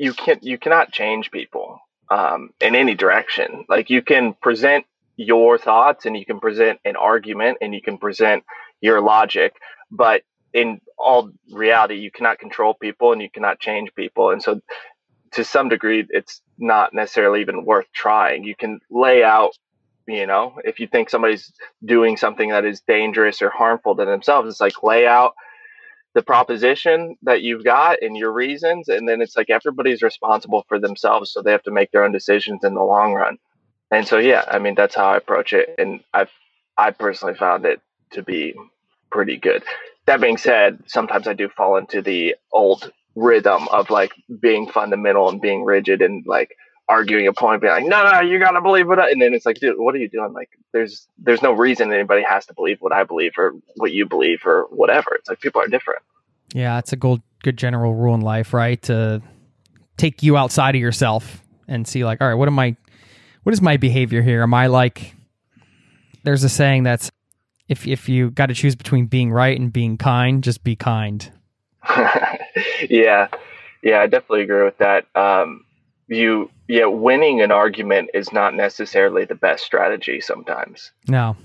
you 0.00 0.14
can't 0.14 0.42
you 0.42 0.56
cannot 0.56 0.90
change 0.92 1.30
people 1.30 1.78
um, 2.10 2.54
in 2.58 2.74
any 2.74 2.94
direction. 2.94 3.66
Like 3.68 3.90
you 3.90 4.00
can 4.00 4.32
present 4.32 4.86
your 5.16 5.58
thoughts 5.58 6.06
and 6.06 6.16
you 6.16 6.24
can 6.24 6.40
present 6.40 6.80
an 6.86 6.96
argument 6.96 7.58
and 7.60 7.74
you 7.74 7.82
can 7.82 7.98
present 7.98 8.42
your 8.80 9.02
logic, 9.02 9.52
but 9.90 10.22
in 10.54 10.80
all 10.96 11.30
reality, 11.52 11.96
you 11.96 12.10
cannot 12.10 12.38
control 12.38 12.72
people 12.72 13.12
and 13.12 13.20
you 13.20 13.28
cannot 13.30 13.60
change 13.60 13.94
people. 13.94 14.30
And 14.30 14.42
so, 14.42 14.62
to 15.32 15.44
some 15.44 15.68
degree, 15.68 16.06
it's 16.08 16.40
not 16.58 16.94
necessarily 16.94 17.42
even 17.42 17.66
worth 17.66 17.86
trying. 17.92 18.42
You 18.42 18.56
can 18.56 18.80
lay 18.90 19.22
out, 19.22 19.52
you 20.08 20.26
know, 20.26 20.58
if 20.64 20.80
you 20.80 20.86
think 20.86 21.10
somebody's 21.10 21.52
doing 21.84 22.16
something 22.16 22.48
that 22.50 22.64
is 22.64 22.80
dangerous 22.80 23.42
or 23.42 23.50
harmful 23.50 23.94
to 23.96 24.06
themselves, 24.06 24.48
it's 24.48 24.60
like 24.62 24.82
lay 24.82 25.06
out 25.06 25.34
the 26.14 26.22
proposition 26.22 27.16
that 27.22 27.42
you've 27.42 27.64
got 27.64 28.02
and 28.02 28.16
your 28.16 28.32
reasons 28.32 28.88
and 28.88 29.08
then 29.08 29.20
it's 29.20 29.36
like 29.36 29.50
everybody's 29.50 30.02
responsible 30.02 30.64
for 30.68 30.78
themselves 30.78 31.32
so 31.32 31.42
they 31.42 31.52
have 31.52 31.62
to 31.62 31.70
make 31.70 31.90
their 31.92 32.04
own 32.04 32.12
decisions 32.12 32.64
in 32.64 32.74
the 32.74 32.82
long 32.82 33.14
run. 33.14 33.38
And 33.90 34.06
so 34.06 34.18
yeah 34.18 34.44
i 34.48 34.58
mean 34.58 34.74
that's 34.74 34.94
how 34.94 35.10
i 35.10 35.16
approach 35.16 35.52
it 35.52 35.74
and 35.78 36.00
i've 36.12 36.30
i 36.78 36.90
personally 36.90 37.34
found 37.34 37.64
it 37.64 37.80
to 38.12 38.22
be 38.22 38.54
pretty 39.10 39.36
good. 39.36 39.62
That 40.06 40.20
being 40.20 40.36
said 40.36 40.82
sometimes 40.86 41.28
i 41.28 41.34
do 41.34 41.48
fall 41.48 41.76
into 41.76 42.02
the 42.02 42.36
old 42.52 42.90
rhythm 43.16 43.68
of 43.68 43.90
like 43.90 44.12
being 44.40 44.68
fundamental 44.70 45.28
and 45.28 45.40
being 45.40 45.64
rigid 45.64 46.02
and 46.02 46.24
like 46.26 46.56
arguing 46.90 47.26
a 47.26 47.32
point, 47.32 47.62
being 47.62 47.72
like, 47.72 47.84
no, 47.86 48.10
no, 48.10 48.20
you 48.20 48.38
gotta 48.38 48.60
believe 48.60 48.88
what 48.88 48.98
I, 48.98 49.10
and 49.10 49.22
then 49.22 49.32
it's 49.32 49.46
like, 49.46 49.60
dude, 49.60 49.78
what 49.78 49.94
are 49.94 49.98
you 49.98 50.08
doing? 50.08 50.32
Like, 50.32 50.50
there's, 50.72 51.06
there's 51.18 51.40
no 51.40 51.52
reason 51.52 51.92
anybody 51.92 52.22
has 52.22 52.46
to 52.46 52.54
believe 52.54 52.78
what 52.80 52.92
I 52.92 53.04
believe 53.04 53.32
or 53.38 53.54
what 53.76 53.92
you 53.92 54.06
believe 54.06 54.44
or 54.44 54.66
whatever. 54.70 55.14
It's 55.14 55.28
like 55.28 55.40
people 55.40 55.62
are 55.62 55.68
different. 55.68 56.02
Yeah, 56.52 56.78
it's 56.78 56.92
a 56.92 56.96
good, 56.96 57.22
good 57.42 57.56
general 57.56 57.94
rule 57.94 58.14
in 58.14 58.20
life, 58.20 58.52
right? 58.52 58.82
To 58.82 59.22
take 59.96 60.22
you 60.22 60.36
outside 60.36 60.74
of 60.74 60.80
yourself 60.80 61.42
and 61.68 61.86
see, 61.86 62.04
like, 62.04 62.20
all 62.20 62.28
right, 62.28 62.34
what 62.34 62.48
am 62.48 62.58
I, 62.58 62.76
what 63.44 63.52
is 63.52 63.62
my 63.62 63.76
behavior 63.76 64.20
here? 64.20 64.42
Am 64.42 64.52
I 64.52 64.66
like, 64.66 65.14
there's 66.24 66.44
a 66.44 66.48
saying 66.48 66.82
that's, 66.82 67.10
if 67.70 67.86
if 67.86 68.08
you 68.08 68.30
got 68.32 68.46
to 68.46 68.54
choose 68.54 68.74
between 68.74 69.06
being 69.06 69.30
right 69.30 69.58
and 69.58 69.72
being 69.72 69.96
kind, 69.96 70.42
just 70.42 70.64
be 70.64 70.74
kind. 70.74 71.30
yeah, 72.90 73.28
yeah, 73.80 74.00
I 74.00 74.08
definitely 74.08 74.42
agree 74.42 74.64
with 74.64 74.76
that. 74.78 75.06
Um, 75.14 75.64
you 76.10 76.50
yeah 76.68 76.86
winning 76.86 77.40
an 77.40 77.52
argument 77.52 78.10
is 78.12 78.32
not 78.32 78.54
necessarily 78.54 79.24
the 79.24 79.34
best 79.34 79.64
strategy 79.64 80.20
sometimes. 80.20 80.92
No. 81.08 81.36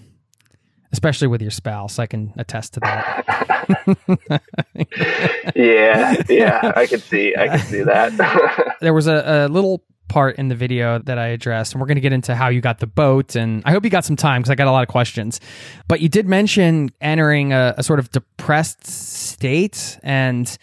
Especially 0.92 1.28
with 1.28 1.42
your 1.42 1.52
spouse 1.52 2.00
i 2.00 2.06
can 2.06 2.34
attest 2.38 2.74
to 2.74 2.80
that. 2.82 4.42
Yeah 5.56 6.16
yeah 6.30 6.74
i 6.76 6.86
can 6.86 7.00
see 7.00 7.36
i 7.38 7.48
can 7.48 7.60
see 7.60 7.84
that. 7.84 8.76
There 8.82 8.94
was 8.94 9.08
a, 9.08 9.48
a, 9.48 9.48
little 9.48 9.84
part 10.08 10.38
in 10.38 10.48
the 10.50 10.56
video 10.56 11.00
that 11.00 11.18
i 11.18 11.28
addressed 11.28 11.74
and 11.74 11.82
we're 11.82 11.88
going 11.88 11.96
to 11.96 12.02
get 12.02 12.14
into 12.14 12.36
how 12.36 12.50
you 12.50 12.62
got 12.62 12.80
the 12.80 12.88
boat 12.88 13.36
and 13.36 13.62
i 13.66 13.72
hope 13.72 13.84
you 13.84 13.90
got 13.90 14.06
some 14.06 14.16
time 14.16 14.42
because 14.42 14.52
i 14.52 14.56
got 14.56 14.68
a 14.68 14.72
lot 14.72 14.84
of 14.84 14.90
questions. 14.90 15.40
But 15.88 16.02
you 16.02 16.10
did 16.10 16.28
mention 16.28 16.90
entering 17.02 17.54
a, 17.54 17.76
a 17.78 17.84
sort 17.84 18.00
of 18.00 18.12
depressed 18.12 18.86
state 18.86 20.00
and 20.02 20.58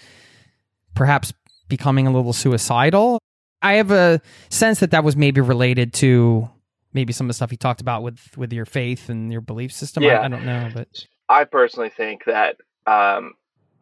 perhaps 0.94 1.32
becoming 1.68 2.06
a 2.06 2.12
little 2.12 2.32
suicidal 2.32 3.18
I 3.62 3.74
have 3.74 3.90
a 3.90 4.20
sense 4.50 4.80
that 4.80 4.90
that 4.90 5.04
was 5.04 5.16
maybe 5.16 5.40
related 5.40 5.92
to 5.94 6.48
maybe 6.92 7.12
some 7.12 7.26
of 7.26 7.28
the 7.28 7.34
stuff 7.34 7.50
you 7.50 7.58
talked 7.58 7.80
about 7.80 8.02
with 8.02 8.36
with 8.36 8.52
your 8.52 8.66
faith 8.66 9.08
and 9.08 9.32
your 9.32 9.40
belief 9.40 9.72
system. 9.72 10.02
Yeah. 10.02 10.20
I, 10.20 10.24
I 10.24 10.28
don't 10.28 10.44
know, 10.44 10.70
but 10.74 11.06
I 11.28 11.44
personally 11.44 11.90
think 11.90 12.24
that 12.26 12.56
um, 12.86 13.34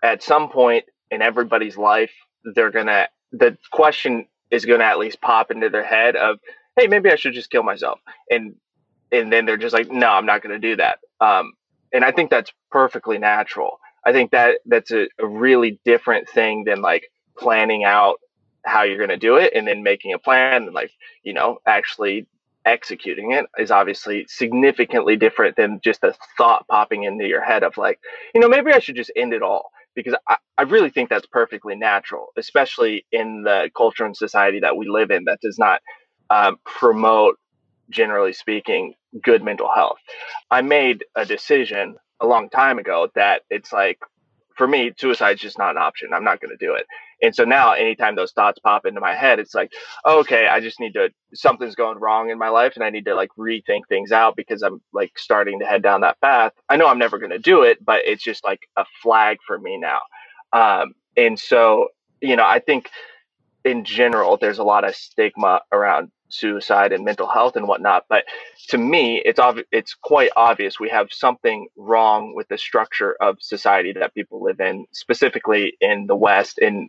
at 0.02 0.22
some 0.22 0.50
point 0.50 0.84
in 1.10 1.22
everybody's 1.22 1.76
life, 1.76 2.12
they're 2.44 2.70
gonna 2.70 3.08
the 3.32 3.56
question 3.70 4.26
is 4.50 4.64
gonna 4.64 4.84
at 4.84 4.98
least 4.98 5.20
pop 5.20 5.50
into 5.50 5.68
their 5.68 5.84
head 5.84 6.16
of, 6.16 6.38
hey, 6.76 6.86
maybe 6.86 7.10
I 7.10 7.16
should 7.16 7.32
just 7.32 7.50
kill 7.50 7.62
myself, 7.62 8.00
and 8.30 8.54
and 9.12 9.32
then 9.32 9.46
they're 9.46 9.56
just 9.56 9.74
like, 9.74 9.90
no, 9.90 10.08
I'm 10.08 10.26
not 10.26 10.42
gonna 10.42 10.58
do 10.58 10.76
that. 10.76 10.98
Um, 11.20 11.54
and 11.92 12.04
I 12.04 12.12
think 12.12 12.30
that's 12.30 12.52
perfectly 12.70 13.18
natural. 13.18 13.80
I 14.04 14.12
think 14.12 14.30
that 14.30 14.60
that's 14.64 14.92
a, 14.92 15.08
a 15.18 15.26
really 15.26 15.80
different 15.84 16.28
thing 16.28 16.64
than 16.64 16.80
like 16.80 17.10
planning 17.36 17.84
out 17.84 18.20
how 18.64 18.82
you're 18.82 18.96
going 18.96 19.08
to 19.10 19.16
do 19.16 19.36
it 19.36 19.52
and 19.54 19.66
then 19.66 19.82
making 19.82 20.12
a 20.12 20.18
plan 20.18 20.64
and 20.64 20.74
like 20.74 20.92
you 21.22 21.32
know 21.32 21.58
actually 21.66 22.26
executing 22.66 23.32
it 23.32 23.46
is 23.58 23.70
obviously 23.70 24.26
significantly 24.28 25.16
different 25.16 25.56
than 25.56 25.80
just 25.82 26.04
a 26.04 26.14
thought 26.36 26.66
popping 26.68 27.04
into 27.04 27.26
your 27.26 27.42
head 27.42 27.62
of 27.62 27.76
like 27.78 27.98
you 28.34 28.40
know 28.40 28.48
maybe 28.48 28.70
i 28.70 28.78
should 28.78 28.96
just 28.96 29.10
end 29.16 29.32
it 29.32 29.42
all 29.42 29.70
because 29.94 30.14
i, 30.28 30.36
I 30.58 30.62
really 30.62 30.90
think 30.90 31.08
that's 31.08 31.26
perfectly 31.26 31.74
natural 31.74 32.28
especially 32.36 33.06
in 33.12 33.42
the 33.44 33.70
culture 33.74 34.04
and 34.04 34.16
society 34.16 34.60
that 34.60 34.76
we 34.76 34.88
live 34.88 35.10
in 35.10 35.24
that 35.24 35.40
does 35.40 35.58
not 35.58 35.80
um, 36.28 36.58
promote 36.64 37.38
generally 37.90 38.32
speaking 38.32 38.94
good 39.22 39.42
mental 39.42 39.68
health. 39.72 39.98
I 40.50 40.62
made 40.62 41.04
a 41.16 41.26
decision 41.26 41.96
a 42.20 42.26
long 42.26 42.48
time 42.48 42.78
ago 42.78 43.08
that 43.14 43.42
it's 43.50 43.72
like 43.72 43.98
for 44.56 44.66
me 44.66 44.92
suicide 44.96 45.36
is 45.36 45.40
just 45.40 45.58
not 45.58 45.72
an 45.72 45.82
option. 45.82 46.12
I'm 46.14 46.24
not 46.24 46.40
going 46.40 46.56
to 46.56 46.64
do 46.64 46.74
it 46.74 46.86
and 47.22 47.34
so 47.34 47.44
now, 47.44 47.72
anytime 47.72 48.16
those 48.16 48.32
thoughts 48.32 48.58
pop 48.58 48.86
into 48.86 49.00
my 49.00 49.14
head, 49.14 49.38
it's 49.38 49.54
like, 49.54 49.72
okay, 50.06 50.46
I 50.48 50.60
just 50.60 50.80
need 50.80 50.94
to, 50.94 51.10
something's 51.34 51.74
going 51.74 51.98
wrong 51.98 52.30
in 52.30 52.38
my 52.38 52.48
life 52.48 52.72
and 52.76 52.84
I 52.84 52.90
need 52.90 53.04
to 53.06 53.14
like 53.14 53.30
rethink 53.38 53.82
things 53.88 54.12
out 54.12 54.36
because 54.36 54.62
I'm 54.62 54.80
like 54.92 55.18
starting 55.18 55.60
to 55.60 55.66
head 55.66 55.82
down 55.82 56.00
that 56.02 56.20
path. 56.20 56.52
I 56.68 56.76
know 56.76 56.86
I'm 56.86 56.98
never 56.98 57.18
going 57.18 57.30
to 57.30 57.38
do 57.38 57.62
it, 57.62 57.84
but 57.84 58.00
it's 58.06 58.22
just 58.22 58.44
like 58.44 58.68
a 58.76 58.84
flag 59.02 59.38
for 59.46 59.58
me 59.58 59.78
now. 59.78 60.00
Um, 60.52 60.94
and 61.16 61.38
so, 61.38 61.88
you 62.20 62.36
know, 62.36 62.44
I 62.44 62.58
think 62.58 62.88
in 63.64 63.84
general, 63.84 64.36
there's 64.36 64.58
a 64.58 64.64
lot 64.64 64.84
of 64.84 64.94
stigma 64.94 65.60
around 65.72 66.10
suicide 66.30 66.92
and 66.92 67.04
mental 67.04 67.28
health 67.28 67.56
and 67.56 67.68
whatnot. 67.68 68.04
But 68.08 68.24
to 68.68 68.78
me, 68.78 69.20
it's 69.24 69.40
obvi- 69.40 69.64
it's 69.72 69.94
quite 69.94 70.30
obvious 70.36 70.80
we 70.80 70.88
have 70.88 71.08
something 71.10 71.68
wrong 71.76 72.34
with 72.34 72.48
the 72.48 72.58
structure 72.58 73.16
of 73.20 73.36
society 73.40 73.92
that 73.92 74.14
people 74.14 74.42
live 74.42 74.60
in, 74.60 74.86
specifically 74.92 75.76
in 75.80 76.06
the 76.06 76.16
West, 76.16 76.58
in 76.58 76.88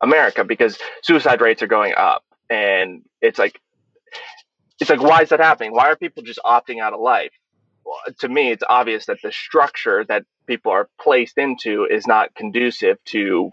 America 0.00 0.44
because 0.44 0.78
suicide 1.02 1.40
rates 1.40 1.62
are 1.62 1.66
going 1.66 1.94
up, 1.96 2.24
and 2.50 3.02
it's 3.20 3.38
like 3.38 3.60
it's 4.80 4.90
like 4.90 5.02
why 5.02 5.22
is 5.22 5.30
that 5.30 5.40
happening? 5.40 5.72
Why 5.72 5.88
are 5.88 5.96
people 5.96 6.22
just 6.22 6.40
opting 6.44 6.80
out 6.80 6.92
of 6.92 7.00
life? 7.00 7.32
Well, 7.84 8.14
to 8.20 8.28
me, 8.28 8.50
it's 8.50 8.62
obvious 8.68 9.06
that 9.06 9.18
the 9.22 9.32
structure 9.32 10.04
that 10.08 10.24
people 10.46 10.72
are 10.72 10.88
placed 11.00 11.38
into 11.38 11.84
is 11.84 12.06
not 12.06 12.34
conducive 12.34 13.02
to 13.06 13.50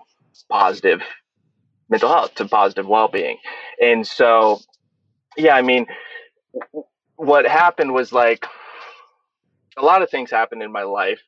positive 0.50 1.02
mental 1.90 2.10
health, 2.10 2.36
to 2.36 2.46
positive 2.46 2.88
well-being, 2.88 3.38
and 3.82 4.06
so 4.06 4.60
yeah, 5.38 5.56
I 5.56 5.62
mean, 5.62 5.88
what 7.16 7.46
happened 7.46 7.94
was 7.94 8.12
like 8.14 8.46
a 9.78 9.84
lot 9.84 10.02
of 10.02 10.10
things 10.10 10.32
happened 10.32 10.64
in 10.64 10.72
my 10.72 10.84
life 10.84 11.22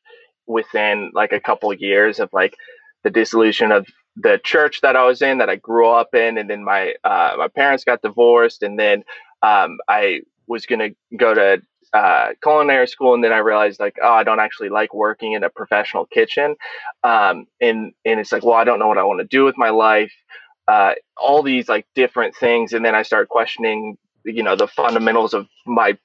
within 0.46 1.10
like 1.14 1.32
a 1.32 1.40
couple 1.40 1.70
of 1.70 1.80
years 1.80 2.18
of 2.20 2.30
like 2.32 2.54
the 3.04 3.10
dissolution 3.10 3.70
of 3.70 3.86
the 4.20 4.40
church 4.42 4.80
that 4.80 4.96
I 4.96 5.04
was 5.04 5.22
in 5.22 5.38
that 5.38 5.48
I 5.48 5.56
grew 5.56 5.88
up 5.88 6.14
in, 6.14 6.38
and 6.38 6.48
then 6.48 6.64
my 6.64 6.94
uh, 7.04 7.34
my 7.38 7.48
parents 7.48 7.84
got 7.84 8.02
divorced, 8.02 8.62
and 8.62 8.78
then 8.78 9.04
um, 9.42 9.78
I 9.88 10.22
was 10.46 10.66
gonna 10.66 10.90
go 11.16 11.34
to 11.34 11.62
uh, 11.92 12.28
culinary 12.42 12.88
school, 12.88 13.14
and 13.14 13.22
then 13.22 13.32
I 13.32 13.38
realized 13.38 13.80
like, 13.80 13.96
oh, 14.02 14.12
I 14.12 14.24
don't 14.24 14.40
actually 14.40 14.68
like 14.68 14.92
working 14.92 15.32
in 15.32 15.44
a 15.44 15.50
professional 15.50 16.06
kitchen, 16.06 16.56
um, 17.04 17.46
and 17.60 17.92
and 18.04 18.20
it's 18.20 18.32
like, 18.32 18.44
well, 18.44 18.56
I 18.56 18.64
don't 18.64 18.78
know 18.78 18.88
what 18.88 18.98
I 18.98 19.04
want 19.04 19.20
to 19.20 19.26
do 19.26 19.44
with 19.44 19.56
my 19.56 19.70
life, 19.70 20.12
uh, 20.66 20.94
all 21.16 21.42
these 21.42 21.68
like 21.68 21.86
different 21.94 22.34
things, 22.36 22.72
and 22.72 22.84
then 22.84 22.94
I 22.94 23.02
started 23.02 23.28
questioning, 23.28 23.96
you 24.24 24.42
know, 24.42 24.56
the 24.56 24.68
fundamentals 24.68 25.34
of 25.34 25.46
my 25.66 25.96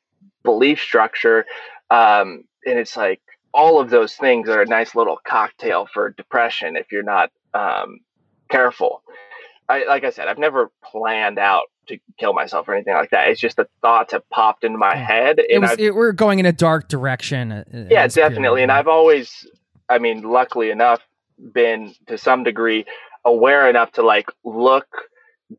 belief 0.43 0.79
structure, 0.79 1.45
um, 1.89 2.43
and 2.65 2.77
it's 2.77 2.95
like 2.95 3.21
all 3.53 3.79
of 3.79 3.89
those 3.89 4.15
things 4.15 4.49
are 4.49 4.61
a 4.61 4.65
nice 4.65 4.95
little 4.95 5.19
cocktail 5.25 5.87
for 5.93 6.09
depression 6.11 6.75
if 6.75 6.91
you're 6.91 7.03
not 7.03 7.31
um, 7.53 7.99
careful. 8.49 9.03
I, 9.69 9.85
like 9.85 10.03
I 10.03 10.09
said, 10.09 10.27
I've 10.27 10.37
never 10.37 10.71
planned 10.83 11.39
out 11.39 11.63
to 11.87 11.97
kill 12.17 12.33
myself 12.33 12.67
or 12.67 12.75
anything 12.75 12.93
like 12.93 13.09
that. 13.11 13.29
It's 13.29 13.39
just 13.39 13.57
the 13.57 13.67
thoughts 13.81 14.13
have 14.13 14.27
popped 14.29 14.63
into 14.63 14.77
my 14.77 14.95
head. 14.95 15.39
it 15.39 15.59
was, 15.59 15.75
it, 15.77 15.95
we're 15.95 16.11
going 16.11 16.39
in 16.39 16.45
a 16.45 16.53
dark 16.53 16.87
direction. 16.87 17.51
Uh, 17.51 17.63
uh, 17.73 17.77
yeah, 17.89 18.07
definitely. 18.07 18.43
Period. 18.43 18.63
And 18.63 18.71
I've 18.71 18.87
always, 18.87 19.47
I 19.89 19.99
mean, 19.99 20.21
luckily 20.21 20.69
enough, 20.69 21.01
been 21.53 21.93
to 22.07 22.17
some 22.17 22.43
degree 22.43 22.85
aware 23.25 23.69
enough 23.69 23.91
to 23.93 24.03
like 24.03 24.29
look 24.43 24.87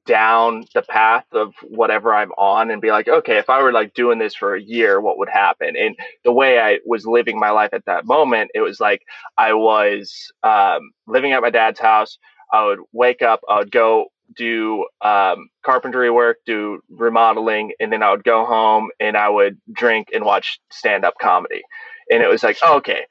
down 0.07 0.65
the 0.75 0.83
path 0.83 1.27
of 1.33 1.55
whatever 1.63 2.15
I'm 2.15 2.33
on 2.33 2.71
and 2.71 2.81
be 2.81 2.91
like, 2.91 3.09
okay, 3.09 3.39
if 3.39 3.49
I 3.49 3.63
were 3.63 3.73
like 3.73 3.95
doing 3.95 4.19
this 4.19 4.35
for 4.35 4.55
a 4.55 4.61
year, 4.61 5.01
what 5.01 5.19
would 5.19 5.29
happen? 5.29 5.77
And 5.77 5.97
the 6.25 6.33
way 6.33 6.59
I 6.59 6.79
was 6.85 7.07
living 7.07 7.39
my 7.39 7.51
life 7.51 7.71
at 7.73 7.85
that 7.87 8.05
moment, 8.05 8.51
it 8.55 8.61
was 8.61 8.81
like 8.81 9.03
I 9.39 9.53
was 9.55 10.33
um, 10.43 10.91
living 11.07 11.33
at 11.33 11.43
my 11.43 11.51
dad's 11.51 11.81
house. 11.81 12.19
I 12.53 12.65
would 12.67 12.81
wake 12.93 13.23
up, 13.23 13.41
I 13.49 13.59
would 13.59 13.71
go 13.71 14.07
do 14.37 14.87
um, 15.01 15.49
carpentry 15.65 16.11
work, 16.11 16.39
do 16.47 16.81
remodeling, 16.89 17.73
and 17.81 17.93
then 17.93 18.03
I 18.03 18.11
would 18.11 18.25
go 18.25 18.45
home 18.45 18.91
and 19.01 19.17
I 19.17 19.29
would 19.29 19.59
drink 19.73 20.09
and 20.15 20.25
watch 20.25 20.61
stand 20.71 21.05
up 21.05 21.15
comedy. 21.21 21.63
And 22.11 22.23
it 22.23 22.29
was 22.29 22.43
like, 22.43 22.59
oh, 22.63 22.77
okay, 22.77 23.07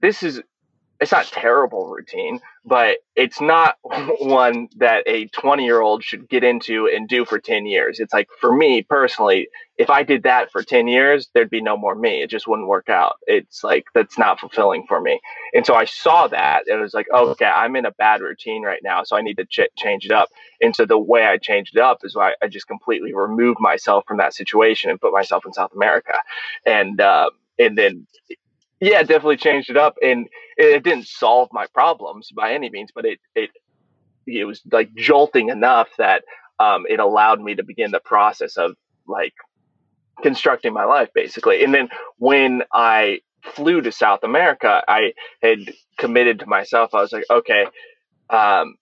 this 0.00 0.22
is 0.22 0.42
it's 1.00 1.12
not 1.12 1.26
terrible 1.26 1.88
routine, 1.88 2.40
but 2.64 2.98
it's 3.14 3.40
not 3.40 3.76
one 4.20 4.68
that 4.76 5.02
a 5.06 5.26
20 5.28 5.64
year 5.64 5.80
old 5.80 6.02
should 6.02 6.28
get 6.28 6.44
into 6.44 6.88
and 6.88 7.08
do 7.08 7.24
for 7.24 7.38
10 7.38 7.66
years. 7.66 8.00
It's 8.00 8.12
like 8.12 8.28
for 8.40 8.54
me 8.54 8.82
personally, 8.82 9.48
if 9.78 9.90
I 9.90 10.02
did 10.02 10.22
that 10.22 10.50
for 10.50 10.62
10 10.62 10.88
years, 10.88 11.28
there'd 11.34 11.50
be 11.50 11.60
no 11.60 11.76
more 11.76 11.94
me. 11.94 12.22
It 12.22 12.30
just 12.30 12.48
wouldn't 12.48 12.68
work 12.68 12.88
out. 12.88 13.16
It's 13.26 13.62
like 13.62 13.84
that's 13.94 14.18
not 14.18 14.40
fulfilling 14.40 14.86
for 14.86 15.00
me. 15.00 15.20
And 15.54 15.66
so 15.66 15.74
I 15.74 15.84
saw 15.84 16.28
that 16.28 16.66
and 16.66 16.78
it 16.78 16.82
was 16.82 16.94
like, 16.94 17.06
okay, 17.12 17.44
I'm 17.44 17.76
in 17.76 17.84
a 17.84 17.92
bad 17.92 18.22
routine 18.22 18.62
right 18.62 18.80
now, 18.82 19.04
so 19.04 19.16
I 19.16 19.22
need 19.22 19.36
to 19.36 19.44
ch- 19.44 19.68
change 19.76 20.06
it 20.06 20.12
up. 20.12 20.30
And 20.62 20.74
so 20.74 20.86
the 20.86 20.98
way 20.98 21.26
I 21.26 21.36
changed 21.36 21.76
it 21.76 21.82
up 21.82 21.98
is 22.04 22.16
why 22.16 22.34
I 22.42 22.48
just 22.48 22.66
completely 22.66 23.12
removed 23.14 23.60
myself 23.60 24.04
from 24.08 24.16
that 24.16 24.34
situation 24.34 24.90
and 24.90 25.00
put 25.00 25.12
myself 25.12 25.44
in 25.44 25.52
South 25.52 25.74
America. 25.74 26.18
And 26.64 27.00
uh, 27.00 27.30
and 27.58 27.76
then 27.76 28.06
yeah, 28.80 29.02
definitely 29.02 29.38
changed 29.38 29.70
it 29.70 29.76
up, 29.76 29.96
and 30.02 30.28
it, 30.56 30.82
didn't 30.82 31.06
solve 31.06 31.48
my 31.52 31.66
problems 31.72 32.30
by 32.30 32.52
any 32.52 32.70
means, 32.70 32.90
but 32.94 33.04
it 33.04 33.18
it 33.34 33.50
it 34.26 34.44
was 34.44 34.60
like 34.70 34.94
jolting 34.94 35.48
enough 35.48 35.88
that 35.98 36.24
um, 36.58 36.84
it 36.88 37.00
allowed 37.00 37.40
me 37.40 37.54
to 37.54 37.62
begin 37.62 37.90
the 37.90 38.00
process 38.00 38.56
of 38.56 38.74
like 39.06 39.34
constructing 40.22 40.72
my 40.72 40.84
life 40.84 41.10
basically. 41.14 41.62
And 41.62 41.72
then 41.72 41.88
when 42.18 42.62
I 42.72 43.20
flew 43.42 43.80
to 43.82 43.92
South 43.92 44.20
America, 44.24 44.82
I 44.88 45.12
had 45.42 45.72
committed 45.98 46.40
to 46.40 46.46
myself. 46.46 46.94
I 46.94 47.00
was 47.02 47.12
like, 47.12 47.24
okay, 47.30 47.66
um, 48.30 48.76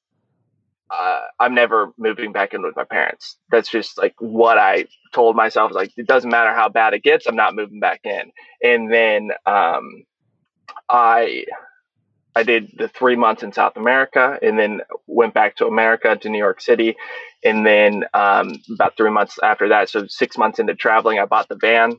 uh, 0.95 1.21
I'm 1.41 1.55
never 1.55 1.93
moving 1.99 2.33
back 2.33 2.55
in 2.55 2.63
with 2.63 2.77
my 2.77 2.85
parents. 2.85 3.39
That's 3.51 3.71
just 3.71 3.99
like 3.99 4.15
what 4.21 4.59
I 4.59 4.87
told 5.15 5.37
myself. 5.37 5.73
Like 5.73 5.93
it 5.97 6.07
doesn't 6.07 6.31
matter 6.31 6.55
how 6.55 6.69
bad 6.69 6.95
it 6.95 7.03
gets, 7.03 7.27
I'm 7.27 7.37
not 7.37 7.57
moving 7.57 7.81
back 7.81 8.03
in. 8.05 8.31
And 8.63 8.93
then 8.93 9.31
um, 9.47 10.05
I 10.89 11.47
I 12.37 12.43
did 12.43 12.73
the 12.77 12.89
three 12.89 13.17
months 13.17 13.43
in 13.43 13.53
South 13.53 13.77
America, 13.77 14.39
and 14.43 14.59
then 14.59 14.81
went 15.07 15.35
back 15.35 15.57
to 15.57 15.67
America 15.67 16.17
to 16.17 16.29
New 16.29 16.39
York 16.39 16.61
City, 16.61 16.97
and 17.45 17.65
then 17.67 18.05
um, 18.15 18.55
about 18.73 18.97
three 18.97 19.11
months 19.11 19.39
after 19.43 19.69
that, 19.69 19.89
so 19.89 20.07
six 20.09 20.39
months 20.39 20.59
into 20.59 20.75
traveling, 20.75 21.19
I 21.19 21.27
bought 21.27 21.49
the 21.49 21.57
van. 21.61 21.97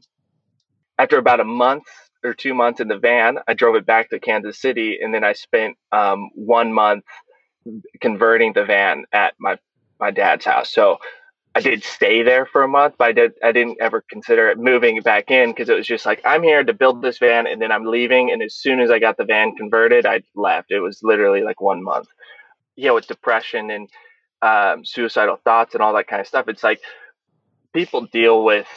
After 0.98 1.18
about 1.18 1.40
a 1.40 1.46
month 1.46 1.86
or 2.24 2.34
two 2.34 2.54
months 2.54 2.82
in 2.82 2.88
the 2.90 2.98
van, 2.98 3.40
I 3.48 3.54
drove 3.54 3.76
it 3.76 3.86
back 3.86 4.10
to 4.10 4.20
Kansas 4.20 4.60
City, 4.60 5.00
and 5.02 5.14
then 5.14 5.24
I 5.24 5.34
spent 5.34 5.78
um, 5.92 6.32
one 6.36 6.74
month 6.74 7.06
converting 8.02 8.54
the 8.54 8.66
van 8.66 9.06
at 9.12 9.34
my 9.40 9.58
my 10.00 10.12
dad's 10.12 10.46
house. 10.46 10.72
So 10.72 10.98
I 11.56 11.62
did 11.62 11.84
stay 11.84 12.22
there 12.22 12.46
for 12.46 12.64
a 12.64 12.68
month, 12.68 12.96
but 12.98 13.08
I 13.08 13.12
did 13.14 13.34
I 13.44 13.52
didn't 13.52 13.78
ever 13.80 14.04
consider 14.10 14.50
it 14.50 14.60
moving 14.60 15.00
back 15.02 15.32
in 15.32 15.52
because 15.52 15.70
it 15.70 15.76
was 15.76 15.88
just 15.88 16.06
like 16.06 16.22
I'm 16.26 16.44
here 16.44 16.64
to 16.64 16.74
build 16.74 17.02
this 17.02 17.18
van 17.18 17.48
and 17.48 17.62
then 17.62 17.72
I'm 17.72 17.86
leaving. 17.86 18.32
And 18.32 18.42
as 18.42 18.56
soon 18.56 18.80
as 18.82 18.92
I 18.92 19.00
got 19.00 19.18
the 19.18 19.24
van 19.24 19.56
converted, 19.56 20.06
I 20.06 20.22
left. 20.36 20.72
It 20.72 20.82
was 20.82 21.00
literally 21.02 21.44
like 21.44 21.62
one 21.62 21.82
month. 21.82 22.08
Yeah, 22.76 22.92
with 22.92 23.08
depression 23.08 23.72
and 23.72 23.90
um, 24.42 24.84
suicidal 24.84 25.38
thoughts 25.46 25.74
and 25.74 25.82
all 25.82 25.94
that 25.94 26.08
kind 26.08 26.20
of 26.20 26.28
stuff. 26.28 26.50
It's 26.50 26.64
like 26.64 26.82
people 27.74 28.02
deal 28.02 28.44
with 28.44 28.68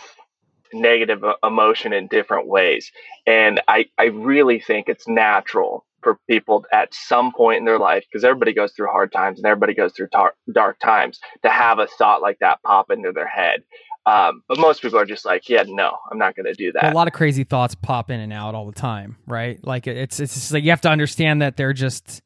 negative 0.72 1.24
emotion 1.42 1.92
in 1.92 2.06
different 2.06 2.46
ways, 2.46 2.92
and 3.26 3.60
I 3.66 3.86
I 3.98 4.04
really 4.04 4.60
think 4.60 4.88
it's 4.88 5.08
natural 5.08 5.84
for 6.02 6.18
people 6.28 6.64
at 6.72 6.94
some 6.94 7.32
point 7.32 7.58
in 7.58 7.64
their 7.64 7.78
life, 7.78 8.04
because 8.10 8.24
everybody 8.24 8.52
goes 8.52 8.72
through 8.72 8.88
hard 8.88 9.12
times 9.12 9.38
and 9.38 9.46
everybody 9.46 9.74
goes 9.74 9.92
through 9.92 10.08
tar- 10.08 10.34
dark 10.52 10.78
times, 10.80 11.20
to 11.42 11.48
have 11.48 11.78
a 11.78 11.86
thought 11.86 12.22
like 12.22 12.38
that 12.40 12.62
pop 12.62 12.90
into 12.90 13.12
their 13.12 13.28
head. 13.28 13.62
Um, 14.06 14.42
but 14.48 14.58
most 14.58 14.80
people 14.80 14.98
are 14.98 15.04
just 15.04 15.26
like, 15.26 15.48
yeah, 15.48 15.64
no, 15.66 15.98
I'm 16.10 16.16
not 16.16 16.34
going 16.34 16.46
to 16.46 16.54
do 16.54 16.72
that. 16.72 16.82
Well, 16.82 16.92
a 16.92 16.94
lot 16.94 17.08
of 17.08 17.12
crazy 17.12 17.44
thoughts 17.44 17.74
pop 17.74 18.10
in 18.10 18.20
and 18.20 18.32
out 18.32 18.54
all 18.54 18.64
the 18.64 18.72
time, 18.72 19.16
right? 19.26 19.62
Like 19.66 19.86
it's 19.86 20.18
it's 20.18 20.34
just 20.34 20.52
like 20.52 20.64
you 20.64 20.70
have 20.70 20.80
to 20.82 20.88
understand 20.88 21.42
that 21.42 21.56
they're 21.56 21.74
just 21.74 22.22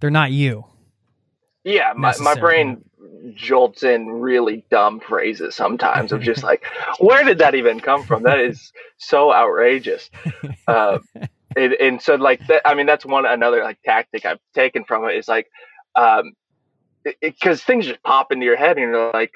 they're 0.00 0.10
not 0.10 0.32
you. 0.32 0.64
Yeah, 1.64 1.92
my, 1.96 2.12
my 2.18 2.34
brain 2.34 2.82
jolts 3.34 3.84
in 3.84 4.08
really 4.08 4.64
dumb 4.68 5.00
phrases 5.00 5.54
sometimes 5.54 6.10
of 6.10 6.22
just 6.22 6.42
like, 6.50 6.64
where 6.98 7.22
did 7.24 7.38
that 7.38 7.54
even 7.54 7.78
come 7.78 8.02
from? 8.02 8.24
That 8.24 8.40
is 8.40 8.72
so 8.98 9.32
outrageous. 9.32 10.10
Uh, 10.68 10.98
and, 11.56 11.72
and 11.74 12.02
so 12.02 12.14
like 12.14 12.46
that, 12.46 12.62
I 12.64 12.74
mean, 12.74 12.86
that's 12.86 13.04
one 13.04 13.26
another 13.26 13.62
like 13.62 13.78
tactic 13.84 14.24
I've 14.24 14.40
taken 14.54 14.84
from 14.84 15.04
it 15.08 15.16
is 15.16 15.28
like, 15.28 15.48
um, 15.94 16.32
because 17.20 17.62
things 17.62 17.86
just 17.86 18.02
pop 18.02 18.32
into 18.32 18.44
your 18.44 18.56
head 18.56 18.78
and 18.78 18.92
you're 18.92 19.10
like, 19.12 19.32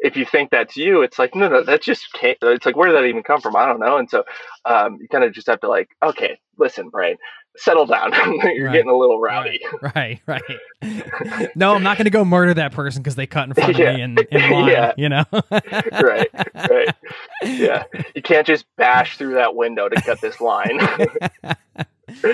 if 0.00 0.16
you 0.16 0.24
think 0.24 0.50
that's 0.50 0.76
you, 0.76 1.02
it's 1.02 1.18
like, 1.18 1.34
no, 1.34 1.48
no, 1.48 1.64
that's 1.64 1.84
just 1.84 2.12
can't. 2.12 2.38
It's 2.40 2.64
like, 2.64 2.76
where 2.76 2.88
did 2.88 2.96
that 2.96 3.06
even 3.06 3.22
come 3.24 3.40
from? 3.40 3.56
I 3.56 3.66
don't 3.66 3.80
know. 3.80 3.96
And 3.96 4.08
so, 4.08 4.24
um, 4.64 4.98
you 5.00 5.08
kind 5.08 5.24
of 5.24 5.32
just 5.32 5.48
have 5.48 5.60
to 5.60 5.68
like, 5.68 5.88
okay, 6.02 6.38
listen, 6.56 6.88
brain, 6.88 7.16
settle 7.58 7.86
down. 7.86 8.12
You're 8.54 8.66
right. 8.66 8.72
getting 8.72 8.90
a 8.90 8.96
little 8.96 9.20
rowdy. 9.20 9.60
Right, 9.80 10.20
right. 10.26 10.42
right. 10.82 11.50
no, 11.56 11.74
I'm 11.74 11.82
not 11.82 11.96
going 11.96 12.04
to 12.04 12.10
go 12.10 12.24
murder 12.24 12.52
that 12.54 12.72
person 12.72 13.02
because 13.02 13.14
they 13.14 13.26
cut 13.26 13.48
in 13.48 13.54
front 13.54 13.70
of 13.70 13.78
yeah. 13.78 13.96
me 13.96 14.02
in, 14.02 14.18
in 14.30 14.50
line, 14.50 14.68
yeah. 14.68 14.92
you 14.96 15.08
know? 15.08 15.24
right, 15.30 16.28
right. 16.54 16.94
Yeah. 17.42 17.84
You 18.14 18.22
can't 18.22 18.46
just 18.46 18.66
bash 18.76 19.16
through 19.16 19.34
that 19.34 19.54
window 19.54 19.88
to 19.88 20.00
cut 20.02 20.20
this 20.20 20.40
line. 20.40 20.80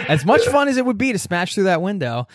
as 0.08 0.24
much 0.24 0.46
fun 0.46 0.68
as 0.68 0.76
it 0.76 0.86
would 0.86 0.98
be 0.98 1.12
to 1.12 1.18
smash 1.18 1.54
through 1.54 1.64
that 1.64 1.82
window. 1.82 2.26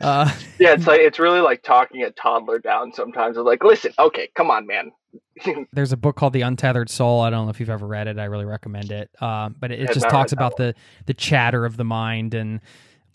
Uh, 0.00 0.30
yeah, 0.58 0.72
it's 0.72 0.86
like 0.86 1.00
it's 1.00 1.18
really 1.18 1.40
like 1.40 1.62
talking 1.62 2.02
a 2.02 2.10
toddler 2.10 2.58
down 2.58 2.92
sometimes. 2.92 3.36
It's 3.36 3.44
like, 3.44 3.62
listen, 3.62 3.92
okay, 3.98 4.28
come 4.34 4.50
on, 4.50 4.66
man. 4.66 4.92
There's 5.72 5.92
a 5.92 5.96
book 5.96 6.16
called 6.16 6.32
The 6.32 6.42
Untethered 6.42 6.90
Soul. 6.90 7.20
I 7.20 7.30
don't 7.30 7.46
know 7.46 7.50
if 7.50 7.60
you've 7.60 7.70
ever 7.70 7.86
read 7.86 8.06
it. 8.06 8.18
I 8.18 8.24
really 8.24 8.44
recommend 8.44 8.92
it. 8.92 9.10
Uh, 9.20 9.48
but 9.48 9.70
it, 9.70 9.80
it 9.80 9.92
just 9.92 10.08
talks 10.08 10.32
about 10.32 10.56
the 10.56 10.74
the 11.06 11.14
chatter 11.14 11.64
of 11.64 11.76
the 11.76 11.84
mind, 11.84 12.34
and 12.34 12.60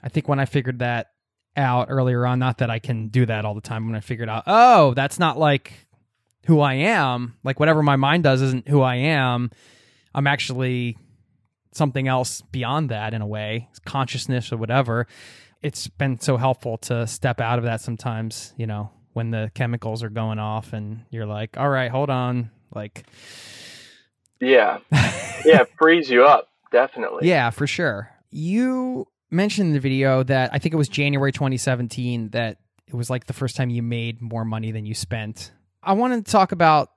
I 0.04 0.10
think 0.10 0.28
when 0.28 0.40
I 0.40 0.46
figured 0.46 0.80
that 0.80 1.08
out 1.56 1.88
earlier 1.90 2.26
on, 2.26 2.40
not 2.40 2.60
that 2.60 2.70
I 2.70 2.80
can 2.80 3.08
do 3.08 3.26
that 3.26 3.46
all 3.46 3.54
the 3.54 3.62
time. 3.62 3.86
When 3.86 3.96
I 3.96 4.02
figured 4.02 4.30
out, 4.30 4.44
oh, 4.48 4.94
that's 4.94 5.20
not 5.20 5.38
like 5.38 5.88
who 6.46 6.60
I 6.62 6.76
am. 6.76 7.36
Like 7.44 7.60
whatever 7.60 7.84
my 7.84 7.96
mind 7.96 8.24
does 8.24 8.42
isn't 8.42 8.68
who 8.68 8.82
I 8.82 8.96
am. 8.96 9.52
I'm 10.14 10.28
actually 10.28 10.98
something 11.74 12.08
else 12.08 12.42
beyond 12.52 12.90
that 12.90 13.14
in 13.14 13.22
a 13.22 13.28
way, 13.28 13.70
consciousness 13.86 14.52
or 14.52 14.58
whatever. 14.58 15.08
It's 15.62 15.88
been 15.88 16.20
so 16.20 16.38
helpful 16.38 16.78
to 16.80 17.06
step 17.06 17.40
out 17.40 17.60
of 17.60 17.66
that 17.66 17.82
sometimes, 17.82 18.54
you 18.58 18.66
know, 18.66 18.92
when 19.14 19.32
the 19.32 19.52
chemicals 19.54 20.04
are 20.04 20.10
going 20.10 20.40
off 20.40 20.74
and 20.74 21.06
you're 21.10 21.26
like, 21.26 21.58
all 21.58 21.70
right, 21.70 21.92
hold 21.92 22.10
on. 22.10 22.52
Like, 22.74 23.06
yeah. 24.40 24.80
Yeah, 25.46 25.64
frees 25.78 26.10
you 26.10 26.26
up. 26.26 26.50
Definitely. 26.70 27.26
Yeah, 27.30 27.50
for 27.50 27.66
sure. 27.66 28.12
You 28.30 29.08
mentioned 29.32 29.70
in 29.70 29.74
the 29.74 29.80
video 29.80 30.22
that 30.24 30.50
I 30.54 30.60
think 30.60 30.74
it 30.74 30.78
was 30.78 30.90
January 30.90 31.32
2017 31.32 32.32
that 32.32 32.58
it 32.86 32.94
was 32.94 33.10
like 33.10 33.26
the 33.26 33.34
first 33.34 33.56
time 33.56 33.70
you 33.70 33.82
made 33.82 34.22
more 34.22 34.44
money 34.44 34.72
than 34.72 34.86
you 34.86 34.94
spent. 34.94 35.52
I 35.82 35.94
want 35.94 36.26
to 36.26 36.30
talk 36.30 36.52
about 36.52 36.90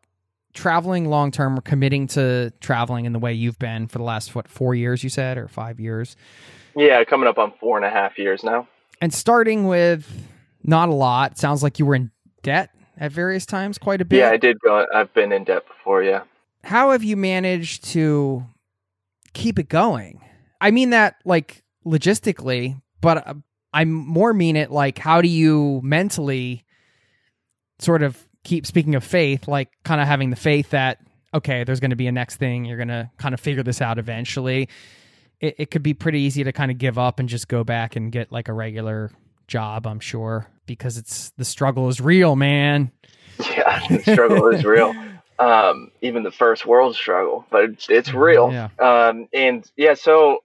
traveling 0.54 1.08
long 1.08 1.30
term 1.30 1.58
or 1.58 1.62
committing 1.62 2.06
to 2.08 2.52
traveling 2.60 3.04
in 3.04 3.12
the 3.12 3.18
way 3.18 3.32
you've 3.32 3.58
been 3.58 3.86
for 3.86 3.98
the 3.98 4.04
last 4.04 4.34
what 4.34 4.48
four 4.48 4.74
years 4.74 5.02
you 5.02 5.08
said 5.08 5.38
or 5.38 5.48
five 5.48 5.80
years 5.80 6.14
yeah 6.76 7.02
coming 7.04 7.26
up 7.26 7.38
on 7.38 7.52
four 7.58 7.78
and 7.78 7.86
a 7.86 7.90
half 7.90 8.18
years 8.18 8.44
now 8.44 8.68
and 9.00 9.14
starting 9.14 9.66
with 9.66 10.06
not 10.64 10.88
a 10.88 10.92
lot 10.92 11.38
sounds 11.38 11.62
like 11.62 11.78
you 11.78 11.86
were 11.86 11.94
in 11.94 12.10
debt 12.42 12.70
at 12.98 13.12
various 13.12 13.46
times 13.46 13.78
quite 13.78 14.00
a 14.00 14.04
bit 14.04 14.18
yeah 14.18 14.30
i 14.30 14.36
did 14.36 14.58
go 14.60 14.86
i've 14.94 15.12
been 15.14 15.32
in 15.32 15.44
debt 15.44 15.66
before 15.66 16.02
yeah 16.02 16.22
how 16.64 16.90
have 16.90 17.02
you 17.02 17.16
managed 17.16 17.84
to 17.84 18.44
keep 19.32 19.58
it 19.58 19.68
going 19.68 20.20
i 20.60 20.70
mean 20.70 20.90
that 20.90 21.16
like 21.24 21.62
logistically 21.86 22.80
but 23.00 23.26
uh, 23.26 23.34
i 23.72 23.84
more 23.84 24.32
mean 24.32 24.56
it 24.56 24.70
like 24.70 24.98
how 24.98 25.20
do 25.20 25.28
you 25.28 25.80
mentally 25.82 26.64
sort 27.82 28.02
of 28.02 28.26
keep 28.44 28.66
speaking 28.66 28.94
of 28.94 29.04
faith, 29.04 29.48
like 29.48 29.70
kind 29.84 30.00
of 30.00 30.06
having 30.06 30.30
the 30.30 30.36
faith 30.36 30.70
that 30.70 30.98
okay, 31.34 31.64
there's 31.64 31.80
going 31.80 31.90
to 31.90 31.96
be 31.96 32.06
a 32.06 32.12
next 32.12 32.36
thing. 32.36 32.66
You're 32.66 32.76
going 32.76 32.88
to 32.88 33.10
kind 33.16 33.32
of 33.32 33.40
figure 33.40 33.62
this 33.62 33.80
out 33.80 33.98
eventually. 33.98 34.68
It, 35.40 35.54
it 35.58 35.70
could 35.70 35.82
be 35.82 35.94
pretty 35.94 36.20
easy 36.20 36.44
to 36.44 36.52
kind 36.52 36.70
of 36.70 36.76
give 36.76 36.98
up 36.98 37.18
and 37.18 37.26
just 37.26 37.48
go 37.48 37.64
back 37.64 37.96
and 37.96 38.12
get 38.12 38.30
like 38.30 38.48
a 38.48 38.52
regular 38.52 39.10
job. 39.46 39.86
I'm 39.86 40.00
sure 40.00 40.46
because 40.66 40.98
it's 40.98 41.30
the 41.36 41.44
struggle 41.44 41.88
is 41.88 42.00
real, 42.00 42.36
man. 42.36 42.90
Yeah, 43.38 43.80
the 43.88 44.02
struggle 44.02 44.48
is 44.48 44.64
real. 44.64 44.94
Um, 45.38 45.90
even 46.02 46.22
the 46.22 46.30
first 46.30 46.66
world 46.66 46.94
struggle, 46.94 47.44
but 47.50 47.64
it's, 47.64 47.90
it's 47.90 48.14
real. 48.14 48.52
Yeah. 48.52 48.68
Um, 48.78 49.28
and 49.32 49.68
yeah, 49.76 49.94
so 49.94 50.44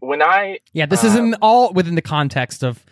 when 0.00 0.22
I 0.22 0.58
yeah, 0.72 0.86
this 0.86 1.04
is 1.04 1.14
in 1.14 1.34
um, 1.34 1.38
all 1.40 1.72
within 1.72 1.94
the 1.94 2.02
context 2.02 2.64
of 2.64 2.84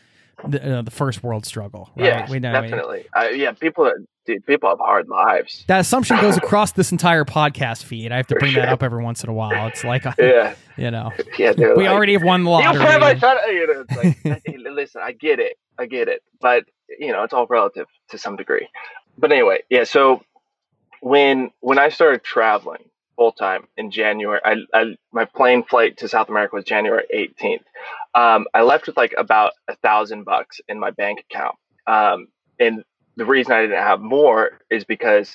the, 0.46 0.78
uh, 0.78 0.82
the 0.82 0.90
first 0.92 1.24
world 1.24 1.44
struggle. 1.44 1.90
Right? 1.96 2.06
Yeah, 2.06 2.30
we 2.30 2.38
know, 2.38 2.52
definitely. 2.52 3.06
Uh, 3.12 3.28
yeah, 3.34 3.52
people 3.52 3.92
dude, 4.26 4.44
people 4.46 4.68
have 4.68 4.78
hard 4.78 5.08
lives. 5.08 5.64
That 5.68 5.80
assumption 5.80 6.18
goes 6.20 6.36
across 6.38 6.72
this 6.72 6.92
entire 6.92 7.24
podcast 7.24 7.84
feed. 7.84 8.12
I 8.12 8.16
have 8.16 8.26
to 8.28 8.36
bring 8.36 8.52
sure. 8.52 8.62
that 8.62 8.72
up 8.72 8.82
every 8.82 9.02
once 9.02 9.22
in 9.22 9.30
a 9.30 9.32
while. 9.32 9.66
It's 9.68 9.84
like, 9.84 10.04
a, 10.04 10.14
yeah, 10.18 10.54
you 10.76 10.90
know, 10.90 11.10
yeah, 11.38 11.52
we 11.56 11.84
like, 11.84 11.88
already 11.88 12.12
have 12.14 12.22
won 12.22 12.44
the 12.44 12.50
lottery. 12.50 12.74
You 12.74 12.88
have, 12.88 13.02
I 13.02 13.50
you 13.50 13.66
know, 13.66 13.84
it's 13.88 14.26
like, 14.26 14.56
listen, 14.70 15.02
I 15.04 15.12
get 15.12 15.38
it, 15.38 15.58
I 15.78 15.86
get 15.86 16.08
it, 16.08 16.22
but 16.40 16.64
you 16.98 17.12
know, 17.12 17.22
it's 17.22 17.32
all 17.32 17.46
relative 17.46 17.86
to 18.10 18.18
some 18.18 18.36
degree. 18.36 18.68
But 19.18 19.32
anyway, 19.32 19.60
yeah. 19.70 19.84
So 19.84 20.22
when 21.00 21.50
when 21.60 21.78
I 21.78 21.88
started 21.88 22.22
traveling, 22.22 22.84
full 23.16 23.32
time 23.32 23.66
in 23.76 23.90
January. 23.90 24.40
I, 24.44 24.56
I, 24.74 24.96
my 25.12 25.24
plane 25.24 25.62
flight 25.62 25.98
to 25.98 26.08
South 26.08 26.28
America 26.28 26.56
was 26.56 26.64
January 26.64 27.04
18th. 27.14 27.62
Um, 28.14 28.46
I 28.54 28.62
left 28.62 28.86
with 28.86 28.96
like 28.96 29.14
about 29.16 29.52
a 29.68 29.76
thousand 29.76 30.24
bucks 30.24 30.60
in 30.68 30.78
my 30.78 30.90
bank 30.90 31.24
account. 31.30 31.56
Um, 31.86 32.28
and 32.58 32.84
the 33.16 33.24
reason 33.24 33.52
I 33.52 33.62
didn't 33.62 33.78
have 33.78 34.00
more 34.00 34.60
is 34.70 34.84
because 34.84 35.34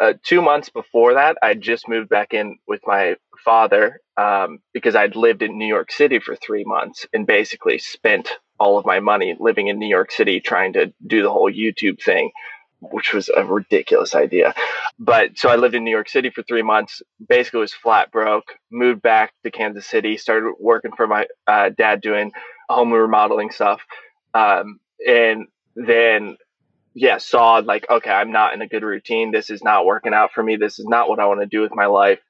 uh, 0.00 0.14
two 0.22 0.42
months 0.42 0.70
before 0.70 1.14
that, 1.14 1.36
I 1.42 1.54
just 1.54 1.88
moved 1.88 2.08
back 2.08 2.34
in 2.34 2.58
with 2.66 2.80
my 2.86 3.16
father 3.44 4.00
um, 4.16 4.58
because 4.72 4.96
I'd 4.96 5.16
lived 5.16 5.42
in 5.42 5.58
New 5.58 5.66
York 5.66 5.92
City 5.92 6.18
for 6.18 6.34
three 6.36 6.64
months 6.64 7.06
and 7.12 7.26
basically 7.26 7.78
spent 7.78 8.30
all 8.58 8.78
of 8.78 8.86
my 8.86 9.00
money 9.00 9.36
living 9.38 9.68
in 9.68 9.78
New 9.78 9.88
York 9.88 10.10
City 10.10 10.40
trying 10.40 10.72
to 10.74 10.92
do 11.06 11.22
the 11.22 11.30
whole 11.30 11.50
YouTube 11.50 12.02
thing, 12.02 12.30
which 12.80 13.12
was 13.12 13.28
a 13.28 13.44
ridiculous 13.44 14.14
idea. 14.14 14.54
But 14.98 15.36
so 15.36 15.48
I 15.48 15.56
lived 15.56 15.74
in 15.74 15.84
New 15.84 15.90
York 15.90 16.08
City 16.08 16.30
for 16.30 16.42
three 16.42 16.62
months, 16.62 17.02
basically 17.28 17.60
was 17.60 17.74
flat 17.74 18.10
broke, 18.10 18.54
moved 18.70 19.02
back 19.02 19.32
to 19.42 19.50
Kansas 19.50 19.86
City, 19.86 20.16
started 20.16 20.54
working 20.58 20.92
for 20.96 21.06
my 21.06 21.26
uh, 21.46 21.70
dad 21.70 22.00
doing 22.00 22.32
home 22.68 22.92
remodeling 22.92 23.50
stuff. 23.50 23.80
Um, 24.32 24.80
and 25.06 25.46
then 25.76 26.36
yeah, 26.94 27.18
saw 27.18 27.56
like, 27.56 27.86
okay, 27.90 28.10
I'm 28.10 28.32
not 28.32 28.54
in 28.54 28.62
a 28.62 28.68
good 28.68 28.82
routine. 28.82 29.32
This 29.32 29.50
is 29.50 29.62
not 29.64 29.84
working 29.84 30.14
out 30.14 30.32
for 30.32 30.42
me. 30.42 30.56
This 30.56 30.78
is 30.78 30.86
not 30.86 31.08
what 31.08 31.18
I 31.18 31.26
want 31.26 31.40
to 31.40 31.46
do 31.46 31.60
with 31.60 31.74
my 31.74 31.86
life. 31.86 32.20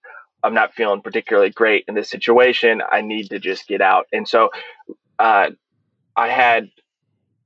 I'm 0.42 0.54
not 0.54 0.74
feeling 0.74 1.02
particularly 1.02 1.50
great 1.50 1.84
in 1.88 1.94
this 1.94 2.10
situation. 2.10 2.82
I 2.90 3.00
need 3.00 3.30
to 3.30 3.38
just 3.38 3.66
get 3.66 3.80
out. 3.80 4.06
And 4.12 4.28
so, 4.28 4.50
uh, 5.18 5.50
I 6.16 6.28
had 6.28 6.70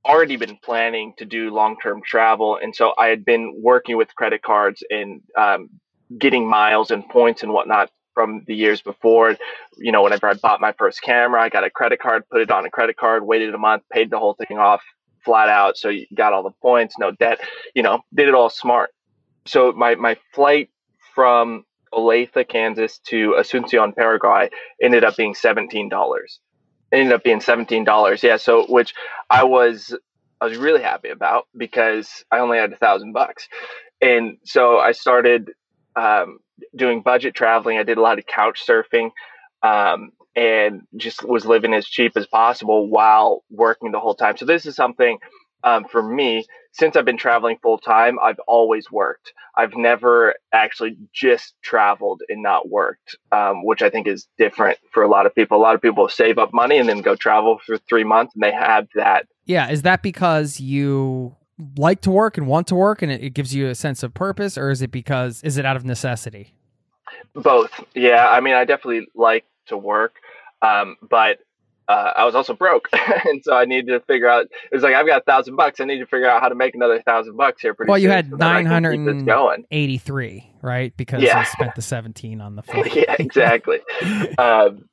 already 0.05 0.37
been 0.37 0.57
planning 0.63 1.13
to 1.17 1.25
do 1.25 1.51
long 1.51 1.77
term 1.81 2.01
travel. 2.05 2.57
And 2.61 2.75
so 2.75 2.93
I 2.97 3.07
had 3.07 3.25
been 3.25 3.55
working 3.61 3.97
with 3.97 4.13
credit 4.15 4.41
cards 4.41 4.83
and 4.89 5.21
um, 5.37 5.69
getting 6.17 6.47
miles 6.49 6.91
and 6.91 7.07
points 7.07 7.43
and 7.43 7.51
whatnot 7.51 7.89
from 8.13 8.43
the 8.47 8.55
years 8.55 8.81
before. 8.81 9.35
You 9.77 9.91
know, 9.91 10.03
whenever 10.03 10.27
I 10.27 10.33
bought 10.35 10.61
my 10.61 10.73
first 10.73 11.01
camera, 11.01 11.41
I 11.41 11.49
got 11.49 11.63
a 11.63 11.69
credit 11.69 11.99
card, 11.99 12.23
put 12.31 12.41
it 12.41 12.51
on 12.51 12.65
a 12.65 12.69
credit 12.69 12.97
card, 12.97 13.25
waited 13.25 13.53
a 13.53 13.57
month, 13.57 13.83
paid 13.91 14.09
the 14.09 14.19
whole 14.19 14.35
thing 14.35 14.57
off 14.57 14.81
flat 15.23 15.49
out. 15.49 15.77
So 15.77 15.89
you 15.89 16.05
got 16.13 16.33
all 16.33 16.43
the 16.43 16.51
points, 16.61 16.95
no 16.99 17.11
debt, 17.11 17.39
you 17.75 17.83
know, 17.83 18.01
did 18.13 18.27
it 18.27 18.33
all 18.33 18.49
smart. 18.49 18.91
So 19.45 19.71
my, 19.71 19.95
my 19.95 20.17
flight 20.33 20.69
from 21.15 21.65
Olathe, 21.93 22.47
Kansas 22.47 22.99
to 23.07 23.35
Asuncion, 23.37 23.95
Paraguay 23.95 24.49
ended 24.81 25.03
up 25.03 25.17
being 25.17 25.33
$17. 25.33 25.89
ended 26.91 27.13
up 27.13 27.23
being 27.23 27.39
$17. 27.39 28.23
Yeah. 28.23 28.37
So, 28.37 28.65
which 28.67 28.93
I 29.29 29.43
was, 29.43 29.95
I 30.41 30.45
was 30.45 30.57
really 30.57 30.81
happy 30.81 31.09
about 31.09 31.47
because 31.57 32.23
I 32.31 32.39
only 32.39 32.57
had 32.57 32.71
a 32.71 32.77
thousand 32.77 33.13
bucks. 33.13 33.47
And 34.01 34.37
so 34.45 34.77
I 34.77 34.93
started 34.93 35.51
um, 35.95 36.39
doing 36.75 37.01
budget 37.01 37.35
traveling. 37.35 37.77
I 37.77 37.83
did 37.83 37.97
a 37.97 38.01
lot 38.01 38.19
of 38.19 38.25
couch 38.25 38.63
surfing. 38.65 39.11
Um, 39.63 40.11
and 40.35 40.81
just 40.95 41.23
was 41.23 41.45
living 41.45 41.73
as 41.73 41.87
cheap 41.87 42.13
as 42.15 42.27
possible 42.27 42.87
while 42.87 43.43
working 43.49 43.91
the 43.91 43.99
whole 43.99 44.15
time. 44.15 44.37
So 44.37 44.45
this 44.45 44.65
is 44.65 44.75
something 44.75 45.17
um, 45.63 45.85
for 45.85 46.01
me 46.01 46.45
since 46.71 46.95
I've 46.95 47.05
been 47.05 47.17
traveling 47.17 47.57
full 47.61 47.77
time. 47.77 48.17
I've 48.21 48.39
always 48.47 48.91
worked. 48.91 49.33
I've 49.55 49.75
never 49.75 50.35
actually 50.53 50.97
just 51.13 51.53
traveled 51.61 52.21
and 52.29 52.41
not 52.41 52.69
worked, 52.69 53.17
um, 53.31 53.65
which 53.65 53.81
I 53.81 53.89
think 53.89 54.07
is 54.07 54.27
different 54.37 54.77
for 54.91 55.03
a 55.03 55.07
lot 55.07 55.25
of 55.25 55.35
people. 55.35 55.57
A 55.57 55.61
lot 55.61 55.75
of 55.75 55.81
people 55.81 56.07
save 56.07 56.37
up 56.37 56.53
money 56.53 56.77
and 56.77 56.87
then 56.87 57.01
go 57.01 57.15
travel 57.15 57.59
for 57.65 57.77
three 57.77 58.03
months, 58.03 58.33
and 58.35 58.43
they 58.43 58.53
have 58.53 58.87
that. 58.95 59.27
Yeah, 59.45 59.69
is 59.69 59.81
that 59.81 60.03
because 60.03 60.59
you 60.59 61.35
like 61.77 62.01
to 62.01 62.11
work 62.11 62.37
and 62.37 62.47
want 62.47 62.67
to 62.67 62.75
work, 62.75 63.01
and 63.01 63.11
it, 63.11 63.21
it 63.21 63.29
gives 63.31 63.53
you 63.53 63.67
a 63.67 63.75
sense 63.75 64.03
of 64.03 64.13
purpose, 64.13 64.57
or 64.57 64.69
is 64.69 64.81
it 64.81 64.91
because 64.91 65.41
is 65.43 65.57
it 65.57 65.65
out 65.65 65.75
of 65.75 65.83
necessity? 65.83 66.53
Both. 67.33 67.83
Yeah, 67.95 68.29
I 68.29 68.39
mean, 68.39 68.53
I 68.53 68.65
definitely 68.65 69.07
like 69.15 69.45
to 69.69 69.77
work. 69.77 70.15
Um, 70.61 70.97
but 71.01 71.39
uh, 71.89 72.13
I 72.15 72.23
was 72.23 72.35
also 72.35 72.53
broke, 72.53 72.87
and 73.25 73.43
so 73.43 73.55
I 73.55 73.65
needed 73.65 73.87
to 73.87 73.99
figure 74.01 74.29
out. 74.29 74.45
It 74.45 74.75
was 74.75 74.83
like 74.83 74.93
I've 74.93 75.07
got 75.07 75.21
a 75.21 75.23
thousand 75.23 75.55
bucks. 75.55 75.79
I 75.79 75.85
need 75.85 75.97
to 75.97 76.05
figure 76.05 76.29
out 76.29 76.39
how 76.39 76.47
to 76.47 76.55
make 76.55 76.75
another 76.75 77.01
thousand 77.01 77.35
bucks 77.35 77.61
here. 77.63 77.73
Pretty 77.73 77.89
well, 77.89 77.97
you 77.97 78.09
had 78.09 78.29
so 78.29 78.35
nine 78.35 78.67
hundred 78.67 78.99
eighty-three, 79.71 80.51
right? 80.61 80.95
Because 80.95 81.23
yeah. 81.23 81.39
you 81.39 81.45
spent 81.45 81.73
the 81.75 81.81
seventeen 81.81 82.41
on 82.41 82.55
the 82.55 82.61
flight. 82.63 82.95
yeah, 82.95 83.15
exactly. 83.17 83.79
um, 84.37 84.87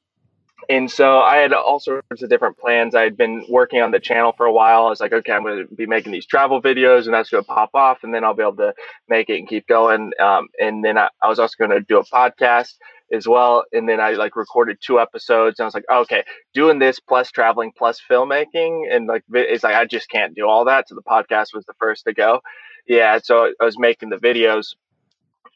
and 0.69 0.91
so 0.91 1.19
I 1.19 1.37
had 1.37 1.53
all 1.53 1.79
sorts 1.79 2.23
of 2.23 2.31
different 2.31 2.59
plans. 2.59 2.95
I 2.95 3.03
had 3.03 3.17
been 3.17 3.45
working 3.49 3.83
on 3.83 3.91
the 3.91 4.01
channel 4.01 4.33
for 4.37 4.47
a 4.47 4.53
while. 4.53 4.87
I 4.87 4.89
was 4.89 5.01
like, 5.01 5.13
okay, 5.13 5.33
I'm 5.33 5.43
going 5.43 5.69
to 5.69 5.75
be 5.75 5.87
making 5.87 6.13
these 6.13 6.27
travel 6.27 6.63
videos, 6.63 7.05
and 7.05 7.15
that's 7.15 7.31
going 7.31 7.45
to 7.45 7.47
pop 7.47 7.71
off, 7.75 8.03
and 8.03 8.13
then 8.13 8.25
I'll 8.25 8.35
be 8.35 8.43
able 8.43 8.57
to 8.57 8.75
make 9.09 9.29
it 9.29 9.39
and 9.39 9.47
keep 9.47 9.69
going. 9.69 10.13
Um, 10.19 10.49
and 10.59 10.85
then 10.85 10.97
I, 10.99 11.11
I 11.23 11.29
was 11.29 11.39
also 11.39 11.55
going 11.59 11.71
to 11.71 11.81
do 11.81 11.99
a 11.99 12.05
podcast 12.05 12.75
as 13.13 13.27
well. 13.27 13.65
And 13.73 13.89
then 13.89 14.01
I 14.01 14.13
like 14.13 14.37
recorded 14.37 14.79
two 14.81 14.99
episodes 15.01 15.59
and 15.59 15.65
I 15.65 15.67
was 15.67 15.75
like, 15.75 15.89
okay, 15.91 16.25
doing 16.55 16.79
this 16.79 16.99
plus 17.01 17.31
traveling 17.31 17.73
plus 17.77 18.01
filmmaking. 18.11 18.93
And 18.93 19.07
like, 19.07 19.23
it's 19.33 19.65
like, 19.65 19.75
I 19.75 19.85
just 19.85 20.09
can't 20.09 20.35
do 20.35 20.49
all 20.49 20.65
that. 20.65 20.89
So 20.89 20.95
the 20.95 21.03
podcast 21.03 21.55
was 21.55 21.65
the 21.67 21.75
first 21.79 22.05
to 22.05 22.13
go. 22.13 22.41
Yeah. 22.87 23.19
So 23.23 23.53
I 23.61 23.65
was 23.65 23.79
making 23.79 24.11
the 24.11 24.17
videos. 24.17 24.75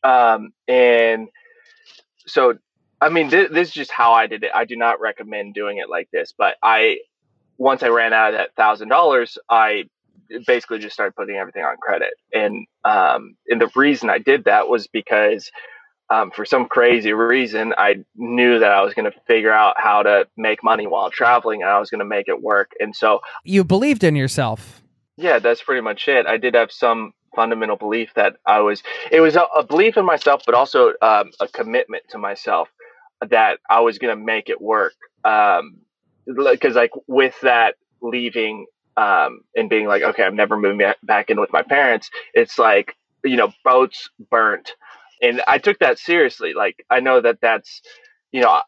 Um, 0.02 0.50
and 0.68 1.28
so, 2.26 2.54
I 3.00 3.08
mean, 3.08 3.30
th- 3.30 3.50
this 3.50 3.68
is 3.68 3.74
just 3.74 3.90
how 3.90 4.12
I 4.12 4.26
did 4.26 4.44
it. 4.44 4.50
I 4.54 4.64
do 4.64 4.76
not 4.76 5.00
recommend 5.00 5.54
doing 5.54 5.78
it 5.78 5.88
like 5.88 6.08
this, 6.12 6.32
but 6.36 6.56
I, 6.62 6.98
once 7.58 7.82
I 7.82 7.88
ran 7.88 8.12
out 8.12 8.34
of 8.34 8.38
that 8.38 8.54
thousand 8.56 8.88
dollars, 8.88 9.38
I 9.48 9.84
basically 10.46 10.78
just 10.78 10.94
started 10.94 11.16
putting 11.16 11.36
everything 11.36 11.64
on 11.64 11.76
credit. 11.78 12.14
And, 12.32 12.66
um, 12.84 13.36
and 13.48 13.60
the 13.60 13.70
reason 13.74 14.08
I 14.08 14.18
did 14.18 14.44
that 14.44 14.68
was 14.68 14.86
because 14.86 15.50
um, 16.10 16.32
for 16.32 16.44
some 16.44 16.66
crazy 16.66 17.12
reason, 17.12 17.72
I 17.78 18.04
knew 18.16 18.58
that 18.58 18.72
I 18.72 18.82
was 18.82 18.94
going 18.94 19.10
to 19.10 19.16
figure 19.26 19.52
out 19.52 19.76
how 19.78 20.02
to 20.02 20.26
make 20.36 20.62
money 20.64 20.86
while 20.86 21.10
traveling 21.10 21.62
and 21.62 21.70
I 21.70 21.78
was 21.78 21.88
going 21.88 22.00
to 22.00 22.04
make 22.04 22.28
it 22.28 22.42
work. 22.42 22.72
And 22.80 22.94
so 22.94 23.20
you 23.44 23.62
believed 23.62 24.02
in 24.02 24.16
yourself. 24.16 24.82
Yeah, 25.16 25.38
that's 25.38 25.62
pretty 25.62 25.82
much 25.82 26.08
it. 26.08 26.26
I 26.26 26.36
did 26.36 26.54
have 26.54 26.72
some 26.72 27.12
fundamental 27.36 27.76
belief 27.76 28.10
that 28.16 28.36
I 28.44 28.60
was, 28.60 28.82
it 29.12 29.20
was 29.20 29.36
a, 29.36 29.42
a 29.56 29.62
belief 29.62 29.96
in 29.96 30.04
myself, 30.04 30.42
but 30.44 30.54
also 30.54 30.94
um, 31.00 31.30
a 31.38 31.46
commitment 31.46 32.02
to 32.08 32.18
myself 32.18 32.68
that 33.28 33.60
I 33.68 33.80
was 33.80 33.98
going 33.98 34.16
to 34.16 34.24
make 34.24 34.48
it 34.48 34.60
work. 34.60 34.94
Um, 35.24 35.76
cause 36.26 36.74
like 36.74 36.90
with 37.06 37.38
that 37.42 37.76
leaving, 38.02 38.66
um, 38.96 39.42
and 39.54 39.70
being 39.70 39.86
like, 39.86 40.02
okay, 40.02 40.24
I'm 40.24 40.36
never 40.36 40.56
moving 40.56 40.92
back 41.04 41.30
in 41.30 41.40
with 41.40 41.52
my 41.52 41.62
parents. 41.62 42.10
It's 42.34 42.58
like, 42.58 42.96
you 43.24 43.36
know, 43.36 43.52
boats 43.64 44.10
burnt 44.30 44.74
and 45.22 45.42
I 45.46 45.58
took 45.58 45.78
that 45.80 45.98
seriously. 45.98 46.54
Like 46.54 46.84
I 46.90 47.00
know 47.00 47.20
that 47.20 47.38
that's, 47.40 47.82
you 48.32 48.40
know, 48.40 48.60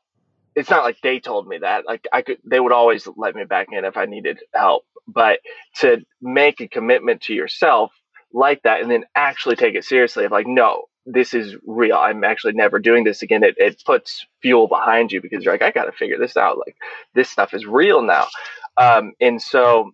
it's 0.55 0.71
not 0.71 0.85
like 0.85 0.99
they 1.03 1.21
told 1.21 1.47
me 1.47 1.59
that. 1.59 1.87
Like 1.87 2.07
I 2.13 2.23
could, 2.23 2.39
they 2.45 2.61
would 2.61 2.73
always 2.73 3.09
let 3.17 3.35
me 3.35 3.45
back 3.45 3.69
in 3.73 3.85
if 3.85 3.97
I 3.97 4.07
needed 4.07 4.41
help. 4.55 4.85
But 5.09 5.41
to 5.81 6.05
make 6.21 6.61
a 6.61 6.69
commitment 6.69 7.23
to 7.23 7.35
yourself 7.35 7.93
like 8.33 8.63
that, 8.63 8.81
and 8.83 8.91
then 8.91 9.05
actually 9.15 9.57
take 9.57 9.75
it 9.75 9.85
seriously, 9.85 10.25
of 10.25 10.33
like, 10.33 10.47
no, 10.47 10.85
this 11.07 11.35
is 11.35 11.57
real. 11.67 11.97
I'm 11.97 12.25
actually 12.25 12.53
never 12.53 12.79
doing 12.79 13.05
this 13.05 13.23
again. 13.23 13.43
It 13.43 13.55
it 13.59 13.83
puts 13.85 14.27
fuel 14.41 14.69
behind 14.69 15.11
you 15.13 15.21
because 15.21 15.45
you're 15.45 15.55
like, 15.55 15.63
I 15.63 15.71
got 15.71 15.87
to 15.87 15.93
figure 15.93 16.19
this 16.19 16.37
out. 16.37 16.59
Like 16.59 16.77
this 17.15 17.29
stuff 17.31 17.55
is 17.55 17.67
real 17.67 18.03
now. 18.03 18.27
Um, 18.77 19.13
and 19.21 19.43
so 19.43 19.91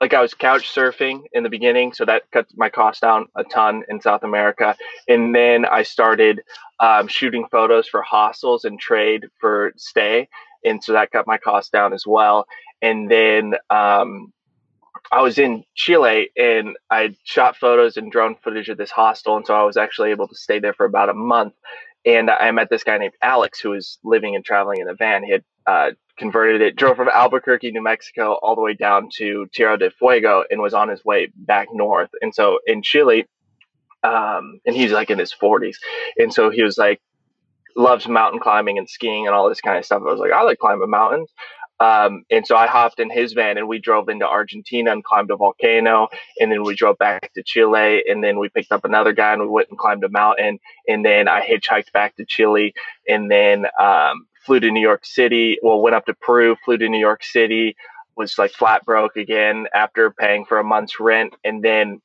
like 0.00 0.14
I 0.14 0.20
was 0.20 0.34
couch 0.34 0.72
surfing 0.74 1.22
in 1.32 1.42
the 1.42 1.48
beginning, 1.48 1.92
so 1.92 2.04
that 2.04 2.30
cut 2.30 2.46
my 2.56 2.68
cost 2.68 3.00
down 3.00 3.26
a 3.34 3.44
ton 3.44 3.84
in 3.88 4.00
South 4.00 4.22
America. 4.22 4.76
And 5.08 5.34
then 5.34 5.64
I 5.64 5.82
started 5.82 6.42
um, 6.78 7.08
shooting 7.08 7.46
photos 7.50 7.88
for 7.88 8.02
hostels 8.02 8.64
and 8.64 8.78
trade 8.78 9.26
for 9.40 9.72
stay, 9.76 10.28
and 10.64 10.82
so 10.82 10.92
that 10.92 11.10
cut 11.10 11.26
my 11.26 11.38
cost 11.38 11.72
down 11.72 11.92
as 11.92 12.06
well. 12.06 12.46
And 12.82 13.10
then 13.10 13.54
um, 13.70 14.32
I 15.10 15.22
was 15.22 15.38
in 15.38 15.64
Chile 15.74 16.30
and 16.36 16.76
I 16.90 17.16
shot 17.24 17.56
photos 17.56 17.96
and 17.96 18.12
drone 18.12 18.36
footage 18.36 18.68
of 18.68 18.76
this 18.76 18.90
hostel, 18.90 19.36
and 19.36 19.46
so 19.46 19.54
I 19.54 19.64
was 19.64 19.76
actually 19.76 20.10
able 20.10 20.28
to 20.28 20.36
stay 20.36 20.58
there 20.58 20.74
for 20.74 20.86
about 20.86 21.08
a 21.08 21.14
month. 21.14 21.54
And 22.04 22.30
I 22.30 22.50
met 22.52 22.70
this 22.70 22.84
guy 22.84 22.96
named 22.98 23.14
Alex 23.22 23.60
who 23.60 23.70
was 23.70 23.98
living 24.04 24.36
and 24.36 24.44
traveling 24.44 24.80
in 24.80 24.88
a 24.88 24.94
van. 24.94 25.24
He 25.24 25.32
had 25.32 25.44
uh, 25.66 25.90
converted 26.18 26.60
it, 26.60 26.76
drove 26.76 26.96
from 26.96 27.08
Albuquerque, 27.08 27.70
New 27.70 27.82
Mexico, 27.82 28.34
all 28.42 28.54
the 28.54 28.60
way 28.60 28.74
down 28.74 29.08
to 29.16 29.46
Tierra 29.52 29.78
del 29.78 29.90
Fuego, 29.90 30.44
and 30.50 30.60
was 30.60 30.74
on 30.74 30.88
his 30.88 31.04
way 31.04 31.30
back 31.34 31.68
north. 31.72 32.10
And 32.20 32.34
so 32.34 32.58
in 32.66 32.82
Chile, 32.82 33.26
um, 34.02 34.60
and 34.66 34.76
he's 34.76 34.92
like 34.92 35.10
in 35.10 35.18
his 35.18 35.32
40s, 35.34 35.76
and 36.16 36.32
so 36.32 36.50
he 36.50 36.62
was 36.62 36.78
like 36.78 37.00
loves 37.76 38.08
mountain 38.08 38.40
climbing 38.40 38.76
and 38.76 38.88
skiing 38.88 39.26
and 39.26 39.34
all 39.34 39.48
this 39.48 39.60
kind 39.60 39.78
of 39.78 39.84
stuff. 39.84 40.02
I 40.06 40.10
was 40.10 40.20
like, 40.20 40.32
I 40.32 40.42
like 40.42 40.58
climbing 40.58 40.90
mountains. 40.90 41.30
Um, 41.80 42.24
and 42.30 42.46
so 42.46 42.56
I 42.56 42.66
hopped 42.66 42.98
in 42.98 43.08
his 43.08 43.32
van 43.34 43.56
and 43.56 43.68
we 43.68 43.78
drove 43.78 44.08
into 44.08 44.26
Argentina 44.26 44.90
and 44.90 45.04
climbed 45.04 45.30
a 45.30 45.36
volcano. 45.36 46.08
And 46.40 46.50
then 46.50 46.64
we 46.64 46.74
drove 46.74 46.98
back 46.98 47.32
to 47.34 47.42
Chile. 47.42 48.02
And 48.08 48.22
then 48.22 48.38
we 48.38 48.48
picked 48.48 48.72
up 48.72 48.84
another 48.84 49.12
guy 49.12 49.32
and 49.32 49.42
we 49.42 49.48
went 49.48 49.68
and 49.68 49.78
climbed 49.78 50.04
a 50.04 50.08
mountain. 50.08 50.58
And 50.88 51.04
then 51.04 51.28
I 51.28 51.46
hitchhiked 51.46 51.92
back 51.92 52.16
to 52.16 52.24
Chile. 52.24 52.74
And 53.08 53.30
then 53.30 53.66
um, 53.80 54.26
flew 54.48 54.60
to 54.60 54.70
New 54.70 54.80
York 54.80 55.04
City. 55.04 55.58
Well, 55.62 55.82
went 55.82 55.94
up 55.94 56.06
to 56.06 56.14
Peru, 56.14 56.56
flew 56.64 56.78
to 56.78 56.88
New 56.88 56.98
York 56.98 57.22
City, 57.22 57.76
was 58.16 58.38
like 58.38 58.50
flat 58.50 58.82
broke 58.86 59.16
again 59.16 59.66
after 59.74 60.10
paying 60.10 60.46
for 60.46 60.58
a 60.58 60.64
month's 60.64 60.98
rent, 60.98 61.34
and 61.44 61.62
then 61.62 62.00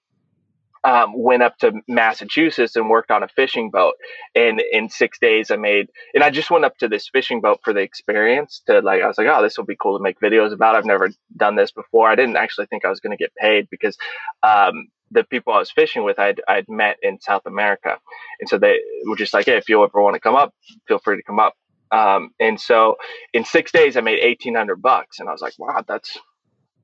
um, 0.84 1.14
went 1.16 1.42
up 1.42 1.58
to 1.60 1.72
Massachusetts 1.88 2.76
and 2.76 2.90
worked 2.90 3.12
on 3.12 3.24
a 3.24 3.30
fishing 3.30 3.70
boat. 3.70 3.94
And 4.36 4.62
in 4.74 4.90
six 4.90 5.18
days, 5.20 5.52
I 5.52 5.56
made, 5.56 5.88
and 6.14 6.22
I 6.22 6.30
just 6.32 6.52
went 6.52 6.66
up 6.66 6.78
to 6.80 6.90
this 6.90 7.08
fishing 7.08 7.40
boat 7.40 7.62
for 7.64 7.72
the 7.72 7.80
experience 7.80 8.62
to 8.68 8.82
like, 8.82 9.02
I 9.02 9.08
was 9.08 9.18
like, 9.18 9.28
oh, 9.28 9.42
this 9.42 9.58
will 9.58 9.64
be 9.64 9.78
cool 9.82 9.98
to 9.98 10.04
make 10.04 10.20
videos 10.20 10.52
about. 10.52 10.76
I've 10.76 10.84
never 10.84 11.12
done 11.38 11.56
this 11.56 11.72
before. 11.72 12.10
I 12.10 12.16
didn't 12.16 12.36
actually 12.36 12.66
think 12.66 12.84
I 12.84 12.90
was 12.90 13.00
going 13.00 13.18
to 13.18 13.24
get 13.24 13.34
paid 13.36 13.70
because 13.70 13.98
um, 14.44 14.90
the 15.12 15.24
people 15.24 15.54
I 15.54 15.60
was 15.60 15.72
fishing 15.72 16.04
with, 16.04 16.20
I'd, 16.20 16.42
I'd 16.50 16.68
met 16.68 16.98
in 17.02 17.22
South 17.22 17.46
America. 17.46 17.98
And 18.42 18.50
so 18.50 18.58
they 18.58 18.80
were 19.08 19.16
just 19.16 19.34
like, 19.34 19.46
hey, 19.46 19.56
if 19.56 19.70
you 19.70 19.82
ever 19.82 20.02
want 20.02 20.16
to 20.16 20.20
come 20.20 20.36
up, 20.36 20.54
feel 20.90 21.00
free 21.00 21.16
to 21.16 21.24
come 21.24 21.40
up. 21.40 21.56
Um, 21.94 22.32
and 22.40 22.60
so 22.60 22.98
in 23.34 23.46
six 23.46 23.72
days, 23.72 23.96
I 23.96 24.02
made 24.02 24.24
1800 24.24 24.82
bucks. 24.82 25.20
And 25.20 25.30
I 25.30 25.32
was 25.32 25.42
like, 25.42 25.54
wow, 25.60 25.84
that's, 25.88 26.18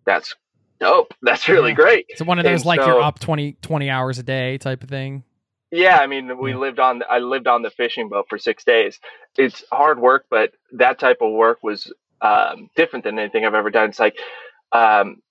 that's 0.05 0.35
dope. 0.79 1.13
That's 1.21 1.49
really 1.49 1.71
yeah. 1.71 1.75
great. 1.75 2.05
So 2.15 2.25
one 2.25 2.39
of 2.39 2.45
those 2.45 2.61
and 2.61 2.67
like 2.67 2.79
so, 2.79 2.87
you're 2.87 3.01
up 3.01 3.19
20, 3.19 3.53
20 3.61 3.89
hours 3.89 4.19
a 4.19 4.23
day 4.23 4.57
type 4.57 4.83
of 4.83 4.89
thing. 4.89 5.23
Yeah, 5.71 5.97
I 5.97 6.07
mean, 6.07 6.39
we 6.39 6.55
lived 6.55 6.79
on. 6.79 7.03
I 7.07 7.19
lived 7.19 7.45
on 7.45 7.61
the 7.61 7.69
fishing 7.69 8.09
boat 8.09 8.25
for 8.27 8.39
six 8.39 8.63
days. 8.63 8.99
It's 9.37 9.63
hard 9.71 9.99
work, 9.99 10.25
but 10.29 10.51
that 10.71 10.97
type 10.97 11.17
of 11.21 11.31
work 11.31 11.59
was 11.61 11.93
um, 12.21 12.69
different 12.75 13.05
than 13.05 13.19
anything 13.19 13.45
I've 13.45 13.53
ever 13.53 13.69
done. 13.69 13.89
It's 13.89 13.99
like 13.99 14.17
um, 14.71 15.21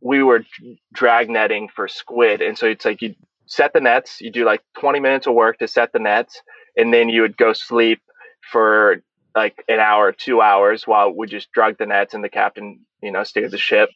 we 0.00 0.24
were 0.24 0.44
drag 0.92 1.30
netting 1.30 1.68
for 1.68 1.86
squid, 1.86 2.42
and 2.42 2.58
so 2.58 2.66
it's 2.66 2.84
like 2.84 3.00
you 3.00 3.14
set 3.46 3.74
the 3.74 3.80
nets. 3.80 4.20
You 4.20 4.32
do 4.32 4.44
like 4.44 4.62
20 4.80 4.98
minutes 4.98 5.28
of 5.28 5.34
work 5.34 5.58
to 5.58 5.68
set 5.68 5.92
the 5.92 6.00
nets, 6.00 6.42
and 6.76 6.92
then 6.92 7.08
you 7.08 7.22
would 7.22 7.36
go 7.36 7.52
sleep 7.52 8.00
for 8.50 9.02
like 9.36 9.62
an 9.68 9.78
hour, 9.78 10.12
two 10.12 10.40
hours, 10.40 10.86
while 10.86 11.14
we 11.14 11.26
just 11.26 11.52
drug 11.52 11.76
the 11.78 11.86
nets, 11.86 12.14
and 12.14 12.24
the 12.24 12.28
captain, 12.28 12.80
you 13.02 13.12
know, 13.12 13.22
steered 13.22 13.50
the 13.50 13.58
ship. 13.58 13.90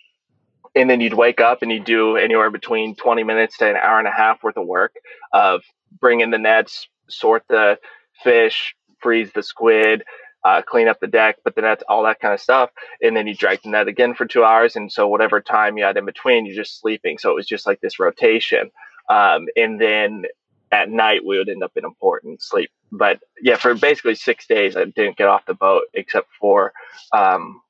And 0.76 0.88
then 0.88 1.00
you'd 1.00 1.14
wake 1.14 1.40
up 1.40 1.62
and 1.62 1.72
you'd 1.72 1.84
do 1.84 2.16
anywhere 2.16 2.50
between 2.50 2.94
20 2.94 3.24
minutes 3.24 3.58
to 3.58 3.68
an 3.68 3.76
hour 3.76 3.98
and 3.98 4.06
a 4.06 4.12
half 4.12 4.42
worth 4.42 4.56
of 4.56 4.66
work 4.66 4.94
of 5.32 5.62
bringing 5.98 6.30
the 6.30 6.38
nets 6.38 6.86
sort 7.08 7.42
the 7.48 7.78
fish 8.22 8.76
freeze 9.00 9.32
the 9.32 9.42
squid 9.42 10.04
uh, 10.44 10.62
clean 10.62 10.88
up 10.88 11.00
the 11.00 11.06
deck 11.06 11.36
put 11.42 11.54
the 11.54 11.62
nets 11.62 11.82
all 11.88 12.04
that 12.04 12.20
kind 12.20 12.32
of 12.32 12.40
stuff. 12.40 12.70
And 13.02 13.16
then 13.16 13.26
you 13.26 13.34
drag 13.34 13.62
the 13.62 13.70
net 13.70 13.88
again 13.88 14.14
for 14.14 14.26
two 14.26 14.44
hours. 14.44 14.76
And 14.76 14.92
so 14.92 15.08
whatever 15.08 15.40
time 15.40 15.76
you 15.76 15.84
had 15.84 15.96
in 15.96 16.04
between 16.04 16.46
you're 16.46 16.54
just 16.54 16.80
sleeping. 16.80 17.18
So 17.18 17.30
it 17.30 17.34
was 17.34 17.46
just 17.46 17.66
like 17.66 17.80
this 17.80 17.98
rotation. 17.98 18.70
Um, 19.08 19.46
and 19.56 19.80
then 19.80 20.24
at 20.72 20.88
night 20.90 21.24
we 21.24 21.38
would 21.38 21.48
end 21.48 21.62
up 21.62 21.72
in 21.76 21.84
important 21.84 22.42
sleep 22.42 22.70
but 22.92 23.20
yeah 23.42 23.56
for 23.56 23.74
basically 23.74 24.14
six 24.14 24.46
days 24.46 24.76
i 24.76 24.84
didn't 24.84 25.16
get 25.16 25.28
off 25.28 25.44
the 25.46 25.54
boat 25.54 25.82
except 25.94 26.28
for 26.40 26.72
um, 27.12 27.60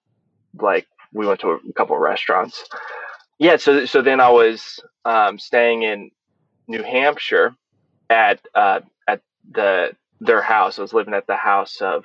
like 0.58 0.86
we 1.12 1.26
went 1.26 1.40
to 1.40 1.50
a 1.50 1.72
couple 1.74 1.96
of 1.96 2.02
restaurants. 2.02 2.64
Yeah, 3.38 3.56
so 3.56 3.86
so 3.86 4.02
then 4.02 4.20
I 4.20 4.30
was 4.30 4.80
um, 5.04 5.38
staying 5.38 5.82
in 5.82 6.10
New 6.68 6.82
Hampshire 6.82 7.54
at 8.08 8.40
uh, 8.54 8.80
at 9.08 9.22
the 9.50 9.92
their 10.20 10.42
house. 10.42 10.78
I 10.78 10.82
was 10.82 10.92
living 10.92 11.14
at 11.14 11.26
the 11.26 11.36
house 11.36 11.80
of 11.80 12.04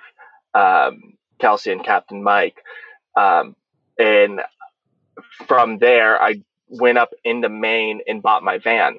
um, 0.53 1.13
Kelsey 1.39 1.71
and 1.71 1.83
Captain 1.83 2.23
Mike, 2.23 2.57
um, 3.17 3.55
and 3.99 4.41
from 5.47 5.77
there 5.79 6.21
I 6.21 6.41
went 6.69 6.97
up 6.97 7.11
into 7.23 7.49
Maine 7.49 8.01
and 8.07 8.21
bought 8.23 8.43
my 8.43 8.57
van. 8.57 8.97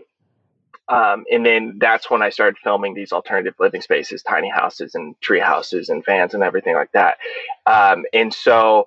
Um, 0.88 1.24
and 1.30 1.44
then 1.44 1.78
that's 1.80 2.10
when 2.10 2.22
I 2.22 2.30
started 2.30 2.58
filming 2.62 2.94
these 2.94 3.12
alternative 3.12 3.54
living 3.58 3.80
spaces, 3.80 4.22
tiny 4.22 4.50
houses 4.50 4.94
and 4.94 5.20
tree 5.20 5.40
houses 5.40 5.88
and 5.88 6.04
vans 6.04 6.34
and 6.34 6.42
everything 6.42 6.74
like 6.74 6.92
that. 6.92 7.18
Um, 7.66 8.04
and 8.12 8.32
so 8.32 8.86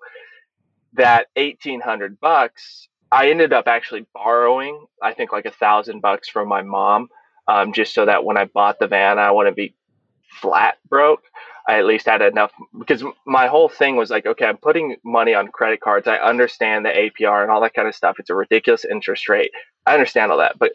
that 0.94 1.28
1800 1.36 2.20
bucks 2.20 2.88
i 3.12 3.30
ended 3.30 3.54
up 3.54 3.68
actually 3.68 4.06
borrowing 4.14 4.86
i 5.04 5.14
think 5.14 5.32
like 5.32 5.46
a 5.46 5.52
thousand 5.52 6.02
bucks 6.02 6.28
from 6.28 6.48
my 6.48 6.62
mom 6.64 7.08
um, 7.48 7.74
just 7.74 7.94
so 7.94 8.06
that 8.06 8.24
when 8.24 8.38
i 8.38 8.46
bought 8.46 8.80
the 8.80 8.88
van 8.88 9.20
i 9.20 9.32
wouldn't 9.32 9.56
be 9.56 9.76
flat 10.42 10.78
broke. 10.88 11.24
I 11.68 11.80
at 11.80 11.86
least 11.86 12.06
had 12.08 12.22
enough 12.22 12.52
because 12.78 13.04
my 13.26 13.48
whole 13.48 13.70
thing 13.70 13.96
was 13.96 14.10
like 14.10 14.26
okay 14.26 14.46
i'm 14.46 14.58
putting 14.58 14.96
money 15.04 15.34
on 15.34 15.50
credit 15.50 15.82
cards. 15.82 16.08
I 16.08 16.18
understand 16.18 16.86
the 16.86 16.90
apr 16.90 17.42
and 17.42 17.52
all 17.52 17.62
that 17.62 17.74
kind 17.74 17.88
of 17.88 17.96
stuff. 17.96 18.18
It's 18.20 18.30
a 18.30 18.36
ridiculous 18.36 18.86
interest 18.86 19.30
rate. 19.30 19.52
I 19.86 19.94
understand 19.94 20.32
all 20.32 20.40
that 20.40 20.58
but 20.58 20.74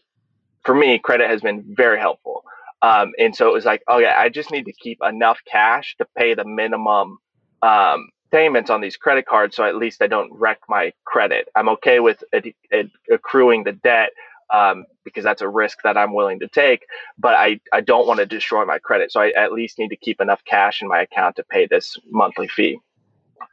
for 0.65 0.75
me 0.75 0.99
credit 0.99 1.29
has 1.29 1.41
been 1.41 1.65
very 1.67 1.99
helpful 1.99 2.45
um, 2.83 3.12
and 3.19 3.35
so 3.35 3.49
it 3.49 3.53
was 3.53 3.65
like 3.65 3.83
oh 3.89 3.99
yeah 3.99 4.15
i 4.19 4.29
just 4.29 4.51
need 4.51 4.65
to 4.65 4.73
keep 4.73 4.99
enough 5.03 5.39
cash 5.51 5.95
to 5.99 6.07
pay 6.17 6.35
the 6.35 6.45
minimum 6.45 7.19
um, 7.62 8.09
payments 8.35 8.69
on 8.69 8.81
these 8.81 8.97
credit 8.97 9.27
cards, 9.27 9.55
so 9.55 9.62
at 9.62 9.77
least 9.77 10.03
I 10.03 10.09
don't 10.09 10.33
wreck 10.33 10.59
my 10.69 10.93
credit. 11.05 11.49
I'm 11.55 11.69
okay 11.71 12.01
with 12.01 12.25
ad- 12.33 12.53
ad- 12.73 12.91
accruing 13.09 13.62
the 13.62 13.73
debt 13.73 14.11
um, 14.53 14.87
because 15.05 15.23
that's 15.23 15.41
a 15.41 15.49
risk 15.49 15.79
that 15.85 15.97
I'm 15.97 16.12
willing 16.12 16.41
to 16.41 16.49
take, 16.49 16.85
but 17.17 17.37
I, 17.37 17.61
I 17.73 17.81
don't 17.81 18.09
want 18.09 18.19
to 18.19 18.27
destroy 18.27 18.65
my 18.65 18.81
credit. 18.81 19.12
So 19.12 19.21
I 19.21 19.31
at 19.31 19.53
least 19.53 19.79
need 19.79 19.91
to 19.91 19.97
keep 19.97 20.21
enough 20.21 20.43
cash 20.45 20.83
in 20.83 20.89
my 20.89 21.03
account 21.03 21.37
to 21.37 21.45
pay 21.45 21.67
this 21.67 21.97
monthly 22.11 22.49
fee. 22.49 22.81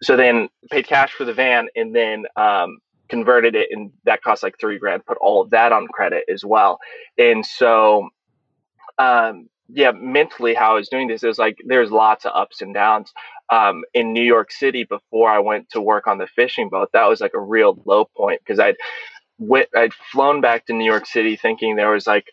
So 0.01 0.17
then 0.17 0.49
paid 0.71 0.87
cash 0.87 1.11
for 1.13 1.25
the 1.25 1.33
van 1.33 1.67
and 1.75 1.95
then 1.95 2.25
um, 2.35 2.79
converted 3.11 3.55
it, 3.55 3.69
and 3.71 3.91
that 4.05 4.23
cost 4.23 4.41
like 4.41 4.59
three 4.59 4.79
grand. 4.79 5.05
Put 5.05 5.19
all 5.19 5.43
of 5.43 5.51
that 5.51 5.71
on 5.71 5.87
credit 5.87 6.23
as 6.29 6.43
well, 6.43 6.79
and 7.19 7.45
so 7.45 8.09
um, 8.97 9.49
yeah, 9.73 9.91
mentally 9.91 10.53
how 10.53 10.71
I 10.71 10.75
was 10.75 10.89
doing 10.89 11.07
this, 11.07 11.23
is 11.23 11.37
like 11.39 11.57
there's 11.65 11.91
lots 11.91 12.25
of 12.25 12.33
ups 12.35 12.61
and 12.61 12.73
downs. 12.73 13.13
Um, 13.49 13.83
in 13.93 14.13
New 14.13 14.23
York 14.23 14.51
City 14.51 14.85
before 14.85 15.29
I 15.29 15.39
went 15.39 15.69
to 15.71 15.81
work 15.81 16.07
on 16.07 16.17
the 16.17 16.27
fishing 16.27 16.69
boat, 16.69 16.89
that 16.93 17.07
was 17.07 17.21
like 17.21 17.33
a 17.33 17.39
real 17.39 17.81
low 17.85 18.05
point 18.05 18.41
because 18.43 18.59
I'd 18.59 18.77
went, 19.39 19.69
I'd 19.75 19.93
flown 19.93 20.41
back 20.41 20.65
to 20.67 20.73
New 20.73 20.85
York 20.85 21.05
City 21.05 21.35
thinking 21.35 21.75
there 21.75 21.91
was 21.91 22.07
like 22.07 22.27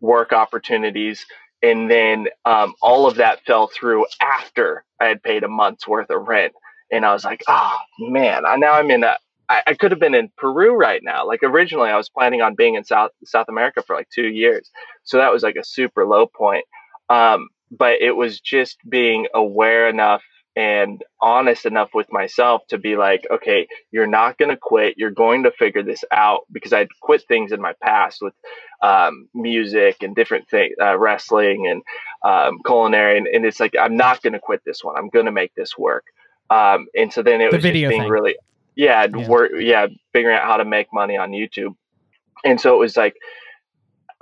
work 0.00 0.32
opportunities, 0.32 1.26
and 1.62 1.90
then 1.90 2.28
um, 2.44 2.74
all 2.82 3.06
of 3.06 3.16
that 3.16 3.44
fell 3.46 3.68
through 3.68 4.06
after 4.20 4.84
I 5.00 5.06
had 5.06 5.22
paid 5.22 5.44
a 5.44 5.48
month's 5.48 5.88
worth 5.88 6.10
of 6.10 6.26
rent, 6.28 6.52
and 6.92 7.04
I 7.04 7.12
was 7.12 7.24
like, 7.24 7.42
oh 7.48 7.76
man, 7.98 8.44
I, 8.46 8.56
now 8.56 8.74
I'm 8.74 8.90
in 8.90 9.04
a 9.04 9.16
I, 9.48 9.62
I 9.68 9.74
could 9.74 9.90
have 9.90 10.00
been 10.00 10.14
in 10.14 10.30
Peru 10.36 10.74
right 10.74 11.00
now. 11.02 11.26
Like 11.26 11.42
originally, 11.42 11.90
I 11.90 11.96
was 11.96 12.08
planning 12.08 12.42
on 12.42 12.54
being 12.54 12.74
in 12.74 12.84
South 12.84 13.10
South 13.24 13.46
America 13.48 13.82
for 13.86 13.96
like 13.96 14.08
two 14.14 14.28
years, 14.28 14.70
so 15.04 15.18
that 15.18 15.32
was 15.32 15.42
like 15.42 15.56
a 15.56 15.64
super 15.64 16.04
low 16.06 16.26
point. 16.26 16.64
Um, 17.08 17.48
but 17.70 18.00
it 18.00 18.12
was 18.12 18.40
just 18.40 18.78
being 18.88 19.26
aware 19.34 19.88
enough 19.88 20.22
and 20.56 21.04
honest 21.20 21.66
enough 21.66 21.90
with 21.92 22.10
myself 22.10 22.62
to 22.68 22.78
be 22.78 22.96
like, 22.96 23.26
okay, 23.30 23.68
you're 23.90 24.06
not 24.06 24.38
going 24.38 24.48
to 24.48 24.56
quit. 24.56 24.94
You're 24.96 25.10
going 25.10 25.42
to 25.42 25.50
figure 25.50 25.82
this 25.82 26.02
out 26.10 26.42
because 26.50 26.72
I'd 26.72 26.88
quit 27.02 27.22
things 27.28 27.52
in 27.52 27.60
my 27.60 27.74
past 27.82 28.22
with 28.22 28.32
um, 28.80 29.28
music 29.34 30.02
and 30.02 30.16
different 30.16 30.48
things, 30.48 30.74
uh, 30.80 30.98
wrestling 30.98 31.66
and 31.66 31.82
um, 32.24 32.60
culinary. 32.64 33.18
And, 33.18 33.26
and, 33.26 33.44
it's 33.44 33.60
like, 33.60 33.74
I'm 33.78 33.96
not 33.96 34.22
going 34.22 34.32
to 34.32 34.38
quit 34.38 34.62
this 34.64 34.82
one. 34.82 34.96
I'm 34.96 35.10
going 35.10 35.26
to 35.26 35.32
make 35.32 35.54
this 35.54 35.76
work. 35.76 36.06
Um, 36.48 36.86
and 36.96 37.12
so 37.12 37.22
then 37.22 37.42
it 37.42 37.50
the 37.50 37.56
was 37.56 37.62
just 37.62 37.72
being 37.74 37.88
thing. 37.90 38.08
really, 38.08 38.36
yeah, 38.76 39.06
yeah. 39.06 39.28
Work, 39.28 39.52
yeah, 39.58 39.86
figuring 40.12 40.36
out 40.36 40.44
how 40.44 40.58
to 40.58 40.64
make 40.64 40.88
money 40.92 41.16
on 41.16 41.30
YouTube. 41.30 41.74
And 42.44 42.60
so 42.60 42.74
it 42.74 42.78
was 42.78 42.96
like, 42.96 43.16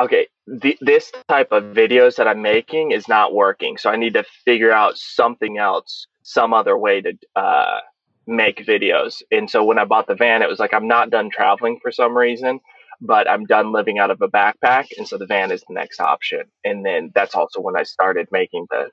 okay, 0.00 0.28
the, 0.46 0.78
this 0.80 1.12
type 1.28 1.52
of 1.52 1.64
videos 1.64 2.16
that 2.16 2.28
I'm 2.28 2.40
making 2.40 2.92
is 2.92 3.08
not 3.08 3.34
working. 3.34 3.76
So 3.76 3.90
I 3.90 3.96
need 3.96 4.14
to 4.14 4.24
figure 4.44 4.72
out 4.72 4.96
something 4.96 5.58
else, 5.58 6.06
some 6.22 6.54
other 6.54 6.78
way 6.78 7.00
to 7.00 7.12
uh, 7.36 7.80
make 8.26 8.64
videos. 8.64 9.22
And 9.30 9.50
so 9.50 9.64
when 9.64 9.78
I 9.78 9.84
bought 9.84 10.06
the 10.06 10.14
van, 10.14 10.42
it 10.42 10.48
was 10.48 10.58
like, 10.58 10.72
I'm 10.72 10.88
not 10.88 11.10
done 11.10 11.30
traveling 11.30 11.80
for 11.82 11.90
some 11.90 12.16
reason, 12.16 12.60
but 13.00 13.28
I'm 13.28 13.44
done 13.44 13.72
living 13.72 13.98
out 13.98 14.10
of 14.10 14.22
a 14.22 14.28
backpack. 14.28 14.86
And 14.96 15.06
so 15.06 15.18
the 15.18 15.26
van 15.26 15.50
is 15.50 15.64
the 15.66 15.74
next 15.74 16.00
option. 16.00 16.42
And 16.64 16.84
then 16.84 17.10
that's 17.14 17.34
also 17.34 17.60
when 17.60 17.76
I 17.76 17.82
started 17.82 18.28
making 18.30 18.66
the. 18.70 18.90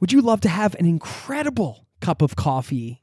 Would 0.00 0.12
you 0.12 0.22
love 0.22 0.40
to 0.42 0.48
have 0.48 0.74
an 0.76 0.86
incredible 0.86 1.86
cup 2.00 2.22
of 2.22 2.36
coffee 2.36 3.02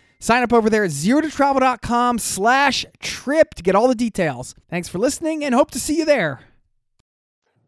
sign 0.21 0.43
up 0.43 0.53
over 0.53 0.69
there 0.69 0.85
at 0.85 0.91
zerototravel.com 0.91 2.19
slash 2.19 2.85
trip 2.99 3.55
to 3.55 3.63
get 3.63 3.75
all 3.75 3.89
the 3.89 3.95
details. 3.95 4.55
Thanks 4.69 4.87
for 4.87 4.99
listening 4.99 5.43
and 5.43 5.53
hope 5.53 5.71
to 5.71 5.79
see 5.79 5.97
you 5.97 6.05
there. 6.05 6.39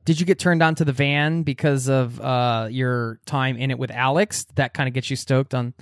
Did 0.06 0.20
you 0.20 0.26
get 0.26 0.40
turned 0.40 0.62
on 0.62 0.76
to 0.76 0.86
the 0.86 0.92
van 0.92 1.44
because 1.44 1.90
of 1.90 2.20
uh, 2.22 2.68
your 2.70 3.20
time 3.26 3.58
in 3.58 3.72
it 3.72 3.80
with 3.80 3.92
Alex? 3.92 4.46
That 4.56 4.74
kind 4.74 4.88
of 4.88 4.94
gets 4.94 5.10
you 5.10 5.16
stoked 5.16 5.54
on. 5.54 5.74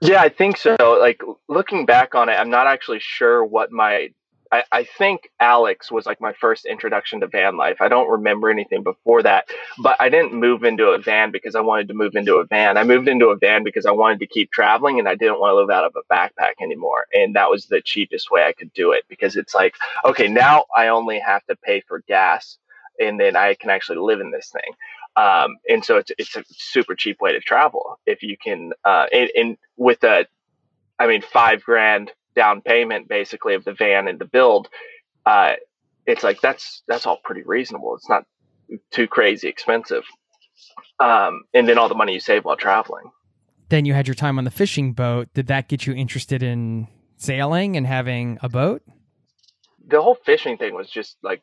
Yeah, 0.00 0.20
I 0.20 0.28
think 0.28 0.56
so. 0.56 0.76
Like 1.00 1.22
looking 1.48 1.86
back 1.86 2.14
on 2.14 2.28
it, 2.28 2.32
I'm 2.32 2.50
not 2.50 2.66
actually 2.66 3.00
sure 3.00 3.44
what 3.44 3.72
my 3.72 4.10
I, 4.50 4.64
I, 4.70 4.84
think 4.84 5.30
Alex 5.40 5.90
was 5.90 6.06
like 6.06 6.20
my 6.20 6.32
first 6.32 6.64
introduction 6.64 7.20
to 7.20 7.26
van 7.26 7.56
life. 7.56 7.80
I 7.80 7.88
don't 7.88 8.10
remember 8.10 8.50
anything 8.50 8.82
before 8.82 9.22
that, 9.22 9.48
but 9.82 9.96
I 10.00 10.08
didn't 10.08 10.34
move 10.34 10.64
into 10.64 10.88
a 10.88 10.98
van 10.98 11.30
because 11.30 11.54
I 11.54 11.60
wanted 11.60 11.88
to 11.88 11.94
move 11.94 12.16
into 12.16 12.36
a 12.36 12.44
van. 12.44 12.76
I 12.76 12.84
moved 12.84 13.08
into 13.08 13.28
a 13.28 13.36
van 13.36 13.64
because 13.64 13.86
I 13.86 13.90
wanted 13.90 14.20
to 14.20 14.26
keep 14.26 14.50
traveling 14.50 14.98
and 14.98 15.08
I 15.08 15.14
didn't 15.14 15.40
want 15.40 15.52
to 15.52 15.56
live 15.56 15.70
out 15.70 15.84
of 15.84 15.96
a 15.96 16.12
backpack 16.12 16.62
anymore. 16.62 17.06
And 17.12 17.36
that 17.36 17.50
was 17.50 17.66
the 17.66 17.80
cheapest 17.80 18.30
way 18.30 18.44
I 18.44 18.52
could 18.52 18.72
do 18.72 18.92
it 18.92 19.04
because 19.08 19.36
it's 19.36 19.54
like, 19.54 19.74
okay, 20.04 20.28
now 20.28 20.64
I 20.76 20.88
only 20.88 21.18
have 21.20 21.44
to 21.46 21.56
pay 21.56 21.80
for 21.80 22.02
gas 22.08 22.58
and 23.00 23.18
then 23.18 23.36
I 23.36 23.54
can 23.54 23.70
actually 23.70 23.98
live 23.98 24.20
in 24.20 24.30
this 24.30 24.50
thing. 24.50 24.72
Um, 25.16 25.56
and 25.68 25.84
so 25.84 25.96
it's, 25.96 26.12
it's 26.18 26.36
a 26.36 26.44
super 26.50 26.94
cheap 26.94 27.20
way 27.20 27.32
to 27.32 27.40
travel 27.40 27.98
if 28.06 28.22
you 28.22 28.36
can, 28.36 28.72
uh, 28.84 29.06
and, 29.12 29.30
and 29.36 29.58
with 29.76 30.04
a, 30.04 30.26
I 30.98 31.06
mean, 31.06 31.22
five 31.22 31.62
grand 31.62 32.12
down 32.38 32.62
payment 32.62 33.08
basically 33.08 33.54
of 33.54 33.64
the 33.64 33.74
van 33.74 34.06
and 34.06 34.18
the 34.20 34.24
build, 34.24 34.68
uh, 35.26 35.54
it's 36.06 36.22
like 36.22 36.40
that's 36.40 36.82
that's 36.86 37.04
all 37.04 37.18
pretty 37.24 37.42
reasonable. 37.42 37.96
It's 37.96 38.08
not 38.08 38.24
too 38.92 39.08
crazy 39.08 39.48
expensive. 39.48 40.04
Um, 41.00 41.42
and 41.52 41.68
then 41.68 41.78
all 41.78 41.88
the 41.88 41.96
money 41.96 42.14
you 42.14 42.20
save 42.20 42.44
while 42.44 42.56
traveling. 42.56 43.10
Then 43.70 43.84
you 43.84 43.92
had 43.92 44.06
your 44.06 44.14
time 44.14 44.38
on 44.38 44.44
the 44.44 44.50
fishing 44.50 44.92
boat. 44.92 45.28
Did 45.34 45.48
that 45.48 45.68
get 45.68 45.86
you 45.86 45.94
interested 45.94 46.42
in 46.42 46.86
sailing 47.16 47.76
and 47.76 47.86
having 47.86 48.38
a 48.40 48.48
boat? 48.48 48.82
The 49.88 50.00
whole 50.00 50.14
fishing 50.14 50.56
thing 50.58 50.74
was 50.74 50.88
just 50.88 51.16
like 51.22 51.42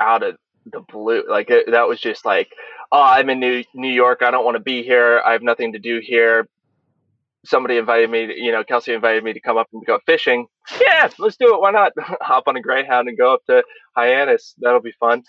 out 0.00 0.22
of 0.22 0.36
the 0.64 0.80
blue. 0.80 1.24
Like 1.28 1.50
it, 1.50 1.70
that 1.70 1.86
was 1.86 2.00
just 2.00 2.24
like, 2.24 2.48
oh, 2.90 3.02
I'm 3.02 3.28
in 3.28 3.40
New 3.40 3.62
New 3.74 3.92
York. 3.92 4.22
I 4.22 4.30
don't 4.30 4.44
want 4.44 4.56
to 4.56 4.62
be 4.62 4.82
here. 4.82 5.20
I 5.24 5.32
have 5.32 5.42
nothing 5.42 5.74
to 5.74 5.78
do 5.78 6.00
here 6.02 6.48
somebody 7.44 7.76
invited 7.76 8.10
me, 8.10 8.26
to, 8.26 8.38
you 8.38 8.52
know, 8.52 8.64
Kelsey 8.64 8.92
invited 8.92 9.24
me 9.24 9.32
to 9.32 9.40
come 9.40 9.56
up 9.56 9.68
and 9.72 9.84
go 9.86 9.98
fishing. 10.06 10.46
Yeah, 10.80 11.08
let's 11.18 11.36
do 11.36 11.54
it. 11.54 11.60
Why 11.60 11.70
not? 11.70 11.92
Hop 12.20 12.44
on 12.46 12.56
a 12.56 12.60
Greyhound 12.60 13.08
and 13.08 13.18
go 13.18 13.34
up 13.34 13.44
to 13.46 13.62
Hyannis. 13.96 14.54
That'll 14.58 14.80
be 14.80 14.92
fun. 15.00 15.22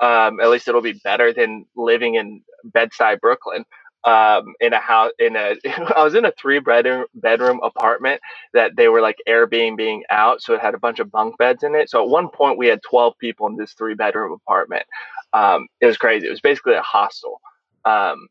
Um, 0.00 0.40
at 0.40 0.50
least 0.50 0.68
it'll 0.68 0.82
be 0.82 1.00
better 1.04 1.32
than 1.32 1.66
living 1.76 2.14
in 2.16 2.42
Bed-Stuy, 2.64 3.20
Brooklyn. 3.20 3.64
Um, 4.04 4.54
in 4.60 4.72
a 4.72 4.78
house, 4.78 5.10
in 5.18 5.34
a, 5.34 5.56
I 5.96 6.04
was 6.04 6.14
in 6.14 6.24
a 6.24 6.32
three 6.40 6.60
bedroom 6.60 7.06
bedroom 7.14 7.58
apartment 7.64 8.20
that 8.54 8.76
they 8.76 8.86
were 8.88 9.00
like 9.00 9.16
Airbnb 9.28 10.02
out, 10.10 10.40
so 10.40 10.54
it 10.54 10.60
had 10.60 10.74
a 10.74 10.78
bunch 10.78 11.00
of 11.00 11.10
bunk 11.10 11.36
beds 11.38 11.64
in 11.64 11.74
it. 11.74 11.90
So 11.90 12.04
at 12.04 12.08
one 12.08 12.28
point 12.28 12.56
we 12.56 12.68
had 12.68 12.80
twelve 12.88 13.14
people 13.18 13.48
in 13.48 13.56
this 13.56 13.72
three 13.72 13.94
bedroom 13.94 14.32
apartment. 14.32 14.84
Um, 15.32 15.66
it 15.80 15.86
was 15.86 15.96
crazy. 15.96 16.28
It 16.28 16.30
was 16.30 16.40
basically 16.40 16.74
a 16.74 16.82
hostel. 16.82 17.40
Um, 17.84 18.28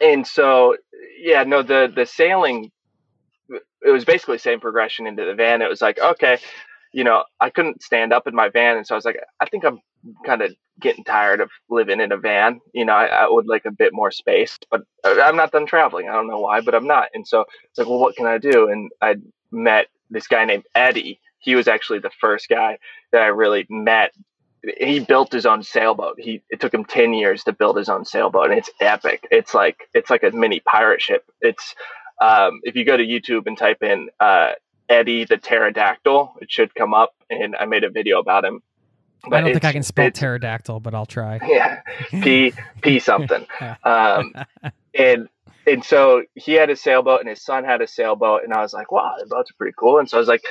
and 0.00 0.26
so 0.26 0.76
yeah 1.18 1.42
no 1.44 1.62
the 1.62 1.92
the 1.94 2.06
sailing 2.06 2.70
it 3.82 3.90
was 3.90 4.04
basically 4.04 4.38
same 4.38 4.60
progression 4.60 5.06
into 5.06 5.24
the 5.24 5.34
van. 5.34 5.62
It 5.62 5.70
was 5.70 5.82
like 5.82 5.98
okay 5.98 6.38
you 6.92 7.04
know 7.04 7.24
i 7.40 7.50
couldn't 7.50 7.82
stand 7.82 8.12
up 8.12 8.26
in 8.26 8.34
my 8.34 8.48
van. 8.48 8.76
And 8.76 8.86
so 8.86 8.94
i 8.94 8.98
was 8.98 9.04
like 9.04 9.18
i 9.40 9.46
think 9.46 9.64
i'm 9.64 9.80
kind 10.24 10.42
of 10.42 10.54
getting 10.80 11.04
tired 11.04 11.40
of 11.40 11.50
living 11.68 12.00
in 12.00 12.12
a 12.12 12.16
van. 12.16 12.60
You 12.72 12.84
know 12.84 12.94
I, 12.94 13.06
I, 13.06 13.28
would 13.28 13.46
like 13.46 13.64
a 13.64 13.70
bit 13.70 13.92
more 13.92 14.10
space 14.10 14.58
but 14.70 14.82
i'm 15.04 15.36
not 15.36 15.52
done 15.52 15.66
traveling. 15.66 16.08
I 16.08 16.12
don't 16.12 16.28
know 16.28 16.40
why 16.40 16.60
but 16.60 16.74
i'm 16.74 16.86
not. 16.86 17.08
And 17.14 17.26
so 17.26 17.44
it's 17.64 17.78
like 17.78 17.88
well 17.88 17.98
what 18.00 18.16
can 18.16 18.26
i 18.26 18.38
do? 18.38 18.68
And 18.68 18.90
i 19.00 19.16
met 19.50 19.86
this 20.10 20.26
guy 20.26 20.44
named 20.44 20.64
eddie. 20.74 21.20
He 21.40 21.54
was 21.54 21.68
actually 21.68 22.00
the 22.00 22.10
first 22.20 22.48
guy 22.48 22.78
that 23.12 23.22
i 23.22 23.26
really 23.26 23.66
met 23.68 24.12
he 24.78 25.00
built 25.00 25.32
his 25.32 25.46
own 25.46 25.62
sailboat. 25.62 26.18
He 26.18 26.42
it 26.50 26.60
took 26.60 26.74
him 26.74 26.84
ten 26.84 27.14
years 27.14 27.44
to 27.44 27.52
build 27.52 27.76
his 27.76 27.88
own 27.88 28.04
sailboat, 28.04 28.50
and 28.50 28.58
it's 28.58 28.70
epic. 28.80 29.26
It's 29.30 29.54
like 29.54 29.88
it's 29.94 30.10
like 30.10 30.22
a 30.22 30.30
mini 30.30 30.60
pirate 30.60 31.00
ship. 31.00 31.24
It's 31.40 31.74
um, 32.20 32.60
if 32.64 32.74
you 32.74 32.84
go 32.84 32.96
to 32.96 33.04
YouTube 33.04 33.46
and 33.46 33.56
type 33.56 33.82
in 33.82 34.08
uh, 34.18 34.52
Eddie 34.88 35.24
the 35.24 35.36
pterodactyl, 35.36 36.34
it 36.40 36.50
should 36.50 36.74
come 36.74 36.94
up, 36.94 37.14
and 37.30 37.54
I 37.56 37.66
made 37.66 37.84
a 37.84 37.90
video 37.90 38.18
about 38.18 38.44
him. 38.44 38.62
But 39.28 39.36
I 39.36 39.40
don't 39.40 39.52
think 39.52 39.64
I 39.64 39.72
can 39.72 39.82
spell 39.82 40.10
pterodactyl, 40.10 40.80
but 40.80 40.94
I'll 40.94 41.06
try. 41.06 41.38
Yeah, 41.48 41.80
P 42.10 42.52
P 42.82 42.98
something. 42.98 43.46
um, 43.84 44.34
and 44.94 45.28
and 45.66 45.84
so 45.84 46.24
he 46.34 46.54
had 46.54 46.70
a 46.70 46.76
sailboat, 46.76 47.20
and 47.20 47.28
his 47.28 47.42
son 47.42 47.64
had 47.64 47.80
a 47.80 47.86
sailboat, 47.86 48.42
and 48.44 48.52
I 48.52 48.62
was 48.62 48.72
like, 48.72 48.90
wow, 48.90 49.14
the 49.18 49.26
boats 49.26 49.50
are 49.50 49.54
pretty 49.54 49.74
cool. 49.78 49.98
And 49.98 50.08
so 50.08 50.16
I 50.16 50.20
was 50.20 50.28
like, 50.28 50.44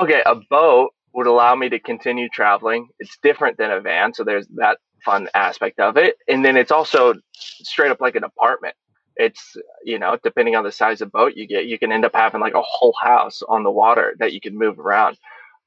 okay, 0.00 0.22
a 0.24 0.34
boat 0.34 0.94
would 1.16 1.26
allow 1.26 1.54
me 1.54 1.70
to 1.70 1.80
continue 1.80 2.28
traveling. 2.28 2.88
It's 2.98 3.16
different 3.22 3.56
than 3.56 3.70
a 3.70 3.80
van, 3.80 4.12
so 4.14 4.22
there's 4.22 4.46
that 4.56 4.78
fun 5.04 5.28
aspect 5.34 5.80
of 5.80 5.96
it. 5.96 6.16
And 6.28 6.44
then 6.44 6.56
it's 6.56 6.70
also 6.70 7.14
straight 7.32 7.90
up 7.90 8.00
like 8.00 8.16
an 8.16 8.24
apartment. 8.24 8.74
It's 9.16 9.56
you 9.82 9.98
know, 9.98 10.18
depending 10.22 10.56
on 10.56 10.64
the 10.64 10.70
size 10.70 11.00
of 11.00 11.10
boat 11.10 11.32
you 11.34 11.48
get, 11.48 11.66
you 11.66 11.78
can 11.78 11.90
end 11.90 12.04
up 12.04 12.14
having 12.14 12.42
like 12.42 12.54
a 12.54 12.62
whole 12.62 12.94
house 13.00 13.42
on 13.48 13.64
the 13.64 13.70
water 13.70 14.14
that 14.18 14.34
you 14.34 14.40
can 14.40 14.58
move 14.58 14.78
around. 14.78 15.16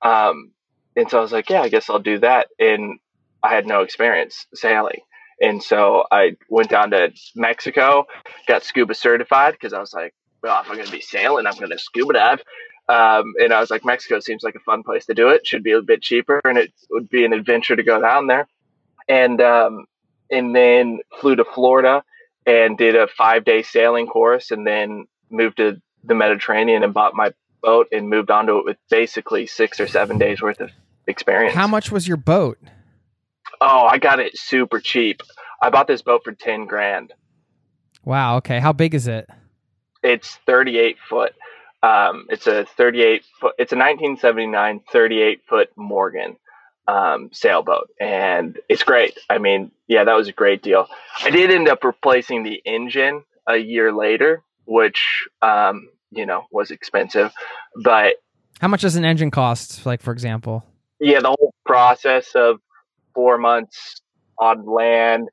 Um, 0.04 0.52
and 0.96 1.10
so 1.10 1.18
I 1.18 1.22
was 1.22 1.32
like, 1.32 1.50
yeah, 1.50 1.62
I 1.62 1.70
guess 1.70 1.90
I'll 1.90 2.00
do 2.00 2.20
that. 2.20 2.48
And 2.60 3.00
I 3.42 3.54
had 3.54 3.66
no 3.66 3.82
experience 3.82 4.46
sailing. 4.54 5.02
And 5.42 5.64
so 5.64 6.04
I 6.12 6.36
went 6.50 6.70
down 6.70 6.92
to 6.92 7.12
Mexico, 7.36 8.06
got 8.48 8.64
scuba 8.64 8.94
certified 8.94 9.54
because 9.54 9.74
I 9.74 9.80
was 9.80 9.94
like, 9.94 10.14
well, 10.44 10.62
if 10.62 10.70
I'm 10.70 10.76
going 10.76 10.86
to 10.86 10.92
be 10.92 11.02
sailing, 11.02 11.48
I'm 11.48 11.58
going 11.58 11.72
to 11.72 11.80
scuba 11.80 12.14
dive. 12.14 12.42
Um, 12.90 13.36
and 13.40 13.54
I 13.54 13.60
was 13.60 13.70
like, 13.70 13.86
Mexico 13.86 14.20
seems 14.20 14.42
like 14.42 14.56
a 14.56 14.60
fun 14.60 14.82
place 14.82 15.06
to 15.06 15.14
do 15.14 15.30
it. 15.30 15.46
Should 15.46 15.64
be 15.64 15.72
a 15.72 15.82
bit 15.82 16.02
cheaper, 16.02 16.42
and 16.44 16.58
it 16.58 16.74
would 16.90 17.08
be 17.08 17.24
an 17.24 17.34
adventure 17.34 17.76
to 17.76 17.84
go 17.84 18.02
down 18.02 18.26
there. 18.28 18.48
And 19.08 19.40
um, 19.40 19.86
and 20.32 20.56
then 20.56 21.00
flew 21.22 21.36
to 21.36 21.46
Florida 21.46 22.04
and 22.48 22.78
did 22.78 22.96
a 22.96 23.08
five 23.08 23.46
day 23.46 23.62
sailing 23.62 24.08
course, 24.08 24.50
and 24.50 24.66
then 24.66 25.06
moved 25.30 25.58
to 25.58 25.80
the 26.04 26.16
Mediterranean 26.16 26.84
and 26.84 26.94
bought 26.94 27.14
my 27.14 27.32
boat 27.62 27.88
and 27.92 28.10
moved 28.10 28.32
onto 28.32 28.58
it 28.58 28.66
with 28.66 28.78
basically 28.90 29.46
six 29.46 29.80
or 29.80 29.88
seven 29.88 30.18
days 30.18 30.42
worth 30.42 30.60
of 30.60 30.72
experience. 31.06 31.54
How 31.54 31.68
much 31.68 31.92
was 31.92 32.08
your 32.08 32.18
boat? 32.18 32.58
Oh, 33.62 33.86
I 33.86 34.00
got 34.00 34.20
it 34.20 34.36
super 34.36 34.80
cheap. 34.80 35.22
I 35.62 35.70
bought 35.70 35.88
this 35.88 36.02
boat 36.02 36.24
for 36.24 36.32
ten 36.32 36.66
grand. 36.66 37.14
Wow. 38.04 38.38
Okay. 38.38 38.60
How 38.60 38.74
big 38.74 38.96
is 38.96 39.08
it? 39.08 39.30
It's 40.02 40.40
thirty 40.48 40.80
eight 40.80 40.98
foot. 41.08 41.34
Um, 41.82 42.26
it's 42.30 42.48
a 42.48 42.66
38 42.66 43.24
foot, 43.40 43.56
it's 43.58 43.72
a 43.72 43.76
1979 43.76 44.82
38 44.92 45.42
foot 45.48 45.70
Morgan 45.78 46.36
um, 46.88 47.30
sailboat, 47.32 47.90
and 48.00 48.60
it's 48.68 48.84
great. 48.84 49.18
I 49.30 49.38
mean, 49.38 49.72
yeah, 49.88 50.04
that 50.04 50.16
was 50.16 50.28
a 50.28 50.34
great 50.34 50.62
deal. 50.62 50.88
I 51.22 51.30
did 51.30 51.52
end 51.52 51.70
up 51.70 51.84
replacing 51.84 52.44
the 52.44 52.62
engine 52.66 53.24
a 53.48 53.58
year 53.58 53.94
later, 53.94 54.44
which 54.66 55.28
um, 55.42 55.90
you 56.12 56.26
know 56.26 56.46
was 56.52 56.72
expensive, 56.72 57.32
but 57.82 58.16
how 58.60 58.68
much 58.68 58.82
does 58.82 58.96
an 58.96 59.06
engine 59.06 59.32
cost? 59.32 59.86
Like 59.86 60.02
for 60.02 60.12
example, 60.12 60.66
yeah, 61.00 61.22
the 61.22 61.30
whole 61.30 61.54
process 61.66 62.36
of 62.36 62.60
four 63.14 63.38
months 63.38 64.02
on 64.38 64.66
land 64.66 65.30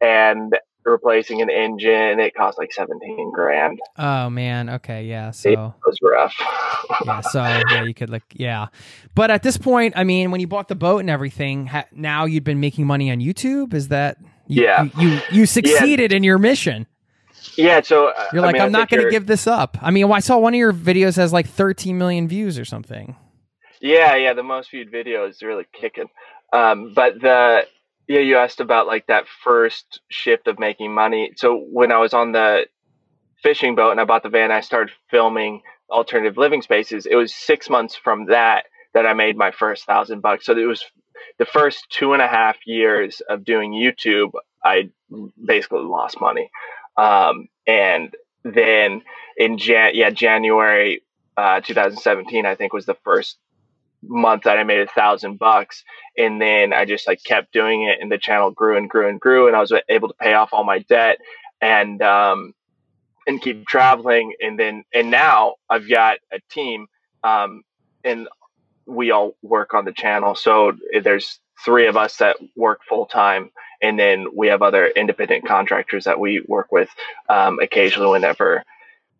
and 0.00 0.54
replacing 0.84 1.42
an 1.42 1.50
engine. 1.50 2.20
It 2.20 2.34
cost 2.34 2.58
like 2.58 2.72
17 2.72 3.30
grand. 3.32 3.78
Oh 3.98 4.30
man. 4.30 4.68
Okay. 4.70 5.04
Yeah. 5.04 5.30
So 5.30 5.50
it 5.50 5.58
was 5.58 5.98
rough. 6.02 6.34
yeah. 7.04 7.20
So 7.20 7.42
yeah, 7.42 7.82
you 7.84 7.94
could 7.94 8.10
like, 8.10 8.22
yeah. 8.32 8.66
But 9.14 9.30
at 9.30 9.42
this 9.42 9.56
point, 9.56 9.94
I 9.96 10.04
mean, 10.04 10.30
when 10.30 10.40
you 10.40 10.46
bought 10.46 10.68
the 10.68 10.74
boat 10.74 10.98
and 11.00 11.10
everything, 11.10 11.66
ha- 11.66 11.86
now 11.92 12.24
you'd 12.24 12.44
been 12.44 12.60
making 12.60 12.86
money 12.86 13.10
on 13.10 13.18
YouTube. 13.18 13.74
Is 13.74 13.88
that, 13.88 14.18
You, 14.46 14.64
Yeah. 14.64 14.84
you 14.98 15.08
you, 15.08 15.20
you 15.32 15.46
succeeded 15.46 16.12
in 16.12 16.24
your 16.24 16.38
mission. 16.38 16.86
Yeah, 17.56 17.80
so 17.80 18.08
uh, 18.08 18.26
You're 18.32 18.42
I 18.42 18.46
like, 18.46 18.52
mean, 18.54 18.62
I 18.62 18.64
I'm 18.66 18.72
not 18.72 18.88
going 18.90 19.02
to 19.02 19.10
give 19.10 19.26
this 19.26 19.46
up. 19.46 19.78
I 19.80 19.90
mean, 19.90 20.10
I 20.10 20.20
saw 20.20 20.38
one 20.38 20.54
of 20.54 20.58
your 20.58 20.72
videos 20.72 21.16
has 21.16 21.32
like 21.32 21.48
13 21.48 21.96
million 21.96 22.28
views 22.28 22.58
or 22.58 22.64
something. 22.64 23.16
Yeah, 23.80 24.14
yeah, 24.16 24.34
the 24.34 24.42
most 24.42 24.70
viewed 24.70 24.90
video 24.90 25.26
is 25.26 25.40
really 25.42 25.66
kicking. 25.72 26.08
Um, 26.52 26.92
but 26.94 27.20
the 27.20 27.62
yeah, 28.10 28.18
you 28.18 28.38
asked 28.38 28.58
about 28.58 28.88
like 28.88 29.06
that 29.06 29.26
first 29.44 30.00
shift 30.08 30.48
of 30.48 30.58
making 30.58 30.92
money. 30.92 31.30
So 31.36 31.64
when 31.70 31.92
I 31.92 31.98
was 31.98 32.12
on 32.12 32.32
the 32.32 32.66
fishing 33.40 33.76
boat 33.76 33.92
and 33.92 34.00
I 34.00 34.04
bought 34.04 34.24
the 34.24 34.28
van, 34.28 34.50
I 34.50 34.62
started 34.62 34.92
filming 35.12 35.62
alternative 35.88 36.36
living 36.36 36.60
spaces. 36.60 37.06
It 37.06 37.14
was 37.14 37.32
six 37.32 37.70
months 37.70 37.94
from 37.94 38.26
that 38.26 38.64
that 38.94 39.06
I 39.06 39.12
made 39.12 39.36
my 39.36 39.52
first 39.52 39.84
thousand 39.84 40.22
bucks. 40.22 40.46
So 40.46 40.58
it 40.58 40.64
was 40.64 40.84
the 41.38 41.44
first 41.44 41.88
two 41.88 42.12
and 42.12 42.20
a 42.20 42.26
half 42.26 42.56
years 42.66 43.22
of 43.28 43.44
doing 43.44 43.70
YouTube. 43.70 44.32
I 44.64 44.90
basically 45.46 45.84
lost 45.84 46.20
money, 46.20 46.50
um, 46.96 47.46
and 47.68 48.12
then 48.42 49.02
in 49.36 49.56
Jan, 49.56 49.92
yeah, 49.94 50.10
January 50.10 51.04
uh, 51.36 51.60
2017, 51.60 52.44
I 52.44 52.56
think 52.56 52.72
was 52.72 52.86
the 52.86 52.96
first 53.04 53.38
month 54.02 54.44
that 54.44 54.58
I 54.58 54.64
made 54.64 54.80
a 54.80 54.86
thousand 54.86 55.38
bucks. 55.38 55.84
And 56.16 56.40
then 56.40 56.72
I 56.72 56.84
just 56.84 57.06
like 57.06 57.22
kept 57.22 57.52
doing 57.52 57.82
it 57.82 57.98
and 58.00 58.10
the 58.10 58.18
channel 58.18 58.50
grew 58.50 58.76
and 58.76 58.88
grew 58.88 59.08
and 59.08 59.20
grew 59.20 59.46
and 59.46 59.56
I 59.56 59.60
was 59.60 59.72
able 59.88 60.08
to 60.08 60.14
pay 60.14 60.34
off 60.34 60.50
all 60.52 60.64
my 60.64 60.80
debt 60.80 61.18
and, 61.60 62.00
um, 62.02 62.54
and 63.26 63.40
keep 63.40 63.66
traveling. 63.66 64.34
And 64.40 64.58
then, 64.58 64.84
and 64.92 65.10
now 65.10 65.56
I've 65.68 65.88
got 65.88 66.18
a 66.32 66.40
team, 66.50 66.86
um, 67.22 67.62
and 68.02 68.28
we 68.86 69.10
all 69.10 69.36
work 69.42 69.74
on 69.74 69.84
the 69.84 69.92
channel. 69.92 70.34
So 70.34 70.72
there's 71.02 71.38
three 71.64 71.86
of 71.86 71.96
us 71.96 72.16
that 72.16 72.36
work 72.56 72.80
full 72.88 73.06
time. 73.06 73.50
And 73.82 73.98
then 73.98 74.26
we 74.34 74.48
have 74.48 74.62
other 74.62 74.86
independent 74.88 75.46
contractors 75.46 76.04
that 76.04 76.18
we 76.18 76.42
work 76.46 76.72
with, 76.72 76.88
um, 77.28 77.58
occasionally 77.60 78.10
whenever, 78.10 78.64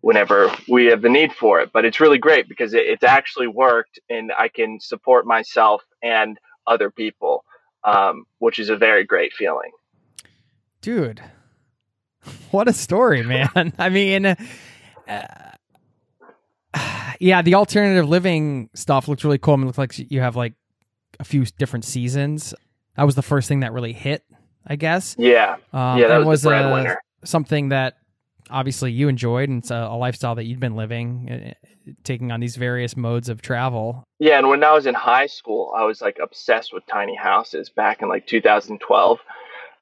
whenever 0.00 0.54
we 0.68 0.86
have 0.86 1.02
the 1.02 1.08
need 1.08 1.32
for 1.32 1.60
it. 1.60 1.70
But 1.72 1.84
it's 1.84 2.00
really 2.00 2.18
great 2.18 2.48
because 2.48 2.74
it, 2.74 2.86
it's 2.86 3.04
actually 3.04 3.46
worked 3.46 3.98
and 4.08 4.32
I 4.36 4.48
can 4.48 4.80
support 4.80 5.26
myself 5.26 5.82
and 6.02 6.38
other 6.66 6.90
people, 6.90 7.44
um, 7.84 8.24
which 8.38 8.58
is 8.58 8.70
a 8.70 8.76
very 8.76 9.04
great 9.04 9.32
feeling. 9.32 9.70
Dude, 10.80 11.20
what 12.50 12.68
a 12.68 12.72
story, 12.72 13.22
man. 13.54 13.72
I 13.78 13.88
mean, 13.88 14.26
uh, 14.26 14.36
yeah, 17.20 17.42
the 17.42 17.54
alternative 17.54 18.08
living 18.08 18.70
stuff 18.74 19.08
looks 19.08 19.24
really 19.24 19.38
cool. 19.38 19.54
I 19.54 19.56
mean, 19.58 19.64
it 19.64 19.78
looks 19.78 19.78
like 19.78 20.10
you 20.10 20.20
have 20.20 20.36
like 20.36 20.54
a 21.18 21.24
few 21.24 21.44
different 21.44 21.84
seasons. 21.84 22.54
That 22.96 23.04
was 23.04 23.14
the 23.14 23.22
first 23.22 23.48
thing 23.48 23.60
that 23.60 23.72
really 23.72 23.92
hit, 23.92 24.24
I 24.66 24.76
guess. 24.76 25.16
Yeah. 25.18 25.56
Um, 25.72 25.98
yeah, 25.98 26.08
that 26.08 26.24
was, 26.24 26.42
the 26.42 26.50
uh, 26.50 26.94
something 27.24 27.70
that 27.70 27.96
obviously 28.50 28.92
you 28.92 29.08
enjoyed 29.08 29.48
and 29.48 29.62
it's 29.62 29.70
a, 29.70 29.76
a 29.76 29.96
lifestyle 29.96 30.34
that 30.34 30.44
you'd 30.44 30.60
been 30.60 30.76
living, 30.76 31.54
uh, 31.56 31.92
taking 32.04 32.30
on 32.30 32.40
these 32.40 32.56
various 32.56 32.96
modes 32.96 33.28
of 33.28 33.42
travel. 33.42 34.04
Yeah, 34.18 34.38
and 34.38 34.48
when 34.48 34.62
I 34.62 34.72
was 34.72 34.86
in 34.86 34.94
high 34.94 35.26
school, 35.26 35.72
I 35.76 35.84
was 35.84 36.00
like 36.00 36.18
obsessed 36.22 36.72
with 36.72 36.86
tiny 36.86 37.16
houses 37.16 37.70
back 37.70 38.02
in 38.02 38.08
like 38.08 38.26
2012, 38.26 39.18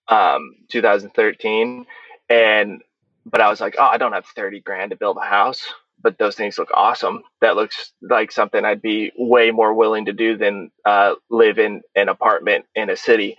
um, 0.08 0.54
2013, 0.68 1.86
and 2.28 2.82
but 3.26 3.40
I 3.40 3.50
was 3.50 3.60
like, 3.60 3.76
oh, 3.78 3.84
I 3.84 3.98
don't 3.98 4.12
have 4.12 4.26
30 4.26 4.60
grand 4.60 4.90
to 4.90 4.96
build 4.96 5.18
a 5.18 5.26
house, 5.26 5.72
but 6.00 6.18
those 6.18 6.34
things 6.34 6.58
look 6.58 6.70
awesome. 6.72 7.22
That 7.40 7.56
looks 7.56 7.92
like 8.00 8.32
something 8.32 8.64
I'd 8.64 8.80
be 8.80 9.12
way 9.16 9.50
more 9.50 9.74
willing 9.74 10.06
to 10.06 10.12
do 10.12 10.36
than 10.36 10.70
uh, 10.84 11.14
live 11.30 11.58
in 11.58 11.82
an 11.94 12.08
apartment 12.08 12.64
in 12.74 12.88
a 12.88 12.96
city. 12.96 13.36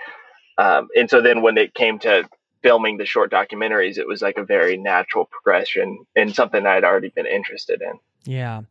Um, 0.57 0.89
and 0.95 1.09
so 1.09 1.21
then 1.21 1.41
when 1.41 1.57
it 1.57 1.73
came 1.73 1.99
to 1.99 2.29
filming 2.61 2.97
the 2.97 3.05
short 3.05 3.31
documentaries, 3.31 3.97
it 3.97 4.07
was 4.07 4.21
like 4.21 4.37
a 4.37 4.43
very 4.43 4.77
natural 4.77 5.25
progression 5.25 6.05
and 6.15 6.33
something 6.35 6.65
I'd 6.65 6.83
already 6.83 7.09
been 7.09 7.25
interested 7.25 7.81
in. 7.81 7.93
Yeah. 8.25 8.61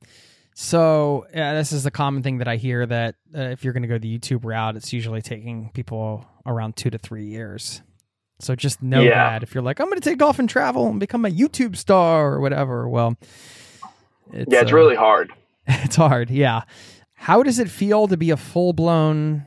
So 0.55 1.27
yeah, 1.35 1.55
this 1.55 1.73
is 1.73 1.87
a 1.87 1.91
common 1.91 2.23
thing 2.23 2.39
that 2.39 2.49
I 2.49 2.57
hear 2.57 2.85
that 2.87 3.15
uh, 3.35 3.41
if 3.43 3.63
you're 3.65 3.73
going 3.73 3.83
to 3.85 3.89
go 3.89 3.99
the 3.99 4.19
YouTube 4.19 4.45
route, 4.45 4.77
it's 4.77 4.93
usually 4.93 5.23
taking 5.23 5.71
people 5.73 6.27
around 6.47 6.77
two 6.77 6.91
to 6.91 6.99
three 6.99 7.27
years. 7.27 7.81
So 8.41 8.55
just 8.55 8.83
know 8.83 9.01
Yeah. 9.03 9.31
that 9.31 9.43
if 9.43 9.55
you're 9.55 9.63
like, 9.63 9.81
I'm 9.81 9.87
going 9.89 10.01
to 10.01 10.11
take 10.11 10.23
off 10.23 10.39
and 10.39 10.49
travel 10.49 10.89
and 10.89 11.01
become 11.01 11.25
a 11.25 11.31
YouTube 11.31 11.77
star 11.77 12.33
or 12.35 12.41
whatever, 12.41 12.89
well, 12.89 13.17
it's, 14.33 14.53
yeah, 14.53 14.61
it's 14.63 14.73
uh, 14.73 14.77
really 14.77 14.97
hard. 14.97 15.33
it's 15.67 15.97
hard. 15.97 16.31
Yeah. 16.31 16.63
How 17.15 17.43
does 17.43 17.59
it 17.59 17.69
feel 17.71 18.07
to 18.09 18.17
be 18.17 18.31
a 18.31 18.37
full 18.37 18.73
blown? 18.73 19.47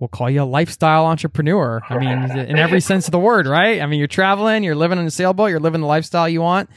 We'll 0.00 0.08
call 0.08 0.30
you 0.30 0.42
a 0.42 0.44
lifestyle 0.44 1.04
entrepreneur. 1.04 1.82
I 1.88 1.98
mean, 1.98 2.38
in 2.38 2.58
every 2.58 2.80
sense 2.80 3.06
of 3.06 3.12
the 3.12 3.18
word, 3.18 3.46
right? 3.46 3.82
I 3.82 3.86
mean, 3.86 3.98
you're 3.98 4.08
traveling, 4.08 4.64
you're 4.64 4.74
living 4.74 4.98
in 4.98 5.06
a 5.06 5.10
sailboat, 5.10 5.50
you're 5.50 5.60
living 5.60 5.82
the 5.82 5.86
lifestyle 5.86 6.26
you 6.26 6.40
want, 6.40 6.70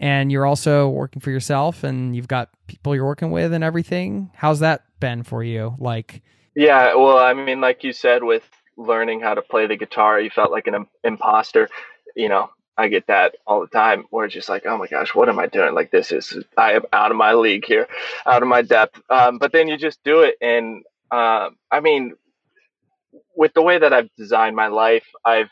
and 0.00 0.32
you're 0.32 0.46
also 0.46 0.88
working 0.88 1.20
for 1.20 1.30
yourself, 1.30 1.84
and 1.84 2.16
you've 2.16 2.26
got 2.26 2.48
people 2.66 2.94
you're 2.94 3.04
working 3.04 3.30
with 3.30 3.52
and 3.52 3.62
everything. 3.62 4.30
How's 4.34 4.60
that 4.60 4.82
been 4.98 5.22
for 5.24 5.44
you? 5.44 5.76
Like, 5.78 6.22
Yeah, 6.56 6.94
well, 6.94 7.18
I 7.18 7.34
mean, 7.34 7.60
like 7.60 7.84
you 7.84 7.92
said, 7.92 8.24
with 8.24 8.48
learning 8.78 9.20
how 9.20 9.34
to 9.34 9.42
play 9.42 9.66
the 9.66 9.76
guitar, 9.76 10.18
you 10.18 10.30
felt 10.30 10.50
like 10.50 10.66
an 10.66 10.74
im- 10.74 10.88
imposter. 11.04 11.68
You 12.16 12.30
know, 12.30 12.48
I 12.78 12.88
get 12.88 13.08
that 13.08 13.36
all 13.46 13.60
the 13.60 13.66
time 13.66 14.04
where 14.08 14.24
it's 14.24 14.34
just 14.34 14.48
like, 14.48 14.64
oh 14.64 14.78
my 14.78 14.86
gosh, 14.86 15.14
what 15.14 15.28
am 15.28 15.38
I 15.38 15.48
doing? 15.48 15.74
Like, 15.74 15.90
this 15.90 16.12
is, 16.12 16.34
I 16.56 16.72
am 16.72 16.84
out 16.94 17.10
of 17.10 17.18
my 17.18 17.34
league 17.34 17.66
here, 17.66 17.88
out 18.24 18.42
of 18.42 18.48
my 18.48 18.62
depth. 18.62 19.00
Um, 19.10 19.36
but 19.36 19.52
then 19.52 19.68
you 19.68 19.76
just 19.76 20.02
do 20.02 20.20
it. 20.20 20.36
And 20.40 20.84
um, 21.10 21.56
I 21.70 21.80
mean, 21.80 22.14
with 23.36 23.52
the 23.54 23.62
way 23.62 23.78
that 23.78 23.92
I've 23.92 24.10
designed 24.16 24.56
my 24.56 24.68
life, 24.68 25.04
I've 25.24 25.50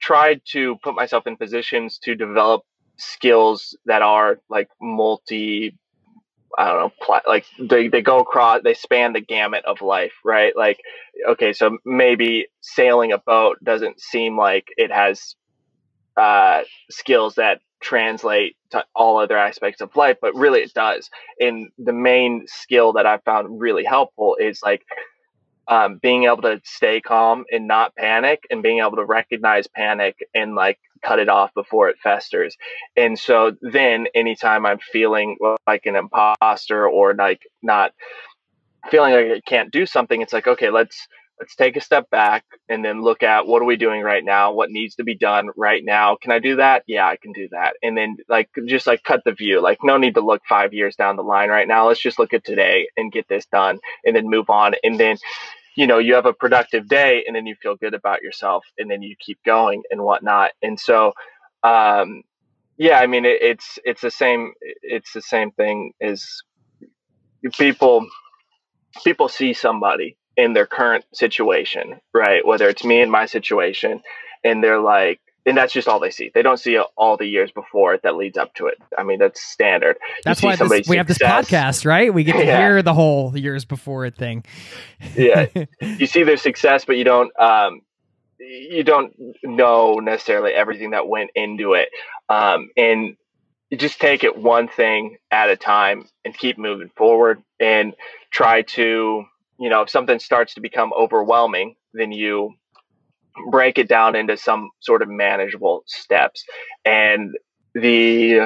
tried 0.00 0.42
to 0.52 0.76
put 0.82 0.94
myself 0.94 1.26
in 1.26 1.36
positions 1.36 1.98
to 2.04 2.14
develop 2.14 2.62
skills 2.96 3.76
that 3.86 4.02
are 4.02 4.38
like 4.48 4.68
multi 4.80 5.76
I 6.56 6.66
don't 6.66 6.78
know, 6.78 6.92
pla- 7.00 7.20
like 7.26 7.46
they, 7.60 7.86
they 7.88 8.02
go 8.02 8.18
across, 8.18 8.62
they 8.64 8.74
span 8.74 9.12
the 9.12 9.20
gamut 9.20 9.64
of 9.64 9.80
life, 9.80 10.14
right? 10.24 10.56
Like, 10.56 10.80
okay, 11.28 11.52
so 11.52 11.78
maybe 11.84 12.48
sailing 12.60 13.12
a 13.12 13.18
boat 13.18 13.62
doesn't 13.62 14.00
seem 14.00 14.36
like 14.36 14.66
it 14.76 14.90
has 14.90 15.36
uh, 16.16 16.62
skills 16.90 17.36
that 17.36 17.60
translate 17.80 18.56
to 18.70 18.84
all 18.94 19.18
other 19.18 19.36
aspects 19.36 19.80
of 19.80 19.94
life, 19.94 20.16
but 20.20 20.34
really 20.34 20.60
it 20.60 20.74
does. 20.74 21.08
And 21.38 21.68
the 21.78 21.92
main 21.92 22.44
skill 22.46 22.92
that 22.94 23.06
I 23.06 23.18
found 23.18 23.60
really 23.60 23.84
helpful 23.84 24.36
is 24.40 24.60
like 24.62 24.82
um, 25.68 25.98
being 26.02 26.24
able 26.24 26.42
to 26.42 26.60
stay 26.64 27.00
calm 27.00 27.44
and 27.50 27.68
not 27.68 27.94
panic, 27.94 28.44
and 28.50 28.62
being 28.62 28.80
able 28.80 28.96
to 28.96 29.04
recognize 29.04 29.66
panic 29.66 30.16
and 30.34 30.54
like 30.54 30.78
cut 31.02 31.18
it 31.18 31.28
off 31.28 31.52
before 31.54 31.88
it 31.88 31.96
festers. 32.02 32.56
And 32.96 33.18
so 33.18 33.52
then 33.60 34.06
anytime 34.14 34.66
I'm 34.66 34.78
feeling 34.78 35.36
like 35.66 35.86
an 35.86 35.96
imposter 35.96 36.88
or 36.88 37.14
like 37.14 37.42
not 37.62 37.92
feeling 38.90 39.12
like 39.12 39.26
I 39.26 39.40
can't 39.46 39.70
do 39.70 39.86
something, 39.86 40.20
it's 40.20 40.32
like, 40.32 40.46
okay, 40.46 40.70
let's 40.70 41.06
let's 41.40 41.54
take 41.54 41.76
a 41.76 41.80
step 41.80 42.10
back 42.10 42.44
and 42.68 42.84
then 42.84 43.00
look 43.02 43.22
at 43.22 43.46
what 43.46 43.62
are 43.62 43.66
we 43.66 43.76
doing 43.76 44.02
right 44.02 44.24
now? 44.24 44.52
What 44.52 44.70
needs 44.70 44.96
to 44.96 45.04
be 45.04 45.14
done 45.14 45.50
right 45.56 45.84
now? 45.84 46.16
Can 46.20 46.32
I 46.32 46.40
do 46.40 46.56
that? 46.56 46.82
Yeah, 46.86 47.06
I 47.06 47.16
can 47.16 47.32
do 47.32 47.48
that. 47.52 47.74
And 47.82 47.96
then 47.96 48.16
like 48.28 48.50
just 48.66 48.86
like 48.86 49.02
cut 49.04 49.22
the 49.24 49.32
view. 49.32 49.60
Like 49.60 49.78
no 49.82 49.98
need 49.98 50.14
to 50.14 50.20
look 50.20 50.42
five 50.48 50.74
years 50.74 50.96
down 50.96 51.16
the 51.16 51.22
line 51.22 51.48
right 51.48 51.68
now. 51.68 51.86
Let's 51.86 52.00
just 52.00 52.18
look 52.18 52.34
at 52.34 52.44
today 52.44 52.88
and 52.96 53.12
get 53.12 53.28
this 53.28 53.46
done 53.46 53.78
and 54.04 54.16
then 54.16 54.28
move 54.28 54.50
on. 54.50 54.74
And 54.82 54.98
then 54.98 55.16
you 55.78 55.86
know 55.88 55.98
you 56.00 56.14
have 56.16 56.26
a 56.26 56.34
productive 56.34 56.88
day 56.88 57.24
and 57.26 57.36
then 57.36 57.46
you 57.46 57.56
feel 57.62 57.76
good 57.76 57.94
about 57.94 58.22
yourself 58.22 58.66
and 58.78 58.90
then 58.90 59.02
you 59.02 59.16
keep 59.20 59.40
going 59.46 59.84
and 59.92 60.02
whatnot. 60.02 60.52
And 60.62 60.80
so 60.80 61.14
um 61.64 62.22
yeah 62.78 62.98
i 63.00 63.06
mean 63.06 63.24
it, 63.26 63.42
it's 63.42 63.78
it's 63.84 64.02
the 64.02 64.10
same 64.12 64.52
it's 64.82 65.12
the 65.14 65.22
same 65.22 65.52
thing 65.52 65.92
as 66.02 66.26
people 67.58 68.06
people 69.04 69.28
see 69.28 69.52
somebody 69.54 70.16
in 70.36 70.54
their 70.54 70.66
current 70.66 71.04
situation 71.14 72.00
right? 72.14 72.46
Whether 72.46 72.68
it's 72.68 72.84
me 72.84 73.00
in 73.02 73.10
my 73.10 73.26
situation 73.26 74.02
and 74.44 74.64
they're 74.64 74.80
like 74.80 75.20
and 75.48 75.56
that's 75.56 75.72
just 75.72 75.88
all 75.88 75.98
they 75.98 76.10
see 76.10 76.30
they 76.34 76.42
don't 76.42 76.58
see 76.58 76.78
all 76.96 77.16
the 77.16 77.26
years 77.26 77.50
before 77.50 77.94
it 77.94 78.02
that 78.02 78.16
leads 78.16 78.36
up 78.36 78.52
to 78.54 78.66
it 78.66 78.76
i 78.98 79.02
mean 79.02 79.18
that's 79.18 79.42
standard 79.42 79.96
that's 80.24 80.42
why 80.42 80.54
this, 80.54 80.88
we 80.88 80.96
have 80.96 81.06
this 81.06 81.18
podcast, 81.18 81.84
right? 81.86 82.12
We 82.12 82.24
get 82.24 82.36
to 82.36 82.44
Yeah. 82.44 82.58
hear 82.58 82.82
the 82.82 82.94
whole 82.94 83.36
years 83.36 83.64
before 83.64 84.04
it 84.06 84.16
thing. 84.16 84.44
yeah 85.16 85.46
you 85.80 86.06
see 86.06 86.22
their 86.22 86.36
success 86.36 86.84
but 86.84 86.96
you 86.96 87.04
don't 87.04 87.32
um 87.40 87.80
you 88.38 88.84
don't 88.84 89.14
know 89.42 89.94
necessarily 89.94 90.52
everything 90.52 90.90
that 90.90 91.08
went 91.08 91.30
into 91.34 91.74
it 91.74 91.88
um 92.28 92.70
and 92.76 93.16
you 93.70 93.76
just 93.76 94.00
take 94.00 94.24
it 94.24 94.36
one 94.36 94.68
thing 94.68 95.16
at 95.30 95.50
a 95.50 95.56
time 95.56 96.06
and 96.24 96.36
keep 96.36 96.56
moving 96.58 96.90
forward 96.96 97.42
and 97.60 97.94
try 98.30 98.62
to 98.62 99.24
you 99.58 99.68
know 99.68 99.82
if 99.82 99.90
something 99.90 100.18
starts 100.18 100.54
to 100.54 100.60
become 100.60 100.92
overwhelming 100.92 101.74
then 101.94 102.12
you 102.12 102.52
break 103.50 103.78
it 103.78 103.88
down 103.88 104.16
into 104.16 104.36
some 104.36 104.70
sort 104.80 105.02
of 105.02 105.08
manageable 105.08 105.82
steps 105.86 106.44
and 106.84 107.36
the 107.74 108.40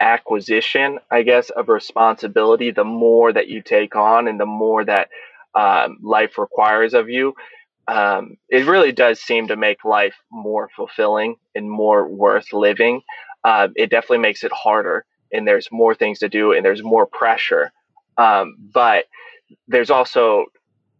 acquisition 0.00 0.98
i 1.10 1.22
guess 1.22 1.50
of 1.50 1.68
responsibility 1.68 2.70
the 2.70 2.84
more 2.84 3.32
that 3.32 3.48
you 3.48 3.60
take 3.62 3.96
on 3.96 4.28
and 4.28 4.38
the 4.38 4.46
more 4.46 4.84
that 4.84 5.08
um, 5.54 5.98
life 6.02 6.38
requires 6.38 6.94
of 6.94 7.08
you 7.08 7.34
um, 7.88 8.36
it 8.50 8.66
really 8.66 8.92
does 8.92 9.18
seem 9.18 9.48
to 9.48 9.56
make 9.56 9.84
life 9.84 10.14
more 10.30 10.68
fulfilling 10.76 11.36
and 11.54 11.68
more 11.68 12.06
worth 12.06 12.52
living. 12.52 13.00
Uh, 13.42 13.68
it 13.76 13.88
definitely 13.88 14.18
makes 14.18 14.44
it 14.44 14.52
harder, 14.52 15.06
and 15.32 15.48
there's 15.48 15.68
more 15.72 15.94
things 15.94 16.18
to 16.18 16.28
do, 16.28 16.52
and 16.52 16.64
there's 16.64 16.82
more 16.82 17.06
pressure. 17.06 17.72
Um, 18.18 18.56
but 18.74 19.06
there's 19.68 19.90
also 19.90 20.46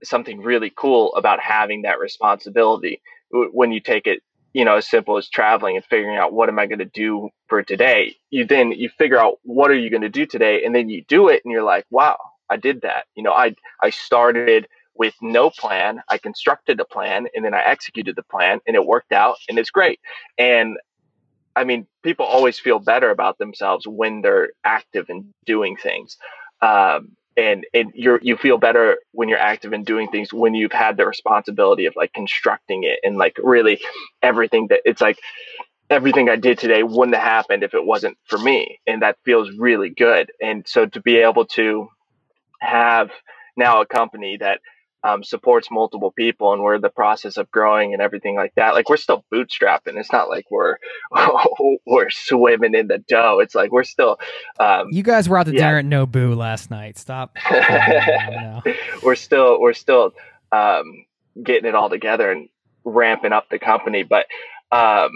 something 0.02 0.40
really 0.40 0.72
cool 0.74 1.14
about 1.14 1.40
having 1.40 1.82
that 1.82 1.98
responsibility 1.98 3.02
when 3.30 3.72
you 3.72 3.80
take 3.80 4.06
it 4.06 4.22
you 4.52 4.64
know 4.64 4.76
as 4.76 4.88
simple 4.88 5.16
as 5.16 5.28
traveling 5.28 5.76
and 5.76 5.84
figuring 5.84 6.16
out 6.16 6.32
what 6.32 6.48
am 6.48 6.58
i 6.58 6.66
going 6.66 6.78
to 6.78 6.84
do 6.84 7.28
for 7.48 7.62
today 7.62 8.16
you 8.30 8.44
then 8.44 8.72
you 8.72 8.88
figure 8.88 9.18
out 9.18 9.38
what 9.42 9.70
are 9.70 9.78
you 9.78 9.90
going 9.90 10.02
to 10.02 10.08
do 10.08 10.26
today 10.26 10.64
and 10.64 10.74
then 10.74 10.88
you 10.88 11.04
do 11.04 11.28
it 11.28 11.42
and 11.44 11.52
you're 11.52 11.62
like 11.62 11.86
wow 11.90 12.16
i 12.50 12.56
did 12.56 12.80
that. 12.82 13.04
You 13.14 13.22
know 13.22 13.32
i 13.32 13.54
i 13.82 13.90
started 13.90 14.68
with 14.94 15.14
no 15.20 15.50
plan 15.50 16.02
i 16.08 16.18
constructed 16.18 16.80
a 16.80 16.84
plan 16.84 17.26
and 17.34 17.44
then 17.44 17.54
i 17.54 17.62
executed 17.62 18.16
the 18.16 18.22
plan 18.22 18.60
and 18.66 18.74
it 18.74 18.84
worked 18.84 19.12
out 19.12 19.36
and 19.48 19.58
it's 19.58 19.70
great. 19.70 20.00
And 20.38 20.76
i 21.54 21.64
mean 21.64 21.86
people 22.02 22.24
always 22.24 22.58
feel 22.58 22.78
better 22.78 23.10
about 23.10 23.38
themselves 23.38 23.86
when 23.86 24.22
they're 24.22 24.50
active 24.64 25.06
and 25.08 25.26
doing 25.44 25.76
things. 25.76 26.16
Um, 26.60 27.16
and 27.38 27.64
and 27.72 27.92
you're 27.94 28.18
you 28.20 28.36
feel 28.36 28.58
better 28.58 28.98
when 29.12 29.28
you're 29.28 29.38
active 29.38 29.72
and 29.72 29.86
doing 29.86 30.08
things 30.08 30.32
when 30.32 30.54
you've 30.54 30.72
had 30.72 30.96
the 30.96 31.06
responsibility 31.06 31.86
of 31.86 31.94
like 31.96 32.12
constructing 32.12 32.82
it 32.82 32.98
and 33.04 33.16
like 33.16 33.36
really 33.42 33.80
everything 34.22 34.66
that 34.68 34.80
it's 34.84 35.00
like 35.00 35.18
everything 35.88 36.28
I 36.28 36.36
did 36.36 36.58
today 36.58 36.82
wouldn't 36.82 37.16
have 37.16 37.24
happened 37.24 37.62
if 37.62 37.74
it 37.74 37.84
wasn't 37.84 38.18
for 38.24 38.38
me 38.38 38.80
and 38.86 39.02
that 39.02 39.16
feels 39.24 39.50
really 39.56 39.88
good. 39.88 40.30
And 40.42 40.66
so 40.66 40.84
to 40.86 41.00
be 41.00 41.18
able 41.18 41.46
to 41.46 41.88
have 42.60 43.10
now 43.56 43.80
a 43.80 43.86
company 43.86 44.36
that 44.38 44.60
um, 45.04 45.22
supports 45.22 45.70
multiple 45.70 46.10
people 46.10 46.52
and 46.52 46.62
we're 46.62 46.74
in 46.74 46.80
the 46.80 46.88
process 46.88 47.36
of 47.36 47.50
growing 47.50 47.92
and 47.92 48.02
everything 48.02 48.34
like 48.34 48.52
that 48.56 48.74
like 48.74 48.88
we're 48.88 48.96
still 48.96 49.24
bootstrapping. 49.32 49.96
It's 49.96 50.12
not 50.12 50.28
like 50.28 50.46
we're 50.50 50.76
we're 51.86 52.10
swimming 52.10 52.74
in 52.74 52.88
the 52.88 52.98
dough. 52.98 53.38
It's 53.40 53.54
like 53.54 53.70
we're 53.70 53.84
still 53.84 54.18
um, 54.58 54.88
you 54.90 55.02
guys 55.02 55.28
were 55.28 55.38
out 55.38 55.46
to 55.46 55.52
yeah. 55.52 55.60
dinner 55.60 55.78
at 55.78 55.84
nobu 55.84 56.36
last 56.36 56.70
night. 56.70 56.98
Stop 56.98 57.36
we're 59.02 59.14
still 59.14 59.60
we're 59.60 59.72
still 59.72 60.14
um, 60.52 61.04
getting 61.42 61.68
it 61.68 61.74
all 61.74 61.90
together 61.90 62.30
and 62.30 62.48
ramping 62.84 63.32
up 63.32 63.48
the 63.50 63.58
company 63.58 64.02
but 64.02 64.26
um, 64.72 65.10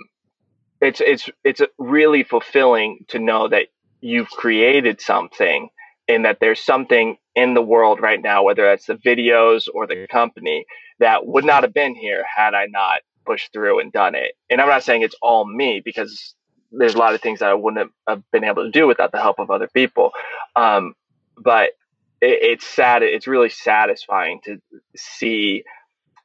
it's 0.81 1.01
it's 1.01 1.29
it's 1.45 1.63
really 1.79 2.23
fulfilling 2.23 3.05
to 3.09 3.19
know 3.19 3.49
that 3.49 3.67
you've 4.01 4.29
created 4.29 5.01
something 5.01 5.71
and 6.09 6.25
that 6.25 6.39
there's 6.41 6.61
something 6.61 7.17
in 7.35 7.55
the 7.55 7.63
world 7.63 8.01
right 8.01 8.21
now, 8.21 8.43
whether 8.43 8.65
that's 8.65 8.87
the 8.87 8.95
videos 8.95 9.69
or 9.73 9.87
the 9.87 10.07
company, 10.11 10.65
that 10.99 11.27
would 11.27 11.45
not 11.45 11.63
have 11.63 11.75
been 11.75 11.95
here 11.95 12.25
had 12.37 12.55
I 12.55 12.67
not 12.67 13.01
pushed 13.25 13.53
through 13.53 13.81
and 13.81 13.93
done 13.93 14.15
it. 14.15 14.33
And 14.51 14.61
I'm 14.61 14.69
not 14.69 14.83
saying 14.83 15.03
it's 15.03 15.17
all 15.23 15.47
me 15.47 15.81
because 15.85 16.35
there's 16.73 16.95
a 16.95 16.99
lot 16.99 17.15
of 17.15 17.21
things 17.21 17.41
that 17.41 17.51
I 17.51 17.55
wouldn't 17.55 17.91
have 18.09 18.23
been 18.33 18.45
able 18.45 18.65
to 18.65 18.71
do 18.71 18.87
without 18.87 19.13
the 19.13 19.21
help 19.21 19.39
of 19.39 19.51
other 19.51 19.69
people. 19.69 20.13
Um, 20.57 20.95
but 21.37 21.71
it, 22.21 22.43
it's 22.43 22.67
sad. 22.67 23.03
It's 23.03 23.27
really 23.27 23.51
satisfying 23.51 24.41
to 24.45 24.61
see 24.97 25.65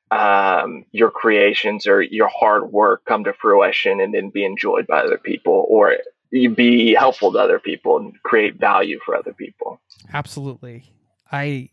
um, 0.09 0.85
your 0.91 1.11
creations 1.11 1.85
or 1.85 2.01
your 2.01 2.29
hard 2.29 2.71
work 2.71 3.03
come 3.05 3.25
to 3.25 3.33
fruition 3.33 3.99
and 3.99 4.13
then 4.13 4.29
be 4.29 4.45
enjoyed 4.45 4.87
by 4.87 4.99
other 5.01 5.17
people 5.17 5.65
or 5.67 5.97
be 6.31 6.93
helpful 6.93 7.31
to 7.31 7.37
other 7.37 7.59
people 7.59 7.97
and 7.97 8.21
create 8.23 8.55
value 8.55 8.99
for 9.05 9.15
other 9.15 9.33
people. 9.33 9.79
Absolutely. 10.13 10.83
I 11.31 11.69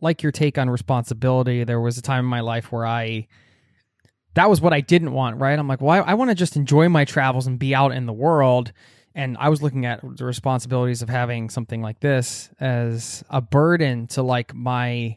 like 0.00 0.22
your 0.22 0.32
take 0.32 0.58
on 0.58 0.70
responsibility. 0.70 1.64
There 1.64 1.80
was 1.80 1.98
a 1.98 2.02
time 2.02 2.20
in 2.20 2.30
my 2.30 2.40
life 2.40 2.70
where 2.72 2.86
I 2.86 3.26
that 4.34 4.48
was 4.48 4.60
what 4.60 4.72
I 4.72 4.80
didn't 4.80 5.12
want, 5.12 5.40
right? 5.40 5.58
I'm 5.58 5.66
like, 5.66 5.80
well, 5.80 6.02
I, 6.02 6.12
I 6.12 6.14
want 6.14 6.30
to 6.30 6.34
just 6.34 6.56
enjoy 6.56 6.88
my 6.88 7.04
travels 7.04 7.46
and 7.46 7.58
be 7.58 7.74
out 7.74 7.92
in 7.92 8.06
the 8.06 8.12
world. 8.12 8.72
And 9.14 9.36
I 9.38 9.48
was 9.48 9.62
looking 9.62 9.84
at 9.84 10.00
the 10.16 10.24
responsibilities 10.24 11.02
of 11.02 11.08
having 11.08 11.50
something 11.50 11.82
like 11.82 11.98
this 11.98 12.50
as 12.60 13.24
a 13.30 13.40
burden 13.40 14.06
to 14.08 14.22
like 14.22 14.54
my 14.54 15.16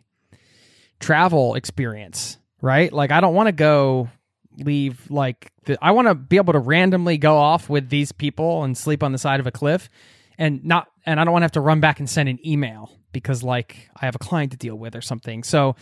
travel 1.00 1.54
experience, 1.54 2.38
right? 2.62 2.92
Like, 2.92 3.12
I 3.12 3.22
don't 3.22 3.36
want 3.36 3.48
to 3.48 3.52
go 3.52 4.10
leave 4.58 5.10
like 5.10 5.52
the, 5.66 5.78
I 5.82 5.92
want 5.92 6.08
to 6.08 6.16
be 6.16 6.38
able 6.38 6.54
to 6.54 6.60
randomly 6.60 7.18
go 7.18 7.38
off 7.38 7.70
with 7.70 7.90
these 7.90 8.12
people 8.12 8.64
and 8.64 8.78
sleep 8.78 9.04
on 9.04 9.12
the 9.12 9.18
side 9.18 9.40
of 9.40 9.48
a 9.48 9.52
cliff 9.52 9.90
and 10.38 10.64
not 10.66 10.88
and 11.06 11.20
I 11.20 11.24
don't 11.24 11.32
want 11.32 11.44
to 11.44 11.46
have 11.46 11.52
to 11.54 11.62
run 11.62 11.80
back 11.80 12.00
and 12.00 12.10
send 12.10 12.30
an 12.30 12.40
email 12.46 12.98
because 13.12 13.44
like 13.44 13.90
I 13.96 14.06
have 14.06 14.16
a 14.16 14.20
client 14.20 14.52
to 14.52 14.58
deal 14.58 14.76
with 14.76 14.96
or 14.96 15.02
something. 15.02 15.44
So 15.44 15.76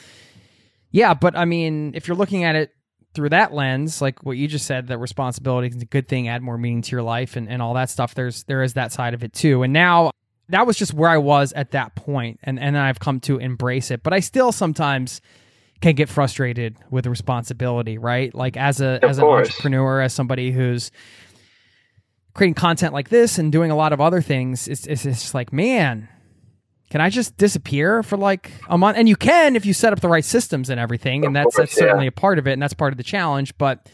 yeah, 0.92 1.14
but 1.14 1.38
I 1.38 1.46
mean, 1.46 1.94
if 1.96 2.08
you're 2.08 2.18
looking 2.18 2.44
at 2.44 2.56
it 2.56 2.72
through 3.14 3.30
that 3.30 3.54
lens, 3.54 4.02
like 4.02 4.24
what 4.24 4.38
you 4.38 4.48
just 4.48 4.66
said, 4.66 4.88
that 4.88 4.98
responsibility 4.98 5.68
is 5.68 5.82
a 5.82 5.86
good 5.86 6.08
thing, 6.08 6.28
add 6.28 6.42
more 6.42 6.58
meaning 6.58 6.82
to 6.82 6.92
your 6.92 7.04
life 7.04 7.36
and, 7.36 7.50
and 7.50 7.62
all 7.62 7.74
that 7.76 7.90
stuff. 7.90 8.16
There's 8.16 8.44
there 8.44 8.64
is 8.64 8.74
that 8.74 8.92
side 8.92 9.14
of 9.14 9.24
it 9.24 9.34
too. 9.34 9.64
And 9.64 9.74
now 9.74 10.12
that 10.50 10.66
was 10.66 10.78
just 10.78 10.94
where 10.94 11.10
I 11.10 11.18
was 11.18 11.54
at 11.54 11.72
that 11.72 11.96
point, 11.96 12.40
and 12.44 12.60
and 12.60 12.78
I've 12.78 13.00
come 13.00 13.20
to 13.22 13.38
embrace 13.38 13.92
it. 13.92 14.04
But 14.04 14.14
I 14.14 14.20
still 14.20 14.52
sometimes 14.52 15.22
can 15.82 15.96
get 15.96 16.10
frustrated 16.10 16.78
with 16.90 17.08
responsibility, 17.08 17.98
right? 17.98 18.34
Like 18.34 18.58
as 18.58 18.82
a 18.82 19.04
of 19.04 19.10
as 19.10 19.20
course. 19.20 19.48
an 19.48 19.52
entrepreneur, 19.52 20.02
as 20.02 20.14
somebody 20.14 20.52
who's 20.52 20.92
creating 22.34 22.56
content 22.56 22.94
like 22.94 23.10
this 23.10 23.38
and 23.38 23.52
doing 23.52 23.72
a 23.72 23.76
lot 23.76 23.94
of 23.94 24.02
other 24.02 24.22
things, 24.22 24.68
it's, 24.68 24.86
it's, 24.88 25.04
just 25.04 25.34
like, 25.34 25.52
man, 25.52 26.08
can 26.90 27.02
I 27.02 27.10
just 27.10 27.38
disappear 27.38 28.04
for 28.04 28.18
like 28.18 28.52
a 28.68 28.78
month? 28.78 28.98
And 28.98 29.08
you 29.08 29.16
can 29.16 29.56
if 29.56 29.66
you 29.66 29.74
set 29.74 29.94
up 29.94 30.00
the 30.00 30.10
right 30.10 30.26
systems 30.26 30.70
and 30.70 30.80
everything, 30.80 31.26
and 31.26 31.36
that's 31.36 31.56
course, 31.56 31.70
that's 31.70 31.76
certainly 31.76 32.08
a 32.08 32.12
part 32.12 32.40
of 32.40 32.48
it, 32.48 32.54
and 32.54 32.62
that's 32.62 32.74
part 32.74 32.94
of 32.94 32.98
the 32.98 33.04
challenge. 33.04 33.58
But 33.58 33.88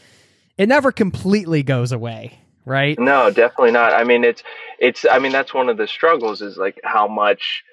it 0.56 0.68
never 0.68 0.90
completely 0.90 1.62
goes 1.62 1.92
away, 1.92 2.40
right? 2.64 2.98
No, 2.98 3.30
definitely 3.30 3.72
not. 3.72 3.92
I 3.92 4.04
mean, 4.04 4.24
it's 4.24 4.42
it's. 4.78 5.04
I 5.04 5.18
mean, 5.18 5.32
that's 5.32 5.52
one 5.52 5.68
of 5.68 5.76
the 5.76 5.86
struggles 5.86 6.40
is 6.40 6.56
like 6.56 6.80
how 6.82 7.06
much 7.06 7.64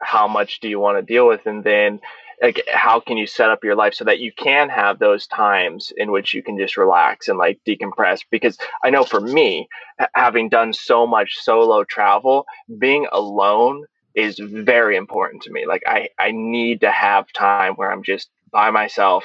how 0.00 0.26
much 0.26 0.58
do 0.60 0.68
you 0.68 0.80
want 0.80 0.98
to 0.98 1.02
deal 1.02 1.28
with, 1.28 1.46
and 1.46 1.62
then 1.62 2.00
like 2.42 2.62
how 2.72 3.00
can 3.00 3.16
you 3.16 3.26
set 3.26 3.50
up 3.50 3.64
your 3.64 3.74
life 3.74 3.94
so 3.94 4.04
that 4.04 4.20
you 4.20 4.32
can 4.32 4.68
have 4.68 4.98
those 4.98 5.26
times 5.26 5.92
in 5.96 6.12
which 6.12 6.34
you 6.34 6.42
can 6.42 6.58
just 6.58 6.76
relax 6.76 7.28
and 7.28 7.38
like 7.38 7.60
decompress? 7.66 8.20
Because 8.30 8.58
i 8.84 8.90
know 8.90 9.04
for 9.04 9.20
me 9.20 9.68
having 10.14 10.48
done 10.48 10.72
so 10.72 11.06
much 11.06 11.38
solo 11.40 11.84
travel 11.84 12.46
being 12.78 13.06
alone 13.12 13.84
is 14.14 14.38
very 14.38 14.96
important 14.96 15.42
to 15.42 15.52
me. 15.52 15.66
Like 15.66 15.82
i 15.86 16.08
i 16.18 16.30
need 16.32 16.80
to 16.82 16.90
have 16.90 17.32
time 17.32 17.74
where 17.74 17.92
i'm 17.92 18.02
just 18.02 18.28
by 18.50 18.70
myself 18.70 19.24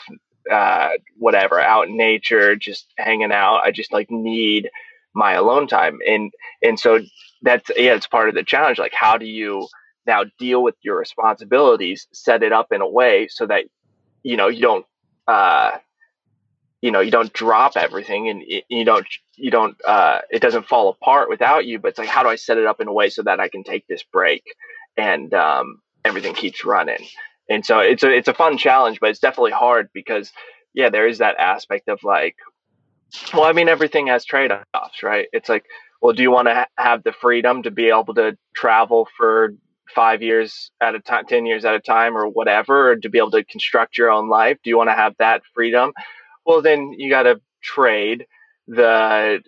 uh 0.51 0.89
whatever 1.17 1.59
out 1.59 1.87
in 1.87 1.97
nature 1.97 2.55
just 2.55 2.87
hanging 2.97 3.31
out. 3.31 3.61
I 3.63 3.71
just 3.71 3.93
like 3.93 4.09
need 4.11 4.69
my 5.13 5.33
alone 5.33 5.67
time. 5.67 5.99
And 6.07 6.31
and 6.61 6.79
so 6.79 6.99
that's 7.41 7.69
yeah 7.75 7.95
it's 7.95 8.07
part 8.07 8.29
of 8.29 8.35
the 8.35 8.43
challenge. 8.43 8.79
Like 8.79 8.93
how 8.93 9.17
do 9.17 9.25
you 9.25 9.67
now 10.05 10.23
deal 10.39 10.61
with 10.63 10.75
your 10.81 10.97
responsibilities, 10.97 12.07
set 12.11 12.43
it 12.43 12.51
up 12.51 12.71
in 12.71 12.81
a 12.81 12.87
way 12.87 13.27
so 13.29 13.45
that 13.45 13.65
you 14.23 14.37
know 14.37 14.47
you 14.47 14.61
don't 14.61 14.85
uh, 15.27 15.71
you 16.81 16.91
know 16.91 16.99
you 16.99 17.11
don't 17.11 17.33
drop 17.33 17.77
everything 17.77 18.29
and 18.29 18.43
you 18.69 18.85
don't 18.85 19.07
you 19.35 19.51
don't 19.51 19.75
uh, 19.85 20.19
it 20.29 20.41
doesn't 20.41 20.67
fall 20.67 20.89
apart 20.89 21.29
without 21.29 21.65
you. 21.65 21.79
But 21.79 21.89
it's 21.89 21.99
like 21.99 22.09
how 22.09 22.23
do 22.23 22.29
I 22.29 22.35
set 22.35 22.57
it 22.57 22.65
up 22.65 22.81
in 22.81 22.87
a 22.87 22.93
way 22.93 23.09
so 23.09 23.23
that 23.23 23.39
I 23.39 23.47
can 23.47 23.63
take 23.63 23.87
this 23.87 24.03
break 24.03 24.43
and 24.97 25.33
um, 25.33 25.81
everything 26.05 26.33
keeps 26.33 26.65
running. 26.65 27.05
And 27.49 27.65
so 27.65 27.79
it's 27.79 28.03
a 28.03 28.11
it's 28.11 28.27
a 28.27 28.33
fun 28.33 28.57
challenge, 28.57 28.99
but 28.99 29.09
it's 29.09 29.19
definitely 29.19 29.51
hard 29.51 29.89
because 29.93 30.31
yeah, 30.73 30.89
there 30.89 31.07
is 31.07 31.19
that 31.19 31.35
aspect 31.37 31.87
of 31.87 32.03
like, 32.03 32.35
well, 33.33 33.43
I 33.43 33.53
mean, 33.53 33.69
everything 33.69 34.07
has 34.07 34.25
trade 34.25 34.51
offs, 34.73 35.03
right? 35.03 35.27
It's 35.33 35.49
like, 35.49 35.65
well, 36.01 36.13
do 36.13 36.23
you 36.23 36.31
want 36.31 36.47
to 36.47 36.55
ha- 36.55 36.67
have 36.77 37.03
the 37.03 37.13
freedom 37.13 37.63
to 37.63 37.71
be 37.71 37.89
able 37.89 38.13
to 38.15 38.37
travel 38.55 39.07
for 39.15 39.53
five 39.93 40.21
years 40.21 40.71
at 40.81 40.95
a 40.95 40.99
time, 40.99 41.25
10 41.25 41.45
years 41.45 41.65
at 41.65 41.75
a 41.75 41.79
time, 41.79 42.17
or 42.17 42.27
whatever, 42.27 42.91
or 42.91 42.95
to 42.95 43.09
be 43.09 43.17
able 43.17 43.31
to 43.31 43.43
construct 43.43 43.97
your 43.97 44.11
own 44.11 44.29
life? 44.29 44.57
Do 44.63 44.69
you 44.69 44.77
want 44.77 44.89
to 44.89 44.95
have 44.95 45.15
that 45.19 45.41
freedom? 45.53 45.93
Well, 46.45 46.61
then 46.61 46.93
you 46.97 47.09
got 47.09 47.23
to 47.23 47.41
trade 47.61 48.25
the 48.67 49.41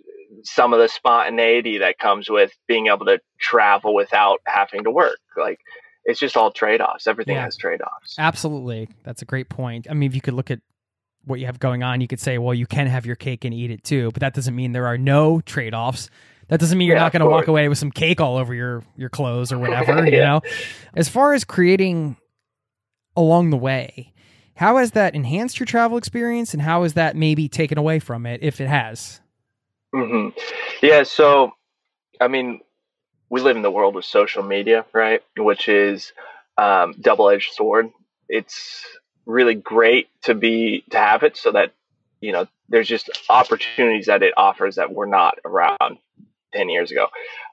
some 0.43 0.73
of 0.73 0.79
the 0.79 0.87
spontaneity 0.87 1.79
that 1.79 1.97
comes 1.97 2.29
with 2.29 2.51
being 2.67 2.87
able 2.87 3.05
to 3.05 3.19
travel 3.39 3.93
without 3.93 4.41
having 4.45 4.83
to 4.83 4.91
work. 4.91 5.19
Like 5.37 5.59
it's 6.03 6.19
just 6.19 6.37
all 6.37 6.51
trade 6.51 6.81
offs. 6.81 7.07
Everything 7.07 7.35
yeah. 7.35 7.43
has 7.43 7.57
trade 7.57 7.81
offs. 7.81 8.15
Absolutely. 8.17 8.89
That's 9.03 9.21
a 9.21 9.25
great 9.25 9.49
point. 9.49 9.87
I 9.89 9.93
mean, 9.93 10.09
if 10.09 10.15
you 10.15 10.21
could 10.21 10.33
look 10.33 10.51
at 10.51 10.59
what 11.25 11.39
you 11.39 11.47
have 11.47 11.59
going 11.59 11.83
on, 11.83 12.01
you 12.01 12.07
could 12.07 12.19
say, 12.19 12.37
well, 12.37 12.53
you 12.53 12.67
can 12.67 12.87
have 12.87 13.05
your 13.05 13.15
cake 13.15 13.45
and 13.45 13.53
eat 13.53 13.71
it 13.71 13.83
too, 13.83 14.11
but 14.11 14.21
that 14.21 14.33
doesn't 14.33 14.55
mean 14.55 14.71
there 14.71 14.85
are 14.85 14.97
no 14.97 15.41
trade 15.41 15.73
offs. 15.73 16.09
That 16.47 16.59
doesn't 16.59 16.77
mean 16.77 16.87
you're 16.87 16.97
yeah, 16.97 17.03
not 17.03 17.11
going 17.11 17.21
to 17.21 17.29
walk 17.29 17.47
away 17.47 17.67
with 17.69 17.77
some 17.77 17.91
cake 17.91 18.21
all 18.21 18.37
over 18.37 18.53
your 18.53 18.83
your 18.95 19.09
clothes 19.09 19.51
or 19.51 19.57
whatever. 19.57 19.93
yeah. 20.07 20.11
You 20.11 20.19
know, 20.19 20.41
as 20.93 21.09
far 21.09 21.33
as 21.33 21.43
creating 21.43 22.17
along 23.15 23.49
the 23.49 23.57
way, 23.57 24.13
how 24.55 24.77
has 24.77 24.91
that 24.91 25.15
enhanced 25.15 25.59
your 25.59 25.65
travel 25.65 25.97
experience, 25.97 26.53
and 26.53 26.61
how 26.61 26.83
has 26.83 26.93
that 26.93 27.15
maybe 27.15 27.49
taken 27.49 27.77
away 27.77 27.99
from 27.99 28.25
it, 28.25 28.41
if 28.43 28.61
it 28.61 28.67
has? 28.67 29.21
Mm-hmm. 29.93 30.37
Yeah. 30.85 31.03
So, 31.03 31.53
I 32.21 32.27
mean, 32.27 32.61
we 33.29 33.41
live 33.41 33.55
in 33.55 33.63
the 33.63 33.71
world 33.71 33.95
of 33.95 34.05
social 34.05 34.43
media, 34.43 34.85
right? 34.93 35.23
Which 35.37 35.67
is 35.67 36.13
um, 36.57 36.95
double 37.01 37.29
edged 37.29 37.53
sword. 37.53 37.91
It's 38.29 38.85
really 39.25 39.55
great 39.55 40.09
to 40.23 40.35
be 40.35 40.83
to 40.91 40.97
have 40.97 41.23
it 41.23 41.35
so 41.35 41.51
that 41.51 41.73
you 42.21 42.31
know 42.31 42.47
there's 42.69 42.87
just 42.87 43.09
opportunities 43.29 44.05
that 44.05 44.21
it 44.21 44.33
offers 44.37 44.75
that 44.75 44.93
were 44.93 45.07
not 45.07 45.39
around 45.43 45.97
10 46.55 46.69
years 46.69 46.91
ago 46.91 47.07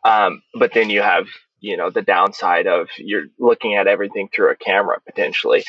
um, 0.05 0.43
but 0.55 0.73
then 0.75 0.91
you 0.91 1.03
have 1.03 1.27
you 1.61 1.77
know 1.77 1.91
the 1.91 2.03
downside 2.03 2.67
of 2.67 2.89
you're 2.99 3.27
looking 3.39 3.75
at 3.75 3.87
everything 3.87 4.29
through 4.33 4.51
a 4.51 4.57
camera 4.57 4.99
potentially 5.05 5.65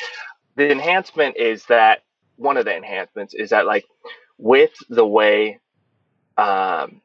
the 0.56 0.70
enhancement 0.70 1.36
is 1.36 1.64
that 1.66 2.02
one 2.36 2.56
of 2.56 2.64
the 2.64 2.74
enhancements 2.74 3.34
is 3.34 3.50
that 3.50 3.66
like 3.66 3.84
with 4.38 4.72
the 4.88 5.06
way 5.06 5.58
um, 6.36 7.00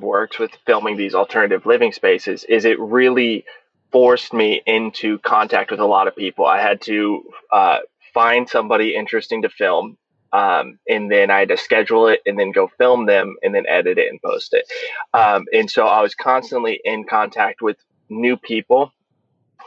works 0.00 0.38
with 0.38 0.50
filming 0.64 0.96
these 0.96 1.14
alternative 1.14 1.66
living 1.66 1.92
spaces 1.92 2.44
is 2.44 2.64
it 2.64 2.80
really 2.80 3.44
forced 3.90 4.32
me 4.32 4.62
into 4.66 5.18
contact 5.18 5.70
with 5.70 5.80
a 5.80 5.86
lot 5.86 6.08
of 6.08 6.16
people. 6.16 6.46
I 6.46 6.60
had 6.60 6.80
to 6.82 7.22
uh, 7.52 7.78
find 8.12 8.48
somebody 8.48 8.94
interesting 8.94 9.42
to 9.42 9.48
film, 9.48 9.96
um, 10.32 10.78
and 10.88 11.10
then 11.10 11.30
I 11.30 11.40
had 11.40 11.48
to 11.48 11.56
schedule 11.56 12.08
it 12.08 12.20
and 12.26 12.38
then 12.38 12.52
go 12.52 12.68
film 12.78 13.06
them 13.06 13.36
and 13.42 13.54
then 13.54 13.66
edit 13.66 13.98
it 13.98 14.08
and 14.08 14.20
post 14.22 14.54
it. 14.54 14.66
Um, 15.14 15.46
and 15.52 15.70
so 15.70 15.86
I 15.86 16.02
was 16.02 16.14
constantly 16.14 16.80
in 16.84 17.04
contact 17.04 17.62
with 17.62 17.76
new 18.08 18.36
people, 18.36 18.92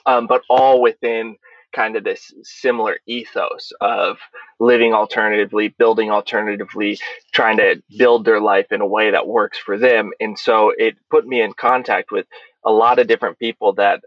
um, 0.06 0.28
but 0.28 0.44
all 0.50 0.82
within 0.82 1.38
kind 1.74 1.96
of 1.96 2.04
this 2.04 2.34
similar 2.44 2.98
ethos 3.06 3.72
of 3.80 4.18
living 4.60 4.94
alternatively, 4.94 5.70
building 5.70 6.12
alternatively, 6.12 7.00
trying 7.32 7.58
to 7.58 7.82
build 7.98 8.26
their 8.26 8.42
life 8.42 8.72
in 8.72 8.82
a 8.82 8.86
way 8.86 9.12
that 9.12 9.28
works 9.28 9.58
for 9.58 9.78
them. 9.78 10.12
And 10.20 10.38
so 10.38 10.74
it 10.78 10.98
put 11.10 11.26
me 11.26 11.42
in 11.42 11.54
contact 11.54 12.12
with 12.12 12.26
a 12.66 12.72
lot 12.72 13.00
of 13.00 13.08
different 13.08 13.40
people 13.40 13.74
that 13.74 14.02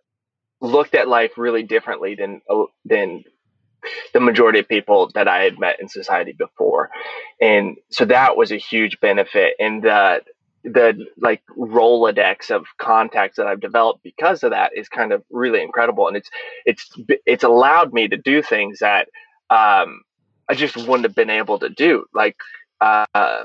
looked 0.61 0.95
at 0.95 1.09
life 1.09 1.33
really 1.37 1.63
differently 1.63 2.15
than 2.15 2.41
uh, 2.49 2.65
than 2.85 3.25
the 4.13 4.21
majority 4.21 4.59
of 4.59 4.69
people 4.69 5.11
that 5.15 5.29
I 5.29 5.43
had 5.43 5.59
met 5.59 5.81
in 5.81 5.89
society 5.89 6.33
before. 6.33 6.91
And 7.41 7.77
so 7.91 8.05
that 8.07 8.37
was 8.37 8.53
a 8.53 8.57
huge 8.57 9.01
benefit. 9.01 9.55
And 9.59 9.83
the 9.83 10.23
the 10.65 11.07
like 11.21 11.43
Rolodex 11.59 12.51
of 12.51 12.65
contacts 12.79 13.37
that 13.37 13.47
I've 13.47 13.61
developed 13.61 14.03
because 14.03 14.43
of 14.43 14.51
that 14.53 14.73
is 14.75 14.89
kind 14.89 15.13
of 15.13 15.23
really 15.31 15.63
incredible. 15.63 16.09
And 16.09 16.17
it's 16.17 16.31
it's 16.65 16.91
it's 17.27 17.45
allowed 17.45 17.93
me 17.93 18.09
to 18.09 18.17
do 18.17 18.43
things 18.43 18.79
that 18.79 19.09
um, 19.51 20.03
I 20.49 20.55
just 20.55 20.77
wouldn't 20.77 21.05
have 21.05 21.15
been 21.15 21.31
able 21.31 21.59
to 21.59 21.69
do. 21.69 22.07
Like 22.15 22.37
uh, 22.81 23.45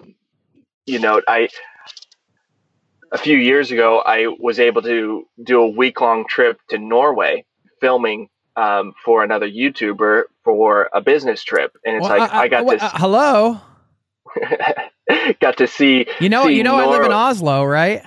you 0.86 1.00
know, 1.00 1.22
I 1.28 1.50
a 3.12 3.18
few 3.18 3.38
years 3.38 3.72
ago 3.72 4.02
I 4.06 4.28
was 4.40 4.60
able 4.60 4.82
to 4.84 5.26
do 5.44 5.62
a 5.62 5.70
week 5.70 6.02
long 6.02 6.26
trip 6.28 6.60
to 6.70 6.78
Norway 6.78 7.46
filming 7.82 8.30
um, 8.60 8.94
for 9.06 9.24
another 9.24 9.50
YouTuber 9.50 10.24
for 10.44 10.90
a 10.94 11.02
business 11.02 11.44
trip, 11.44 11.78
and 11.86 11.96
it's 11.96 12.08
well, 12.08 12.20
like 12.20 12.34
I, 12.34 12.42
I 12.42 12.48
got 12.50 12.68
this. 12.68 12.84
Uh, 12.84 12.90
hello. 12.96 13.62
got 15.40 15.58
to 15.58 15.68
see. 15.68 16.06
You 16.20 16.30
know, 16.30 16.48
see 16.48 16.58
you 16.58 16.64
know, 16.64 16.78
Nor- 16.78 16.84
I 16.84 16.98
live 16.98 17.06
in 17.06 17.12
Oslo, 17.12 17.64
right? 17.64 18.04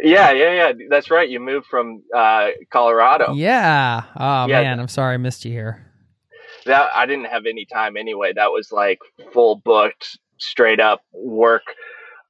Yeah, 0.00 0.30
yeah, 0.32 0.52
yeah. 0.52 0.72
That's 0.88 1.10
right. 1.10 1.28
You 1.28 1.40
moved 1.40 1.66
from 1.66 2.02
uh, 2.14 2.50
Colorado. 2.70 3.34
Yeah. 3.34 4.04
Oh 4.16 4.46
yeah. 4.46 4.62
man, 4.62 4.80
I'm 4.80 4.88
sorry 4.88 5.14
I 5.14 5.16
missed 5.18 5.44
you 5.44 5.52
here. 5.52 5.84
That 6.64 6.90
I 6.94 7.06
didn't 7.06 7.26
have 7.26 7.46
any 7.46 7.64
time 7.66 7.96
anyway. 7.96 8.32
That 8.34 8.52
was 8.52 8.70
like 8.70 9.00
full 9.32 9.56
booked, 9.56 10.18
straight 10.38 10.80
up 10.80 11.02
work 11.12 11.64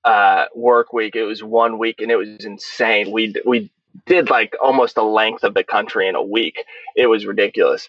uh, 0.05 0.47
work 0.55 0.93
week. 0.93 1.16
It 1.16 1.24
was 1.24 1.43
one 1.43 1.79
week, 1.79 2.01
and 2.01 2.11
it 2.11 2.16
was 2.16 2.45
insane. 2.45 3.12
We 3.12 3.35
we 3.45 3.70
did 4.06 4.31
like 4.31 4.55
almost 4.62 4.94
the 4.94 5.02
length 5.02 5.44
of 5.44 5.55
the 5.55 5.64
country 5.64 6.09
in 6.09 6.14
a 6.14 6.23
week. 6.23 6.64
It 6.97 7.06
was 7.06 7.27
ridiculous. 7.27 7.89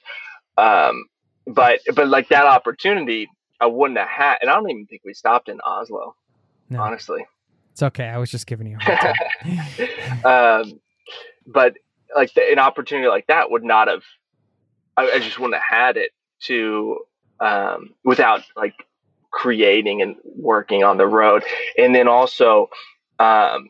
Um, 0.57 1.05
but 1.47 1.79
but 1.95 2.07
like 2.07 2.29
that 2.29 2.45
opportunity, 2.45 3.29
I 3.59 3.67
wouldn't 3.67 3.99
have 3.99 4.07
had, 4.07 4.37
and 4.41 4.49
I 4.49 4.55
don't 4.55 4.69
even 4.69 4.85
think 4.85 5.01
we 5.03 5.13
stopped 5.13 5.49
in 5.49 5.59
Oslo. 5.61 6.15
No. 6.69 6.81
Honestly, 6.81 7.25
it's 7.71 7.83
okay. 7.83 8.05
I 8.05 8.17
was 8.17 8.31
just 8.31 8.47
giving 8.47 8.67
you. 8.67 8.77
um, 10.29 10.79
but 11.45 11.75
like 12.15 12.33
the, 12.33 12.51
an 12.51 12.59
opportunity 12.59 13.07
like 13.07 13.27
that 13.27 13.51
would 13.51 13.63
not 13.63 13.87
have. 13.87 14.03
I, 14.95 15.11
I 15.11 15.19
just 15.19 15.39
wouldn't 15.39 15.61
have 15.61 15.79
had 15.79 15.97
it 15.97 16.11
to 16.43 16.99
um, 17.39 17.95
without 18.03 18.43
like 18.55 18.75
creating 19.31 20.01
and 20.01 20.15
working 20.23 20.83
on 20.83 20.97
the 20.97 21.07
road, 21.07 21.43
and 21.77 21.93
then 21.93 22.07
also 22.07 22.69
um, 23.19 23.69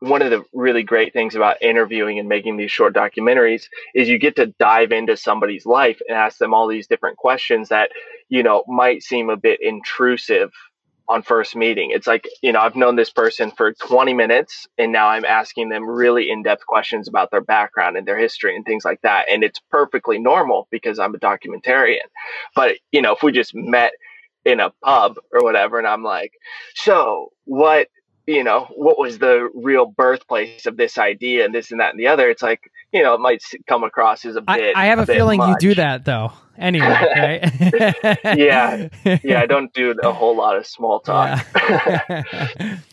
one 0.00 0.22
of 0.22 0.30
the 0.30 0.42
really 0.52 0.82
great 0.82 1.12
things 1.12 1.34
about 1.34 1.62
interviewing 1.62 2.18
and 2.18 2.28
making 2.28 2.56
these 2.56 2.70
short 2.70 2.94
documentaries 2.94 3.66
is 3.94 4.08
you 4.08 4.18
get 4.18 4.36
to 4.36 4.46
dive 4.58 4.92
into 4.92 5.16
somebody's 5.16 5.66
life 5.66 6.00
and 6.08 6.16
ask 6.16 6.38
them 6.38 6.54
all 6.54 6.66
these 6.66 6.86
different 6.86 7.18
questions 7.18 7.68
that 7.68 7.90
you 8.28 8.42
know 8.42 8.64
might 8.66 9.02
seem 9.02 9.30
a 9.30 9.36
bit 9.36 9.60
intrusive 9.62 10.50
on 11.08 11.22
first 11.22 11.56
meeting. 11.56 11.90
It's 11.90 12.06
like 12.06 12.28
you 12.40 12.52
know 12.52 12.60
i've 12.60 12.76
known 12.76 12.96
this 12.96 13.10
person 13.10 13.50
for 13.50 13.72
20 13.74 14.14
minutes 14.14 14.66
and 14.78 14.92
now 14.92 15.08
i'm 15.08 15.24
asking 15.24 15.68
them 15.68 15.84
really 15.88 16.30
in-depth 16.30 16.64
questions 16.66 17.08
about 17.08 17.30
their 17.30 17.40
background 17.40 17.96
and 17.96 18.06
their 18.06 18.18
history 18.18 18.56
and 18.56 18.64
things 18.64 18.84
like 18.84 19.02
that. 19.02 19.26
And 19.30 19.44
it's 19.44 19.60
perfectly 19.70 20.18
normal 20.18 20.66
because 20.70 20.98
i'm 20.98 21.14
a 21.14 21.18
documentarian. 21.18 22.08
But 22.54 22.76
you 22.92 23.02
know 23.02 23.12
if 23.12 23.22
we 23.22 23.32
just 23.32 23.54
met 23.54 23.92
in 24.46 24.60
a 24.60 24.70
pub 24.82 25.16
or 25.32 25.42
whatever 25.42 25.76
and 25.78 25.86
i'm 25.86 26.02
like 26.02 26.32
so 26.74 27.30
what 27.44 27.88
you 28.30 28.44
know, 28.44 28.66
what 28.76 28.96
was 28.96 29.18
the 29.18 29.50
real 29.54 29.86
birthplace 29.86 30.64
of 30.66 30.76
this 30.76 30.98
idea 30.98 31.44
and 31.44 31.52
this 31.52 31.72
and 31.72 31.80
that 31.80 31.90
and 31.90 31.98
the 31.98 32.06
other. 32.06 32.30
It's 32.30 32.42
like, 32.42 32.70
you 32.92 33.02
know, 33.02 33.14
it 33.14 33.20
might 33.20 33.42
come 33.66 33.82
across 33.82 34.24
as 34.24 34.36
a 34.36 34.40
bit. 34.40 34.76
I, 34.76 34.84
I 34.84 34.86
have 34.86 35.00
a, 35.00 35.02
a 35.02 35.06
feeling 35.06 35.38
much. 35.38 35.60
you 35.62 35.70
do 35.70 35.74
that 35.74 36.04
though. 36.04 36.32
Anyway, 36.56 36.86
right? 36.86 38.16
yeah, 38.38 38.88
yeah. 39.24 39.40
I 39.40 39.46
don't 39.46 39.72
do 39.72 39.94
a 40.02 40.12
whole 40.12 40.36
lot 40.36 40.56
of 40.56 40.66
small 40.66 41.00
talk. 41.04 41.44
Yeah. 41.56 42.22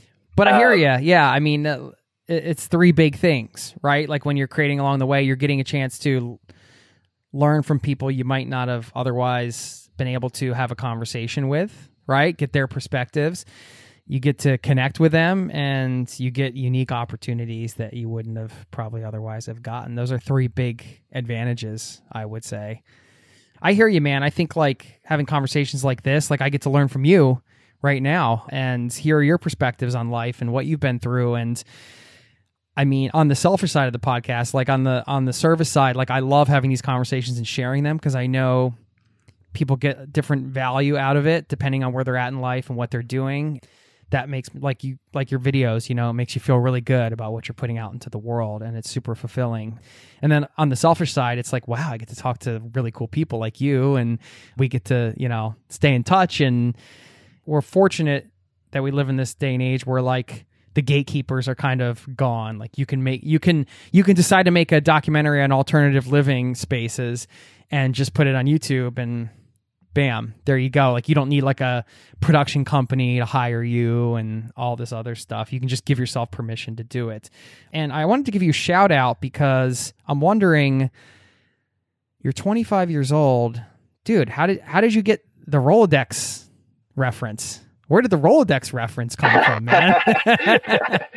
but 0.35 0.47
I 0.47 0.57
hear 0.57 0.71
um, 0.71 0.79
you. 0.79 1.07
Yeah, 1.07 1.29
I 1.29 1.39
mean, 1.39 1.67
uh, 1.67 1.91
it's 2.27 2.65
three 2.65 2.91
big 2.91 3.17
things, 3.17 3.75
right? 3.83 4.09
Like 4.09 4.25
when 4.25 4.37
you're 4.37 4.47
creating 4.47 4.79
along 4.79 4.99
the 4.99 5.05
way, 5.05 5.21
you're 5.21 5.35
getting 5.35 5.59
a 5.59 5.65
chance 5.65 5.99
to 5.99 6.39
learn 7.31 7.61
from 7.61 7.79
people 7.79 8.09
you 8.09 8.25
might 8.25 8.47
not 8.47 8.69
have 8.69 8.91
otherwise 8.95 9.89
been 9.97 10.07
able 10.07 10.29
to 10.29 10.53
have 10.53 10.71
a 10.71 10.75
conversation 10.75 11.47
with, 11.47 11.89
right? 12.07 12.35
Get 12.35 12.53
their 12.53 12.67
perspectives 12.67 13.45
you 14.07 14.19
get 14.19 14.39
to 14.39 14.57
connect 14.57 14.99
with 14.99 15.11
them 15.11 15.51
and 15.51 16.17
you 16.17 16.31
get 16.31 16.53
unique 16.53 16.93
opportunities 16.93 17.73
that 17.75 17.93
you 17.93 18.07
wouldn't 18.07 18.37
have 18.37 18.53
probably 18.71 19.03
otherwise 19.03 19.47
have 19.47 19.61
gotten. 19.61 19.95
Those 19.95 20.13
are 20.13 20.19
three 20.19 20.47
big 20.47 21.01
advantages, 21.11 22.01
I 22.11 22.25
would 22.25 22.45
say. 22.45 22.83
I 23.61 23.73
hear 23.73 23.87
you, 23.87 23.99
man. 23.99 24.23
I 24.23 24.29
think 24.29 24.55
like 24.55 25.01
having 25.03 25.25
conversations 25.25 25.83
like 25.83 26.03
this, 26.03 26.31
like 26.31 26.41
I 26.41 26.49
get 26.49 26.61
to 26.61 26.69
learn 26.69 26.87
from 26.87 27.03
you 27.03 27.41
right 27.81 28.01
now 28.01 28.45
and 28.49 28.91
hear 28.93 29.21
your 29.21 29.37
perspectives 29.37 29.93
on 29.93 30.09
life 30.09 30.39
and 30.41 30.53
what 30.53 30.65
you've 30.65 30.79
been 30.79 30.99
through 30.99 31.35
and 31.35 31.61
I 32.79 32.85
mean, 32.85 33.09
on 33.15 33.27
the 33.27 33.33
selfish 33.33 33.71
side 33.71 33.87
of 33.87 33.93
the 33.93 33.99
podcast, 33.99 34.53
like 34.53 34.69
on 34.69 34.83
the 34.83 35.03
on 35.07 35.25
the 35.25 35.33
service 35.33 35.67
side, 35.67 35.95
like 35.95 36.11
I 36.11 36.19
love 36.19 36.47
having 36.47 36.69
these 36.69 36.83
conversations 36.83 37.39
and 37.39 37.47
sharing 37.47 37.81
them 37.81 37.97
because 37.97 38.13
I 38.13 38.27
know 38.27 38.75
people 39.53 39.77
get 39.77 40.13
different 40.13 40.45
value 40.45 40.95
out 40.95 41.17
of 41.17 41.25
it 41.25 41.47
depending 41.47 41.83
on 41.83 41.91
where 41.91 42.03
they're 42.03 42.15
at 42.15 42.27
in 42.27 42.39
life 42.39 42.69
and 42.69 42.77
what 42.77 42.91
they're 42.91 43.01
doing 43.01 43.59
that 44.09 44.29
makes 44.29 44.49
like 44.55 44.83
you 44.83 44.97
like 45.13 45.31
your 45.31 45.39
videos 45.39 45.89
you 45.89 45.95
know 45.95 46.13
makes 46.13 46.35
you 46.35 46.41
feel 46.41 46.57
really 46.57 46.81
good 46.81 47.11
about 47.11 47.33
what 47.33 47.47
you're 47.47 47.53
putting 47.53 47.77
out 47.77 47.93
into 47.93 48.09
the 48.09 48.17
world 48.17 48.61
and 48.61 48.77
it's 48.77 48.89
super 48.89 49.15
fulfilling. 49.15 49.79
And 50.21 50.31
then 50.31 50.47
on 50.57 50.69
the 50.69 50.75
selfish 50.75 51.13
side 51.13 51.37
it's 51.37 51.53
like 51.53 51.67
wow 51.67 51.91
i 51.91 51.97
get 51.97 52.09
to 52.09 52.15
talk 52.15 52.39
to 52.39 52.61
really 52.73 52.91
cool 52.91 53.07
people 53.07 53.39
like 53.39 53.61
you 53.61 53.95
and 53.95 54.19
we 54.57 54.67
get 54.67 54.85
to 54.85 55.13
you 55.17 55.29
know 55.29 55.55
stay 55.69 55.93
in 55.93 56.03
touch 56.03 56.41
and 56.41 56.75
we're 57.45 57.61
fortunate 57.61 58.27
that 58.71 58.83
we 58.83 58.91
live 58.91 59.09
in 59.09 59.17
this 59.17 59.33
day 59.33 59.53
and 59.53 59.63
age 59.63 59.85
where 59.85 60.01
like 60.01 60.45
the 60.73 60.81
gatekeepers 60.83 61.47
are 61.47 61.55
kind 61.55 61.81
of 61.81 62.05
gone. 62.15 62.59
Like 62.59 62.77
you 62.77 62.85
can 62.85 63.03
make 63.03 63.21
you 63.23 63.39
can 63.39 63.65
you 63.91 64.03
can 64.03 64.15
decide 64.15 64.43
to 64.43 64.51
make 64.51 64.71
a 64.71 64.79
documentary 64.79 65.41
on 65.41 65.51
alternative 65.51 66.07
living 66.07 66.53
spaces 66.53 67.27
and 67.71 67.93
just 67.93 68.13
put 68.13 68.27
it 68.27 68.35
on 68.35 68.45
youtube 68.45 68.97
and 68.97 69.29
bam, 69.93 70.35
there 70.45 70.57
you 70.57 70.69
go. 70.69 70.91
Like 70.91 71.09
you 71.09 71.15
don't 71.15 71.29
need 71.29 71.41
like 71.41 71.61
a 71.61 71.85
production 72.19 72.65
company 72.65 73.17
to 73.17 73.25
hire 73.25 73.63
you 73.63 74.15
and 74.15 74.51
all 74.55 74.75
this 74.75 74.91
other 74.91 75.15
stuff. 75.15 75.51
You 75.51 75.59
can 75.59 75.69
just 75.69 75.85
give 75.85 75.99
yourself 75.99 76.31
permission 76.31 76.75
to 76.77 76.83
do 76.83 77.09
it. 77.09 77.29
And 77.73 77.91
I 77.91 78.05
wanted 78.05 78.25
to 78.25 78.31
give 78.31 78.43
you 78.43 78.51
a 78.51 78.53
shout 78.53 78.91
out 78.91 79.21
because 79.21 79.93
I'm 80.07 80.21
wondering 80.21 80.91
you're 82.21 82.33
25 82.33 82.91
years 82.91 83.11
old. 83.11 83.61
Dude, 84.03 84.29
how 84.29 84.47
did 84.47 84.61
how 84.61 84.81
did 84.81 84.93
you 84.93 85.01
get 85.01 85.25
the 85.45 85.57
Rolodex 85.57 86.45
reference? 86.95 87.61
Where 87.87 88.01
did 88.01 88.11
the 88.11 88.17
Rolodex 88.17 88.73
reference 88.73 89.15
come 89.15 89.31
from, 89.43 89.65
man? 89.65 89.95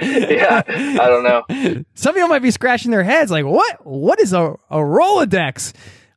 yeah, 0.00 0.62
I 0.68 1.08
don't 1.08 1.24
know. 1.24 1.84
Some 1.94 2.14
people 2.14 2.28
might 2.28 2.42
be 2.42 2.52
scratching 2.52 2.92
their 2.92 3.02
heads 3.02 3.30
like, 3.32 3.44
what? 3.44 3.84
What 3.84 4.20
is 4.20 4.32
a, 4.32 4.56
a 4.70 4.76
Rolodex? 4.76 5.72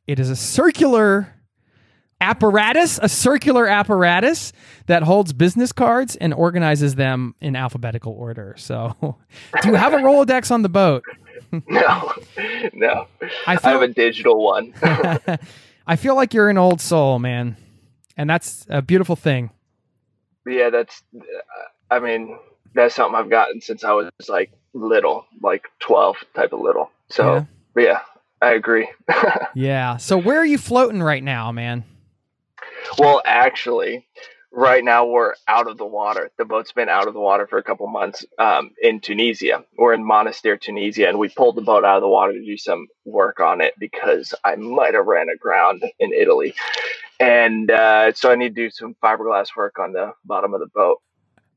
It 0.06 0.20
is 0.20 0.30
a 0.30 0.36
circular 0.36 1.33
apparatus, 2.20 2.98
a 3.02 3.08
circular 3.08 3.66
apparatus 3.66 4.52
that 4.86 5.02
holds 5.02 5.32
business 5.32 5.72
cards 5.72 6.16
and 6.16 6.32
organizes 6.32 6.94
them 6.94 7.34
in 7.40 7.56
alphabetical 7.56 8.12
order. 8.12 8.54
So, 8.58 8.94
do 9.62 9.68
you 9.68 9.74
have 9.74 9.92
a 9.92 9.98
Rolodex 9.98 10.50
on 10.50 10.62
the 10.62 10.68
boat? 10.68 11.04
no, 11.68 12.12
no. 12.72 13.06
I, 13.46 13.56
feel, 13.56 13.70
I 13.70 13.72
have 13.72 13.82
a 13.82 13.88
digital 13.88 14.42
one. 14.42 14.74
I 15.86 15.96
feel 15.96 16.14
like 16.14 16.34
you're 16.34 16.48
an 16.48 16.58
old 16.58 16.80
soul, 16.80 17.18
man. 17.18 17.56
and 18.16 18.28
that's 18.28 18.66
a 18.68 18.82
beautiful 18.82 19.16
thing. 19.16 19.50
Yeah, 20.46 20.70
that's. 20.70 21.02
I 21.90 22.00
mean, 22.00 22.38
that's 22.74 22.94
something 22.94 23.14
I've 23.14 23.30
gotten 23.30 23.60
since 23.60 23.84
I 23.84 23.92
was 23.92 24.10
like 24.28 24.52
little, 24.72 25.26
like 25.40 25.64
twelve 25.80 26.16
type 26.34 26.52
of 26.52 26.60
little. 26.60 26.90
So 27.08 27.46
yeah, 27.76 27.82
yeah 27.82 28.00
I 28.42 28.52
agree. 28.52 28.88
yeah. 29.54 29.96
So 29.96 30.18
where 30.18 30.38
are 30.38 30.46
you 30.46 30.58
floating 30.58 31.02
right 31.02 31.22
now, 31.22 31.50
man? 31.52 31.84
Well, 32.98 33.22
actually, 33.24 34.06
right 34.54 34.84
now 34.84 35.06
we're 35.06 35.34
out 35.48 35.68
of 35.68 35.78
the 35.78 35.86
water. 35.86 36.30
The 36.38 36.44
boat's 36.44 36.72
been 36.72 36.88
out 36.88 37.08
of 37.08 37.14
the 37.14 37.20
water 37.20 37.46
for 37.46 37.58
a 37.58 37.62
couple 37.62 37.86
months 37.88 38.24
um, 38.38 38.70
in 38.80 39.00
Tunisia. 39.00 39.64
We're 39.76 39.94
in 39.94 40.04
Monastir, 40.04 40.60
Tunisia, 40.60 41.08
and 41.08 41.18
we 41.18 41.28
pulled 41.28 41.56
the 41.56 41.62
boat 41.62 41.84
out 41.84 41.96
of 41.96 42.02
the 42.02 42.08
water 42.08 42.32
to 42.32 42.44
do 42.44 42.56
some 42.56 42.86
work 43.04 43.40
on 43.40 43.60
it 43.60 43.74
because 43.78 44.34
I 44.44 44.56
might 44.56 44.94
have 44.94 45.06
ran 45.06 45.28
aground 45.28 45.82
in 45.98 46.12
Italy. 46.12 46.54
And 47.20 47.70
uh, 47.70 48.12
so 48.12 48.30
I 48.30 48.36
need 48.36 48.54
to 48.54 48.62
do 48.62 48.70
some 48.70 48.94
fiberglass 49.02 49.48
work 49.56 49.78
on 49.78 49.92
the 49.92 50.12
bottom 50.24 50.54
of 50.54 50.60
the 50.60 50.68
boat. 50.74 51.00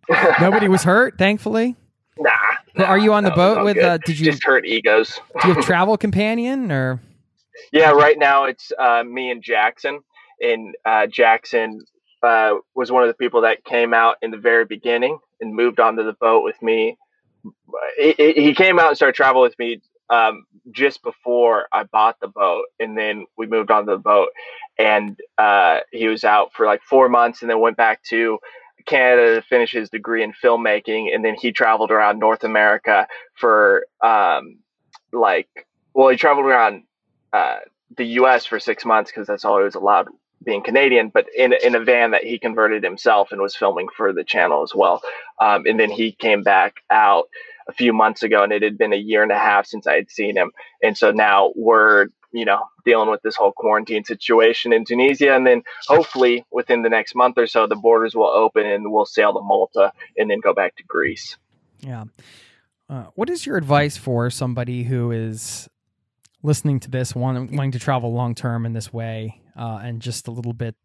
Nobody 0.42 0.68
was 0.68 0.84
hurt, 0.84 1.18
thankfully. 1.18 1.76
Nah. 2.20 2.32
nah 2.76 2.86
Are 2.86 2.98
you 2.98 3.14
on 3.14 3.24
the 3.24 3.32
boat 3.32 3.64
with? 3.64 3.78
Uh, 3.78 3.98
did 3.98 4.20
you 4.20 4.26
just 4.26 4.44
hurt 4.44 4.66
egos? 4.66 5.20
do 5.42 5.50
you 5.50 5.54
have 5.54 5.66
travel 5.66 5.98
companion 5.98 6.72
or? 6.72 7.02
Yeah, 7.72 7.92
right 7.92 8.18
now 8.18 8.46
it's 8.46 8.72
uh, 8.78 9.04
me 9.04 9.32
and 9.32 9.44
Jackson. 9.44 10.00
And 10.42 10.76
uh, 10.86 11.08
Jackson 11.08 11.82
uh, 12.24 12.56
was 12.76 12.92
one 12.92 13.04
of 13.04 13.10
the 13.10 13.16
people 13.16 13.42
that 13.42 13.64
came 13.64 13.94
out 13.94 14.18
in 14.22 14.32
the 14.32 14.38
very 14.38 14.66
beginning 14.66 15.20
and 15.40 15.54
moved 15.54 15.80
onto 15.80 16.04
the 16.04 16.14
boat 16.14 16.44
with 16.44 16.62
me. 16.62 16.98
He, 17.98 18.14
he 18.18 18.54
came 18.54 18.80
out 18.80 18.90
and 18.90 18.96
started 18.96 19.16
travel 19.16 19.42
with 19.42 19.58
me 19.60 19.82
um, 20.10 20.46
just 20.72 21.04
before 21.04 21.68
I 21.72 21.84
bought 21.84 22.20
the 22.20 22.28
boat, 22.28 22.66
and 22.80 22.98
then 22.98 23.26
we 23.38 23.48
moved 23.48 23.72
onto 23.72 23.92
the 23.92 23.98
boat. 23.98 24.30
And 24.78 25.20
uh, 25.38 25.80
he 25.92 26.08
was 26.08 26.24
out 26.24 26.54
for 26.54 26.66
like 26.66 26.82
four 26.84 27.10
months, 27.10 27.42
and 27.42 27.50
then 27.50 27.60
went 27.60 27.78
back 27.78 28.04
to 28.10 28.40
Canada 28.86 29.36
to 29.36 29.42
finish 29.42 29.72
his 29.72 29.90
degree 29.90 30.24
in 30.24 30.34
filmmaking, 30.34 31.14
and 31.14 31.24
then 31.24 31.36
he 31.36 31.52
traveled 31.52 31.92
around 31.92 32.20
North 32.20 32.44
America 32.44 33.08
for 33.36 33.86
um, 34.02 34.60
like 35.12 35.50
well, 35.94 36.10
he 36.10 36.18
traveled 36.18 36.46
around 36.46 36.84
uh, 37.34 37.58
the 37.96 38.06
U.S. 38.06 38.46
for 38.46 38.60
six 38.60 38.86
months 38.86 39.12
because 39.12 39.28
that's 39.28 39.46
all 39.46 39.58
he 39.58 39.64
was 39.64 39.76
allowed 39.76 40.08
being 40.44 40.64
Canadian, 40.64 41.10
but 41.10 41.26
in 41.36 41.54
in 41.54 41.76
a 41.76 41.80
van 41.80 42.12
that 42.12 42.24
he 42.24 42.40
converted 42.40 42.84
himself 42.84 43.32
and 43.32 43.42
was 43.42 43.56
filming 43.56 43.88
for 43.96 44.14
the 44.14 44.24
channel 44.24 44.64
as 44.64 44.74
well. 44.74 45.02
Um, 45.40 45.66
and 45.66 45.80
then 45.80 45.90
he 45.90 46.12
came 46.12 46.44
back 46.44 46.78
out 46.90 47.26
a 47.68 47.74
few 47.74 47.94
months 47.94 48.24
ago, 48.24 48.44
and 48.44 48.54
it 48.54 48.64
had 48.64 48.78
been 48.78 48.94
a 48.94 48.98
year 48.98 49.24
and 49.24 49.32
a 49.32 49.38
half 49.38 49.66
since 49.66 49.88
I 49.88 49.96
had 49.96 50.10
seen 50.10 50.38
him, 50.38 50.52
and 50.82 50.98
so 50.98 51.12
now 51.12 51.52
we're 51.56 52.08
you 52.32 52.46
know 52.46 52.64
dealing 52.86 53.10
with 53.10 53.22
this 53.22 53.36
whole 53.36 53.52
quarantine 53.52 54.04
situation 54.04 54.74
in 54.74 54.86
Tunisia, 54.86 55.36
and 55.36 55.46
then 55.46 55.64
hopefully 55.88 56.46
within 56.52 56.82
the 56.82 56.90
next 56.90 57.16
month 57.16 57.38
or 57.38 57.48
so, 57.48 57.68
the 57.68 57.76
borders 57.76 58.16
will 58.16 58.28
open 58.28 58.66
and 58.66 58.92
we'll 58.92 59.06
sail 59.06 59.34
to 59.34 59.42
Malta 59.42 59.92
and 60.18 60.30
then 60.30 60.40
go 60.40 60.54
back 60.54 60.76
to 60.78 60.84
Greece. 60.84 61.38
Yeah. 61.80 62.06
Uh, 62.90 63.06
what 63.16 63.30
is 63.30 63.46
your 63.46 63.58
advice 63.58 63.98
for 63.98 64.30
somebody 64.30 64.84
who 64.84 65.12
is 65.12 65.68
listening 66.42 66.80
to 66.80 66.90
this, 66.90 67.14
wanting, 67.14 67.56
wanting 67.56 67.72
to 67.72 67.80
travel 67.80 68.14
long 68.14 68.34
term 68.34 68.66
in 68.66 68.74
this 68.74 68.94
way, 68.94 69.42
uh, 69.58 69.80
and 69.84 70.02
just 70.02 70.28
a 70.28 70.32
little 70.32 70.54
bit 70.54 70.76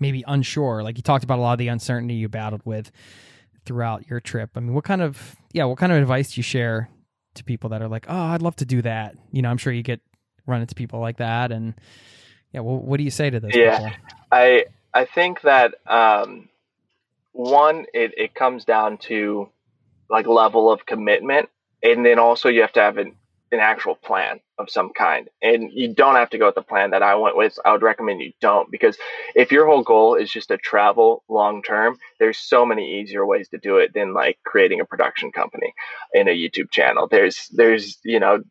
maybe 0.00 0.24
unsure? 0.26 0.82
Like 0.82 0.96
you 0.96 1.02
talked 1.02 1.24
about 1.24 1.38
a 1.38 1.42
lot 1.42 1.52
of 1.52 1.58
the 1.58 1.68
uncertainty 1.68 2.14
you 2.14 2.28
battled 2.28 2.62
with 2.64 2.90
throughout 3.64 4.08
your 4.08 4.20
trip. 4.20 4.50
I 4.54 4.60
mean, 4.60 4.74
what 4.74 4.84
kind 4.84 5.02
of 5.02 5.36
yeah, 5.52 5.64
what 5.64 5.78
kind 5.78 5.92
of 5.92 5.98
advice 5.98 6.34
do 6.34 6.38
you 6.38 6.42
share 6.42 6.88
to 7.34 7.44
people 7.44 7.70
that 7.70 7.82
are 7.82 7.88
like, 7.88 8.06
oh, 8.08 8.16
I'd 8.16 8.42
love 8.42 8.56
to 8.56 8.64
do 8.64 8.82
that? 8.82 9.16
You 9.32 9.42
know, 9.42 9.50
I'm 9.50 9.58
sure 9.58 9.72
you 9.72 9.82
get 9.82 10.00
run 10.46 10.60
into 10.60 10.74
people 10.74 11.00
like 11.00 11.18
that, 11.18 11.52
and 11.52 11.74
yeah, 12.52 12.60
well, 12.60 12.78
what 12.78 12.98
do 12.98 13.04
you 13.04 13.10
say 13.10 13.30
to 13.30 13.40
those? 13.40 13.54
Yeah, 13.54 13.78
people? 13.78 13.96
I 14.32 14.64
I 14.94 15.04
think 15.04 15.42
that 15.42 15.74
um, 15.86 16.48
one, 17.32 17.86
it 17.92 18.14
it 18.16 18.34
comes 18.34 18.64
down 18.64 18.98
to 18.98 19.48
like 20.08 20.26
level 20.26 20.70
of 20.72 20.86
commitment, 20.86 21.48
and 21.82 22.06
then 22.06 22.18
also 22.18 22.48
you 22.48 22.62
have 22.62 22.72
to 22.74 22.80
have 22.80 22.98
an 22.98 23.14
an 23.52 23.60
actual 23.60 23.94
plan 23.94 24.40
of 24.58 24.70
some 24.70 24.90
kind. 24.92 25.28
And 25.42 25.70
you 25.72 25.92
don't 25.92 26.16
have 26.16 26.30
to 26.30 26.38
go 26.38 26.46
with 26.46 26.54
the 26.54 26.62
plan 26.62 26.90
that 26.90 27.02
I 27.02 27.14
went 27.14 27.36
with. 27.36 27.58
I 27.64 27.72
would 27.72 27.82
recommend 27.82 28.20
you 28.20 28.32
don't 28.40 28.70
because 28.70 28.96
if 29.34 29.52
your 29.52 29.66
whole 29.66 29.82
goal 29.82 30.14
is 30.14 30.30
just 30.30 30.48
to 30.48 30.56
travel 30.56 31.22
long 31.28 31.62
term, 31.62 31.98
there's 32.18 32.38
so 32.38 32.66
many 32.66 33.00
easier 33.00 33.24
ways 33.24 33.48
to 33.50 33.58
do 33.58 33.78
it 33.78 33.94
than 33.94 34.14
like 34.14 34.38
creating 34.44 34.80
a 34.80 34.84
production 34.84 35.30
company 35.30 35.72
in 36.12 36.28
a 36.28 36.36
YouTube 36.36 36.70
channel. 36.70 37.06
There's 37.08 37.48
there's, 37.52 37.98
you 38.04 38.20
know, 38.20 38.42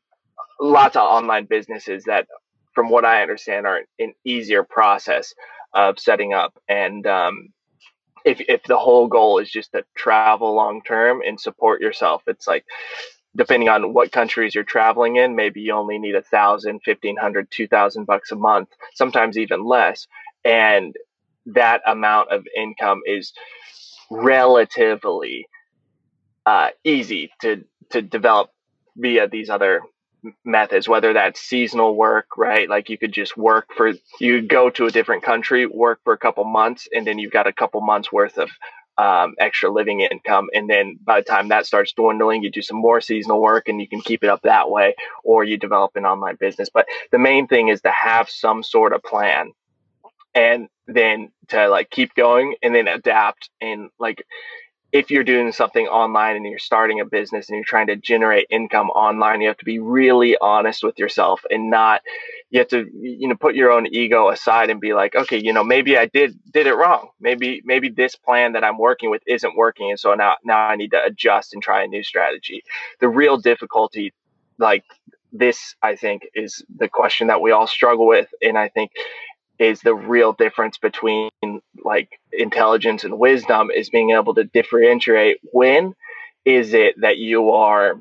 lots 0.60 0.96
of 0.96 1.04
online 1.04 1.46
businesses 1.46 2.06
that 2.06 2.28
from 2.74 2.90
what 2.90 3.06
I 3.06 3.22
understand 3.22 3.66
are 3.66 3.82
an 4.00 4.14
easier 4.24 4.64
process 4.64 5.34
of 5.74 6.00
setting 6.00 6.34
up 6.34 6.58
and 6.70 7.06
um, 7.06 7.50
if, 8.26 8.42
if 8.50 8.64
the 8.64 8.78
whole 8.78 9.08
goal 9.08 9.38
is 9.38 9.52
just 9.52 9.72
to 9.74 9.86
travel 9.96 10.56
long 10.56 10.82
term 10.82 11.22
and 11.26 11.40
support 11.40 11.80
yourself, 11.80 12.24
it's 12.26 12.48
like 12.48 12.66
depending 13.36 13.70
on 13.70 13.94
what 13.94 14.12
countries 14.12 14.56
you're 14.56 14.64
traveling 14.64 15.18
in, 15.18 15.36
maybe 15.36 15.62
you 15.62 15.74
only 15.74 15.98
need 16.00 16.16
a 16.16 16.22
thousand, 16.22 16.82
fifteen 16.84 17.18
hundred, 17.18 17.50
two 17.52 17.68
thousand 17.68 18.06
bucks 18.06 18.32
a 18.32 18.36
month, 18.36 18.70
sometimes 18.94 19.38
even 19.38 19.66
less. 19.66 20.08
And 20.44 20.96
that 21.48 21.82
amount 21.86 22.32
of 22.32 22.46
income 22.56 23.02
is 23.06 23.34
relatively 24.12 25.48
uh, 26.46 26.70
easy 26.84 27.32
to 27.42 27.64
to 27.92 28.02
develop 28.02 28.52
via 28.98 29.28
these 29.28 29.50
other 29.50 29.82
methods 30.44 30.88
whether 30.88 31.14
that's 31.14 31.40
seasonal 31.40 31.96
work 31.96 32.26
right 32.38 32.68
like 32.70 32.90
you 32.90 32.98
could 32.98 33.12
just 33.12 33.38
work 33.38 33.68
for 33.78 33.94
you 34.20 34.42
go 34.42 34.70
to 34.72 34.88
a 34.88 34.92
different 34.92 35.24
country 35.24 35.68
work 35.68 36.00
for 36.04 36.14
a 36.14 36.18
couple 36.18 36.44
months 36.44 36.88
and 36.94 37.06
then 37.06 37.20
you've 37.20 37.32
got 37.32 37.46
a 37.46 37.54
couple 37.54 37.80
months 37.82 38.12
worth 38.12 38.38
of 38.40 38.50
um, 38.98 39.36
extra 39.40 39.70
living 39.70 40.02
income. 40.02 40.50
And 40.54 40.70
then 40.70 40.98
by 41.04 41.20
the 41.20 41.26
time 41.26 41.50
that 41.50 41.66
starts 41.66 41.94
dwindling, 41.94 42.44
you 42.44 42.50
do 42.50 42.62
some 42.62 42.78
more 42.78 43.02
seasonal 43.02 43.42
work 43.42 43.68
and 43.68 43.80
you 43.82 43.88
can 43.88 44.02
keep 44.02 44.24
it 44.24 44.30
up 44.30 44.42
that 44.44 44.70
way, 44.70 44.96
or 45.24 45.44
you 45.44 45.58
develop 45.58 45.96
an 45.96 46.06
online 46.06 46.36
business. 46.36 46.70
But 46.74 46.88
the 47.12 47.20
main 47.20 47.48
thing 47.48 47.68
is 47.68 47.82
to 47.82 47.92
have 47.92 48.30
some 48.30 48.64
sort 48.64 48.94
of 48.94 49.04
plan 49.04 49.52
and 50.34 50.68
then 50.88 51.32
to 51.48 51.68
like 51.68 51.90
keep 51.90 52.14
going 52.16 52.56
and 52.62 52.76
then 52.76 52.88
adapt 52.88 53.50
and 53.62 53.90
like 54.00 54.26
if 54.96 55.12
you're 55.12 55.26
doing 55.26 55.52
something 55.52 55.88
online 55.88 56.38
and 56.38 56.46
you're 56.46 56.58
starting 56.58 57.02
a 57.02 57.06
business 57.06 57.50
and 57.50 57.58
you're 57.58 57.66
trying 57.66 57.88
to 57.88 57.98
generate 57.98 58.48
income 58.50 58.90
online, 58.92 59.42
you 59.42 59.50
have 59.50 59.58
to 59.58 59.66
be 59.66 59.78
really 59.78 60.38
honest 60.40 60.86
with 60.86 60.98
yourself 60.98 61.42
and 61.50 61.70
not 61.70 62.02
you 62.50 62.60
have 62.60 62.70
to 62.70 62.86
you 62.94 63.28
know 63.28 63.36
put 63.36 63.56
your 63.56 63.72
own 63.72 63.88
ego 63.88 64.30
aside 64.30 64.70
and 64.70 64.80
be 64.80 64.94
like, 64.94 65.14
okay, 65.14 65.38
you 65.38 65.52
know, 65.52 65.66
maybe 65.66 65.98
I 65.98 66.06
did 66.06 66.40
did 66.50 66.66
it 66.66 66.76
wrong. 66.76 67.10
Maybe 67.20 67.62
maybe 67.66 67.90
this 67.90 68.16
plan 68.16 68.54
that 68.54 68.64
I'm 68.64 68.78
working 68.78 69.12
with 69.12 69.22
isn't 69.28 69.58
working 69.58 69.90
and 69.90 70.00
so 70.00 70.14
now 70.14 70.38
now 70.46 70.60
I 70.60 70.78
need 70.78 70.92
to 70.92 71.04
adjust 71.04 71.54
and 71.54 71.62
try 71.62 71.84
a 71.84 71.88
new 71.88 72.02
strategy. 72.02 72.64
The 73.02 73.10
real 73.10 73.36
difficulty 73.36 74.14
like 74.60 74.86
this 75.34 75.76
I 75.82 75.98
think 75.98 76.30
is 76.34 76.64
the 76.74 76.88
question 76.88 77.28
that 77.28 77.42
we 77.42 77.52
all 77.52 77.68
struggle 77.68 78.08
with 78.08 78.34
and 78.42 78.58
I 78.58 78.70
think 78.70 78.92
is 79.60 79.82
the 79.82 79.96
real 79.96 80.34
difference 80.34 80.78
between 80.78 81.30
like 81.84 82.10
intelligence 82.32 83.04
and 83.04 83.20
wisdom 83.20 83.70
is 83.72 83.90
being 83.90 84.12
able 84.12 84.34
to 84.36 84.44
differentiate 84.44 85.38
when 85.54 85.94
is 86.46 86.74
it 86.74 86.96
that 87.02 87.18
you 87.18 87.52
are 87.52 88.00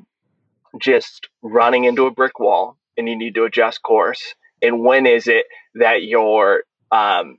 just 0.79 1.27
running 1.41 1.85
into 1.85 2.05
a 2.05 2.11
brick 2.11 2.39
wall 2.39 2.77
and 2.97 3.07
you 3.07 3.17
need 3.17 3.35
to 3.35 3.45
adjust 3.45 3.81
course 3.81 4.35
and 4.61 4.81
when 4.81 5.05
is 5.05 5.27
it 5.27 5.45
that 5.75 6.03
you're 6.03 6.63
um, 6.91 7.37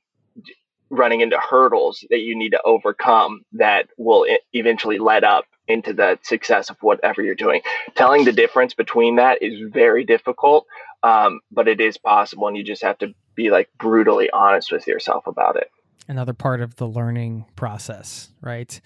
running 0.91 1.21
into 1.21 1.39
hurdles 1.39 2.05
that 2.11 2.21
you 2.21 2.37
need 2.37 2.51
to 2.51 2.61
overcome 2.65 3.43
that 3.53 3.89
will 3.99 4.27
eventually 4.53 4.99
let 4.99 5.25
up 5.25 5.45
into 5.69 5.93
the 5.93 6.19
success 6.23 6.71
of 6.71 6.77
whatever 6.81 7.23
you're 7.23 7.35
doing. 7.35 7.61
Telling 7.95 8.25
the 8.25 8.33
difference 8.33 8.75
between 8.75 9.17
that 9.17 9.43
is 9.43 9.61
very 9.73 10.05
difficult 10.05 10.67
um, 11.03 11.41
but 11.51 11.69
it 11.69 11.81
is 11.81 11.97
possible 11.97 12.49
and 12.49 12.57
you 12.57 12.65
just 12.65 12.83
have 12.83 12.99
to 12.99 13.15
be 13.35 13.51
like 13.51 13.69
brutally 13.79 14.31
honest 14.31 14.73
with 14.73 14.87
yourself 14.87 15.27
about 15.27 15.57
it. 15.57 15.71
Another 16.09 16.33
part 16.33 16.61
of 16.61 16.77
the 16.77 16.87
learning 16.87 17.47
process 17.57 18.31
right? 18.41 18.81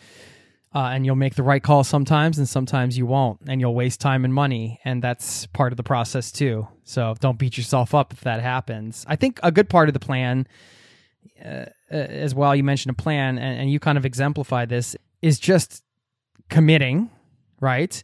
Uh, 0.72 0.90
and 0.92 1.04
you'll 1.04 1.16
make 1.16 1.34
the 1.34 1.42
right 1.42 1.62
call 1.62 1.82
sometimes 1.82 2.38
and 2.38 2.48
sometimes 2.48 2.96
you 2.96 3.04
won't 3.04 3.40
and 3.48 3.60
you'll 3.60 3.74
waste 3.74 4.00
time 4.00 4.24
and 4.24 4.32
money 4.32 4.78
and 4.84 5.02
that's 5.02 5.46
part 5.46 5.72
of 5.72 5.76
the 5.76 5.82
process 5.82 6.30
too. 6.30 6.68
So 6.84 7.14
don't 7.20 7.38
beat 7.38 7.56
yourself 7.56 7.94
up 7.94 8.12
if 8.12 8.20
that 8.20 8.40
happens. 8.40 9.04
I 9.08 9.16
think 9.16 9.40
a 9.42 9.50
good 9.50 9.68
part 9.68 9.88
of 9.88 9.94
the 9.94 10.00
plan 10.00 10.46
uh, 11.44 11.66
uh 11.90 11.94
as 11.94 12.34
well 12.34 12.54
you 12.54 12.62
mentioned 12.62 12.90
a 12.90 13.02
plan 13.02 13.38
and, 13.38 13.60
and 13.60 13.72
you 13.72 13.80
kind 13.80 13.96
of 13.96 14.04
exemplify 14.04 14.64
this 14.64 14.94
is 15.22 15.38
just 15.38 15.82
committing 16.50 17.10
right 17.60 18.02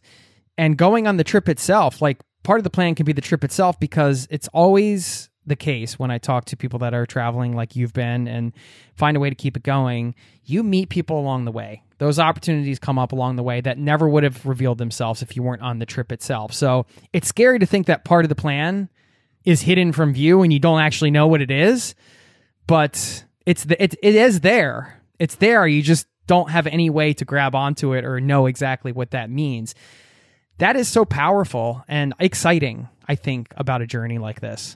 and 0.57 0.77
going 0.77 1.07
on 1.07 1.17
the 1.17 1.23
trip 1.23 1.47
itself 1.49 2.01
like 2.01 2.17
part 2.43 2.59
of 2.59 2.63
the 2.63 2.69
plan 2.69 2.95
can 2.95 3.05
be 3.05 3.13
the 3.13 3.21
trip 3.21 3.43
itself 3.43 3.79
because 3.79 4.27
it's 4.31 4.47
always 4.53 5.29
the 5.47 5.55
case 5.55 5.97
when 5.97 6.11
I 6.11 6.17
talk 6.17 6.45
to 6.45 6.57
people 6.57 6.79
that 6.79 6.93
are 6.93 7.05
traveling 7.05 7.55
like 7.55 7.75
you've 7.75 7.93
been 7.93 8.27
and 8.27 8.51
find 8.95 9.17
a 9.17 9.19
way 9.19 9.29
to 9.29 9.35
keep 9.35 9.57
it 9.57 9.63
going. 9.63 10.13
You 10.43 10.61
meet 10.61 10.89
people 10.89 11.17
along 11.19 11.45
the 11.45 11.51
way. 11.51 11.83
Those 11.97 12.19
opportunities 12.19 12.79
come 12.79 12.99
up 12.99 13.13
along 13.13 13.37
the 13.37 13.43
way 13.43 13.61
that 13.61 13.77
never 13.77 14.07
would 14.07 14.23
have 14.23 14.45
revealed 14.45 14.77
themselves 14.77 15.21
if 15.21 15.35
you 15.35 15.41
weren't 15.41 15.61
on 15.61 15.79
the 15.79 15.85
trip 15.85 16.11
itself. 16.11 16.53
So 16.53 16.85
it's 17.13 17.29
scary 17.29 17.59
to 17.59 17.65
think 17.65 17.87
that 17.87 18.03
part 18.03 18.25
of 18.25 18.29
the 18.29 18.35
plan 18.35 18.89
is 19.45 19.61
hidden 19.61 19.93
from 19.93 20.13
view 20.13 20.43
and 20.43 20.51
you 20.51 20.59
don't 20.59 20.81
actually 20.81 21.11
know 21.11 21.27
what 21.27 21.41
it 21.41 21.49
is. 21.49 21.95
But 22.67 23.23
it's 23.45 23.63
the 23.63 23.81
it, 23.81 23.95
it 24.03 24.15
is 24.15 24.41
there. 24.41 25.01
It's 25.17 25.35
there. 25.35 25.65
You 25.65 25.81
just 25.81 26.05
don't 26.27 26.51
have 26.51 26.67
any 26.67 26.89
way 26.89 27.13
to 27.13 27.25
grab 27.25 27.55
onto 27.55 27.93
it 27.93 28.05
or 28.05 28.21
know 28.21 28.45
exactly 28.45 28.91
what 28.91 29.11
that 29.11 29.29
means. 29.29 29.73
That 30.59 30.75
is 30.75 30.87
so 30.87 31.05
powerful 31.05 31.83
and 31.87 32.13
exciting, 32.19 32.89
I 33.07 33.15
think, 33.15 33.53
about 33.57 33.81
a 33.81 33.87
journey 33.87 34.17
like 34.17 34.41
this. 34.41 34.75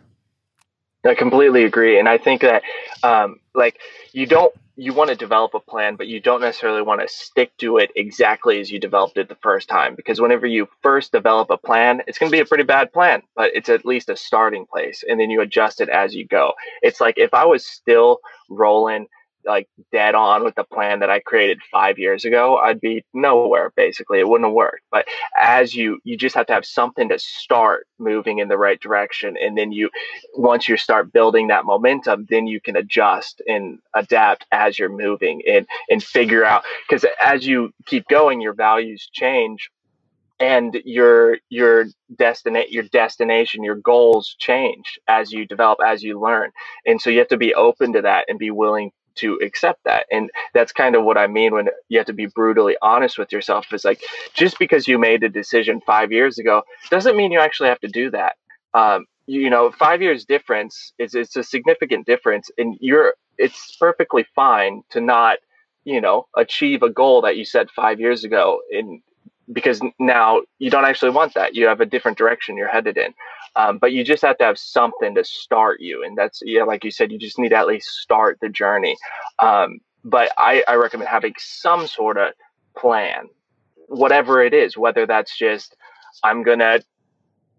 I 1.04 1.16
completely 1.16 1.64
agree. 1.64 1.98
And 1.98 2.08
I 2.08 2.18
think 2.18 2.42
that, 2.42 2.62
um, 3.04 3.40
like, 3.56 3.80
you 4.14 4.28
don't, 4.28 4.54
you 4.76 4.94
want 4.94 5.10
to 5.10 5.16
develop 5.16 5.54
a 5.56 5.60
plan, 5.60 5.96
but 5.96 6.08
you 6.08 6.20
don't 6.20 6.42
necessarily 6.42 6.84
want 6.84 7.02
to 7.02 7.08
stick 7.08 7.56
to 7.58 7.78
it 7.78 7.92
exactly 7.96 8.60
as 8.60 8.72
you 8.72 8.80
developed 8.80 9.18
it 9.18 9.28
the 9.28 9.36
first 9.36 9.68
time. 9.68 9.96
Because 9.96 10.22
whenever 10.22 10.46
you 10.46 10.70
first 10.84 11.12
develop 11.12 11.50
a 11.50 11.58
plan, 11.58 12.02
it's 12.08 12.20
going 12.20 12.32
to 12.32 12.36
be 12.36 12.42
a 12.42 12.46
pretty 12.46 12.64
bad 12.64 12.94
plan, 12.94 13.24
but 13.36 13.52
it's 13.56 13.70
at 13.70 13.86
least 13.86 14.10
a 14.10 14.16
starting 14.16 14.66
place. 14.68 15.04
And 15.08 15.20
then 15.20 15.32
you 15.32 15.42
adjust 15.42 15.82
it 15.82 15.90
as 15.90 16.14
you 16.14 16.26
go. 16.26 16.54
It's 16.84 17.02
like 17.02 17.18
if 17.18 17.34
I 17.34 17.46
was 17.46 17.66
still 17.66 18.20
rolling 18.50 19.08
like 19.46 19.68
dead 19.92 20.16
on 20.16 20.44
with 20.44 20.56
the 20.56 20.64
plan 20.64 21.00
that 21.00 21.10
I 21.10 21.20
created 21.20 21.60
five 21.72 22.00
years 22.00 22.26
ago, 22.26 22.58
I'd 22.58 22.82
be 22.82 23.04
nowhere 23.14 23.72
basically. 23.76 24.20
It 24.20 24.28
wouldn't 24.28 24.48
have 24.48 24.54
worked. 24.54 24.84
But 24.92 25.08
as 25.38 25.76
you, 25.76 26.00
you 26.04 26.18
just 26.18 26.36
have 26.36 26.48
to 26.48 26.54
have 26.54 26.66
something 26.66 27.10
to 27.10 27.20
start 27.20 27.88
moving 28.00 28.40
in 28.40 28.48
the 28.48 28.58
right 28.58 28.80
direction. 28.80 29.38
And 29.42 29.58
then 29.58 29.72
you, 29.72 29.90
once 30.36 30.68
you 30.68 30.78
start 30.78 31.14
building 31.14 31.48
that 31.48 31.66
momentum, 31.66 32.28
then 32.30 32.48
you 32.48 32.62
can 32.62 32.76
adjust 32.76 33.42
and 33.48 33.80
adapt 33.96 34.46
as 34.52 34.78
you're 34.80 34.90
moving 34.90 35.42
and, 35.48 35.68
and 35.90 36.04
figure 36.04 36.44
out, 36.46 36.64
because 36.88 37.06
as 37.22 37.46
you 37.46 37.74
keep 37.86 38.08
going, 38.08 38.42
your 38.42 38.54
values 38.54 39.10
change 39.12 39.70
and 40.42 40.76
your 40.86 41.38
your 41.50 41.86
destinate 42.18 42.72
your 42.72 42.84
destination 42.86 43.64
your 43.64 43.76
goals 43.76 44.36
change 44.40 45.00
as 45.08 45.32
you 45.32 45.46
develop 45.46 45.80
as 45.86 46.04
you 46.04 46.20
learn 46.20 46.52
and 46.86 47.00
so 47.00 47.10
you 47.10 47.20
have 47.20 47.28
to 47.28 47.38
be 47.38 47.54
open 47.54 47.94
to 47.94 48.02
that 48.02 48.26
and 48.28 48.40
be 48.40 48.52
willing 48.52 48.92
to 49.16 49.36
accept 49.44 49.84
that. 49.86 50.06
And 50.12 50.30
that's 50.54 50.72
kind 50.72 50.96
of 50.96 51.04
what 51.04 51.18
I 51.18 51.28
mean 51.28 51.54
when 51.54 51.70
you 51.90 51.98
have 52.00 52.08
to 52.08 52.14
be 52.14 52.28
brutally 52.28 52.76
honest 52.82 53.18
with 53.18 53.32
yourself. 53.32 53.72
Is 53.74 53.86
like 53.86 54.02
just 54.34 54.60
because 54.60 54.88
you 54.88 54.98
made 54.98 55.24
a 55.24 55.30
decision 55.30 55.82
five 55.86 56.12
years 56.12 56.38
ago 56.38 56.64
doesn't 56.90 57.18
mean 57.18 57.32
you 57.32 57.40
actually 57.40 57.70
have 57.70 57.80
to 57.82 57.88
do 57.88 58.12
that. 58.12 58.36
Um, 58.74 59.06
you 59.28 59.50
know, 59.50 59.72
five 59.72 60.02
years 60.02 60.26
difference 60.26 60.94
is 60.98 61.16
it's 61.16 61.36
a 61.36 61.44
significant 61.44 62.06
difference, 62.06 62.50
and 62.58 62.76
you're 62.80 63.16
it's 63.38 63.76
perfectly 63.80 64.26
fine 64.36 64.84
to 64.90 65.02
not 65.02 65.38
you 65.84 66.02
know 66.02 66.28
achieve 66.36 66.84
a 66.84 66.90
goal 66.90 67.22
that 67.22 67.38
you 67.38 67.46
set 67.46 67.70
five 67.72 68.00
years 68.00 68.24
ago 68.24 68.62
in 68.72 69.02
because 69.52 69.82
now 70.00 70.42
you 70.60 70.70
don't 70.70 70.86
actually 70.86 71.12
want 71.12 71.34
that. 71.34 71.56
You 71.56 71.68
have 71.68 71.82
a 71.82 71.86
different 71.86 72.18
direction 72.18 72.58
you're 72.58 72.68
headed 72.68 72.98
in. 72.98 73.14
Um, 73.56 73.80
but 73.80 73.92
you 73.92 74.04
just 74.04 74.22
have 74.22 74.38
to 74.38 74.46
have 74.46 74.58
something 74.58 75.14
to 75.16 75.24
start 75.24 75.82
you. 75.82 76.04
And 76.04 76.18
that's, 76.18 76.42
yeah, 76.46 76.64
like 76.64 76.84
you 76.86 76.92
said, 76.92 77.12
you 77.12 77.20
just 77.20 77.38
need 77.38 77.50
to 77.50 77.58
at 77.58 77.68
least 77.68 77.90
start 77.90 78.38
the 78.42 78.50
journey. 78.50 78.96
Um, 79.40 79.80
but 80.04 80.32
I, 80.38 80.64
I 80.68 80.76
recommend 80.76 81.10
having 81.10 81.34
some 81.38 81.86
sort 81.86 82.18
of 82.18 82.34
plan, 82.78 83.28
whatever 83.88 84.42
it 84.42 84.54
is, 84.54 84.78
whether 84.78 85.06
that's 85.06 85.38
just, 85.38 85.76
I'm 86.24 86.44
going 86.44 86.60
to 86.60 86.82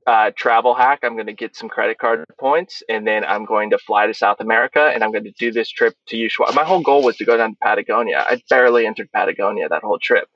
uh, 0.07 0.31
travel 0.35 0.75
hack. 0.75 1.01
I'm 1.03 1.15
going 1.15 1.27
to 1.27 1.33
get 1.33 1.55
some 1.55 1.69
credit 1.69 1.99
card 1.99 2.25
points 2.41 2.83
and 2.89 3.07
then 3.07 3.25
I'm 3.25 3.45
going 3.45 3.71
to 3.71 3.79
fly 3.79 4.07
to 4.07 4.15
South 4.15 4.41
America 4.41 4.91
and 4.93 5.05
I'm 5.05 5.13
going 5.13 5.25
to 5.25 5.33
do 5.33 5.53
this 5.53 5.69
trip 5.69 5.95
to 6.09 6.17
Ushuaia. 6.17 6.55
My 6.55 6.65
whole 6.65 6.83
goal 6.83 7.03
was 7.03 7.17
to 7.19 7.25
go 7.25 7.37
down 7.37 7.51
to 7.51 7.57
Patagonia. 7.63 8.25
I 8.29 8.41
barely 8.49 8.87
entered 8.87 9.11
Patagonia 9.13 9.69
that 9.69 9.83
whole 9.83 9.99
trip. 9.99 10.29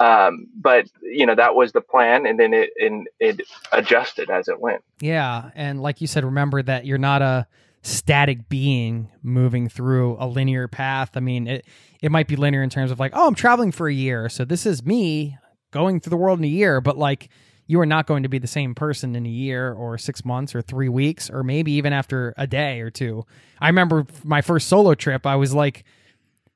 Um, 0.00 0.46
but 0.54 0.86
you 1.02 1.26
know 1.26 1.34
that 1.34 1.54
was 1.54 1.72
the 1.72 1.80
plan, 1.80 2.26
and 2.26 2.38
then 2.38 2.52
it 2.52 2.70
and 2.78 3.08
it 3.20 3.42
adjusted 3.72 4.30
as 4.30 4.48
it 4.48 4.60
went. 4.60 4.82
Yeah, 5.00 5.50
and 5.54 5.82
like 5.82 6.00
you 6.00 6.06
said, 6.06 6.24
remember 6.24 6.62
that 6.62 6.86
you're 6.86 6.98
not 6.98 7.22
a 7.22 7.46
static 7.82 8.48
being 8.48 9.10
moving 9.22 9.68
through 9.68 10.16
a 10.18 10.26
linear 10.26 10.68
path. 10.68 11.10
I 11.14 11.20
mean, 11.20 11.46
it 11.46 11.66
it 12.00 12.10
might 12.10 12.28
be 12.28 12.36
linear 12.36 12.62
in 12.62 12.70
terms 12.70 12.90
of 12.90 12.98
like, 12.98 13.12
oh, 13.14 13.26
I'm 13.26 13.34
traveling 13.34 13.72
for 13.72 13.88
a 13.88 13.94
year, 13.94 14.28
so 14.28 14.44
this 14.44 14.66
is 14.66 14.84
me 14.84 15.36
going 15.70 16.00
through 16.00 16.10
the 16.10 16.16
world 16.16 16.38
in 16.38 16.44
a 16.44 16.48
year, 16.48 16.80
but 16.80 16.96
like 16.96 17.28
you 17.66 17.80
are 17.80 17.86
not 17.86 18.06
going 18.06 18.22
to 18.22 18.28
be 18.28 18.38
the 18.38 18.46
same 18.46 18.74
person 18.74 19.16
in 19.16 19.24
a 19.24 19.30
year 19.30 19.72
or 19.72 19.96
six 19.96 20.24
months 20.24 20.54
or 20.54 20.62
three 20.62 20.88
weeks 20.88 21.30
or 21.30 21.42
maybe 21.42 21.72
even 21.72 21.92
after 21.92 22.34
a 22.36 22.46
day 22.46 22.80
or 22.80 22.90
two. 22.90 23.24
I 23.58 23.68
remember 23.68 24.06
my 24.22 24.42
first 24.42 24.68
solo 24.68 24.94
trip, 24.94 25.26
I 25.26 25.36
was 25.36 25.54
like 25.54 25.84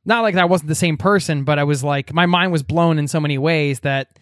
not 0.08 0.22
like 0.22 0.34
I 0.34 0.46
wasn't 0.46 0.68
the 0.68 0.74
same 0.74 0.96
person, 0.96 1.44
but 1.44 1.58
I 1.58 1.64
was 1.64 1.84
like 1.84 2.12
my 2.14 2.26
mind 2.26 2.50
was 2.50 2.62
blown 2.62 2.98
in 2.98 3.06
so 3.06 3.20
many 3.20 3.36
ways 3.36 3.80
that 3.80 4.18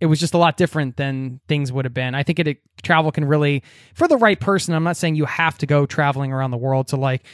it 0.00 0.06
was 0.06 0.20
just 0.20 0.34
a 0.34 0.38
lot 0.38 0.56
different 0.56 0.96
than 0.96 1.40
things 1.48 1.72
would 1.72 1.84
have 1.84 1.92
been. 1.92 2.14
I 2.14 2.22
think 2.22 2.38
it, 2.38 2.46
it 2.46 2.58
travel 2.82 3.10
can 3.10 3.24
really 3.24 3.62
for 3.94 4.06
the 4.06 4.16
right 4.16 4.38
person. 4.38 4.72
I'm 4.72 4.84
not 4.84 4.96
saying 4.96 5.16
you 5.16 5.24
have 5.24 5.58
to 5.58 5.66
go 5.66 5.84
traveling 5.84 6.32
around 6.32 6.52
the 6.52 6.56
world 6.56 6.88
to 6.88 6.96
like 6.96 7.24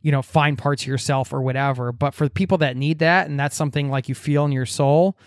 you 0.00 0.12
know 0.12 0.22
find 0.22 0.56
parts 0.56 0.82
of 0.82 0.88
yourself 0.88 1.32
or 1.32 1.42
whatever, 1.42 1.90
but 1.92 2.14
for 2.14 2.24
the 2.24 2.30
people 2.30 2.58
that 2.58 2.76
need 2.76 3.00
that 3.00 3.26
and 3.26 3.38
that's 3.38 3.56
something 3.56 3.90
like 3.90 4.08
you 4.08 4.14
feel 4.14 4.44
in 4.44 4.52
your 4.52 4.64
soul, 4.66 5.18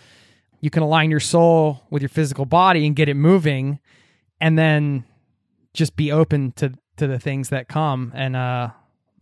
you 0.62 0.70
can 0.70 0.82
align 0.82 1.12
your 1.12 1.20
soul 1.20 1.84
with 1.90 2.02
your 2.02 2.10
physical 2.10 2.46
body 2.46 2.88
and 2.88 2.96
get 2.96 3.10
it 3.10 3.16
moving 3.16 3.80
and 4.40 4.58
then 4.58 5.04
just 5.74 5.98
be 5.98 6.10
open 6.10 6.54
to 6.54 6.72
to 6.96 7.06
the 7.06 7.20
things 7.20 7.50
that 7.50 7.68
come 7.68 8.14
and 8.16 8.36
uh 8.38 8.70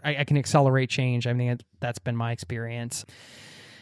I, 0.03 0.17
I 0.17 0.23
can 0.23 0.37
accelerate 0.37 0.89
change. 0.89 1.27
I 1.27 1.33
mean, 1.33 1.59
that's 1.79 1.99
been 1.99 2.15
my 2.15 2.31
experience. 2.31 3.05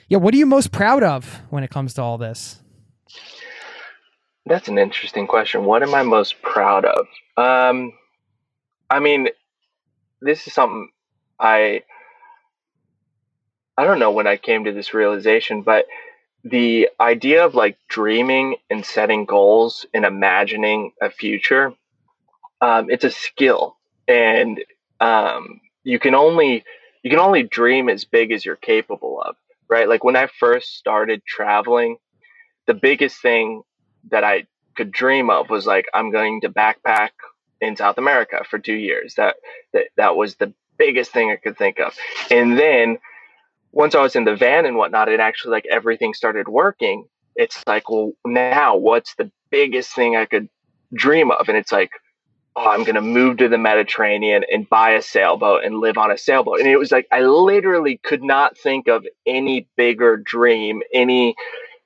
Yeah, 0.07 0.17
what 0.17 0.33
are 0.33 0.37
you 0.37 0.45
most 0.45 0.71
proud 0.71 1.03
of 1.03 1.41
when 1.49 1.63
it 1.63 1.69
comes 1.69 1.93
to 1.95 2.01
all 2.01 2.17
this? 2.17 2.61
That's 4.45 4.67
an 4.67 4.79
interesting 4.79 5.27
question. 5.27 5.65
What 5.65 5.83
am 5.83 5.93
I 5.93 6.03
most 6.03 6.41
proud 6.41 6.85
of? 6.85 7.07
Um, 7.37 7.93
I 8.89 8.99
mean, 8.99 9.29
this 10.21 10.47
is 10.47 10.53
something 10.53 10.89
I 11.39 11.83
I 13.77 13.85
don't 13.85 13.99
know 13.99 14.11
when 14.11 14.27
I 14.27 14.35
came 14.35 14.65
to 14.65 14.73
this 14.73 14.93
realization, 14.93 15.61
but 15.61 15.85
the 16.43 16.89
idea 16.99 17.45
of 17.45 17.55
like 17.55 17.77
dreaming 17.87 18.57
and 18.69 18.85
setting 18.85 19.25
goals 19.25 19.85
and 19.93 20.03
imagining 20.03 20.91
a 21.01 21.09
future, 21.09 21.73
um, 22.59 22.89
it's 22.89 23.05
a 23.05 23.11
skill, 23.11 23.77
and 24.07 24.59
um, 24.99 25.61
you 25.83 25.99
can 25.99 26.15
only 26.15 26.63
you 27.03 27.09
can 27.09 27.19
only 27.19 27.43
dream 27.43 27.89
as 27.89 28.05
big 28.05 28.31
as 28.31 28.45
you're 28.45 28.55
capable 28.55 29.21
of, 29.21 29.35
right? 29.69 29.87
Like 29.87 30.03
when 30.03 30.15
I 30.15 30.27
first 30.39 30.77
started 30.77 31.23
traveling, 31.25 31.97
the 32.67 32.73
biggest 32.73 33.21
thing 33.21 33.63
that 34.11 34.23
I 34.23 34.45
could 34.75 34.91
dream 34.91 35.29
of 35.29 35.49
was 35.49 35.65
like 35.65 35.87
I'm 35.93 36.11
going 36.11 36.41
to 36.41 36.49
backpack 36.49 37.11
in 37.61 37.75
South 37.75 37.97
America 37.97 38.43
for 38.49 38.59
2 38.59 38.73
years. 38.73 39.15
That 39.15 39.35
that 39.73 39.87
that 39.97 40.15
was 40.15 40.35
the 40.35 40.53
biggest 40.77 41.11
thing 41.11 41.29
I 41.29 41.35
could 41.35 41.57
think 41.57 41.79
of. 41.79 41.93
And 42.31 42.57
then 42.57 42.97
once 43.71 43.93
I 43.95 44.01
was 44.01 44.15
in 44.15 44.25
the 44.25 44.35
van 44.35 44.65
and 44.65 44.77
whatnot, 44.77 45.09
and 45.09 45.21
actually 45.21 45.51
like 45.51 45.65
everything 45.69 46.13
started 46.13 46.47
working, 46.47 47.05
it's 47.35 47.63
like, 47.67 47.89
well, 47.89 48.13
now 48.25 48.75
what's 48.75 49.15
the 49.15 49.31
biggest 49.49 49.93
thing 49.93 50.15
I 50.15 50.25
could 50.25 50.49
dream 50.93 51.31
of? 51.31 51.47
And 51.49 51.57
it's 51.57 51.71
like, 51.71 51.91
I'm 52.67 52.83
going 52.83 52.95
to 52.95 53.01
move 53.01 53.37
to 53.37 53.47
the 53.47 53.57
Mediterranean 53.57 54.43
and 54.51 54.69
buy 54.69 54.91
a 54.91 55.01
sailboat 55.01 55.63
and 55.63 55.79
live 55.79 55.97
on 55.97 56.11
a 56.11 56.17
sailboat. 56.17 56.59
And 56.59 56.67
it 56.67 56.77
was 56.77 56.91
like, 56.91 57.07
I 57.11 57.21
literally 57.21 57.97
could 58.03 58.23
not 58.23 58.57
think 58.57 58.87
of 58.87 59.05
any 59.25 59.67
bigger 59.75 60.17
dream, 60.17 60.81
any, 60.93 61.35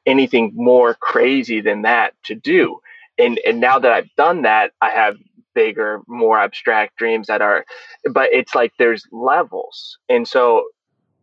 anything 0.06 0.52
more 0.56 0.96
crazy 0.96 1.62
than 1.62 1.84
that 1.84 2.14
to 2.24 2.36
do. 2.36 2.80
And, 3.18 3.40
and 3.46 3.60
now 3.62 3.80
that 3.80 3.92
I've 3.92 4.14
done 4.16 4.42
that, 4.44 4.72
I 4.82 4.90
have 4.90 5.18
bigger, 5.54 6.02
more 6.08 6.40
abstract 6.40 6.98
dreams 6.98 7.28
that 7.28 7.42
are, 7.42 7.66
but 8.12 8.34
it's 8.34 8.56
like 8.56 8.74
there's 8.80 9.06
levels. 9.12 9.98
And 10.10 10.28
so, 10.28 10.66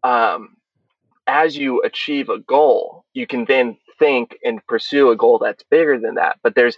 um, 0.02 0.56
as 1.26 1.56
you 1.56 1.82
achieve 1.82 2.28
a 2.28 2.38
goal, 2.38 3.04
you 3.12 3.26
can 3.26 3.44
then 3.44 3.76
think 3.98 4.36
and 4.44 4.64
pursue 4.66 5.10
a 5.10 5.16
goal 5.16 5.38
that's 5.38 5.62
bigger 5.64 5.98
than 5.98 6.14
that. 6.14 6.38
But 6.42 6.54
there's 6.54 6.76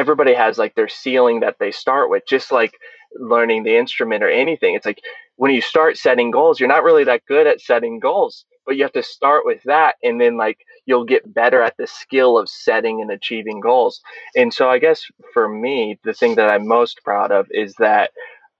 everybody 0.00 0.34
has 0.34 0.56
like 0.56 0.74
their 0.74 0.88
ceiling 0.88 1.40
that 1.40 1.58
they 1.60 1.70
start 1.70 2.08
with, 2.10 2.26
just 2.26 2.50
like 2.50 2.74
learning 3.14 3.62
the 3.62 3.76
instrument 3.76 4.24
or 4.24 4.30
anything. 4.30 4.74
It's 4.74 4.86
like 4.86 5.02
when 5.36 5.52
you 5.52 5.60
start 5.60 5.98
setting 5.98 6.30
goals, 6.30 6.58
you're 6.58 6.68
not 6.68 6.84
really 6.84 7.04
that 7.04 7.26
good 7.26 7.46
at 7.46 7.60
setting 7.60 7.98
goals, 8.00 8.46
but 8.64 8.76
you 8.76 8.82
have 8.82 8.92
to 8.92 9.02
start 9.02 9.44
with 9.44 9.62
that. 9.64 9.96
And 10.02 10.20
then 10.20 10.36
like 10.36 10.58
you'll 10.86 11.04
get 11.04 11.34
better 11.34 11.60
at 11.62 11.76
the 11.76 11.86
skill 11.86 12.38
of 12.38 12.48
setting 12.48 13.02
and 13.02 13.10
achieving 13.10 13.60
goals. 13.60 14.00
And 14.34 14.52
so 14.54 14.70
I 14.70 14.78
guess 14.78 15.02
for 15.34 15.48
me, 15.48 15.98
the 16.02 16.14
thing 16.14 16.36
that 16.36 16.50
I'm 16.50 16.66
most 16.66 17.02
proud 17.04 17.30
of 17.30 17.46
is 17.50 17.74
that, 17.78 18.10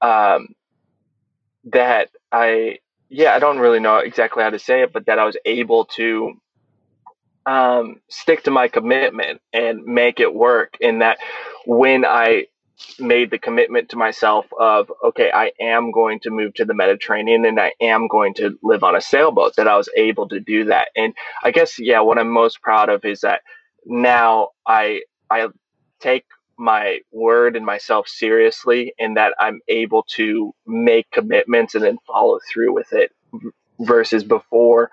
um, 0.03 0.49
that 1.65 2.11
I, 2.31 2.79
yeah, 3.09 3.35
I 3.35 3.39
don't 3.39 3.59
really 3.59 3.81
know 3.81 3.97
exactly 3.97 4.43
how 4.43 4.51
to 4.51 4.59
say 4.59 4.83
it, 4.83 4.93
but 4.93 5.07
that 5.07 5.19
I 5.19 5.25
was 5.25 5.37
able 5.45 5.87
to 5.97 6.35
um, 7.47 8.01
stick 8.09 8.45
to 8.45 8.51
my 8.51 8.69
commitment 8.69 9.41
and 9.53 9.85
make 9.85 10.21
it 10.21 10.35
work. 10.35 10.77
In 10.81 11.01
that, 11.01 11.19
when 11.67 12.05
I 12.05 12.47
made 12.99 13.31
the 13.31 13.39
commitment 13.39 13.91
to 13.91 13.97
myself 13.97 14.47
of, 14.59 14.91
okay, 15.05 15.31
I 15.33 15.53
am 15.61 15.91
going 15.91 16.21
to 16.21 16.31
move 16.31 16.55
to 16.55 16.65
the 16.65 16.75
Mediterranean 16.75 17.45
and 17.45 17.61
I 17.61 17.73
am 17.81 18.09
going 18.09 18.35
to 18.35 18.59
live 18.63 18.83
on 18.83 18.97
a 18.97 19.01
sailboat, 19.01 19.57
that 19.57 19.69
I 19.69 19.77
was 19.77 19.89
able 19.97 20.29
to 20.29 20.41
do 20.41 20.65
that. 20.65 20.89
And 20.97 21.15
I 21.45 21.51
guess, 21.51 21.79
yeah, 21.79 22.01
what 22.01 22.19
I'm 22.19 22.31
most 22.31 22.63
proud 22.63 22.89
of 22.89 23.05
is 23.05 23.21
that 23.21 23.43
now 23.85 24.49
I, 24.67 25.03
I 25.31 25.49
take 26.01 26.25
my 26.59 26.99
word 27.11 27.57
and 27.57 27.65
myself 27.65 28.07
seriously 28.07 28.93
and 28.99 29.17
that 29.17 29.35
I'm 29.39 29.61
able 29.69 30.05
to 30.17 30.55
make 30.67 31.11
commitments 31.11 31.75
and 31.75 31.85
then 31.85 31.99
follow 32.07 32.39
through 32.51 32.75
with 32.75 32.93
it 32.93 33.13
versus 33.81 34.25
before. 34.25 34.91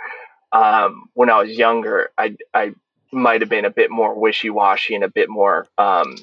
Um, 0.52 1.10
when 1.14 1.30
I 1.30 1.42
was 1.42 1.58
younger, 1.58 2.12
I 2.18 2.36
I 2.54 2.74
might 3.12 3.42
have 3.42 3.50
been 3.50 3.66
a 3.66 3.70
bit 3.70 3.92
more 3.92 4.14
wishy 4.14 4.50
washy 4.50 4.96
and 4.96 5.04
a 5.04 5.10
bit 5.10 5.30
more 5.30 5.68
um, 5.78 6.16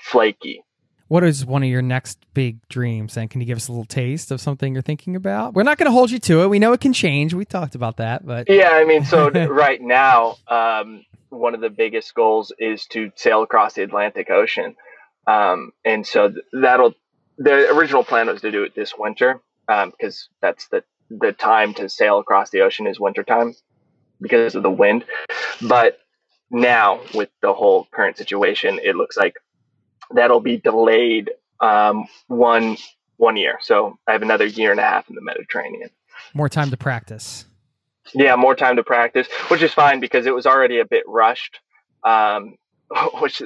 flaky. 0.00 0.62
What 1.08 1.22
is 1.22 1.46
one 1.46 1.62
of 1.62 1.68
your 1.68 1.82
next 1.82 2.18
big 2.34 2.58
dreams? 2.68 3.16
And 3.16 3.30
can 3.30 3.40
you 3.40 3.46
give 3.46 3.56
us 3.56 3.68
a 3.68 3.72
little 3.72 3.84
taste 3.84 4.32
of 4.32 4.40
something 4.40 4.72
you're 4.72 4.82
thinking 4.82 5.14
about? 5.14 5.54
We're 5.54 5.62
not 5.62 5.78
going 5.78 5.86
to 5.86 5.92
hold 5.92 6.10
you 6.10 6.18
to 6.18 6.42
it. 6.42 6.48
We 6.48 6.58
know 6.58 6.72
it 6.72 6.80
can 6.80 6.92
change. 6.92 7.32
We 7.32 7.44
talked 7.44 7.76
about 7.76 7.98
that, 7.98 8.26
but 8.26 8.48
yeah, 8.50 8.70
I 8.72 8.84
mean, 8.84 9.04
so 9.04 9.30
right 9.48 9.80
now, 9.80 10.36
um, 10.48 11.04
one 11.28 11.54
of 11.54 11.60
the 11.60 11.70
biggest 11.70 12.12
goals 12.14 12.52
is 12.58 12.86
to 12.86 13.12
sail 13.14 13.42
across 13.42 13.74
the 13.74 13.82
Atlantic 13.82 14.30
Ocean, 14.30 14.74
um, 15.26 15.72
and 15.84 16.06
so 16.06 16.32
that'll. 16.52 16.94
The 17.38 17.70
original 17.70 18.02
plan 18.02 18.28
was 18.28 18.40
to 18.40 18.50
do 18.50 18.62
it 18.62 18.74
this 18.74 18.94
winter 18.96 19.42
because 19.66 20.28
um, 20.28 20.36
that's 20.40 20.68
the 20.68 20.82
the 21.10 21.32
time 21.32 21.74
to 21.74 21.88
sail 21.88 22.18
across 22.18 22.50
the 22.50 22.62
ocean 22.62 22.86
is 22.86 22.98
wintertime 22.98 23.54
because 24.20 24.54
of 24.54 24.62
the 24.62 24.70
wind. 24.70 25.04
But 25.62 25.98
now 26.50 27.00
with 27.14 27.30
the 27.42 27.52
whole 27.52 27.86
current 27.90 28.16
situation, 28.16 28.78
it 28.82 28.96
looks 28.96 29.16
like 29.16 29.36
that'll 30.10 30.40
be 30.40 30.56
delayed 30.56 31.30
um, 31.60 32.06
one 32.28 32.76
one 33.16 33.36
year. 33.36 33.58
So 33.62 33.98
I 34.06 34.12
have 34.12 34.22
another 34.22 34.44
year 34.46 34.70
and 34.70 34.80
a 34.80 34.82
half 34.82 35.08
in 35.08 35.14
the 35.14 35.22
Mediterranean. 35.22 35.90
More 36.34 36.48
time 36.48 36.70
to 36.70 36.76
practice. 36.76 37.46
Yeah, 38.14 38.36
more 38.36 38.54
time 38.54 38.76
to 38.76 38.84
practice, 38.84 39.26
which 39.48 39.62
is 39.62 39.72
fine 39.72 40.00
because 40.00 40.26
it 40.26 40.34
was 40.34 40.46
already 40.46 40.78
a 40.78 40.84
bit 40.84 41.04
rushed. 41.06 41.58
Um, 42.04 42.56
which 43.20 43.42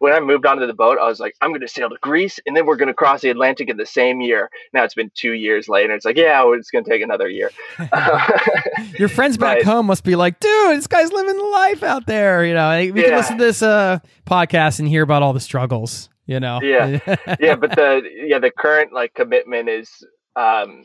when 0.00 0.12
I 0.12 0.20
moved 0.20 0.46
onto 0.46 0.66
the 0.66 0.74
boat, 0.74 0.98
I 0.98 1.06
was 1.06 1.20
like, 1.20 1.34
I'm 1.40 1.50
going 1.50 1.60
to 1.60 1.68
sail 1.68 1.88
to 1.88 1.96
Greece 2.00 2.40
and 2.46 2.56
then 2.56 2.66
we're 2.66 2.76
going 2.76 2.88
to 2.88 2.94
cross 2.94 3.20
the 3.20 3.30
Atlantic 3.30 3.68
in 3.68 3.76
the 3.76 3.86
same 3.86 4.20
year. 4.20 4.50
Now 4.72 4.84
it's 4.84 4.94
been 4.94 5.10
two 5.14 5.32
years 5.32 5.68
later. 5.68 5.94
It's 5.94 6.04
like, 6.04 6.16
yeah, 6.16 6.42
it's 6.54 6.70
going 6.70 6.84
to 6.84 6.90
take 6.90 7.02
another 7.02 7.28
year. 7.28 7.50
Your 8.98 9.08
friends 9.08 9.36
back 9.36 9.58
but, 9.58 9.66
home 9.66 9.86
must 9.86 10.04
be 10.04 10.16
like, 10.16 10.40
dude, 10.40 10.76
this 10.76 10.86
guy's 10.86 11.12
living 11.12 11.36
the 11.36 11.44
life 11.44 11.82
out 11.82 12.06
there. 12.06 12.44
You 12.44 12.54
know, 12.54 12.70
we 12.70 13.02
yeah. 13.02 13.08
can 13.08 13.16
listen 13.16 13.38
to 13.38 13.44
this 13.44 13.62
uh, 13.62 13.98
podcast 14.26 14.80
and 14.80 14.88
hear 14.88 15.02
about 15.02 15.22
all 15.22 15.32
the 15.32 15.40
struggles. 15.40 16.08
You 16.26 16.40
know, 16.40 16.60
yeah, 16.62 16.98
yeah. 17.40 17.56
But 17.56 17.74
the 17.74 18.02
yeah 18.26 18.38
the 18.38 18.50
current 18.50 18.92
like 18.92 19.14
commitment 19.14 19.70
is 19.70 19.88
um, 20.36 20.84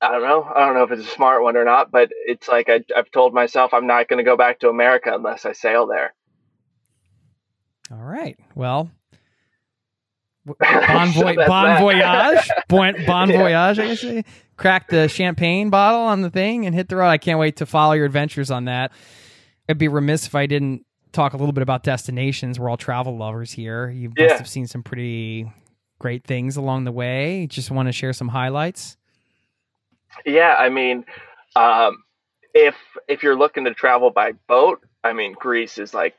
I 0.00 0.12
don't 0.12 0.22
know. 0.22 0.48
I 0.54 0.64
don't 0.64 0.74
know 0.74 0.84
if 0.84 0.92
it's 0.92 1.08
a 1.08 1.10
smart 1.10 1.42
one 1.42 1.56
or 1.56 1.64
not, 1.64 1.90
but 1.90 2.10
it's 2.26 2.46
like 2.46 2.68
I, 2.68 2.84
have 2.94 3.10
told 3.10 3.34
myself 3.34 3.74
I'm 3.74 3.88
not 3.88 4.08
going 4.08 4.18
to 4.18 4.24
go 4.24 4.36
back 4.36 4.60
to 4.60 4.68
America 4.68 5.10
unless 5.12 5.44
I 5.44 5.52
sail 5.52 5.88
there. 5.88 6.14
All 7.90 7.98
right. 7.98 8.38
Well, 8.54 8.90
bon, 10.44 10.56
bon 10.58 11.12
voyage, 11.12 12.50
bon, 12.68 12.94
bon 13.06 13.30
yeah. 13.30 13.38
voyage. 13.38 13.78
I 13.78 13.94
guess. 13.94 14.24
Crack 14.56 14.88
the 14.88 15.08
champagne 15.08 15.68
bottle 15.68 16.02
on 16.02 16.20
the 16.20 16.30
thing 16.30 16.64
and 16.64 16.74
hit 16.74 16.88
the 16.88 16.96
road. 16.96 17.08
I 17.08 17.18
can't 17.18 17.40
wait 17.40 17.56
to 17.56 17.66
follow 17.66 17.94
your 17.94 18.06
adventures 18.06 18.50
on 18.50 18.66
that. 18.66 18.92
I'd 19.68 19.78
be 19.78 19.88
remiss 19.88 20.26
if 20.26 20.34
I 20.34 20.46
didn't 20.46 20.86
talk 21.12 21.32
a 21.32 21.36
little 21.36 21.52
bit 21.52 21.62
about 21.62 21.82
destinations. 21.82 22.60
We're 22.60 22.70
all 22.70 22.76
travel 22.76 23.16
lovers 23.16 23.50
here. 23.50 23.90
You 23.90 24.12
must 24.16 24.36
have 24.36 24.48
seen 24.48 24.66
some 24.66 24.82
pretty 24.82 25.50
great 25.98 26.24
things 26.24 26.56
along 26.56 26.84
the 26.84 26.92
way. 26.92 27.46
Just 27.48 27.70
want 27.70 27.88
to 27.88 27.92
share 27.92 28.12
some 28.12 28.28
highlights. 28.28 28.96
Yeah, 30.24 30.54
I 30.56 30.68
mean, 30.68 31.04
um, 31.56 32.04
if 32.54 32.76
if 33.08 33.24
you're 33.24 33.36
looking 33.36 33.64
to 33.64 33.74
travel 33.74 34.10
by 34.10 34.32
boat, 34.46 34.86
I 35.02 35.12
mean, 35.14 35.32
Greece 35.32 35.78
is 35.78 35.92
like 35.92 36.14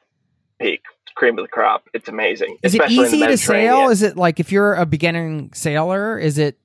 peak 0.59 0.81
cream 1.15 1.37
of 1.39 1.45
the 1.45 1.49
crop. 1.49 1.87
It's 1.93 2.09
amazing. 2.09 2.57
Is 2.61 2.75
it 2.75 2.89
easy 2.89 3.25
to 3.25 3.37
sail? 3.37 3.89
Is 3.89 4.03
it 4.03 4.17
like 4.17 4.39
if 4.39 4.51
you're 4.51 4.73
a 4.73 4.85
beginning 4.85 5.51
sailor? 5.53 6.19
Is 6.19 6.37
it? 6.37 6.57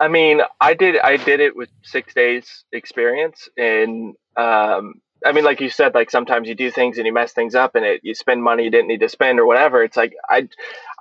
I 0.00 0.08
mean, 0.08 0.40
I 0.60 0.74
did. 0.74 0.98
I 0.98 1.16
did 1.16 1.40
it 1.40 1.54
with 1.54 1.68
six 1.82 2.12
days 2.12 2.64
experience, 2.72 3.48
and 3.56 4.14
um, 4.36 4.94
I 5.24 5.32
mean, 5.32 5.44
like 5.44 5.60
you 5.60 5.70
said, 5.70 5.94
like 5.94 6.10
sometimes 6.10 6.48
you 6.48 6.54
do 6.54 6.70
things 6.70 6.98
and 6.98 7.06
you 7.06 7.12
mess 7.12 7.32
things 7.32 7.54
up, 7.54 7.74
and 7.74 7.84
it 7.84 8.00
you 8.02 8.14
spend 8.14 8.42
money 8.42 8.64
you 8.64 8.70
didn't 8.70 8.88
need 8.88 9.00
to 9.00 9.08
spend 9.08 9.38
or 9.38 9.46
whatever. 9.46 9.84
It's 9.84 9.96
like 9.96 10.14
I, 10.28 10.48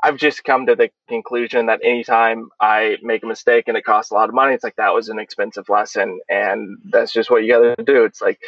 I've 0.03 0.18
just 0.18 0.44
come 0.44 0.68
to 0.68 0.76
the 0.76 0.91
conclusion 1.07 1.65
that 1.68 1.80
anytime 1.84 2.49
I 2.60 2.98
make 3.02 3.23
a 3.23 3.28
mistake 3.28 3.68
and 3.68 3.78
it 3.78 3.84
costs 3.84 4.11
a 4.11 4.14
lot 4.14 4.30
of 4.30 4.36
money, 4.36 4.53
it's 4.53 4.64
like 4.64 4.76
that 4.76 4.94
was 4.94 5.10
an 5.10 5.19
expensive 5.19 5.69
lesson, 5.69 6.19
and 6.30 6.78
that's 6.86 7.14
just 7.14 7.32
what 7.32 7.44
you 7.44 7.52
got 7.52 7.78
to 7.78 7.84
do. 7.84 8.03
It's 8.03 8.22
like 8.22 8.40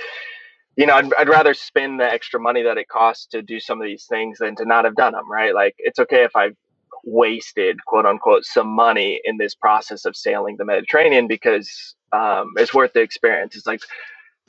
you 0.76 0.86
know, 0.86 0.96
I'd, 0.96 1.14
I'd 1.16 1.30
rather 1.30 1.54
spend 1.54 2.00
the 2.00 2.06
extra 2.06 2.40
money 2.40 2.64
that 2.64 2.78
it 2.78 2.88
costs 2.88 3.28
to 3.28 3.42
do 3.42 3.60
some 3.60 3.82
of 3.82 3.86
these 3.86 4.06
things 4.06 4.40
than 4.40 4.56
to 4.58 4.66
not 4.66 4.86
have 4.86 4.96
done 4.96 5.14
them, 5.14 5.30
right? 5.32 5.54
Like, 5.54 5.76
it's 5.78 6.00
okay 6.00 6.24
if 6.24 6.36
I've 6.36 6.56
wasted, 7.04 7.84
quote 7.86 8.06
unquote, 8.06 8.46
some 8.46 8.68
money 8.68 9.22
in 9.24 9.38
this 9.38 9.56
process 9.56 10.06
of 10.06 10.16
sailing 10.16 10.58
the 10.58 10.66
Mediterranean 10.66 11.28
because 11.28 11.96
um, 12.12 12.54
it's 12.58 12.74
worth 12.74 12.94
the 12.94 13.02
experience. 13.02 13.56
It's 13.56 13.68
like 13.68 13.82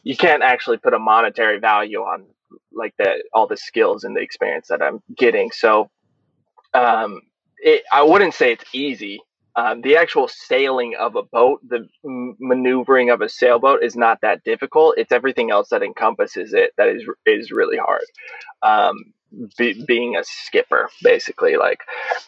you 0.02 0.16
can't 0.16 0.42
actually 0.42 0.78
put 0.78 0.94
a 0.94 0.98
monetary 0.98 1.58
value 1.58 2.00
on 2.00 2.26
like 2.72 2.94
that 2.98 3.22
all 3.32 3.46
the 3.46 3.56
skills 3.56 4.04
and 4.04 4.16
the 4.16 4.20
experience 4.20 4.68
that 4.68 4.82
I'm 4.82 5.00
getting. 5.16 5.50
So, 5.50 5.90
um, 6.74 7.22
it, 7.58 7.84
I 7.92 8.02
wouldn't 8.02 8.34
say 8.34 8.52
it's 8.52 8.64
easy 8.72 9.20
um, 9.56 9.82
the 9.82 9.96
actual 9.96 10.28
sailing 10.28 10.94
of 10.98 11.16
a 11.16 11.22
boat, 11.22 11.60
the 11.68 11.88
m- 12.04 12.36
maneuvering 12.40 13.10
of 13.10 13.20
a 13.20 13.28
sailboat 13.28 13.82
is 13.82 13.96
not 13.96 14.20
that 14.22 14.42
difficult. 14.44 14.96
It's 14.98 15.12
everything 15.12 15.50
else 15.50 15.68
that 15.68 15.82
encompasses 15.82 16.52
it 16.54 16.72
that 16.76 16.88
is 16.88 17.04
is 17.26 17.50
really 17.50 17.78
hard. 17.78 18.04
Um, 18.62 19.12
be, 19.58 19.84
being 19.86 20.16
a 20.16 20.24
skipper, 20.24 20.90
basically, 21.02 21.56
like 21.56 21.80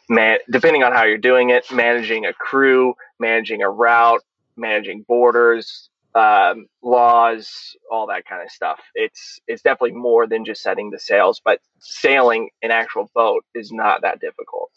man, 0.08 0.38
depending 0.50 0.82
on 0.84 0.92
how 0.92 1.04
you're 1.04 1.18
doing 1.18 1.50
it, 1.50 1.64
managing 1.72 2.26
a 2.26 2.32
crew, 2.32 2.94
managing 3.18 3.62
a 3.62 3.70
route, 3.70 4.22
managing 4.56 5.04
borders, 5.08 5.88
um, 6.14 6.66
laws, 6.82 7.76
all 7.90 8.06
that 8.06 8.24
kind 8.26 8.42
of 8.42 8.50
stuff. 8.50 8.80
It's 8.94 9.40
it's 9.48 9.62
definitely 9.62 9.98
more 9.98 10.26
than 10.26 10.44
just 10.44 10.62
setting 10.62 10.90
the 10.90 11.00
sails, 11.00 11.40
but 11.44 11.60
sailing 11.80 12.50
an 12.62 12.70
actual 12.70 13.10
boat 13.14 13.44
is 13.54 13.72
not 13.72 14.02
that 14.02 14.20
difficult. 14.20 14.70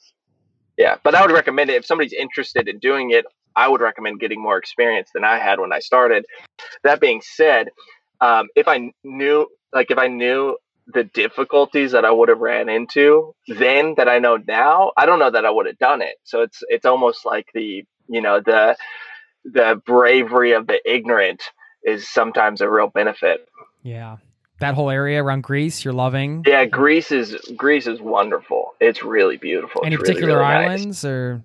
Yeah, 0.80 0.96
but 1.04 1.14
I 1.14 1.22
would 1.22 1.32
recommend 1.32 1.70
it 1.70 1.76
if 1.76 1.86
somebody's 1.86 2.14
interested 2.14 2.70
in 2.70 2.80
doing 2.80 3.12
it. 3.12 3.26
I 3.54 3.68
would 3.68 3.82
recommend 3.82 4.22
getting 4.22 4.42
more 4.42 4.58
experience 4.58 5.10
than 5.14 5.26
I 5.26 5.38
had 5.38 5.60
when 5.60 5.74
I 5.74 5.80
started. 5.80 6.26
That 6.84 7.02
being 7.02 7.22
said, 7.22 7.68
um, 8.22 8.48
if 8.56 8.70
I 8.70 8.92
knew, 9.04 9.48
like, 9.74 9.92
if 9.92 9.98
I 9.98 10.08
knew 10.08 10.58
the 10.94 11.04
difficulties 11.04 11.92
that 11.92 12.06
I 12.06 12.12
would 12.12 12.30
have 12.30 12.40
ran 12.40 12.70
into 12.70 13.36
then 13.48 13.94
that 13.98 14.08
I 14.08 14.20
know 14.20 14.38
now, 14.48 14.92
I 14.98 15.06
don't 15.06 15.20
know 15.20 15.30
that 15.30 15.46
I 15.46 15.50
would 15.50 15.68
have 15.68 15.78
done 15.78 16.02
it. 16.02 16.16
So 16.24 16.42
it's 16.42 16.64
it's 16.70 16.86
almost 16.86 17.26
like 17.26 17.48
the 17.54 17.84
you 18.08 18.22
know 18.22 18.40
the 18.40 18.76
the 19.44 19.82
bravery 19.86 20.54
of 20.54 20.66
the 20.66 20.80
ignorant 20.90 21.44
is 21.84 22.10
sometimes 22.10 22.62
a 22.62 22.70
real 22.70 22.88
benefit. 22.88 23.48
Yeah, 23.84 24.18
that 24.60 24.76
whole 24.76 24.90
area 24.90 25.24
around 25.24 25.44
Greece, 25.44 25.84
you're 25.84 25.94
loving. 25.94 26.44
Yeah, 26.46 26.66
Greece 26.66 27.12
is 27.12 27.36
Greece 27.56 27.88
is 27.88 28.02
wonderful. 28.02 28.74
It's 28.80 29.04
really 29.04 29.38
beautiful. 29.38 29.84
Any 29.86 29.96
it's 29.96 30.02
particular 30.02 30.38
really, 30.38 30.50
really 30.50 30.66
islands 30.66 31.04
nice. 31.04 31.06
or? 31.06 31.44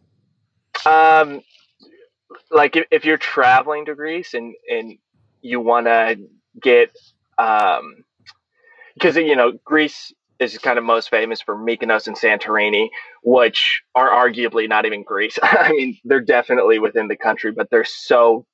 Um, 0.86 1.43
like 2.51 2.77
if, 2.77 2.86
if 2.91 3.05
you're 3.05 3.19
traveling 3.19 3.86
to 3.86 3.95
Greece 3.95 4.35
and 4.35 4.55
and 4.70 4.99
you 5.43 5.61
want 5.61 5.86
to 5.86 6.19
get 6.61 6.97
um, 7.39 8.05
because 8.95 9.16
you 9.16 9.36
know 9.36 9.53
Greece 9.65 10.12
is 10.41 10.59
kind 10.59 10.78
of 10.78 10.85
most 10.85 11.11
famous 11.11 11.41
for 11.41 11.57
Mykonos 11.57 12.07
and 12.07 12.16
Santorini, 12.16 12.89
which 13.23 13.82
are 13.95 14.11
arguably 14.11 14.69
not 14.69 14.85
even 14.85 15.05
Greece. 15.05 15.39
I 15.43 15.70
mean, 15.73 15.99
they're 16.05 16.20
definitely 16.20 16.78
within 16.78 17.09
the 17.09 17.16
country, 17.16 17.53
but 17.53 17.70
they're 17.70 17.85
so 17.85 18.47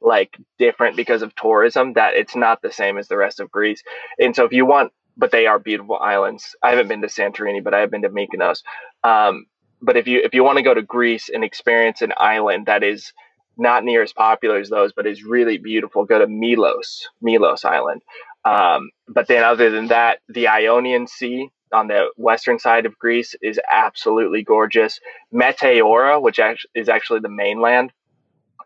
like 0.00 0.36
different 0.58 0.96
because 0.96 1.22
of 1.22 1.34
tourism 1.34 1.94
that 1.94 2.14
it's 2.14 2.36
not 2.36 2.62
the 2.62 2.72
same 2.72 2.98
as 2.98 3.08
the 3.08 3.16
rest 3.16 3.40
of 3.40 3.50
Greece. 3.50 3.82
And 4.18 4.34
so 4.34 4.44
if 4.44 4.52
you 4.52 4.66
want, 4.66 4.92
but 5.16 5.30
they 5.30 5.46
are 5.46 5.58
beautiful 5.58 5.96
islands. 5.96 6.56
I 6.62 6.70
haven't 6.70 6.88
been 6.88 7.02
to 7.02 7.08
Santorini, 7.08 7.62
but 7.62 7.74
I 7.74 7.80
have 7.80 7.90
been 7.90 8.02
to 8.02 8.08
Mykonos. 8.08 8.62
Um, 9.04 9.46
but 9.82 9.96
if 9.96 10.06
you 10.06 10.20
if 10.22 10.34
you 10.34 10.44
want 10.44 10.58
to 10.58 10.64
go 10.64 10.74
to 10.74 10.82
Greece 10.82 11.28
and 11.32 11.44
experience 11.44 12.02
an 12.02 12.12
island 12.16 12.66
that 12.66 12.82
is 12.82 13.12
not 13.56 13.84
near 13.84 14.02
as 14.02 14.12
popular 14.12 14.58
as 14.58 14.70
those, 14.70 14.92
but 14.92 15.06
is 15.06 15.22
really 15.22 15.58
beautiful, 15.58 16.04
go 16.04 16.18
to 16.18 16.26
Milos, 16.26 17.08
Milos 17.20 17.64
Island. 17.64 18.02
Um, 18.44 18.90
but 19.08 19.26
then 19.26 19.44
other 19.44 19.70
than 19.70 19.88
that, 19.88 20.20
the 20.28 20.48
Ionian 20.48 21.06
Sea 21.06 21.50
on 21.72 21.88
the 21.88 22.06
western 22.16 22.58
side 22.58 22.86
of 22.86 22.98
Greece 22.98 23.34
is 23.42 23.60
absolutely 23.70 24.42
gorgeous. 24.42 24.98
Meteora, 25.32 26.20
which 26.20 26.40
is 26.74 26.88
actually 26.88 27.20
the 27.20 27.28
mainland, 27.28 27.92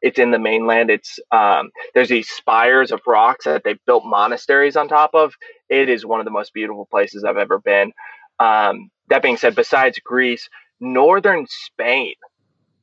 it's 0.05 0.19
in 0.19 0.31
the 0.31 0.39
mainland. 0.39 0.91
It's 0.91 1.19
um, 1.33 1.71
there's 1.95 2.11
these 2.11 2.29
spires 2.29 2.93
of 2.93 3.01
rocks 3.07 3.47
that 3.47 3.65
they've 3.65 3.85
built 3.87 4.05
monasteries 4.05 4.77
on 4.77 4.87
top 4.87 5.15
of. 5.15 5.33
It 5.71 5.89
is 5.89 6.05
one 6.05 6.21
of 6.21 6.27
the 6.27 6.31
most 6.31 6.53
beautiful 6.53 6.87
places 6.87 7.25
I've 7.25 7.39
ever 7.39 7.59
been. 7.59 7.93
Um, 8.39 8.91
that 9.09 9.23
being 9.23 9.39
said, 9.39 9.55
besides 9.55 9.99
Greece, 10.05 10.49
northern 10.79 11.47
Spain. 11.49 12.15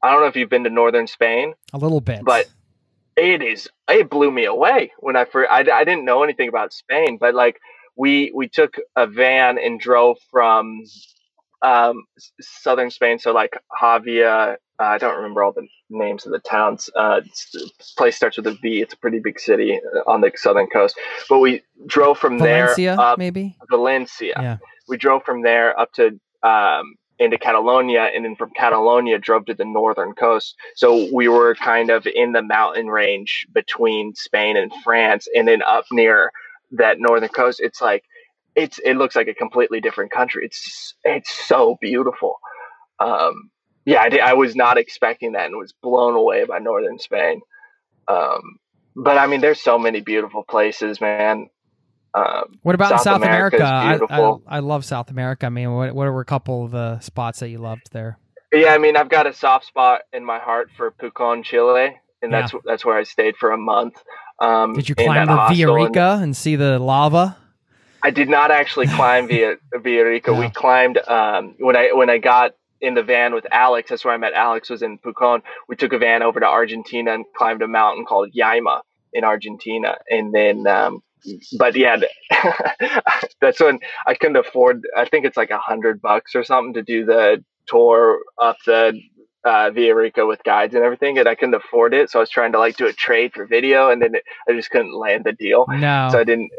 I 0.02 0.12
don't 0.12 0.22
know 0.22 0.28
if 0.28 0.36
you've 0.36 0.50
been 0.50 0.64
to 0.64 0.72
northern 0.72 1.06
Spain. 1.06 1.54
A 1.74 1.78
little 1.78 2.02
bit, 2.02 2.24
but 2.24 2.48
it 3.16 3.44
is. 3.44 3.70
It 3.88 4.10
blew 4.10 4.32
me 4.32 4.46
away 4.46 4.92
when 4.98 5.16
I 5.16 5.26
first. 5.26 5.52
I, 5.52 5.60
I 5.60 5.84
didn't 5.84 6.06
know 6.06 6.24
anything 6.24 6.50
about 6.50 6.74
Spain, 6.74 7.18
but 7.20 7.36
like 7.36 7.60
we 7.96 8.32
we 8.34 8.50
took 8.50 8.78
a 8.96 9.06
van 9.06 9.60
and 9.60 9.80
drove 9.80 10.18
from 10.32 10.82
um, 11.62 12.06
southern 12.40 12.90
Spain, 12.90 13.20
so 13.20 13.32
like 13.32 13.54
Jávea, 13.80 14.54
Uh, 14.80 14.84
I 14.84 14.98
don't 14.98 15.18
remember 15.18 15.44
all 15.44 15.52
the 15.52 15.68
names 15.92 16.26
of 16.26 16.32
the 16.32 16.40
towns. 16.40 16.90
Uh, 16.96 17.22
the 17.54 17.70
place 17.98 18.16
starts 18.16 18.38
with 18.38 18.48
a 18.48 18.54
V. 18.62 18.82
It's 18.82 18.94
a 18.94 18.98
pretty 18.98 19.20
big 19.20 19.40
city 19.40 19.80
uh, 19.96 20.10
on 20.10 20.22
the 20.22 20.32
southern 20.36 20.68
coast. 20.68 20.98
But 21.30 21.40
we 21.40 21.64
drove 21.86 22.18
from 22.18 22.38
Valencia, 22.38 22.96
there 22.96 23.00
up 23.00 23.18
maybe 23.18 23.58
Valencia. 23.70 24.34
Yeah. 24.38 24.58
We 24.88 24.98
drove 24.98 25.24
from 25.24 25.44
there 25.44 25.78
up 25.80 25.94
to 25.94 26.20
um, 26.44 26.96
into 27.20 27.38
Catalonia, 27.38 28.10
and 28.16 28.26
then 28.26 28.36
from 28.36 28.50
Catalonia 28.56 29.20
drove 29.20 29.46
to 29.46 29.54
the 29.54 29.66
northern 29.66 30.14
coast. 30.14 30.56
So 30.76 31.08
we 31.14 31.28
were 31.28 31.54
kind 31.56 31.92
of 31.92 32.08
in 32.08 32.32
the 32.32 32.42
mountain 32.42 32.88
range 32.88 33.46
between 33.54 34.16
Spain 34.16 34.58
and 34.58 34.72
France, 34.84 35.28
and 35.36 35.48
then 35.48 35.62
up 35.62 35.86
near 35.92 36.32
that 36.72 37.00
northern 37.00 37.30
coast. 37.30 37.60
It's 37.62 37.82
like 37.82 38.04
it's 38.56 38.80
it 38.80 38.96
looks 38.96 39.16
like 39.16 39.28
a 39.28 39.34
completely 39.34 39.82
different 39.82 40.12
country. 40.12 40.46
It's 40.46 40.96
it's 41.04 41.32
so 41.32 41.78
beautiful. 41.80 42.40
Um, 43.00 43.52
yeah, 43.86 44.02
I, 44.02 44.10
did, 44.10 44.20
I 44.20 44.34
was 44.34 44.56
not 44.56 44.78
expecting 44.78 45.34
that 45.34 45.48
and 45.48 45.58
was 45.58 45.74
blown 45.82 46.16
away 46.16 46.46
by 46.46 46.60
northern 46.60 47.00
Spain. 47.00 47.42
Um, 48.08 48.58
but 48.96 49.18
I 49.18 49.28
mean, 49.28 49.42
there's 49.42 49.62
so 49.62 49.80
many 49.80 50.02
beautiful 50.02 50.44
places, 50.44 51.00
man. 51.00 51.50
Um, 52.14 52.60
what 52.62 52.76
about 52.76 52.90
South 52.90 53.04
South 53.04 53.22
America 53.22 53.58
America? 53.58 54.08
I, 54.10 54.20
I. 54.20 54.58
I 54.58 54.60
love 54.60 54.84
South 54.84 55.10
America. 55.10 55.46
I 55.46 55.50
mean, 55.50 55.74
what, 55.74 55.96
what 55.96 56.12
were 56.12 56.22
a 56.22 56.26
couple 56.26 56.66
of 56.66 56.72
the 56.72 57.00
spots 57.00 57.40
that 57.40 57.50
you 57.50 57.58
loved 57.58 57.92
there? 57.94 58.18
yeah, 58.54 58.74
I 58.74 58.78
mean, 58.78 58.98
I've 58.98 59.10
got 59.10 59.28
a 59.28 59.34
soft 59.34 59.66
spot 59.66 60.02
in 60.12 60.26
my 60.26 60.40
heart 60.40 60.70
for 60.76 60.92
Pucón, 60.92 61.44
Chile, 61.44 61.98
and 62.22 62.34
that's 62.34 62.54
that's 62.66 62.84
where 62.84 62.98
I 62.98 63.04
stayed 63.04 63.38
for 63.38 63.52
a 63.52 63.58
month. 63.58 63.96
Um, 64.40 64.74
Did 64.74 64.90
you 64.90 64.96
climb 64.96 65.26
the 65.26 65.36
hostel, 65.36 65.76
and 65.76 65.96
Villarrica 65.96 66.22
and 66.22 66.36
see 66.36 66.56
the 66.56 66.80
lava? 66.80 67.38
I 68.04 68.10
did 68.10 68.30
not 68.30 68.52
actually 68.52 68.88
climb 68.88 69.28
via 69.28 69.56
Villarrica. 69.74 70.28
No. 70.28 70.40
We 70.40 70.50
climbed 70.54 70.98
um, 71.08 71.56
when 71.60 71.78
I 71.78 71.92
when 71.94 72.10
I 72.10 72.18
got 72.18 72.56
in 72.82 72.96
the 72.96 73.04
van 73.04 73.34
with 73.34 73.46
Alex. 73.52 73.90
That's 73.90 74.04
where 74.04 74.14
I 74.14 74.18
met 74.18 74.34
Alex. 74.34 74.70
Was 74.70 74.82
in 74.82 74.98
Pucón. 74.98 75.42
We 75.68 75.76
took 75.76 75.94
a 75.94 75.98
van 75.98 76.24
over 76.24 76.40
to 76.40 76.46
Argentina 76.46 77.14
and 77.14 77.26
climbed 77.36 77.62
a 77.62 77.68
mountain 77.68 78.06
called 78.06 78.34
Yaima 78.34 78.82
in 79.14 79.24
Argentina, 79.24 79.98
and 80.10 80.34
then. 80.34 80.68
Um, 80.68 81.04
but 81.60 81.76
yeah, 81.76 81.98
that's 83.42 83.60
when 83.60 83.80
I 84.08 84.16
couldn't 84.16 84.38
afford. 84.38 84.88
I 84.98 85.06
think 85.06 85.26
it's 85.26 85.38
like 85.38 85.52
a 85.52 85.60
hundred 85.60 86.02
bucks 86.02 86.34
or 86.34 86.44
something 86.44 86.74
to 86.74 86.82
do 86.82 87.06
the 87.06 87.44
tour 87.68 88.22
up 88.42 88.58
the 88.66 89.00
uh, 89.44 89.70
Villarrica 89.72 90.28
with 90.28 90.44
guides 90.44 90.76
and 90.76 90.84
everything, 90.84 91.18
and 91.18 91.28
I 91.28 91.36
couldn't 91.36 91.56
afford 91.56 91.94
it. 91.94 92.10
So 92.10 92.20
I 92.20 92.22
was 92.22 92.30
trying 92.30 92.52
to 92.54 92.60
like 92.60 92.78
do 92.78 92.88
a 92.88 92.94
trade 92.94 93.34
for 93.34 93.46
video, 93.46 93.90
and 93.90 94.02
then 94.02 94.16
it, 94.16 94.24
I 94.48 94.54
just 94.54 94.72
couldn't 94.72 94.96
land 94.96 95.24
the 95.26 95.34
deal. 95.34 95.66
No. 95.70 96.10
So 96.12 96.20
I 96.20 96.24
didn't. 96.24 96.52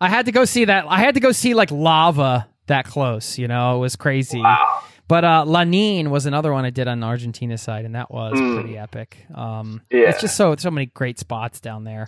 I 0.00 0.08
had 0.08 0.26
to 0.26 0.32
go 0.32 0.44
see 0.44 0.64
that. 0.66 0.84
I 0.88 0.98
had 0.98 1.14
to 1.14 1.20
go 1.20 1.32
see 1.32 1.54
like 1.54 1.70
lava 1.70 2.48
that 2.66 2.84
close. 2.84 3.38
You 3.38 3.48
know, 3.48 3.76
it 3.76 3.80
was 3.80 3.96
crazy. 3.96 4.40
Wow. 4.40 4.82
But 5.08 5.24
uh, 5.24 5.44
Lanin 5.46 6.08
was 6.08 6.26
another 6.26 6.52
one 6.52 6.64
I 6.64 6.70
did 6.70 6.88
on 6.88 7.00
the 7.00 7.06
Argentina 7.06 7.56
side, 7.58 7.84
and 7.84 7.94
that 7.94 8.10
was 8.10 8.34
Mm. 8.38 8.54
pretty 8.60 8.76
epic. 8.78 9.16
Um, 9.34 9.82
Yeah. 9.90 10.08
It's 10.10 10.20
just 10.20 10.36
so 10.36 10.54
so 10.56 10.70
many 10.70 10.86
great 10.86 11.18
spots 11.18 11.60
down 11.60 11.84
there. 11.84 12.06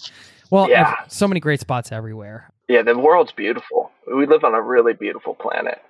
Well, 0.51 0.69
Yeah. 0.69 0.91
ev- 1.05 1.13
so 1.13 1.29
many 1.29 1.41
great 1.41 1.61
spots 1.61 1.93
everywhere. 1.93 2.51
Yeah, 2.69 2.83
the 2.83 2.99
world's 2.99 3.33
beautiful. 3.33 3.93
We 4.13 4.27
live 4.27 4.45
on 4.45 4.55
a 4.55 4.61
really 4.61 4.95
beautiful 4.95 5.35
planet. 5.35 5.81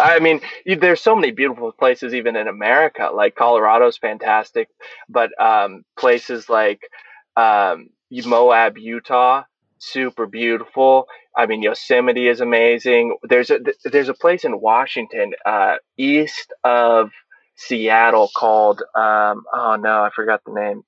I 0.00 0.20
mean, 0.20 0.40
there's 0.64 1.00
so 1.00 1.14
many 1.16 1.32
beautiful 1.32 1.72
places 1.72 2.14
even 2.14 2.36
in 2.36 2.46
America. 2.48 3.10
Like 3.12 3.34
Colorado's 3.34 3.98
fantastic, 3.98 4.68
but 5.08 5.30
um, 5.40 5.84
places 5.96 6.48
like 6.48 6.88
um, 7.36 7.90
Moab, 8.26 8.78
Utah, 8.78 9.42
super 9.78 10.26
beautiful. 10.26 11.08
I 11.36 11.46
mean, 11.46 11.62
Yosemite 11.62 12.28
is 12.28 12.40
amazing. 12.40 13.16
There's 13.22 13.50
a 13.50 13.60
there's 13.84 14.08
a 14.10 14.14
place 14.14 14.44
in 14.44 14.60
Washington, 14.60 15.32
uh, 15.46 15.76
east 15.96 16.52
of 16.64 17.10
Seattle 17.56 18.30
called 18.36 18.82
um, 18.94 19.44
oh 19.52 19.76
no, 19.80 20.02
I 20.04 20.10
forgot 20.14 20.42
the 20.46 20.52
name. 20.52 20.82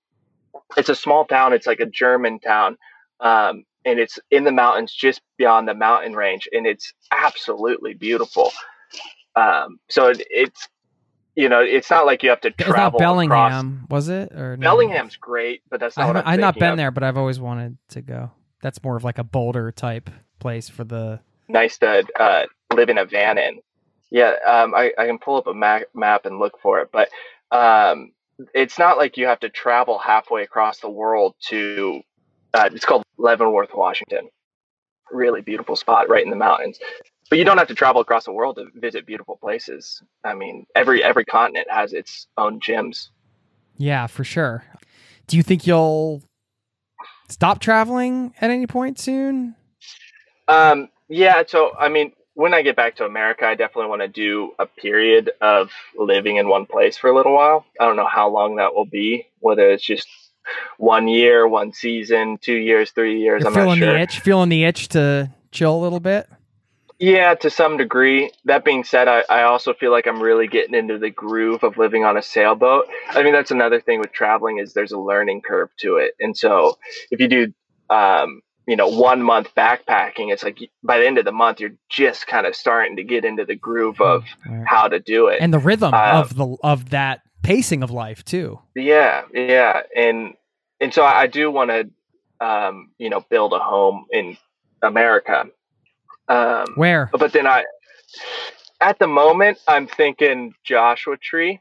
It's 0.77 0.89
a 0.89 0.95
small 0.95 1.25
town. 1.25 1.53
It's 1.53 1.67
like 1.67 1.81
a 1.81 1.87
German 1.87 2.41
town. 2.41 2.77
Um, 3.21 3.65
and 3.85 3.99
it's 4.01 4.19
in 4.31 4.45
the 4.45 4.53
mountains 4.53 4.93
just 4.95 5.21
beyond 5.39 5.69
the 5.69 5.75
mountain 5.75 6.15
range 6.15 6.49
and 6.53 6.67
it's 6.67 6.93
absolutely 7.13 7.95
beautiful 7.95 8.53
um, 9.37 9.79
so 9.91 10.09
it, 10.09 10.23
it's 10.31 10.69
you 11.35 11.49
know 11.49 11.61
it's 11.61 11.91
not 11.91 12.07
like 12.07 12.23
you 12.23 12.31
have 12.31 12.41
to 12.43 12.53
It's 12.59 12.75
not 12.77 12.95
travel 12.95 12.99
Bellingham, 12.99 13.83
across. 13.85 13.91
was 13.91 14.09
it? 14.09 14.33
Or 14.33 14.57
no? 14.57 14.63
bellingham's 14.63 15.17
great 15.17 15.63
but 15.71 15.81
that's 15.81 15.97
not 15.97 16.17
I'm 16.17 16.17
I've 16.27 16.41
not 16.41 16.59
been 16.59 16.73
of. 16.73 16.77
there, 16.77 16.91
but 16.91 17.03
I've 17.03 17.17
always 17.17 17.41
wanted 17.41 17.79
to 17.91 18.03
go. 18.03 18.31
That's 18.63 18.83
more 18.83 18.97
of 18.97 19.05
like 19.05 19.19
a 19.19 19.25
Boulder 19.25 19.73
type 19.73 20.11
place 20.39 20.69
for 20.69 20.85
the. 20.85 21.21
nice 21.49 21.79
to 21.79 22.05
uh, 22.19 22.43
live 22.75 22.89
in 22.89 22.99
a 22.99 23.05
van 23.05 23.39
in 23.39 23.61
yeah 24.11 24.35
um, 24.47 24.75
I, 24.75 24.93
I 24.99 25.07
can 25.07 25.19
pull 25.19 25.37
up 25.37 25.47
a 25.47 25.55
map, 25.55 25.83
map 25.95 26.27
and 26.27 26.39
look 26.39 26.61
for 26.61 26.81
it 26.81 26.91
but 26.93 27.09
um, 27.51 28.13
it's 28.55 28.79
not 28.79 28.97
like 28.99 29.17
you 29.17 29.27
have 29.27 29.41
to 29.41 29.49
travel 29.49 29.99
halfway 29.99 30.43
across 30.43 30.81
the 30.81 30.91
world 30.91 31.35
to 31.49 32.01
uh, 32.53 32.69
it's 32.73 32.85
called 32.85 33.03
leavenworth 33.19 33.75
washington 33.75 34.29
really 35.11 35.41
beautiful 35.41 35.77
spot 35.77 36.09
right 36.09 36.25
in 36.25 36.31
the 36.31 36.37
mountains 36.37 36.79
but 37.31 37.39
you 37.39 37.45
don't 37.45 37.59
have 37.59 37.69
to 37.69 37.75
travel 37.75 38.01
across 38.03 38.25
the 38.25 38.33
world 38.33 38.57
to 38.57 38.67
visit 38.75 39.07
beautiful 39.07 39.37
places 39.37 40.03
i 40.25 40.35
mean 40.35 40.67
every 40.75 41.03
every 41.03 41.25
continent 41.25 41.67
has 41.71 41.93
its 41.93 42.27
own 42.37 42.59
gems 42.61 43.11
Yeah, 43.77 44.07
for 44.07 44.23
sure. 44.23 44.63
Do 45.27 45.37
you 45.37 45.43
think 45.43 45.67
you'll 45.67 46.23
stop 47.29 47.59
traveling 47.59 48.35
at 48.41 48.51
any 48.51 48.67
point 48.69 49.01
soon? 49.01 49.57
Um, 50.49 50.89
yeah, 51.09 51.43
so 51.47 51.73
I 51.79 51.89
mean, 51.89 52.13
when 52.35 52.53
I 52.53 52.63
get 52.63 52.77
back 52.77 52.97
to 52.97 53.05
America, 53.05 53.47
I 53.47 53.55
definitely 53.55 53.91
want 53.91 54.03
to 54.03 54.09
do 54.09 54.53
a 54.59 54.67
period 54.67 55.31
of 55.41 55.71
living 55.97 56.37
in 56.37 56.49
one 56.49 56.67
place 56.67 56.97
for 56.97 57.09
a 57.09 57.15
little 57.15 57.33
while. 57.35 57.65
I 57.81 57.87
don't 57.87 57.97
know 57.97 58.09
how 58.09 58.29
long 58.29 58.57
that 58.57 58.75
will 58.75 58.87
be, 58.87 59.27
whether 59.41 59.71
it's 59.71 59.85
just 59.85 60.09
one 60.79 61.09
year, 61.09 61.47
one 61.47 61.73
season, 61.73 62.39
two 62.41 62.57
years, 62.57 62.91
three 62.91 63.21
years. 63.21 63.43
You're 63.43 63.49
I'm 63.49 63.55
not 63.55 63.61
feeling 63.61 63.79
sure. 63.79 63.93
the 63.93 64.01
itch, 64.01 64.21
feeling 64.21 64.49
the 64.49 64.65
itch 64.65 64.89
to 64.89 65.31
chill 65.53 65.75
a 65.77 65.81
little 65.81 66.01
bit. 66.01 66.29
Yeah, 66.99 67.35
to 67.35 67.51
some 67.51 67.77
degree. 67.77 68.31
That 68.45 68.65
being 68.65 68.85
said, 68.85 69.09
I, 69.09 69.25
I 69.29 69.43
also 69.43 69.75
feel 69.75 69.91
like 69.91 70.07
I'm 70.07 70.23
really 70.23 70.47
getting 70.47 70.75
into 70.75 70.99
the 70.99 71.11
groove 71.11 71.65
of 71.65 71.77
living 71.77 72.05
on 72.05 72.17
a 72.17 72.23
sailboat. 72.23 72.87
I 73.11 73.23
mean, 73.23 73.33
that's 73.33 73.51
another 73.51 73.81
thing 73.81 73.99
with 73.99 74.13
traveling 74.13 74.59
is 74.59 74.75
there's 74.75 74.93
a 74.93 74.99
learning 74.99 75.43
curve 75.43 75.71
to 75.81 75.97
it. 75.97 76.15
And 76.21 76.37
so 76.37 76.79
if 77.11 77.21
you 77.21 77.29
do, 77.29 77.53
um, 77.91 78.43
you 78.67 78.77
know, 78.77 78.89
one 78.89 79.23
month 79.23 79.49
backpacking, 79.57 80.33
it's 80.33 80.43
like 80.43 80.59
by 80.83 80.99
the 80.99 81.07
end 81.07 81.19
of 81.19 81.25
the 81.25 81.33
month, 81.33 81.61
you're 81.61 81.75
just 81.91 82.27
kind 82.27 82.47
of 82.47 82.57
starting 82.57 82.97
to 82.97 83.05
get 83.05 83.25
into 83.25 83.45
the 83.45 83.55
groove 83.57 84.01
of 84.01 84.25
Right. 84.49 84.65
how 84.67 84.89
to 84.89 84.99
do 85.01 85.29
it. 85.29 85.41
and 85.41 85.53
the 85.53 85.59
rhythm 85.59 85.93
Uh, 85.95 86.21
of 86.21 86.37
the 86.37 86.57
of 86.63 86.91
that 86.91 87.21
pacing 87.43 87.83
of 87.83 87.91
life 87.91 88.25
too. 88.25 88.59
Yeah, 88.75 89.23
yeah, 89.33 89.83
and 89.95 90.35
and 90.81 90.93
so 90.95 91.05
I 91.05 91.27
do 91.27 91.51
want 91.51 91.71
to, 91.71 91.91
um, 92.47 92.91
you 92.99 93.11
know, 93.11 93.21
build 93.31 93.53
a 93.53 93.59
home 93.59 94.07
in 94.11 94.37
America. 94.83 95.45
Um, 96.29 96.67
Where? 96.77 97.11
but 97.13 97.33
then 97.33 97.47
I, 97.47 97.65
at 98.81 98.99
the 98.99 99.07
moment, 99.07 99.59
I'm 99.69 99.87
thinking 99.87 100.55
Joshua 100.65 101.17
Tree. 101.19 101.61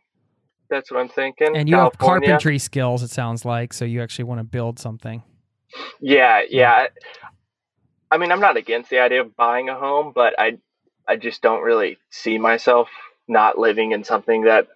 That's 0.70 0.90
what 0.90 1.00
I'm 1.02 1.10
thinking. 1.10 1.56
And 1.56 1.68
you 1.70 1.76
have 1.76 1.98
carpentry 1.98 2.58
skills. 2.60 3.04
It 3.04 3.12
sounds 3.12 3.44
like 3.46 3.74
so 3.74 3.84
you 3.86 4.02
actually 4.02 4.24
want 4.26 4.40
to 4.40 4.44
build 4.46 4.80
something. 4.80 5.22
Yeah, 6.02 6.42
yeah. 6.50 6.88
I 8.12 8.18
mean, 8.18 8.32
I'm 8.32 8.40
not 8.40 8.58
against 8.58 8.90
the 8.90 9.00
idea 9.00 9.22
of 9.22 9.36
buying 9.36 9.70
a 9.70 9.76
home, 9.80 10.12
but 10.16 10.40
I, 10.40 10.60
I 11.08 11.16
just 11.18 11.42
don't 11.42 11.64
really 11.64 11.98
see 12.12 12.38
myself 12.38 12.90
not 13.28 13.58
living 13.58 13.92
in 13.92 14.04
something 14.04 14.44
that 14.44 14.68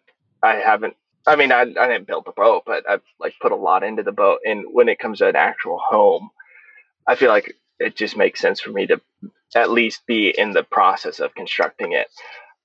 I 0.43 0.55
haven't. 0.55 0.95
I 1.27 1.35
mean, 1.35 1.51
I, 1.51 1.61
I 1.61 1.87
didn't 1.87 2.07
build 2.07 2.25
the 2.25 2.33
boat, 2.33 2.63
but 2.65 2.89
I've 2.89 3.03
like 3.19 3.35
put 3.41 3.51
a 3.51 3.55
lot 3.57 3.83
into 3.83 4.03
the 4.03 4.11
boat. 4.11 4.39
And 4.45 4.65
when 4.71 4.89
it 4.89 4.99
comes 4.99 5.19
to 5.19 5.27
an 5.27 5.35
actual 5.35 5.79
home, 5.79 6.29
I 7.07 7.15
feel 7.15 7.29
like 7.29 7.55
it 7.79 7.95
just 7.95 8.17
makes 8.17 8.39
sense 8.39 8.61
for 8.61 8.71
me 8.71 8.87
to 8.87 9.01
at 9.55 9.71
least 9.71 10.05
be 10.07 10.33
in 10.37 10.51
the 10.53 10.63
process 10.63 11.19
of 11.19 11.35
constructing 11.35 11.93
it. 11.93 12.07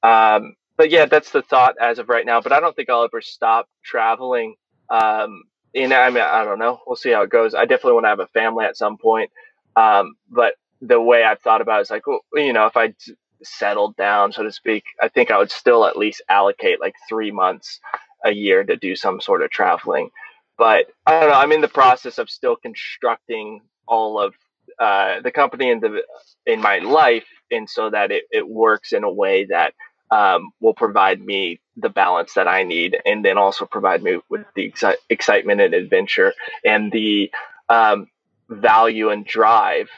Um, 0.02 0.56
but 0.76 0.90
yeah, 0.90 1.06
that's 1.06 1.32
the 1.32 1.42
thought 1.42 1.76
as 1.80 1.98
of 1.98 2.08
right 2.08 2.26
now. 2.26 2.40
But 2.40 2.52
I 2.52 2.60
don't 2.60 2.76
think 2.76 2.90
I'll 2.90 3.04
ever 3.04 3.22
stop 3.22 3.68
traveling. 3.84 4.56
Um, 4.90 5.44
and 5.74 5.92
I 5.92 6.10
mean, 6.10 6.22
I 6.22 6.44
don't 6.44 6.58
know. 6.58 6.80
We'll 6.86 6.96
see 6.96 7.10
how 7.10 7.22
it 7.22 7.30
goes. 7.30 7.54
I 7.54 7.64
definitely 7.64 7.94
want 7.94 8.04
to 8.04 8.10
have 8.10 8.20
a 8.20 8.26
family 8.28 8.64
at 8.64 8.76
some 8.76 8.98
point. 8.98 9.30
Um, 9.76 10.14
but 10.30 10.54
the 10.80 11.00
way 11.00 11.24
I've 11.24 11.40
thought 11.40 11.60
about 11.62 11.80
it 11.80 11.82
is 11.82 11.90
like, 11.90 12.06
well, 12.06 12.20
you 12.34 12.52
know, 12.52 12.66
if 12.66 12.76
I 12.76 12.94
settled 13.42 13.96
down, 13.96 14.32
so 14.32 14.42
to 14.42 14.52
speak, 14.52 14.84
I 15.00 15.08
think 15.08 15.30
I 15.30 15.38
would 15.38 15.50
still 15.50 15.86
at 15.86 15.96
least 15.96 16.22
allocate 16.28 16.80
like 16.80 16.94
three 17.08 17.30
months 17.30 17.80
a 18.24 18.32
year 18.32 18.64
to 18.64 18.76
do 18.76 18.96
some 18.96 19.20
sort 19.20 19.42
of 19.42 19.50
traveling. 19.50 20.10
But 20.58 20.86
I 21.06 21.20
don't 21.20 21.30
know. 21.30 21.36
I'm 21.36 21.52
in 21.52 21.60
the 21.60 21.68
process 21.68 22.18
of 22.18 22.30
still 22.30 22.56
constructing 22.56 23.60
all 23.88 24.20
of 24.20 24.34
uh, 24.78 25.20
the 25.22 25.30
company 25.32 25.70
in 25.70 25.80
the 25.80 26.02
in 26.46 26.60
my 26.60 26.78
life, 26.78 27.24
and 27.50 27.68
so 27.68 27.90
that 27.90 28.10
it, 28.12 28.24
it 28.30 28.48
works 28.48 28.92
in 28.92 29.04
a 29.04 29.12
way 29.12 29.46
that 29.46 29.74
um, 30.12 30.52
will 30.60 30.74
provide 30.74 31.20
me 31.24 31.58
the 31.76 31.88
balance 31.88 32.34
that 32.34 32.46
I 32.46 32.64
need, 32.64 32.98
and 33.06 33.24
then 33.24 33.38
also 33.38 33.64
provide 33.64 34.02
me 34.02 34.18
with 34.28 34.44
the 34.54 34.70
exci- 34.70 34.96
excitement 35.08 35.60
and 35.62 35.72
adventure 35.72 36.34
and 36.64 36.92
the 36.92 37.30
um, 37.70 38.08
value 38.48 39.08
and 39.08 39.24
drive 39.24 39.88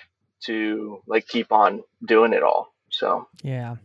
to 0.44 1.02
like 1.06 1.26
keep 1.26 1.50
on 1.50 1.82
doing 2.04 2.32
it 2.32 2.42
all. 2.44 2.72
So 2.90 3.26
Yeah. 3.42 3.76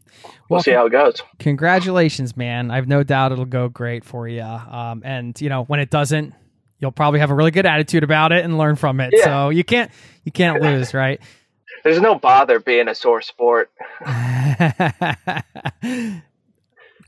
we'll, 0.49 0.61
see 0.61 0.69
how 0.71 0.85
it 0.85 0.91
goes. 0.91 1.23
Congratulations, 1.39 2.37
man. 2.37 2.69
I've 2.69 2.87
no 2.87 3.01
doubt 3.01 3.31
it'll 3.31 3.45
go 3.45 3.67
great 3.67 4.05
for 4.05 4.27
you. 4.27 4.43
Um, 4.43 5.01
and 5.03 5.39
you 5.41 5.49
know, 5.49 5.63
when 5.63 5.79
it 5.79 5.89
doesn't, 5.89 6.35
you'll 6.77 6.91
probably 6.91 7.19
have 7.19 7.31
a 7.31 7.35
really 7.35 7.49
good 7.49 7.65
attitude 7.65 8.03
about 8.03 8.31
it 8.31 8.45
and 8.45 8.57
learn 8.59 8.75
from 8.75 8.99
it. 8.99 9.13
Yeah. 9.15 9.23
So 9.23 9.49
you 9.49 9.63
can't 9.63 9.89
you 10.25 10.31
can't 10.31 10.61
lose, 10.61 10.93
right? 10.93 11.19
There's 11.83 12.01
no 12.01 12.15
bother 12.15 12.59
being 12.59 12.87
a 12.87 12.95
sore 12.95 13.21
sport. 13.21 13.71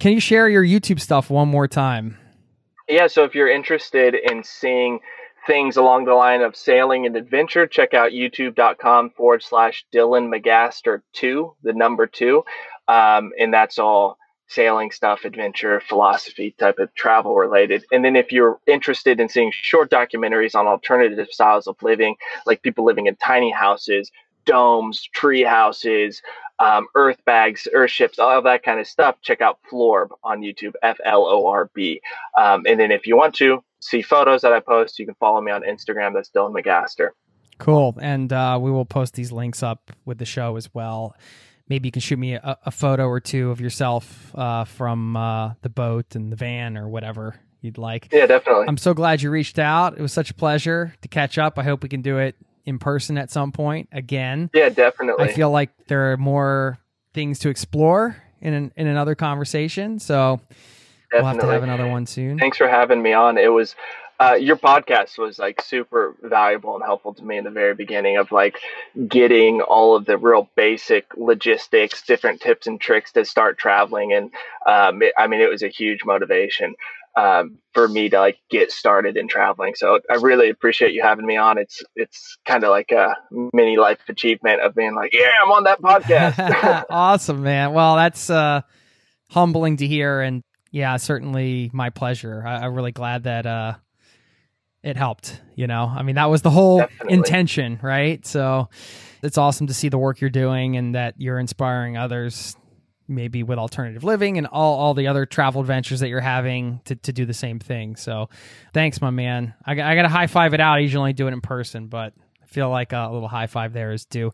Can 0.01 0.13
you 0.13 0.19
share 0.19 0.49
your 0.49 0.63
YouTube 0.63 0.99
stuff 0.99 1.29
one 1.29 1.47
more 1.47 1.67
time? 1.67 2.17
Yeah, 2.89 3.07
so 3.07 3.23
if 3.23 3.35
you're 3.35 3.51
interested 3.51 4.15
in 4.15 4.43
seeing 4.43 4.99
things 5.47 5.77
along 5.77 6.05
the 6.05 6.13
line 6.13 6.41
of 6.41 6.55
sailing 6.55 7.05
and 7.05 7.15
adventure, 7.15 7.67
check 7.67 7.93
out 7.93 8.11
youtube.com 8.11 9.11
forward 9.11 9.43
slash 9.43 9.85
Dylan 9.93 10.29
Magaster 10.33 11.01
two, 11.13 11.55
the 11.63 11.73
number 11.73 12.07
two. 12.07 12.43
Um, 12.87 13.31
and 13.39 13.53
that's 13.53 13.79
all 13.79 14.17
sailing 14.47 14.91
stuff, 14.91 15.23
adventure, 15.23 15.79
philosophy 15.79 16.53
type 16.59 16.79
of 16.79 16.93
travel 16.93 17.35
related. 17.35 17.85
And 17.91 18.03
then 18.03 18.15
if 18.15 18.31
you're 18.31 18.59
interested 18.67 19.19
in 19.19 19.29
seeing 19.29 19.51
short 19.53 19.89
documentaries 19.89 20.55
on 20.55 20.67
alternative 20.67 21.29
styles 21.31 21.67
of 21.67 21.77
living, 21.81 22.15
like 22.45 22.61
people 22.61 22.85
living 22.85 23.07
in 23.07 23.15
tiny 23.15 23.51
houses, 23.51 24.11
domes, 24.45 25.07
tree 25.13 25.43
houses, 25.43 26.21
um, 26.59 26.87
earth 26.95 27.23
bags, 27.25 27.67
earth 27.73 27.91
ships, 27.91 28.19
all 28.19 28.41
that 28.41 28.63
kind 28.63 28.79
of 28.79 28.87
stuff, 28.87 29.15
check 29.21 29.41
out 29.41 29.59
Florb 29.69 30.09
on 30.23 30.41
YouTube, 30.41 30.73
F 30.83 30.97
L 31.03 31.25
O 31.25 31.47
R 31.47 31.69
B. 31.73 32.01
Um, 32.37 32.63
and 32.67 32.79
then 32.79 32.91
if 32.91 33.07
you 33.07 33.17
want 33.17 33.35
to 33.35 33.63
see 33.79 34.01
photos 34.01 34.41
that 34.41 34.53
I 34.53 34.59
post, 34.59 34.99
you 34.99 35.05
can 35.05 35.15
follow 35.15 35.41
me 35.41 35.51
on 35.51 35.63
Instagram. 35.63 36.13
That's 36.13 36.29
Dylan 36.29 36.53
Magaster. 36.53 37.09
Cool. 37.57 37.97
And 38.01 38.31
uh, 38.31 38.59
we 38.61 38.71
will 38.71 38.85
post 38.85 39.13
these 39.15 39.31
links 39.31 39.63
up 39.63 39.91
with 40.05 40.17
the 40.17 40.25
show 40.25 40.55
as 40.55 40.73
well. 40.73 41.15
Maybe 41.67 41.87
you 41.87 41.91
can 41.91 42.01
shoot 42.01 42.19
me 42.19 42.33
a, 42.33 42.57
a 42.65 42.71
photo 42.71 43.05
or 43.07 43.19
two 43.19 43.49
of 43.49 43.61
yourself 43.61 44.35
uh, 44.35 44.65
from 44.65 45.15
uh, 45.15 45.53
the 45.61 45.69
boat 45.69 46.15
and 46.15 46.31
the 46.31 46.35
van 46.35 46.77
or 46.77 46.89
whatever 46.89 47.35
you'd 47.61 47.77
like. 47.77 48.09
Yeah, 48.11 48.25
definitely. 48.25 48.65
I'm 48.67 48.77
so 48.77 48.93
glad 48.93 49.21
you 49.21 49.29
reached 49.29 49.57
out. 49.57 49.97
It 49.97 50.01
was 50.01 50.11
such 50.11 50.31
a 50.31 50.33
pleasure 50.33 50.93
to 51.01 51.07
catch 51.07 51.37
up. 51.37 51.57
I 51.57 51.63
hope 51.63 51.83
we 51.83 51.89
can 51.89 52.01
do 52.01 52.17
it 52.17 52.35
in 52.65 52.79
person 52.79 53.17
at 53.17 53.31
some 53.31 53.51
point 53.51 53.89
again. 53.91 54.49
yeah, 54.53 54.69
definitely. 54.69 55.25
I 55.25 55.33
feel 55.33 55.51
like 55.51 55.69
there 55.87 56.11
are 56.11 56.17
more 56.17 56.77
things 57.13 57.39
to 57.39 57.49
explore 57.49 58.15
in 58.39 58.53
an, 58.53 58.71
in 58.75 58.87
another 58.87 59.15
conversation. 59.15 59.99
So 59.99 60.39
we'll 61.13 61.23
have 61.23 61.35
to 61.35 61.41
definitely. 61.41 61.53
have 61.53 61.63
another 61.63 61.87
one 61.87 62.05
soon. 62.05 62.39
Thanks 62.39 62.57
for 62.57 62.67
having 62.67 63.01
me 63.01 63.13
on. 63.13 63.37
It 63.37 63.51
was 63.51 63.75
uh, 64.21 64.35
your 64.35 64.55
podcast 64.55 65.17
was 65.17 65.39
like 65.39 65.61
super 65.63 66.15
valuable 66.21 66.75
and 66.75 66.83
helpful 66.83 67.11
to 67.11 67.23
me 67.23 67.37
in 67.37 67.43
the 67.43 67.49
very 67.49 67.73
beginning 67.73 68.17
of 68.17 68.31
like 68.31 68.59
getting 69.07 69.61
all 69.61 69.95
of 69.95 70.05
the 70.05 70.15
real 70.15 70.47
basic 70.55 71.05
logistics, 71.17 72.03
different 72.03 72.39
tips 72.39 72.67
and 72.67 72.79
tricks 72.79 73.11
to 73.11 73.25
start 73.25 73.57
traveling. 73.57 74.13
And 74.13 74.29
um, 74.67 75.01
it, 75.01 75.13
I 75.17 75.25
mean, 75.25 75.41
it 75.41 75.49
was 75.49 75.63
a 75.63 75.69
huge 75.69 76.05
motivation 76.05 76.75
um, 77.15 77.57
for 77.73 77.87
me 77.87 78.09
to 78.09 78.19
like 78.19 78.37
get 78.49 78.71
started 78.71 79.17
in 79.17 79.27
traveling. 79.27 79.75
So 79.75 79.99
I 80.09 80.15
really 80.15 80.49
appreciate 80.49 80.93
you 80.93 81.01
having 81.01 81.25
me 81.25 81.37
on. 81.37 81.57
It's 81.57 81.83
it's 81.95 82.37
kind 82.45 82.63
of 82.63 82.69
like 82.69 82.91
a 82.91 83.15
mini 83.53 83.77
life 83.77 83.99
achievement 84.07 84.61
of 84.61 84.75
being 84.75 84.95
like, 84.95 85.13
yeah, 85.13 85.29
I'm 85.43 85.51
on 85.51 85.63
that 85.65 85.81
podcast. 85.81 86.85
awesome, 86.89 87.43
man. 87.43 87.73
Well, 87.73 87.95
that's 87.95 88.29
uh, 88.29 88.61
humbling 89.29 89.77
to 89.77 89.87
hear, 89.87 90.21
and 90.21 90.43
yeah, 90.71 90.97
certainly 90.97 91.69
my 91.73 91.89
pleasure. 91.89 92.43
I, 92.45 92.65
I'm 92.65 92.73
really 92.73 92.93
glad 92.93 93.23
that 93.23 93.45
uh, 93.45 93.73
it 94.83 94.95
helped. 94.95 95.39
You 95.55 95.67
know, 95.67 95.91
I 95.93 96.03
mean, 96.03 96.15
that 96.15 96.29
was 96.29 96.41
the 96.41 96.49
whole 96.49 96.79
Definitely. 96.79 97.13
intention, 97.13 97.79
right? 97.81 98.25
So 98.25 98.69
it's 99.21 99.37
awesome 99.37 99.67
to 99.67 99.73
see 99.73 99.89
the 99.89 99.97
work 99.97 100.21
you're 100.21 100.29
doing 100.29 100.77
and 100.77 100.95
that 100.95 101.15
you're 101.17 101.39
inspiring 101.39 101.97
others. 101.97 102.55
Maybe 103.11 103.43
with 103.43 103.59
alternative 103.59 104.03
living 104.03 104.37
and 104.37 104.47
all, 104.47 104.79
all 104.79 104.93
the 104.93 105.07
other 105.07 105.25
travel 105.25 105.61
adventures 105.61 105.99
that 105.99 106.09
you're 106.09 106.19
having 106.21 106.79
to, 106.85 106.95
to 106.95 107.11
do 107.13 107.25
the 107.25 107.33
same 107.33 107.59
thing. 107.59 107.95
So, 107.97 108.29
thanks, 108.73 109.01
my 109.01 109.09
man. 109.11 109.53
I, 109.65 109.75
got- 109.75 109.85
I 109.91 109.95
got 109.95 110.03
to 110.03 110.07
high 110.09 110.27
five 110.27 110.53
it 110.53 110.59
out. 110.59 110.75
I 110.77 110.79
usually 110.79 110.99
only 111.01 111.13
do 111.13 111.27
it 111.27 111.33
in 111.33 111.41
person, 111.41 111.87
but 111.87 112.13
I 112.41 112.45
feel 112.47 112.69
like 112.69 112.93
a 112.93 113.09
little 113.11 113.27
high 113.27 113.47
five 113.47 113.73
there 113.73 113.91
is 113.91 114.05
due. 114.05 114.33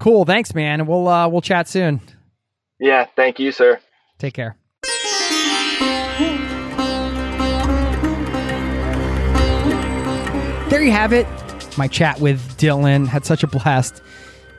Cool. 0.00 0.24
Thanks, 0.24 0.54
man. 0.54 0.86
We'll 0.86 1.08
uh, 1.08 1.28
we'll 1.28 1.40
chat 1.40 1.68
soon. 1.68 2.00
yeah, 2.78 3.06
thank 3.16 3.38
you, 3.40 3.50
sir. 3.50 3.80
Take 4.18 4.34
care. 4.34 4.56
There 10.68 10.82
you 10.82 10.92
have 10.92 11.14
it. 11.14 11.26
My 11.78 11.88
chat 11.88 12.20
with 12.20 12.40
Dylan 12.58 13.06
had 13.06 13.24
such 13.24 13.42
a 13.42 13.46
blast 13.46 14.02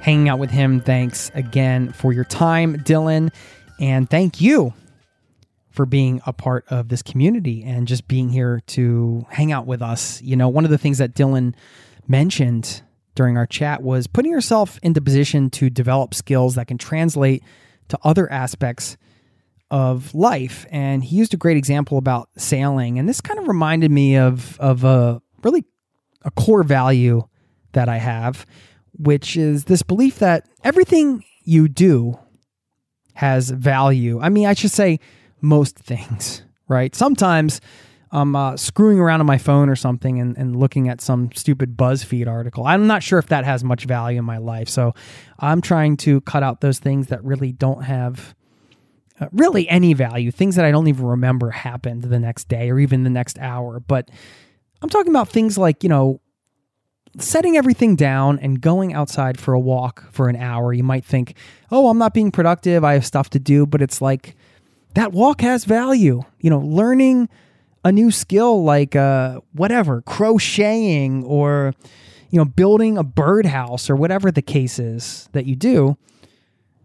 hanging 0.02 0.28
out 0.28 0.40
with 0.40 0.50
him. 0.50 0.80
Thanks 0.80 1.30
again 1.36 1.92
for 1.92 2.12
your 2.12 2.24
time, 2.24 2.78
Dylan. 2.78 3.32
And 3.80 4.10
thank 4.10 4.42
you 4.42 4.74
for 5.70 5.86
being 5.86 6.22
a 6.26 6.34
part 6.34 6.66
of 6.70 6.90
this 6.90 7.02
community 7.02 7.64
and 7.64 7.88
just 7.88 8.08
being 8.08 8.30
here 8.30 8.62
to 8.68 9.26
hang 9.30 9.52
out 9.52 9.66
with 9.66 9.82
us. 9.82 10.22
You 10.22 10.36
know, 10.36 10.50
one 10.50 10.66
of 10.66 10.72
the 10.72 10.78
things 10.78 10.98
that 10.98 11.14
Dylan 11.14 11.56
mentioned 12.08 12.82
during 13.16 13.38
our 13.38 13.46
chat 13.46 13.82
was 13.82 14.08
putting 14.08 14.32
yourself 14.32 14.80
into 14.84 15.02
position 15.02 15.50
to 15.52 15.70
develop 15.70 16.14
skills 16.14 16.56
that 16.56 16.68
can 16.68 16.78
translate 16.78 17.44
to 17.90 18.00
other 18.04 18.32
aspects 18.32 18.98
of 19.72 20.14
life. 20.16 20.66
And 20.72 21.04
he 21.04 21.18
used 21.18 21.34
a 21.34 21.38
great 21.38 21.58
example 21.58 21.98
about 21.98 22.30
sailing. 22.38 22.98
And 22.98 23.08
this 23.08 23.22
kind 23.22 23.40
of 23.40 23.48
reminded 23.48 23.92
me 23.92 24.18
of 24.18 24.60
of 24.60 24.84
a 24.84 25.22
really 25.44 25.66
a 26.24 26.32
core 26.32 26.64
value 26.64 27.24
that 27.74 27.88
I 27.88 27.98
have, 27.98 28.46
which 28.98 29.38
is 29.38 29.66
this 29.66 29.84
belief 29.84 30.20
that 30.20 30.48
everything 30.64 31.24
you 31.44 31.68
do 31.68 32.20
has 33.20 33.50
value. 33.50 34.18
I 34.22 34.30
mean, 34.30 34.46
I 34.46 34.54
should 34.54 34.72
say 34.72 34.98
most 35.42 35.78
things, 35.78 36.42
right? 36.70 36.96
Sometimes 36.96 37.60
I'm 38.14 38.34
uh, 38.34 38.56
screwing 38.56 38.98
around 38.98 39.20
on 39.20 39.26
my 39.26 39.38
phone 39.38 39.68
or 39.68 39.76
something 39.76 40.22
and, 40.22 40.38
and 40.38 40.56
looking 40.56 40.88
at 40.88 41.02
some 41.02 41.30
stupid 41.34 41.76
BuzzFeed 41.76 42.30
article. 42.30 42.66
I'm 42.66 42.88
not 42.88 43.04
sure 43.04 43.20
if 43.20 43.28
that 43.28 43.44
has 43.44 43.62
much 43.62 43.84
value 43.84 44.20
in 44.20 44.24
my 44.24 44.38
life. 44.38 44.70
So 44.70 44.94
I'm 45.38 45.62
trying 45.62 45.98
to 45.98 46.22
cut 46.22 46.44
out 46.44 46.62
those 46.62 46.80
things 46.80 47.08
that 47.08 47.22
really 47.22 47.52
don't 47.52 47.84
have 47.84 48.34
uh, 49.20 49.28
really 49.34 49.68
any 49.68 49.94
value, 49.94 50.32
things 50.32 50.56
that 50.56 50.64
I 50.64 50.72
don't 50.72 50.88
even 50.88 51.06
remember 51.06 51.50
happened 51.50 52.04
the 52.04 52.20
next 52.20 52.48
day 52.48 52.70
or 52.70 52.80
even 52.80 53.04
the 53.04 53.10
next 53.10 53.38
hour. 53.40 53.82
But 53.82 54.10
I'm 54.82 54.88
talking 54.88 55.12
about 55.12 55.28
things 55.28 55.58
like, 55.58 55.84
you 55.84 55.90
know, 55.90 56.22
setting 57.18 57.58
everything 57.58 57.96
down 57.96 58.40
and 58.40 58.62
going 58.62 58.94
outside 58.94 59.40
for 59.40 59.54
a 59.54 59.60
walk 59.60 60.06
for 60.12 60.30
an 60.30 60.36
hour. 60.36 60.74
You 60.74 60.84
might 60.84 61.06
think, 61.06 61.36
oh, 61.72 61.90
I'm 61.90 61.98
not 61.98 62.14
being 62.14 62.32
productive. 62.32 62.84
I 62.84 62.94
have 62.94 63.06
stuff 63.06 63.30
to 63.32 63.40
do. 63.40 63.66
But 63.66 63.82
it's 63.82 64.02
like 64.02 64.36
that 64.94 65.12
walk 65.12 65.42
has 65.42 65.66
value. 65.66 66.24
You 66.40 66.50
know, 66.50 66.60
learning 66.60 67.30
a 67.84 67.92
new 67.92 68.12
skill 68.12 68.64
like 68.64 68.96
uh, 68.96 69.42
whatever, 69.54 70.02
crocheting 70.02 71.24
or, 71.24 71.74
you 72.30 72.38
know, 72.38 72.46
building 72.46 72.98
a 72.98 73.04
birdhouse 73.04 73.90
or 73.90 73.96
whatever 73.96 74.32
the 74.32 74.42
case 74.42 74.80
is 74.80 75.30
that 75.32 75.46
you 75.46 75.56
do 75.56 75.98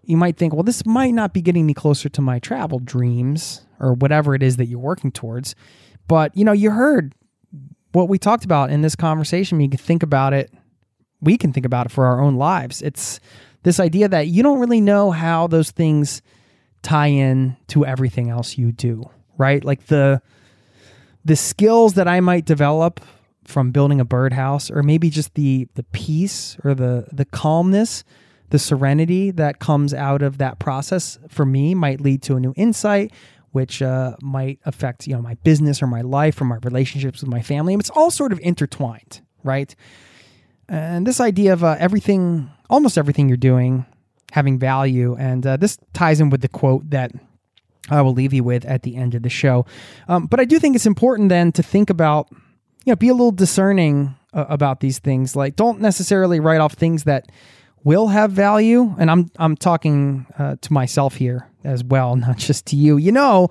you 0.06 0.16
might 0.16 0.36
think, 0.36 0.52
well, 0.52 0.62
this 0.62 0.84
might 0.86 1.12
not 1.12 1.32
be 1.32 1.42
getting 1.42 1.66
me 1.66 1.74
closer 1.74 2.08
to 2.08 2.20
my 2.20 2.38
travel 2.38 2.78
dreams 2.78 3.64
or 3.80 3.94
whatever 3.94 4.34
it 4.34 4.42
is 4.42 4.56
that 4.56 4.66
you're 4.66 4.78
working 4.78 5.10
towards. 5.10 5.54
But, 6.06 6.36
you 6.36 6.44
know, 6.44 6.52
you 6.52 6.70
heard 6.70 7.14
what 7.94 8.08
we 8.08 8.18
talked 8.18 8.44
about 8.44 8.70
in 8.70 8.82
this 8.82 8.96
conversation. 8.96 9.60
You 9.60 9.68
can 9.68 9.78
think 9.78 10.02
about 10.02 10.32
it. 10.32 10.52
We 11.20 11.38
can 11.38 11.52
think 11.52 11.64
about 11.64 11.86
it 11.86 11.92
for 11.92 12.06
our 12.06 12.20
own 12.20 12.34
lives. 12.34 12.82
It's 12.82 13.20
this 13.62 13.80
idea 13.80 14.08
that 14.08 14.26
you 14.26 14.42
don't 14.42 14.58
really 14.58 14.80
know 14.80 15.10
how 15.10 15.46
those 15.46 15.70
things 15.70 16.20
tie 16.82 17.06
in 17.06 17.56
to 17.68 17.86
everything 17.86 18.30
else 18.30 18.58
you 18.58 18.72
do, 18.72 19.08
right? 19.38 19.64
Like 19.64 19.86
the 19.86 20.20
the 21.24 21.36
skills 21.36 21.94
that 21.94 22.06
I 22.06 22.20
might 22.20 22.44
develop 22.44 23.00
from 23.44 23.70
building 23.70 24.00
a 24.00 24.04
birdhouse 24.04 24.70
or 24.70 24.82
maybe 24.82 25.08
just 25.08 25.34
the 25.34 25.68
the 25.74 25.84
peace 25.84 26.56
or 26.64 26.74
the 26.74 27.06
the 27.12 27.24
calmness 27.24 28.04
the 28.50 28.58
serenity 28.58 29.30
that 29.30 29.58
comes 29.58 29.92
out 29.92 30.22
of 30.22 30.38
that 30.38 30.58
process 30.58 31.18
for 31.28 31.44
me 31.44 31.74
might 31.74 32.00
lead 32.00 32.22
to 32.22 32.36
a 32.36 32.40
new 32.40 32.54
insight 32.56 33.12
which 33.54 33.82
uh, 33.82 34.16
might 34.20 34.58
affect 34.64 35.06
you 35.06 35.14
know 35.14 35.22
my 35.22 35.34
business 35.44 35.82
or 35.82 35.86
my 35.86 36.02
life 36.02 36.40
or 36.40 36.44
my 36.44 36.58
relationships 36.62 37.20
with 37.20 37.30
my 37.30 37.42
family. 37.42 37.72
And 37.72 37.80
it's 37.80 37.90
all 37.90 38.10
sort 38.10 38.32
of 38.32 38.40
intertwined 38.40 39.20
right? 39.44 39.74
And 40.68 41.06
this 41.06 41.20
idea 41.20 41.52
of 41.52 41.62
uh, 41.62 41.76
everything 41.78 42.50
almost 42.68 42.98
everything 42.98 43.28
you're 43.28 43.36
doing 43.36 43.86
having 44.32 44.58
value. 44.58 45.14
And 45.16 45.46
uh, 45.46 45.56
this 45.58 45.78
ties 45.92 46.20
in 46.20 46.30
with 46.30 46.40
the 46.40 46.48
quote 46.48 46.90
that 46.90 47.12
i 47.90 48.00
will 48.00 48.14
leave 48.14 48.32
you 48.32 48.42
with 48.42 48.64
at 48.64 48.82
the 48.82 48.96
end 48.96 49.14
of 49.14 49.22
the 49.22 49.28
show. 49.28 49.66
Um, 50.08 50.26
but 50.26 50.40
i 50.40 50.44
do 50.44 50.58
think 50.58 50.74
it's 50.74 50.86
important 50.86 51.28
then 51.28 51.52
to 51.52 51.62
think 51.62 51.90
about 51.90 52.28
you 52.84 52.90
know 52.90 52.96
be 52.96 53.08
a 53.08 53.12
little 53.12 53.30
discerning 53.30 54.16
uh, 54.32 54.46
about 54.48 54.80
these 54.80 54.98
things. 54.98 55.36
Like 55.36 55.54
don't 55.54 55.80
necessarily 55.80 56.40
write 56.40 56.60
off 56.60 56.72
things 56.72 57.04
that 57.04 57.30
will 57.84 58.08
have 58.08 58.32
value. 58.32 58.94
And 58.98 59.10
i'm 59.10 59.30
i'm 59.38 59.56
talking 59.56 60.26
uh, 60.38 60.56
to 60.62 60.72
myself 60.72 61.16
here 61.16 61.46
as 61.64 61.82
well 61.84 62.16
not 62.26 62.36
just 62.36 62.66
to 62.66 62.76
you 62.76 62.96
you 62.96 63.12
know 63.12 63.48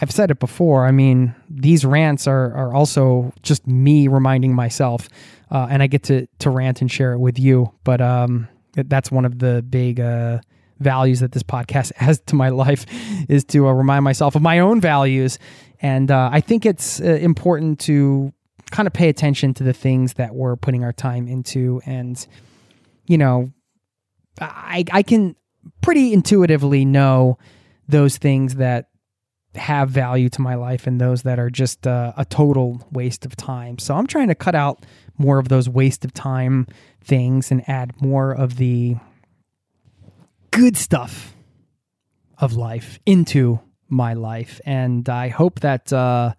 i've 0.00 0.10
said 0.10 0.30
it 0.30 0.38
before 0.38 0.86
i 0.86 0.90
mean 0.90 1.34
these 1.50 1.84
rants 1.84 2.26
are 2.26 2.54
are 2.54 2.74
also 2.74 3.32
just 3.42 3.66
me 3.66 4.08
reminding 4.08 4.54
myself 4.54 5.08
uh, 5.50 5.66
and 5.70 5.82
i 5.82 5.86
get 5.86 6.02
to 6.02 6.26
to 6.38 6.50
rant 6.50 6.80
and 6.80 6.90
share 6.90 7.12
it 7.12 7.18
with 7.18 7.38
you 7.38 7.72
but 7.84 8.00
um 8.00 8.48
that's 8.74 9.10
one 9.10 9.24
of 9.24 9.38
the 9.38 9.62
big 9.68 9.98
uh 9.98 10.38
values 10.80 11.20
that 11.20 11.32
this 11.32 11.42
podcast 11.42 11.92
has 11.96 12.20
to 12.20 12.34
my 12.34 12.48
life 12.48 12.86
is 13.28 13.44
to 13.44 13.68
uh, 13.68 13.72
remind 13.72 14.04
myself 14.04 14.34
of 14.34 14.42
my 14.42 14.58
own 14.58 14.80
values. 14.80 15.38
And 15.80 16.10
uh, 16.10 16.30
I 16.32 16.40
think 16.40 16.66
it's 16.66 17.00
uh, 17.00 17.04
important 17.04 17.80
to 17.80 18.32
kind 18.70 18.86
of 18.86 18.92
pay 18.92 19.08
attention 19.08 19.54
to 19.54 19.64
the 19.64 19.72
things 19.72 20.14
that 20.14 20.34
we're 20.34 20.56
putting 20.56 20.84
our 20.84 20.92
time 20.92 21.28
into. 21.28 21.80
And, 21.86 22.24
you 23.06 23.16
know, 23.16 23.52
I, 24.40 24.84
I 24.92 25.02
can 25.02 25.36
pretty 25.80 26.12
intuitively 26.12 26.84
know 26.84 27.38
those 27.88 28.18
things 28.18 28.56
that 28.56 28.88
have 29.54 29.90
value 29.90 30.28
to 30.28 30.40
my 30.40 30.54
life 30.54 30.86
and 30.86 31.00
those 31.00 31.22
that 31.22 31.38
are 31.38 31.50
just 31.50 31.86
uh, 31.86 32.12
a 32.16 32.24
total 32.24 32.86
waste 32.92 33.24
of 33.24 33.34
time. 33.36 33.78
So 33.78 33.94
I'm 33.94 34.06
trying 34.06 34.28
to 34.28 34.34
cut 34.34 34.54
out 34.54 34.84
more 35.16 35.38
of 35.38 35.48
those 35.48 35.68
waste 35.68 36.04
of 36.04 36.12
time 36.12 36.66
things 37.02 37.50
and 37.50 37.68
add 37.68 38.00
more 38.00 38.32
of 38.32 38.56
the 38.56 38.96
good 40.50 40.76
stuff 40.76 41.34
of 42.38 42.54
life 42.54 42.98
into 43.06 43.60
my 43.88 44.14
life. 44.14 44.60
And 44.64 45.08
I 45.08 45.28
hope 45.28 45.60
that 45.60 45.92
uh, 45.92 46.34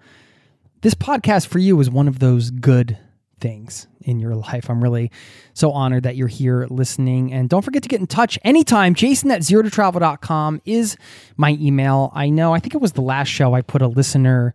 this 0.82 0.94
podcast 0.94 1.48
for 1.48 1.60
you 1.60 1.80
is 1.80 1.90
one 1.90 2.08
of 2.08 2.20
those 2.20 2.52
good 2.52 2.98
things 3.40 3.88
in 4.02 4.20
your 4.20 4.36
life. 4.36 4.70
I'm 4.70 4.82
really 4.82 5.12
so 5.54 5.72
honored 5.72 6.04
that 6.04 6.16
you're 6.16 6.28
here 6.28 6.68
listening. 6.70 7.34
And 7.34 7.50
don't 7.50 7.64
forget 7.64 7.84
to 7.84 7.90
get 7.90 8.00
in 8.00 8.08
touch 8.08 8.40
anytime. 8.44 8.94
Jason 8.94 9.32
at 9.32 9.44
zero 9.44 9.64
to 9.64 9.70
travel.com 9.70 10.62
is 10.66 10.98
my 11.38 11.58
email. 11.60 12.12
I 12.14 12.30
know, 12.30 12.54
I 12.54 12.60
think 12.60 12.76
it 12.76 12.82
was 12.82 12.94
the 12.94 13.02
last 13.02 13.28
show 13.28 13.54
I 13.54 13.62
put 13.62 13.82
a 13.82 13.88
listener 13.88 14.54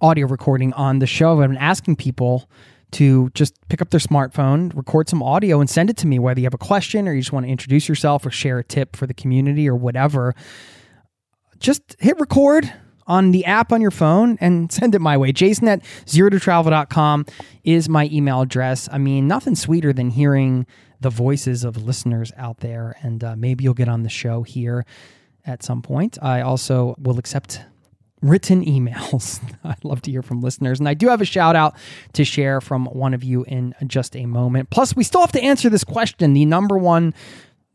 audio 0.00 0.26
recording 0.26 0.72
on 0.74 0.98
the 0.98 1.06
show. 1.06 1.40
I've 1.40 1.48
been 1.48 1.56
asking 1.56 1.96
people 1.96 2.48
to 2.92 3.30
just 3.30 3.56
pick 3.68 3.82
up 3.82 3.90
their 3.90 4.00
smartphone, 4.00 4.74
record 4.76 5.08
some 5.08 5.22
audio, 5.22 5.60
and 5.60 5.68
send 5.68 5.90
it 5.90 5.96
to 5.98 6.06
me, 6.06 6.18
whether 6.18 6.40
you 6.40 6.46
have 6.46 6.54
a 6.54 6.58
question 6.58 7.08
or 7.08 7.14
you 7.14 7.20
just 7.20 7.32
want 7.32 7.44
to 7.44 7.50
introduce 7.50 7.88
yourself 7.88 8.24
or 8.24 8.30
share 8.30 8.58
a 8.58 8.64
tip 8.64 8.96
for 8.96 9.06
the 9.06 9.14
community 9.14 9.68
or 9.68 9.74
whatever. 9.74 10.34
Just 11.58 11.96
hit 11.98 12.18
record 12.20 12.72
on 13.06 13.30
the 13.30 13.44
app 13.44 13.72
on 13.72 13.80
your 13.80 13.90
phone 13.90 14.36
and 14.40 14.70
send 14.78 14.94
it 14.94 15.00
my 15.00 15.16
way. 15.16 15.32
Jason 15.32 15.68
at 15.68 15.82
zero 16.08 16.30
to 16.30 16.40
travel.com 16.40 17.26
is 17.64 17.88
my 17.88 18.08
email 18.12 18.40
address. 18.40 18.88
I 18.92 18.98
mean, 18.98 19.26
nothing 19.28 19.54
sweeter 19.54 19.92
than 19.92 20.10
hearing 20.10 20.66
the 21.00 21.10
voices 21.10 21.64
of 21.64 21.76
listeners 21.76 22.32
out 22.36 22.60
there, 22.60 22.96
and 23.02 23.22
uh, 23.22 23.36
maybe 23.36 23.64
you'll 23.64 23.74
get 23.74 23.88
on 23.88 24.02
the 24.02 24.08
show 24.08 24.42
here 24.42 24.86
at 25.44 25.62
some 25.62 25.82
point. 25.82 26.18
I 26.22 26.40
also 26.40 26.94
will 26.98 27.18
accept 27.18 27.60
written 28.22 28.64
emails. 28.64 29.40
I'd 29.64 29.84
love 29.84 30.02
to 30.02 30.10
hear 30.10 30.22
from 30.22 30.40
listeners. 30.40 30.78
And 30.78 30.88
I 30.88 30.94
do 30.94 31.08
have 31.08 31.20
a 31.20 31.26
shout 31.26 31.56
out 31.56 31.76
to 32.14 32.24
share 32.24 32.60
from 32.60 32.86
one 32.86 33.14
of 33.14 33.22
you 33.22 33.44
in 33.44 33.74
just 33.86 34.16
a 34.16 34.26
moment. 34.26 34.70
Plus, 34.70 34.96
we 34.96 35.04
still 35.04 35.20
have 35.20 35.32
to 35.32 35.42
answer 35.42 35.68
this 35.68 35.84
question 35.84 36.32
the 36.32 36.44
number 36.44 36.76
one 36.78 37.14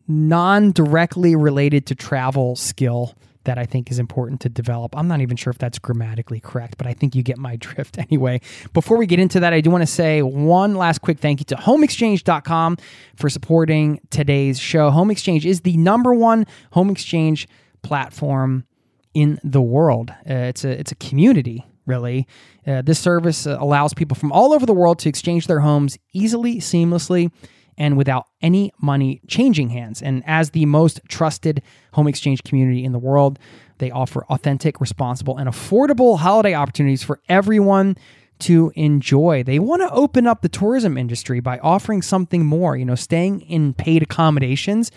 non 0.07 0.71
directly 0.71 1.35
related 1.35 1.85
to 1.87 1.95
travel 1.95 2.55
skill 2.55 3.15
that 3.43 3.57
I 3.57 3.65
think 3.65 3.89
is 3.91 3.99
important 3.99 4.41
to 4.41 4.49
develop. 4.49 4.95
I'm 4.95 5.07
not 5.07 5.21
even 5.21 5.37
sure 5.37 5.51
if 5.51 5.57
that's 5.57 5.79
grammatically 5.79 6.39
correct, 6.39 6.77
but 6.77 6.87
I 6.87 6.93
think 6.93 7.15
you 7.15 7.23
get 7.23 7.37
my 7.37 7.55
drift 7.59 7.97
anyway. 7.97 8.41
Before 8.73 8.97
we 8.97 9.05
get 9.05 9.19
into 9.19 9.39
that, 9.39 9.53
I 9.53 9.61
do 9.61 9.69
want 9.69 9.81
to 9.81 9.87
say 9.87 10.21
one 10.21 10.75
last 10.75 11.01
quick 11.01 11.19
thank 11.19 11.39
you 11.39 11.45
to 11.45 11.55
homeexchange.com 11.55 12.77
for 13.15 13.29
supporting 13.29 13.99
today's 14.09 14.59
show. 14.59 14.89
Home 14.91 15.11
Exchange 15.11 15.45
is 15.45 15.61
the 15.61 15.77
number 15.77 16.13
one 16.13 16.45
home 16.71 16.89
exchange 16.89 17.47
platform 17.81 18.65
in 19.13 19.39
the 19.43 19.61
world. 19.61 20.11
Uh, 20.29 20.33
it's 20.33 20.63
a 20.63 20.79
it's 20.79 20.91
a 20.91 20.95
community 20.95 21.65
really. 21.85 22.27
Uh, 22.65 22.81
this 22.81 22.99
service 22.99 23.45
allows 23.45 23.93
people 23.93 24.15
from 24.15 24.31
all 24.31 24.53
over 24.53 24.65
the 24.65 24.73
world 24.73 24.99
to 24.99 25.09
exchange 25.09 25.47
their 25.47 25.59
homes 25.59 25.97
easily, 26.13 26.57
seamlessly 26.57 27.31
and 27.77 27.97
without 27.97 28.27
any 28.41 28.71
money 28.79 29.21
changing 29.27 29.69
hands. 29.69 30.01
And 30.01 30.23
as 30.25 30.51
the 30.51 30.65
most 30.65 30.99
trusted 31.07 31.61
home 31.93 32.07
exchange 32.07 32.43
community 32.43 32.83
in 32.83 32.91
the 32.91 32.99
world, 32.99 33.39
they 33.79 33.91
offer 33.91 34.25
authentic, 34.25 34.79
responsible, 34.79 35.37
and 35.37 35.49
affordable 35.49 36.19
holiday 36.19 36.53
opportunities 36.53 37.03
for 37.03 37.19
everyone 37.27 37.97
to 38.39 38.71
enjoy. 38.75 39.43
They 39.43 39.59
want 39.59 39.81
to 39.81 39.91
open 39.91 40.27
up 40.27 40.41
the 40.41 40.49
tourism 40.49 40.97
industry 40.97 41.39
by 41.39 41.59
offering 41.59 42.01
something 42.01 42.45
more. 42.45 42.75
You 42.75 42.85
know, 42.85 42.95
staying 42.95 43.41
in 43.41 43.73
paid 43.73 44.03
accommodations 44.03 44.91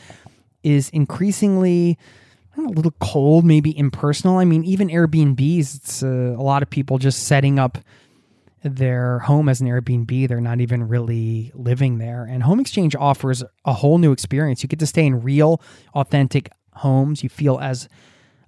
is 0.62 0.88
increasingly 0.90 1.98
a 2.56 2.60
little 2.62 2.94
cold, 3.01 3.44
maybe 3.44 3.76
impersonal. 3.76 4.38
I 4.38 4.44
mean, 4.44 4.64
even 4.64 4.88
Airbnbs, 4.88 5.76
it's 5.76 6.02
uh, 6.02 6.06
a 6.06 6.42
lot 6.42 6.62
of 6.62 6.70
people 6.70 6.98
just 6.98 7.24
setting 7.24 7.59
up 7.59 7.78
their 8.65 9.20
home 9.20 9.49
as 9.49 9.61
an 9.61 9.69
Airbnb. 9.69 10.27
They're 10.27 10.41
not 10.41 10.61
even 10.61 10.89
really 10.89 11.53
living 11.55 11.99
there. 11.99 12.24
And 12.24 12.43
Home 12.43 12.59
Exchange 12.59 12.97
offers 12.97 13.45
a 13.65 13.74
whole 13.74 13.99
new 13.99 14.11
experience. 14.11 14.62
You 14.62 14.69
get 14.69 14.78
to 14.81 14.86
stay 14.86 15.07
in 15.07 15.23
real, 15.23 15.61
authentic 15.95 16.51
homes. 16.73 17.23
You 17.23 17.28
feel 17.28 17.59
as 17.61 17.89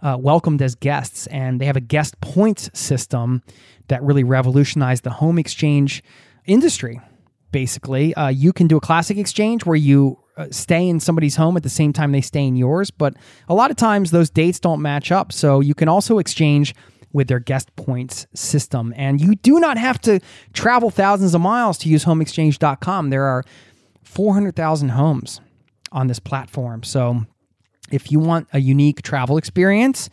uh, 0.03 0.17
welcomed 0.19 0.63
as 0.63 0.75
guests. 0.75 1.27
And 1.29 1.61
they 1.61 1.67
have 1.67 1.77
a 1.77 1.81
guest 1.81 2.21
points 2.21 2.71
system 2.73 3.43
that 3.89 4.03
really 4.03 4.25
revolutionized 4.25 5.05
the 5.05 5.11
home 5.11 5.39
exchange 5.39 6.03
industry. 6.47 7.01
Basically, 7.53 8.15
uh, 8.15 8.29
you 8.29 8.53
can 8.53 8.67
do 8.67 8.77
a 8.77 8.81
classic 8.81 9.19
exchange 9.19 9.65
where 9.65 9.77
you 9.77 10.19
uh, 10.37 10.47
stay 10.51 10.89
in 10.89 11.01
somebody's 11.01 11.37
home 11.37 11.57
at 11.57 11.63
the 11.63 11.71
same 11.71 11.93
time 11.93 12.13
they 12.13 12.21
stay 12.21 12.45
in 12.45 12.57
yours, 12.57 12.91
but 12.91 13.15
a 13.49 13.55
lot 13.55 13.71
of 13.71 13.77
times 13.77 14.11
those 14.11 14.29
dates 14.29 14.61
don't 14.61 14.83
match 14.83 15.13
up. 15.13 15.33
So 15.33 15.61
you 15.61 15.75
can 15.75 15.89
also 15.89 16.19
exchange 16.19 16.75
with 17.13 17.29
their 17.29 17.41
guest 17.41 17.75
points 17.77 18.27
system. 18.35 18.93
And 18.97 19.21
you 19.21 19.37
do 19.37 19.59
not 19.59 19.79
have 19.79 20.01
to 20.03 20.21
travel 20.53 20.91
thousands 20.91 21.35
of 21.35 21.41
miles 21.41 21.79
to 21.79 21.89
use 21.89 22.05
homeexchange.com. 22.05 23.11
There 23.11 23.25
are 23.25 23.45
400,000 24.03 24.91
homes 24.91 25.41
on 25.93 26.07
this 26.07 26.19
platform. 26.19 26.83
So 26.83 27.25
if 27.91 28.11
you 28.11 28.19
want 28.19 28.49
a 28.53 28.59
unique 28.59 29.03
travel 29.03 29.37
experience, 29.37 30.11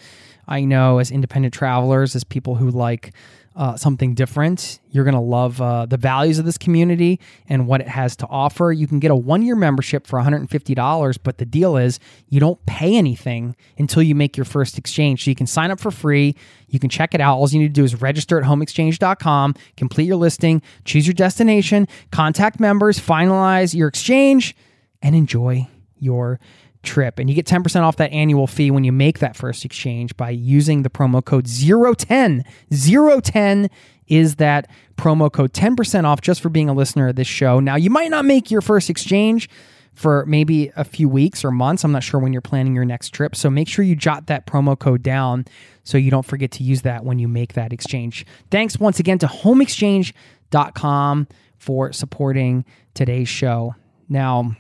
I 0.47 0.65
know 0.65 0.99
as 0.99 1.11
independent 1.11 1.53
travelers, 1.53 2.15
as 2.15 2.23
people 2.23 2.55
who 2.55 2.69
like 2.69 3.13
uh, 3.55 3.75
something 3.75 4.15
different. 4.15 4.79
You're 4.89 5.03
going 5.03 5.15
to 5.15 5.19
love 5.19 5.61
uh, 5.61 5.85
the 5.85 5.97
values 5.97 6.39
of 6.39 6.45
this 6.45 6.57
community 6.57 7.19
and 7.47 7.67
what 7.67 7.81
it 7.81 7.87
has 7.87 8.15
to 8.17 8.27
offer. 8.27 8.71
You 8.71 8.87
can 8.87 8.99
get 8.99 9.11
a 9.11 9.15
one 9.15 9.41
year 9.43 9.55
membership 9.55 10.07
for 10.07 10.19
$150, 10.19 11.17
but 11.23 11.37
the 11.37 11.45
deal 11.45 11.77
is 11.77 11.99
you 12.29 12.39
don't 12.39 12.63
pay 12.65 12.95
anything 12.95 13.55
until 13.77 14.01
you 14.01 14.15
make 14.15 14.37
your 14.37 14.45
first 14.45 14.77
exchange. 14.77 15.25
So 15.25 15.31
you 15.31 15.35
can 15.35 15.47
sign 15.47 15.71
up 15.71 15.79
for 15.79 15.91
free. 15.91 16.35
You 16.67 16.79
can 16.79 16.89
check 16.89 17.13
it 17.13 17.21
out. 17.21 17.37
All 17.37 17.47
you 17.49 17.59
need 17.59 17.67
to 17.67 17.73
do 17.73 17.83
is 17.83 18.01
register 18.01 18.39
at 18.39 18.45
homeexchange.com, 18.45 19.55
complete 19.77 20.05
your 20.05 20.17
listing, 20.17 20.61
choose 20.85 21.05
your 21.05 21.13
destination, 21.13 21.87
contact 22.11 22.59
members, 22.59 22.99
finalize 22.99 23.75
your 23.75 23.87
exchange, 23.87 24.55
and 25.01 25.15
enjoy 25.15 25.67
your 25.99 26.39
trip. 26.83 27.19
And 27.19 27.29
you 27.29 27.35
get 27.35 27.45
10% 27.45 27.81
off 27.81 27.97
that 27.97 28.11
annual 28.11 28.47
fee 28.47 28.71
when 28.71 28.83
you 28.83 28.91
make 28.91 29.19
that 29.19 29.35
first 29.35 29.65
exchange 29.65 30.15
by 30.15 30.29
using 30.29 30.83
the 30.83 30.89
promo 30.89 31.23
code 31.23 31.47
010. 31.47 32.43
010 32.71 33.69
is 34.07 34.35
that 34.35 34.69
promo 34.97 35.31
code 35.31 35.53
10% 35.53 36.03
off 36.03 36.21
just 36.21 36.41
for 36.41 36.49
being 36.49 36.69
a 36.69 36.73
listener 36.73 37.07
of 37.07 37.15
this 37.15 37.27
show. 37.27 37.59
Now, 37.59 37.75
you 37.75 37.89
might 37.89 38.09
not 38.09 38.25
make 38.25 38.51
your 38.51 38.61
first 38.61 38.89
exchange 38.89 39.49
for 39.93 40.25
maybe 40.25 40.71
a 40.75 40.83
few 40.83 41.07
weeks 41.07 41.45
or 41.45 41.51
months. 41.51 41.83
I'm 41.83 41.91
not 41.91 42.03
sure 42.03 42.19
when 42.19 42.33
you're 42.33 42.41
planning 42.41 42.73
your 42.73 42.85
next 42.85 43.09
trip. 43.09 43.35
So 43.35 43.49
make 43.49 43.67
sure 43.67 43.85
you 43.85 43.95
jot 43.95 44.27
that 44.27 44.47
promo 44.47 44.77
code 44.77 45.03
down 45.03 45.45
so 45.83 45.97
you 45.97 46.11
don't 46.11 46.25
forget 46.25 46.51
to 46.51 46.63
use 46.63 46.81
that 46.81 47.05
when 47.05 47.19
you 47.19 47.27
make 47.27 47.53
that 47.53 47.71
exchange. 47.71 48.25
Thanks 48.49 48.79
once 48.79 48.99
again 48.99 49.19
to 49.19 49.27
homeexchange.com 49.27 51.27
for 51.57 51.93
supporting 51.93 52.65
today's 52.93 53.29
show. 53.29 53.75
Now, 54.09 54.55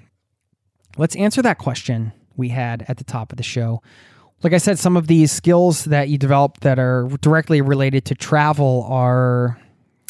let's 0.97 1.15
answer 1.15 1.41
that 1.41 1.57
question 1.57 2.11
we 2.35 2.49
had 2.49 2.85
at 2.87 2.97
the 2.97 3.03
top 3.03 3.31
of 3.31 3.37
the 3.37 3.43
show. 3.43 3.81
Like 4.43 4.53
I 4.53 4.57
said, 4.57 4.77
some 4.77 4.97
of 4.97 5.07
these 5.07 5.31
skills 5.31 5.85
that 5.85 6.09
you 6.09 6.17
develop 6.17 6.59
that 6.61 6.77
are 6.77 7.07
directly 7.21 7.61
related 7.61 8.05
to 8.05 8.15
travel 8.15 8.85
are 8.89 9.57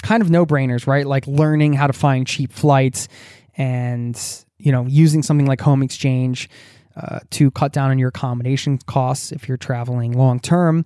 kind 0.01 0.23
of 0.23 0.29
no 0.29 0.45
brainers, 0.45 0.87
right? 0.87 1.05
Like 1.05 1.27
learning 1.27 1.73
how 1.73 1.87
to 1.87 1.93
find 1.93 2.25
cheap 2.25 2.51
flights 2.51 3.07
and, 3.55 4.19
you 4.57 4.71
know, 4.71 4.85
using 4.87 5.21
something 5.21 5.45
like 5.45 5.61
Home 5.61 5.83
Exchange 5.83 6.49
uh, 6.95 7.19
to 7.31 7.51
cut 7.51 7.73
down 7.73 7.91
on 7.91 7.99
your 7.99 8.09
accommodation 8.09 8.79
costs 8.79 9.31
if 9.31 9.47
you're 9.47 9.57
traveling 9.57 10.13
long 10.13 10.39
term. 10.39 10.83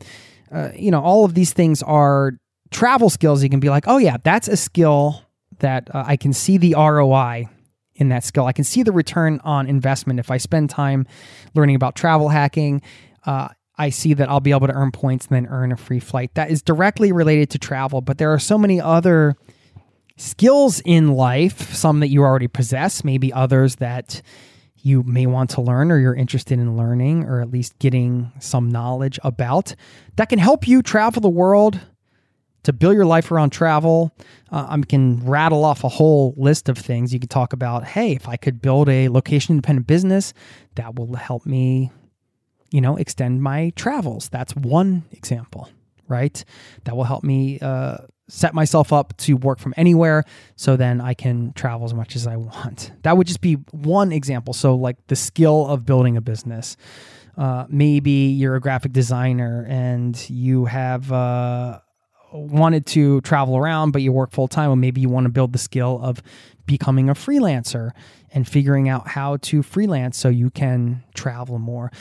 Uh, 0.52 0.70
you 0.76 0.92
know, 0.92 1.02
all 1.02 1.26
of 1.26 1.34
these 1.34 1.54
things 1.54 1.82
are 1.84 2.34
travel 2.72 3.10
skills. 3.10 3.44
You 3.44 3.50
can 3.50 3.60
be 3.60 3.70
like, 3.70 3.86
oh, 3.88 3.98
yeah, 3.98 4.18
that's 4.24 4.48
a 4.48 4.58
skill 4.58 5.22
that 5.60 5.94
uh, 5.94 6.04
I 6.06 6.18
can 6.18 6.34
see 6.34 6.58
the 6.58 6.76
ROI 6.76 7.50
in 7.98 8.10
that 8.10 8.24
skill. 8.24 8.46
I 8.46 8.54
can 8.54 8.64
see 8.64 8.84
the 8.84 8.92
return 8.92 9.40
on 9.44 9.68
investment 9.68 10.20
if 10.20 10.32
I 10.32 10.38
spend 10.38 10.70
time 10.70 11.06
learning 11.54 11.76
about 11.76 11.96
travel 11.96 12.30
hacking. 12.30 12.82
Uh, 13.26 13.50
I 13.78 13.90
see 13.90 14.14
that 14.16 14.30
I'll 14.30 14.40
be 14.40 14.52
able 14.52 14.68
to 14.68 14.74
earn 14.74 14.92
points 14.92 15.28
and 15.28 15.36
then 15.36 15.52
earn 15.52 15.72
a 15.72 15.78
free 15.78 16.00
flight. 16.00 16.34
That 16.34 16.50
is 16.50 16.62
directly 16.62 17.12
related 17.12 17.50
to 17.52 17.60
travel, 17.60 18.02
but 18.02 18.18
there 18.18 18.34
are 18.34 18.40
so 18.40 18.58
many 18.58 18.82
other 18.82 19.36
skills 20.16 20.82
in 20.84 21.12
life, 21.14 21.76
some 21.76 22.00
that 22.00 22.08
you 22.08 22.24
already 22.24 22.48
possess, 22.48 23.04
maybe 23.04 23.32
others 23.32 23.76
that 23.76 24.22
you 24.78 25.04
may 25.04 25.26
want 25.26 25.50
to 25.52 25.62
learn 25.62 25.92
or 25.92 26.00
you're 26.00 26.16
interested 26.16 26.58
in 26.58 26.78
learning 26.78 27.26
or 27.26 27.42
at 27.42 27.52
least 27.52 27.78
getting 27.80 28.32
some 28.40 28.70
knowledge 28.70 29.20
about 29.24 29.76
that 30.16 30.30
can 30.30 30.40
help 30.40 30.68
you 30.68 30.82
travel 30.82 31.22
the 31.22 31.30
world 31.30 31.80
to 32.68 32.74
build 32.74 32.96
your 32.96 33.06
life 33.06 33.32
around 33.32 33.52
travel. 33.52 34.14
Uh, 34.52 34.68
I 34.70 34.82
can 34.82 35.26
rattle 35.26 35.64
off 35.64 35.86
a 35.86 35.88
whole 35.88 36.34
list 36.36 36.68
of 36.68 36.78
things. 36.78 37.14
You 37.14 37.20
can 37.20 37.30
talk 37.30 37.54
about, 37.54 37.86
hey, 37.86 38.12
if 38.12 38.28
I 38.28 38.36
could 38.36 38.62
build 38.62 38.90
a 38.90 39.08
location 39.08 39.54
independent 39.54 39.88
business, 39.88 40.34
that 40.76 40.96
will 40.96 41.16
help 41.16 41.46
me, 41.46 41.92
you 42.70 42.82
know, 42.82 42.98
extend 42.98 43.42
my 43.42 43.72
travels. 43.78 44.28
That's 44.28 44.54
one 44.54 45.06
example, 45.14 45.70
right? 46.10 46.44
That 46.84 46.98
will 46.98 47.06
help 47.06 47.24
me 47.24 47.58
uh, 47.62 48.00
set 48.28 48.54
myself 48.54 48.92
up 48.92 49.16
to 49.20 49.38
work 49.38 49.60
from 49.60 49.74
anywhere 49.78 50.26
so 50.58 50.76
then 50.76 51.00
I 51.00 51.14
can 51.14 51.54
travel 51.54 51.86
as 51.86 51.94
much 51.94 52.18
as 52.18 52.28
I 52.28 52.36
want. 52.36 52.92
That 53.04 53.16
would 53.16 53.28
just 53.28 53.40
be 53.40 53.54
one 53.72 54.12
example. 54.12 54.54
So, 54.54 54.76
like 54.76 54.98
the 55.08 55.16
skill 55.16 55.68
of 55.68 55.86
building 55.86 56.18
a 56.18 56.22
business. 56.22 56.76
Uh, 57.38 57.66
maybe 57.70 58.12
you're 58.12 58.56
a 58.56 58.60
graphic 58.60 58.92
designer 58.92 59.64
and 59.70 60.28
you 60.28 60.66
have 60.66 61.12
uh, 61.12 61.80
wanted 62.38 62.86
to 62.88 63.22
travel 63.22 63.58
around, 63.58 63.92
but 63.92 64.02
you 64.02 64.12
work 64.12 64.32
full 64.32 64.48
time. 64.48 64.70
Well, 64.70 64.76
maybe 64.76 65.02
you 65.02 65.10
want 65.10 65.26
to 65.26 65.32
build 65.32 65.54
the 65.54 65.60
skill 65.60 66.00
of 66.02 66.22
becoming 66.66 67.10
a 67.10 67.14
freelancer 67.14 67.92
and 68.32 68.48
figuring 68.48 68.90
out 68.90 69.08
how 69.08 69.38
to 69.38 69.64
freelance 69.64 70.18
so 70.18 70.30
you 70.30 70.50
can 70.50 71.04
travel 71.16 71.60
more. 71.60 71.92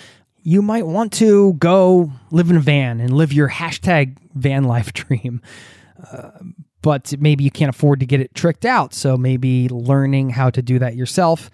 You 0.42 0.62
might 0.62 0.86
want 0.86 1.12
to 1.14 1.54
go 1.54 2.12
live 2.30 2.50
in 2.50 2.56
a 2.56 2.60
van 2.60 3.00
and 3.00 3.16
live 3.16 3.32
your 3.32 3.48
hashtag 3.48 4.16
van 4.34 4.64
life 4.64 4.92
dream 4.92 5.40
uh, 6.12 6.30
but 6.82 7.14
maybe 7.18 7.42
you 7.42 7.50
can't 7.50 7.68
afford 7.68 8.00
to 8.00 8.06
get 8.06 8.20
it 8.20 8.34
tricked 8.34 8.64
out. 8.64 8.94
So 8.94 9.16
maybe 9.16 9.68
learning 9.68 10.30
how 10.30 10.50
to 10.50 10.62
do 10.62 10.78
that 10.78 10.94
yourself 10.94 11.50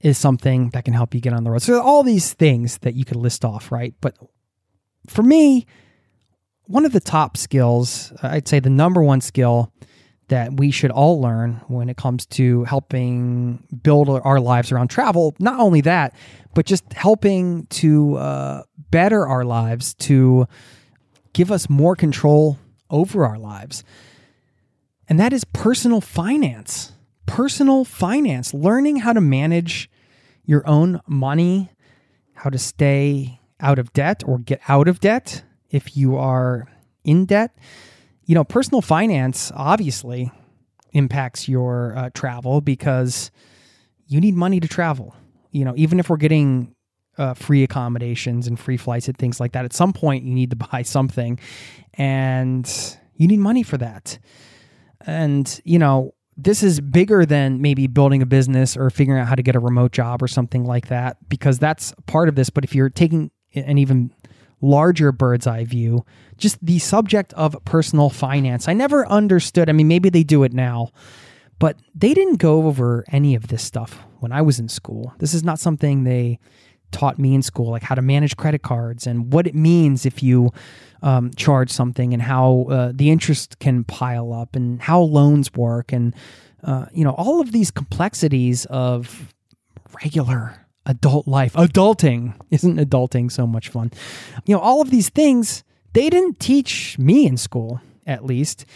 is 0.00 0.18
something 0.18 0.70
that 0.70 0.84
can 0.84 0.92
help 0.92 1.14
you 1.14 1.20
get 1.20 1.32
on 1.32 1.44
the 1.44 1.50
road. 1.50 1.62
So 1.62 1.80
all 1.80 2.02
these 2.02 2.34
things 2.34 2.78
that 2.78 2.94
you 2.94 3.04
could 3.04 3.16
list 3.16 3.44
off, 3.44 3.72
right? 3.72 3.94
But 4.00 4.16
for 5.06 5.22
me, 5.22 5.66
one 6.66 6.84
of 6.84 6.92
the 6.92 7.00
top 7.00 7.36
skills, 7.36 8.12
I'd 8.22 8.48
say 8.48 8.60
the 8.60 8.70
number 8.70 9.02
one 9.02 9.20
skill 9.20 9.72
that 10.28 10.54
we 10.54 10.70
should 10.70 10.90
all 10.90 11.20
learn 11.20 11.60
when 11.68 11.88
it 11.88 11.96
comes 11.96 12.26
to 12.26 12.64
helping 12.64 13.62
build 13.82 14.08
our 14.08 14.40
lives 14.40 14.72
around 14.72 14.88
travel. 14.88 15.36
Not 15.38 15.60
only 15.60 15.80
that, 15.82 16.14
but 16.54 16.66
just 16.66 16.92
helping 16.92 17.66
to 17.66 18.16
uh, 18.16 18.62
better 18.90 19.26
our 19.26 19.44
lives, 19.44 19.94
to 19.94 20.46
give 21.32 21.52
us 21.52 21.70
more 21.70 21.94
control 21.94 22.58
over 22.90 23.24
our 23.24 23.38
lives. 23.38 23.84
And 25.08 25.20
that 25.20 25.32
is 25.32 25.44
personal 25.44 26.00
finance. 26.00 26.92
Personal 27.26 27.84
finance, 27.84 28.54
learning 28.54 28.96
how 28.96 29.12
to 29.12 29.20
manage 29.20 29.90
your 30.44 30.66
own 30.66 31.00
money, 31.06 31.70
how 32.34 32.50
to 32.50 32.58
stay 32.58 33.40
out 33.60 33.78
of 33.78 33.92
debt 33.92 34.22
or 34.26 34.38
get 34.38 34.60
out 34.68 34.88
of 34.88 35.00
debt 35.00 35.42
if 35.70 35.96
you 35.96 36.16
are 36.16 36.68
in 37.04 37.26
debt. 37.26 37.56
You 38.24 38.34
know, 38.34 38.44
personal 38.44 38.82
finance 38.82 39.52
obviously 39.54 40.32
impacts 40.92 41.48
your 41.48 41.96
uh, 41.96 42.10
travel 42.14 42.60
because 42.60 43.30
you 44.06 44.20
need 44.20 44.34
money 44.34 44.60
to 44.60 44.68
travel. 44.68 45.14
You 45.52 45.64
know, 45.64 45.74
even 45.76 46.00
if 46.00 46.10
we're 46.10 46.16
getting 46.16 46.74
uh, 47.18 47.34
free 47.34 47.62
accommodations 47.62 48.46
and 48.46 48.58
free 48.58 48.76
flights 48.76 49.08
and 49.08 49.16
things 49.16 49.40
like 49.40 49.52
that. 49.52 49.64
At 49.64 49.72
some 49.72 49.92
point, 49.92 50.24
you 50.24 50.34
need 50.34 50.50
to 50.50 50.56
buy 50.72 50.82
something, 50.82 51.38
and 51.94 52.98
you 53.14 53.26
need 53.26 53.38
money 53.38 53.62
for 53.62 53.78
that. 53.78 54.18
And 55.06 55.60
you 55.64 55.78
know, 55.78 56.14
this 56.36 56.62
is 56.62 56.80
bigger 56.80 57.24
than 57.24 57.62
maybe 57.62 57.86
building 57.86 58.22
a 58.22 58.26
business 58.26 58.76
or 58.76 58.90
figuring 58.90 59.20
out 59.20 59.28
how 59.28 59.34
to 59.34 59.42
get 59.42 59.56
a 59.56 59.60
remote 59.60 59.92
job 59.92 60.22
or 60.22 60.28
something 60.28 60.64
like 60.64 60.88
that, 60.88 61.16
because 61.28 61.58
that's 61.58 61.94
part 62.06 62.28
of 62.28 62.34
this. 62.34 62.50
But 62.50 62.64
if 62.64 62.74
you're 62.74 62.90
taking 62.90 63.30
an 63.54 63.78
even 63.78 64.12
larger 64.60 65.12
bird's 65.12 65.46
eye 65.46 65.64
view, 65.64 66.04
just 66.36 66.64
the 66.64 66.78
subject 66.78 67.32
of 67.34 67.56
personal 67.64 68.10
finance, 68.10 68.68
I 68.68 68.72
never 68.72 69.06
understood. 69.06 69.68
I 69.68 69.72
mean, 69.72 69.88
maybe 69.88 70.08
they 70.08 70.22
do 70.22 70.42
it 70.44 70.52
now. 70.52 70.90
But 71.58 71.78
they 71.94 72.12
didn't 72.12 72.36
go 72.36 72.66
over 72.66 73.04
any 73.10 73.34
of 73.34 73.48
this 73.48 73.62
stuff 73.62 74.04
when 74.18 74.30
I 74.30 74.42
was 74.42 74.58
in 74.58 74.68
school. 74.68 75.14
This 75.18 75.32
is 75.32 75.42
not 75.42 75.58
something 75.58 76.04
they 76.04 76.38
taught 76.92 77.18
me 77.18 77.34
in 77.34 77.42
school, 77.42 77.70
like 77.70 77.82
how 77.82 77.94
to 77.94 78.02
manage 78.02 78.36
credit 78.36 78.62
cards 78.62 79.06
and 79.06 79.32
what 79.32 79.46
it 79.46 79.54
means 79.54 80.06
if 80.06 80.22
you 80.22 80.52
um, 81.02 81.30
charge 81.34 81.70
something 81.70 82.12
and 82.12 82.22
how 82.22 82.66
uh, 82.70 82.92
the 82.94 83.10
interest 83.10 83.58
can 83.58 83.84
pile 83.84 84.32
up 84.32 84.54
and 84.54 84.80
how 84.82 85.00
loans 85.00 85.52
work 85.54 85.92
and 85.92 86.14
uh, 86.62 86.86
you 86.92 87.04
know 87.04 87.12
all 87.12 87.40
of 87.40 87.52
these 87.52 87.70
complexities 87.70 88.64
of 88.66 89.32
regular 90.02 90.65
adult 90.86 91.28
life. 91.28 91.52
Adulting 91.54 92.34
isn't 92.50 92.78
adulting 92.78 93.30
so 93.30 93.46
much 93.46 93.68
fun. 93.68 93.90
You 94.46 94.54
know 94.54 94.60
all 94.60 94.80
of 94.80 94.90
these 94.90 95.08
things 95.08 95.64
they 95.92 96.10
didn't 96.10 96.40
teach 96.40 96.98
me 96.98 97.26
in 97.26 97.36
school, 97.36 97.80
at 98.06 98.24
least, 98.24 98.66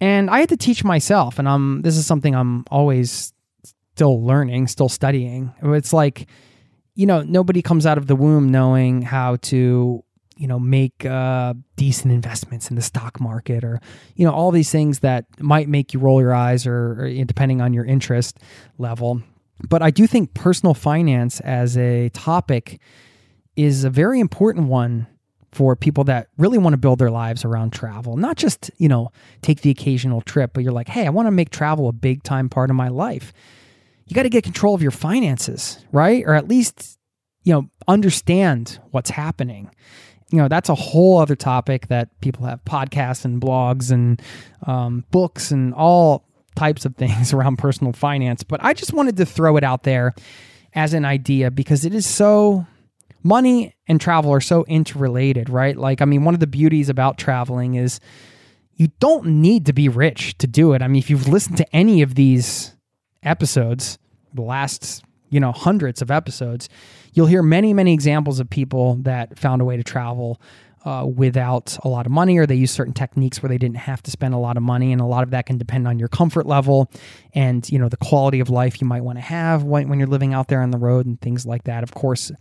and 0.00 0.30
I 0.30 0.40
had 0.40 0.48
to 0.50 0.56
teach 0.56 0.84
myself. 0.84 1.38
And 1.38 1.48
I'm 1.48 1.82
this 1.82 1.96
is 1.96 2.06
something 2.06 2.34
I'm 2.34 2.64
always 2.70 3.32
still 3.94 4.24
learning, 4.24 4.68
still 4.68 4.88
studying. 4.88 5.52
It's 5.62 5.92
like 5.92 6.26
you 6.94 7.06
know, 7.06 7.22
nobody 7.22 7.62
comes 7.62 7.86
out 7.86 7.98
of 7.98 8.06
the 8.08 8.14
womb 8.16 8.50
knowing 8.50 9.00
how 9.00 9.36
to, 9.36 10.04
you 10.36 10.46
know, 10.46 10.58
make 10.58 11.06
uh, 11.06 11.54
decent 11.76 12.12
investments 12.12 12.68
in 12.68 12.76
the 12.76 12.82
stock 12.82 13.20
market 13.20 13.64
or, 13.64 13.80
you 14.16 14.26
know, 14.26 14.32
all 14.32 14.50
these 14.50 14.70
things 14.70 14.98
that 14.98 15.24
might 15.38 15.66
make 15.66 15.94
you 15.94 16.00
roll 16.00 16.20
your 16.20 16.34
eyes 16.34 16.66
or, 16.66 17.04
or 17.04 17.24
depending 17.24 17.62
on 17.62 17.72
your 17.72 17.86
interest 17.86 18.38
level. 18.76 19.22
But 19.68 19.82
I 19.82 19.90
do 19.90 20.06
think 20.06 20.34
personal 20.34 20.74
finance 20.74 21.40
as 21.40 21.76
a 21.76 22.08
topic 22.10 22.80
is 23.56 23.84
a 23.84 23.90
very 23.90 24.20
important 24.20 24.68
one 24.68 25.06
for 25.52 25.74
people 25.74 26.04
that 26.04 26.28
really 26.38 26.58
want 26.58 26.74
to 26.74 26.78
build 26.78 27.00
their 27.00 27.10
lives 27.10 27.44
around 27.44 27.72
travel. 27.72 28.16
Not 28.16 28.36
just, 28.36 28.70
you 28.78 28.88
know, 28.88 29.10
take 29.42 29.62
the 29.62 29.70
occasional 29.70 30.20
trip, 30.20 30.52
but 30.54 30.62
you're 30.62 30.72
like, 30.72 30.88
hey, 30.88 31.06
I 31.06 31.10
want 31.10 31.26
to 31.26 31.32
make 31.32 31.50
travel 31.50 31.88
a 31.88 31.92
big 31.92 32.22
time 32.22 32.48
part 32.48 32.70
of 32.70 32.76
my 32.76 32.88
life 32.88 33.32
you 34.10 34.14
got 34.14 34.24
to 34.24 34.28
get 34.28 34.42
control 34.42 34.74
of 34.74 34.82
your 34.82 34.90
finances, 34.90 35.78
right? 35.92 36.24
Or 36.26 36.34
at 36.34 36.48
least, 36.48 36.98
you 37.44 37.52
know, 37.52 37.70
understand 37.86 38.80
what's 38.90 39.08
happening. 39.08 39.70
You 40.32 40.38
know, 40.38 40.48
that's 40.48 40.68
a 40.68 40.74
whole 40.74 41.18
other 41.18 41.36
topic 41.36 41.86
that 41.86 42.08
people 42.20 42.44
have 42.46 42.64
podcasts 42.64 43.24
and 43.24 43.40
blogs 43.40 43.92
and 43.92 44.20
um, 44.66 45.04
books 45.12 45.52
and 45.52 45.72
all 45.74 46.24
types 46.56 46.84
of 46.84 46.96
things 46.96 47.32
around 47.34 47.56
personal 47.56 47.92
finance. 47.92 48.42
But 48.42 48.62
I 48.62 48.74
just 48.74 48.92
wanted 48.92 49.16
to 49.18 49.26
throw 49.26 49.56
it 49.56 49.64
out 49.64 49.82
there 49.82 50.14
as 50.74 50.94
an 50.94 51.04
idea 51.04 51.50
because 51.50 51.84
it 51.84 51.94
is 51.94 52.06
so 52.06 52.66
money 53.22 53.74
and 53.86 54.00
travel 54.00 54.32
are 54.32 54.40
so 54.40 54.64
interrelated, 54.64 55.50
right? 55.50 55.76
Like, 55.76 56.00
I 56.00 56.04
mean, 56.04 56.24
one 56.24 56.34
of 56.34 56.40
the 56.40 56.46
beauties 56.46 56.88
about 56.88 57.18
traveling 57.18 57.74
is 57.74 58.00
you 58.74 58.88
don't 58.98 59.26
need 59.26 59.66
to 59.66 59.72
be 59.72 59.88
rich 59.88 60.38
to 60.38 60.46
do 60.46 60.72
it. 60.72 60.82
I 60.82 60.88
mean, 60.88 60.98
if 60.98 61.10
you've 61.10 61.28
listened 61.28 61.58
to 61.58 61.76
any 61.76 62.02
of 62.02 62.14
these 62.14 62.74
episodes, 63.22 63.98
the 64.32 64.42
last, 64.42 65.04
you 65.28 65.40
know, 65.40 65.52
hundreds 65.52 66.00
of 66.00 66.10
episodes, 66.10 66.68
you'll 67.12 67.26
hear 67.26 67.42
many, 67.42 67.74
many 67.74 67.92
examples 67.92 68.40
of 68.40 68.48
people 68.48 68.94
that 69.02 69.38
found 69.38 69.60
a 69.60 69.64
way 69.64 69.76
to 69.76 69.84
travel 69.84 70.40
uh, 70.84 71.06
without 71.06 71.76
a 71.84 71.88
lot 71.88 72.06
of 72.06 72.12
money, 72.12 72.38
or 72.38 72.46
they 72.46 72.54
use 72.54 72.70
certain 72.70 72.94
techniques 72.94 73.42
where 73.42 73.48
they 73.48 73.58
didn't 73.58 73.76
have 73.76 74.02
to 74.02 74.10
spend 74.10 74.34
a 74.34 74.38
lot 74.38 74.56
of 74.56 74.62
money, 74.62 74.92
and 74.92 75.00
a 75.00 75.06
lot 75.06 75.22
of 75.22 75.30
that 75.30 75.46
can 75.46 75.58
depend 75.58 75.86
on 75.86 75.98
your 75.98 76.08
comfort 76.08 76.46
level 76.46 76.90
and 77.34 77.68
you 77.70 77.78
know 77.78 77.88
the 77.88 77.96
quality 77.96 78.40
of 78.40 78.50
life 78.50 78.80
you 78.80 78.86
might 78.86 79.02
want 79.02 79.18
to 79.18 79.22
have 79.22 79.62
when, 79.62 79.88
when 79.88 79.98
you're 79.98 80.08
living 80.08 80.34
out 80.34 80.48
there 80.48 80.62
on 80.62 80.70
the 80.70 80.78
road 80.78 81.06
and 81.06 81.20
things 81.20 81.46
like 81.46 81.64
that. 81.64 81.82
Of 81.82 81.92
course, 81.94 82.32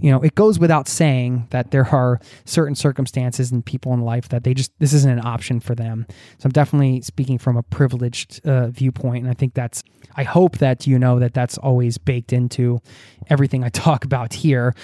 you 0.00 0.10
know, 0.10 0.20
it 0.22 0.34
goes 0.34 0.58
without 0.58 0.88
saying 0.88 1.46
that 1.50 1.70
there 1.70 1.86
are 1.88 2.20
certain 2.44 2.74
circumstances 2.74 3.52
and 3.52 3.64
people 3.64 3.92
in 3.92 4.00
life 4.00 4.28
that 4.28 4.44
they 4.44 4.54
just, 4.54 4.72
this 4.78 4.92
isn't 4.92 5.10
an 5.10 5.24
option 5.24 5.60
for 5.60 5.74
them. 5.74 6.06
So 6.38 6.46
I'm 6.46 6.52
definitely 6.52 7.00
speaking 7.02 7.38
from 7.38 7.56
a 7.56 7.62
privileged 7.62 8.44
uh, 8.46 8.68
viewpoint. 8.68 9.24
And 9.24 9.30
I 9.30 9.34
think 9.34 9.54
that's, 9.54 9.82
I 10.16 10.24
hope 10.24 10.58
that 10.58 10.86
you 10.86 10.98
know 10.98 11.18
that 11.18 11.34
that's 11.34 11.58
always 11.58 11.98
baked 11.98 12.32
into 12.32 12.80
everything 13.28 13.64
I 13.64 13.68
talk 13.70 14.04
about 14.04 14.34
here. 14.34 14.74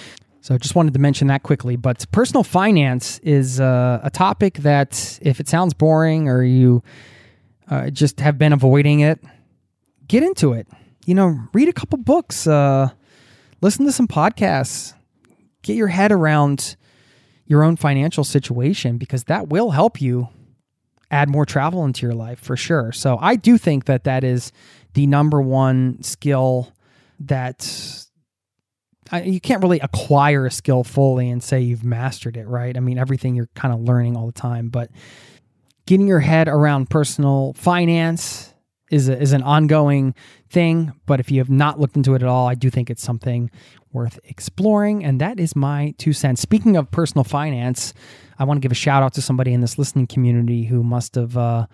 So 0.42 0.56
just 0.56 0.74
wanted 0.74 0.94
to 0.94 1.00
mention 1.00 1.28
that 1.28 1.42
quickly. 1.42 1.76
But 1.76 2.06
personal 2.12 2.42
finance 2.42 3.18
is 3.20 3.60
uh, 3.60 4.00
a 4.02 4.10
topic 4.10 4.54
that, 4.58 5.18
if 5.22 5.38
it 5.40 5.48
sounds 5.48 5.74
boring 5.74 6.28
or 6.28 6.42
you 6.42 6.82
uh, 7.68 7.90
just 7.90 8.20
have 8.20 8.38
been 8.38 8.52
avoiding 8.52 9.00
it, 9.00 9.22
get 10.08 10.22
into 10.22 10.52
it. 10.52 10.66
You 11.06 11.14
know, 11.14 11.38
read 11.52 11.68
a 11.68 11.72
couple 11.72 11.98
books, 11.98 12.46
uh, 12.46 12.90
listen 13.60 13.84
to 13.86 13.92
some 13.92 14.08
podcasts, 14.08 14.94
get 15.62 15.76
your 15.76 15.88
head 15.88 16.12
around 16.12 16.76
your 17.46 17.62
own 17.62 17.76
financial 17.76 18.24
situation 18.24 18.96
because 18.96 19.24
that 19.24 19.48
will 19.48 19.70
help 19.70 20.00
you 20.00 20.28
add 21.10 21.28
more 21.28 21.44
travel 21.44 21.84
into 21.84 22.06
your 22.06 22.14
life 22.14 22.38
for 22.38 22.56
sure. 22.56 22.92
So 22.92 23.18
I 23.20 23.36
do 23.36 23.58
think 23.58 23.86
that 23.86 24.04
that 24.04 24.24
is 24.24 24.52
the 24.94 25.06
number 25.06 25.40
one 25.40 26.02
skill 26.02 26.72
that 27.18 28.06
You 29.12 29.40
can't 29.40 29.62
really 29.62 29.80
acquire 29.80 30.46
a 30.46 30.50
skill 30.50 30.84
fully 30.84 31.30
and 31.30 31.42
say 31.42 31.60
you've 31.60 31.84
mastered 31.84 32.36
it, 32.36 32.46
right? 32.46 32.76
I 32.76 32.80
mean, 32.80 32.98
everything 32.98 33.34
you're 33.34 33.48
kind 33.54 33.74
of 33.74 33.80
learning 33.80 34.16
all 34.16 34.26
the 34.26 34.32
time, 34.32 34.68
but 34.68 34.90
getting 35.86 36.06
your 36.06 36.20
head 36.20 36.48
around 36.48 36.90
personal 36.90 37.52
finance 37.54 38.54
is 38.90 39.08
a, 39.08 39.20
is 39.20 39.32
an 39.32 39.42
ongoing 39.42 40.14
thing. 40.48 40.92
But 41.06 41.20
if 41.20 41.30
you 41.30 41.38
have 41.40 41.50
not 41.50 41.80
looked 41.80 41.96
into 41.96 42.14
it 42.14 42.22
at 42.22 42.28
all, 42.28 42.46
I 42.46 42.54
do 42.54 42.70
think 42.70 42.90
it's 42.90 43.02
something 43.02 43.50
worth 43.92 44.20
exploring. 44.24 45.04
And 45.04 45.20
that 45.20 45.40
is 45.40 45.56
my 45.56 45.94
two 45.98 46.12
cents. 46.12 46.40
Speaking 46.40 46.76
of 46.76 46.90
personal 46.90 47.24
finance, 47.24 47.92
I 48.38 48.44
want 48.44 48.58
to 48.58 48.60
give 48.60 48.72
a 48.72 48.76
shout 48.76 49.02
out 49.02 49.14
to 49.14 49.22
somebody 49.22 49.52
in 49.52 49.60
this 49.60 49.78
listening 49.78 50.06
community 50.06 50.64
who 50.64 50.82
must 50.82 51.16
have. 51.16 51.36
Uh, 51.36 51.66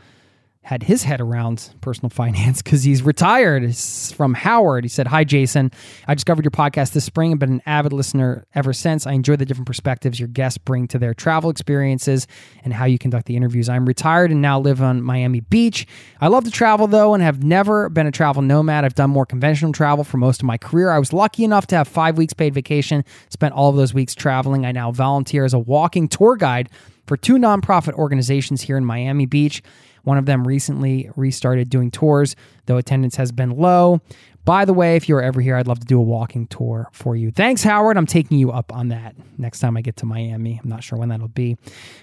had 0.67 0.83
his 0.83 1.05
head 1.05 1.21
around 1.21 1.73
personal 1.81 2.11
finance 2.23 2.61
because 2.61 2.83
he's 2.83 3.01
retired. 3.01 3.63
It's 3.63 4.11
from 4.11 4.35
Howard. 4.35 4.83
He 4.83 4.89
said, 4.89 5.07
Hi, 5.07 5.23
Jason. 5.23 5.71
I 6.09 6.15
discovered 6.15 6.45
your 6.45 6.51
podcast 6.51 6.93
this 6.93 7.05
spring 7.05 7.31
and 7.31 7.39
been 7.39 7.53
an 7.53 7.63
avid 7.67 7.93
listener 7.93 8.45
ever 8.53 8.73
since. 8.73 9.07
I 9.07 9.13
enjoy 9.13 9.37
the 9.37 9.47
different 9.47 9.69
perspectives 9.69 10.19
your 10.19 10.29
guests 10.29 10.59
bring 10.59 10.89
to 10.89 10.99
their 10.99 11.15
travel 11.15 11.51
experiences 11.51 12.27
and 12.65 12.73
how 12.73 12.85
you 12.85 12.99
conduct 12.99 13.27
the 13.27 13.37
interviews. 13.37 13.69
I'm 13.69 13.87
retired 13.87 14.33
and 14.33 14.43
now 14.43 14.59
live 14.59 14.83
on 14.83 15.03
Miami 15.03 15.39
Beach. 15.39 15.87
I 16.21 16.27
love 16.27 16.43
to 16.45 16.51
travel, 16.51 16.89
though, 16.89 17.15
and 17.15 17.23
have 17.23 17.45
never 17.45 17.89
been 17.89 18.09
a 18.09 18.13
travel 18.13 18.43
nomad. 18.43 18.85
I've 18.85 18.97
done 18.97 19.11
more 19.11 19.25
conventional 19.25 19.73
travel 19.73 20.03
for 20.03 20.17
most 20.17 20.41
of 20.41 20.47
my 20.47 20.59
career. 20.59 20.91
I 20.91 20.99
was 20.99 21.13
lucky 21.13 21.45
enough 21.45 21.69
to 21.69 21.77
have 21.77 21.87
five 21.87 22.19
weeks 22.19 22.33
paid 22.33 22.55
vacation, 22.55 23.05
spent 23.29 23.55
all 23.55 23.71
of 23.71 23.77
those 23.77 23.95
weeks 23.95 24.17
traveling. 24.17 24.67
I 24.67 24.73
now 24.73 24.91
volunteer 24.91 25.45
as 25.45 25.55
a 25.55 25.61
walking 25.61 26.09
tour 26.09 26.35
guide 26.35 26.71
for 27.07 27.17
two 27.17 27.37
nonprofit 27.37 27.93
organizations 27.93 28.63
here 28.63 28.77
in 28.77 28.85
Miami 28.85 29.27
Beach. 29.27 29.63
One 30.07 30.19
of 30.19 30.27
them 30.27 30.47
recently 30.47 31.11
restarted 31.17 31.69
doing 31.69 31.91
tours, 31.91 32.37
though 32.67 32.77
attendance 32.77 33.17
has 33.17 33.33
been 33.33 33.51
low. 33.51 34.01
By 34.45 34.65
the 34.65 34.73
way, 34.73 34.95
if 34.95 35.09
you're 35.09 35.21
ever 35.21 35.41
here, 35.41 35.57
I'd 35.57 35.67
love 35.67 35.81
to 35.81 35.85
do 35.85 35.99
a 35.99 36.03
walking 36.03 36.47
tour 36.47 36.89
for 36.93 37.17
you. 37.17 37.33
Thanks, 37.33 37.65
Howard. 37.65 37.97
I'm 37.97 38.07
taking 38.07 38.39
you 38.39 38.53
up 38.53 38.73
on 38.73 38.91
that 38.91 39.17
next 39.37 39.59
time 39.59 39.77
I 39.77 39.81
get 39.81 39.97
to 39.97 40.07
Miami. 40.07 40.61
I'm 40.63 40.71
not 40.71 40.85
sure 40.85 40.97
when 40.97 41.09
that'll 41.09 41.27
be. 41.27 41.57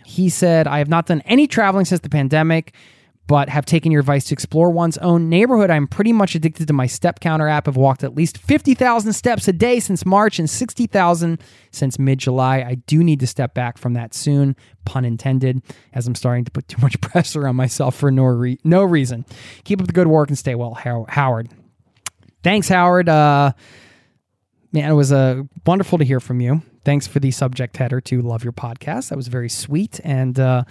He 0.06 0.28
said, 0.28 0.68
I 0.68 0.80
have 0.80 0.90
not 0.90 1.06
done 1.06 1.22
any 1.22 1.48
traveling 1.48 1.86
since 1.86 2.02
the 2.02 2.10
pandemic 2.10 2.74
but 3.28 3.48
have 3.48 3.66
taken 3.66 3.92
your 3.92 4.02
advice 4.02 4.26
to 4.26 4.34
explore 4.34 4.70
one's 4.70 4.98
own 4.98 5.30
neighborhood. 5.30 5.70
I'm 5.70 5.88
pretty 5.88 6.12
much 6.12 6.36
addicted 6.36 6.68
to 6.68 6.74
my 6.74 6.88
step 6.88 7.22
counter 7.22 7.48
app. 7.48 7.68
I've 7.68 7.78
walked 7.78 8.04
at 8.04 8.16
least 8.16 8.38
50,000 8.38 9.14
steps 9.14 9.48
a 9.48 9.54
day 9.54 9.80
since 9.80 10.06
March 10.06 10.40
and 10.40 10.50
60,000 10.50 11.42
since 11.72 11.98
mid 11.98 12.20
July. 12.20 12.58
I 12.58 12.76
do 12.76 13.04
need 13.04 13.22
to 13.22 13.28
step 13.28 13.54
back 13.54 13.78
from 13.78 13.94
that 13.94 14.14
soon, 14.14 14.56
pun 14.86 15.06
intended, 15.06 15.62
as 15.94 16.06
I'm 16.06 16.16
starting 16.16 16.44
to 16.46 16.52
put 16.52 16.68
too 16.68 16.82
much 16.82 17.00
pressure 17.02 17.48
on 17.48 17.56
myself 17.56 17.96
for 17.96 18.12
no, 18.12 18.26
re- 18.26 18.60
no 18.64 18.84
reason. 18.84 19.26
Keep 19.64 19.82
up 19.82 19.88
the 19.88 19.94
good 19.94 20.08
work 20.08 20.30
and 20.30 20.38
stay 20.38 20.56
well, 20.56 20.74
How- 20.74 21.06
Howard. 21.08 21.50
Thanks, 22.44 22.68
Howard. 22.68 23.08
Uh, 23.08 23.54
man, 24.74 24.92
it 24.92 24.96
was 24.96 25.14
uh, 25.14 25.44
wonderful 25.66 25.98
to 25.98 26.04
hear 26.04 26.20
from 26.20 26.42
you. 26.42 26.62
Thanks 26.84 27.08
for 27.08 27.22
the 27.22 27.32
subject 27.32 27.78
header 27.78 28.02
to 28.02 28.22
Love 28.22 28.44
Your 28.44 28.52
Podcast. 28.52 29.10
That 29.10 29.16
was 29.16 29.30
very 29.30 29.48
sweet. 29.48 30.02
And, 30.04 30.38
uh, 30.38 30.66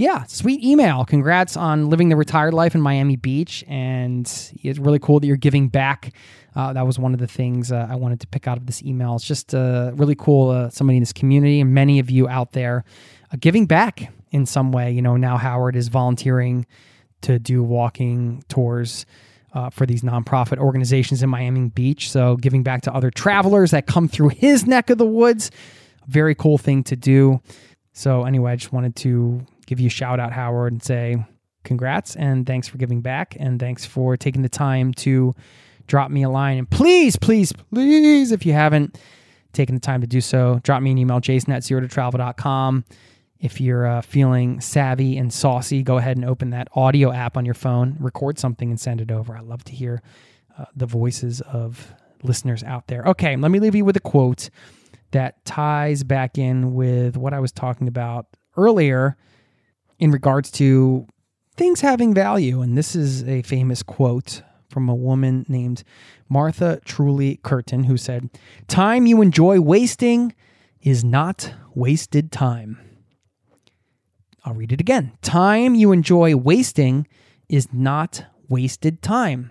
yeah, 0.00 0.24
sweet 0.24 0.64
email. 0.64 1.04
Congrats 1.04 1.58
on 1.58 1.90
living 1.90 2.08
the 2.08 2.16
retired 2.16 2.54
life 2.54 2.74
in 2.74 2.80
Miami 2.80 3.16
Beach. 3.16 3.62
And 3.68 4.26
it's 4.62 4.78
really 4.78 4.98
cool 4.98 5.20
that 5.20 5.26
you're 5.26 5.36
giving 5.36 5.68
back. 5.68 6.14
Uh, 6.56 6.72
that 6.72 6.86
was 6.86 6.98
one 6.98 7.12
of 7.12 7.20
the 7.20 7.26
things 7.26 7.70
uh, 7.70 7.86
I 7.88 7.96
wanted 7.96 8.18
to 8.20 8.26
pick 8.26 8.48
out 8.48 8.56
of 8.56 8.64
this 8.64 8.82
email. 8.82 9.14
It's 9.16 9.26
just 9.26 9.54
uh, 9.54 9.92
really 9.94 10.14
cool, 10.14 10.48
uh, 10.48 10.70
somebody 10.70 10.96
in 10.96 11.02
this 11.02 11.12
community 11.12 11.60
and 11.60 11.74
many 11.74 11.98
of 11.98 12.10
you 12.10 12.26
out 12.28 12.52
there 12.52 12.82
uh, 13.30 13.36
giving 13.38 13.66
back 13.66 14.10
in 14.30 14.46
some 14.46 14.72
way. 14.72 14.90
You 14.90 15.02
know, 15.02 15.18
now 15.18 15.36
Howard 15.36 15.76
is 15.76 15.88
volunteering 15.88 16.64
to 17.20 17.38
do 17.38 17.62
walking 17.62 18.42
tours. 18.48 19.04
Uh, 19.52 19.68
for 19.68 19.84
these 19.84 20.02
nonprofit 20.02 20.58
organizations 20.58 21.24
in 21.24 21.28
Miami 21.28 21.68
Beach. 21.70 22.08
So, 22.08 22.36
giving 22.36 22.62
back 22.62 22.82
to 22.82 22.94
other 22.94 23.10
travelers 23.10 23.72
that 23.72 23.88
come 23.88 24.06
through 24.06 24.28
his 24.28 24.64
neck 24.64 24.90
of 24.90 24.98
the 24.98 25.04
woods, 25.04 25.50
very 26.06 26.36
cool 26.36 26.56
thing 26.56 26.84
to 26.84 26.94
do. 26.94 27.40
So, 27.92 28.22
anyway, 28.22 28.52
I 28.52 28.54
just 28.54 28.72
wanted 28.72 28.94
to 28.94 29.44
give 29.70 29.78
you 29.78 29.86
a 29.86 29.90
shout 29.90 30.18
out, 30.18 30.32
Howard, 30.32 30.72
and 30.72 30.82
say 30.82 31.24
congrats 31.62 32.16
and 32.16 32.44
thanks 32.44 32.66
for 32.66 32.76
giving 32.76 33.00
back 33.00 33.36
and 33.38 33.60
thanks 33.60 33.86
for 33.86 34.16
taking 34.16 34.42
the 34.42 34.48
time 34.48 34.92
to 34.92 35.32
drop 35.86 36.10
me 36.10 36.24
a 36.24 36.28
line. 36.28 36.58
And 36.58 36.68
please, 36.68 37.14
please, 37.14 37.52
please, 37.72 38.32
if 38.32 38.44
you 38.44 38.52
haven't 38.52 38.98
taken 39.52 39.76
the 39.76 39.80
time 39.80 40.00
to 40.00 40.08
do 40.08 40.20
so, 40.20 40.58
drop 40.64 40.82
me 40.82 40.90
an 40.90 40.98
email, 40.98 41.20
jason 41.20 41.52
at 41.52 41.62
zero 41.62 41.80
to 41.80 41.86
travel.com. 41.86 42.84
If 43.38 43.60
you're 43.60 43.86
uh, 43.86 44.02
feeling 44.02 44.60
savvy 44.60 45.16
and 45.16 45.32
saucy, 45.32 45.84
go 45.84 45.98
ahead 45.98 46.16
and 46.16 46.26
open 46.26 46.50
that 46.50 46.66
audio 46.74 47.12
app 47.12 47.36
on 47.36 47.44
your 47.44 47.54
phone, 47.54 47.96
record 48.00 48.40
something, 48.40 48.70
and 48.70 48.80
send 48.80 49.00
it 49.00 49.12
over. 49.12 49.36
I 49.36 49.40
love 49.40 49.62
to 49.64 49.72
hear 49.72 50.02
uh, 50.58 50.64
the 50.74 50.86
voices 50.86 51.42
of 51.42 51.94
listeners 52.24 52.64
out 52.64 52.88
there. 52.88 53.04
Okay, 53.04 53.36
let 53.36 53.52
me 53.52 53.60
leave 53.60 53.76
you 53.76 53.84
with 53.84 53.96
a 53.96 54.00
quote 54.00 54.50
that 55.12 55.44
ties 55.44 56.02
back 56.02 56.38
in 56.38 56.74
with 56.74 57.16
what 57.16 57.32
I 57.32 57.38
was 57.38 57.52
talking 57.52 57.86
about 57.86 58.26
earlier 58.56 59.16
in 60.00 60.10
regards 60.10 60.50
to 60.50 61.06
things 61.56 61.82
having 61.82 62.12
value. 62.12 62.62
And 62.62 62.76
this 62.76 62.96
is 62.96 63.22
a 63.24 63.42
famous 63.42 63.82
quote 63.82 64.42
from 64.68 64.88
a 64.88 64.94
woman 64.94 65.44
named 65.48 65.84
Martha 66.28 66.80
Troly-Curtin, 66.84 67.84
who 67.84 67.96
said, 67.96 68.30
Time 68.66 69.06
you 69.06 69.20
enjoy 69.20 69.60
wasting 69.60 70.34
is 70.80 71.04
not 71.04 71.52
wasted 71.74 72.32
time. 72.32 72.78
I'll 74.44 74.54
read 74.54 74.72
it 74.72 74.80
again. 74.80 75.12
Time 75.20 75.74
you 75.74 75.92
enjoy 75.92 76.34
wasting 76.34 77.06
is 77.48 77.68
not 77.72 78.24
wasted 78.48 79.02
time. 79.02 79.50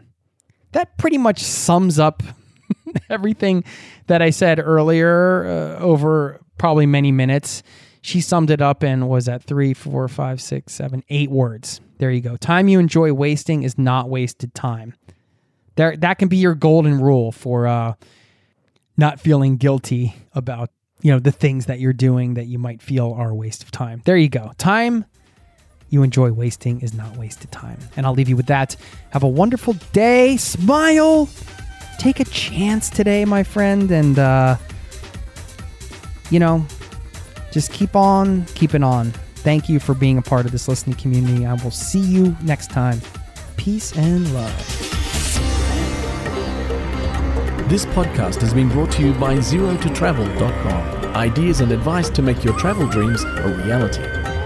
That 0.72 0.98
pretty 0.98 1.18
much 1.18 1.44
sums 1.44 2.00
up 2.00 2.24
everything 3.10 3.64
that 4.08 4.22
I 4.22 4.32
said 4.32 4.60
earlier 4.60 5.46
uh, 5.46 5.80
over 5.80 6.40
probably 6.58 6.86
many 6.86 7.12
minutes 7.12 7.62
she 8.02 8.22
summed 8.22 8.50
it 8.50 8.62
up 8.62 8.84
and 8.84 9.10
was 9.10 9.28
at 9.28 9.44
three, 9.44 9.74
four, 9.74 10.08
five, 10.08 10.42
six, 10.42 10.74
seven, 10.74 11.04
eight 11.10 11.30
words. 11.30 11.82
There 11.98 12.12
you 12.12 12.22
go. 12.22 12.38
Time 12.38 12.68
you 12.68 12.80
enjoy 12.80 13.12
wasting 13.14 13.64
is 13.64 13.78
not 13.78 14.10
wasted 14.10 14.54
time. 14.54 14.94
There, 15.76 15.96
that 15.98 16.18
can 16.18 16.28
be 16.28 16.38
your 16.38 16.56
golden 16.56 17.02
rule 17.02 17.32
for 17.32 17.68
uh, 17.68 17.94
not 18.98 19.20
feeling 19.20 19.58
guilty 19.58 20.16
about 20.34 20.72
you 21.02 21.12
know 21.12 21.20
the 21.20 21.32
things 21.32 21.68
that 21.68 21.80
you're 21.80 21.94
doing 21.94 22.34
that 22.34 22.48
you 22.48 22.60
might 22.60 22.82
feel 22.82 23.14
are 23.18 23.30
a 23.30 23.36
waste 23.36 23.64
of 23.64 23.72
time. 23.72 24.02
There 24.06 24.18
you 24.18 24.30
go. 24.30 24.52
Time 24.58 25.06
you 25.90 26.04
enjoy 26.04 26.32
wasting 26.32 26.82
is 26.82 26.94
not 26.94 27.18
wasted 27.18 27.52
time. 27.52 27.80
And 27.96 28.06
I'll 28.06 28.14
leave 28.14 28.30
you 28.30 28.36
with 28.36 28.48
that. 28.48 28.76
Have 29.12 29.24
a 29.24 29.28
wonderful 29.28 29.74
day. 29.94 30.38
Smile. 30.38 31.30
Take 31.98 32.20
a 32.20 32.26
chance 32.26 32.90
today, 32.90 33.26
my 33.26 33.44
friend, 33.44 33.90
and 33.92 34.20
uh, 34.20 34.58
you 36.30 36.40
know 36.40 36.66
just 37.52 37.72
keep 37.72 37.96
on 37.96 38.46
keeping 38.48 38.84
on. 38.84 39.12
Thank 39.36 39.70
you 39.70 39.80
for 39.80 39.94
being 39.94 40.18
a 40.18 40.22
part 40.22 40.46
of 40.46 40.52
this 40.52 40.68
listening 40.68 40.98
community. 40.98 41.46
I 41.46 41.54
will 41.54 41.72
see 41.72 42.00
you 42.00 42.36
next 42.42 42.70
time. 42.70 43.02
Peace 43.58 43.96
and 43.98 44.34
love. 44.34 44.58
This 47.70 47.86
podcast 47.86 48.42
has 48.42 48.54
been 48.54 48.68
brought 48.68 48.92
to 48.94 49.04
you 49.04 49.14
by 49.14 49.36
ZeroToTravel.com. 49.36 51.16
Ideas 51.16 51.62
and 51.62 51.72
advice 51.72 52.10
to 52.10 52.22
make 52.22 52.44
your 52.44 52.58
travel 52.58 52.88
dreams 52.88 53.24
a 53.24 53.62
reality. 53.64 54.39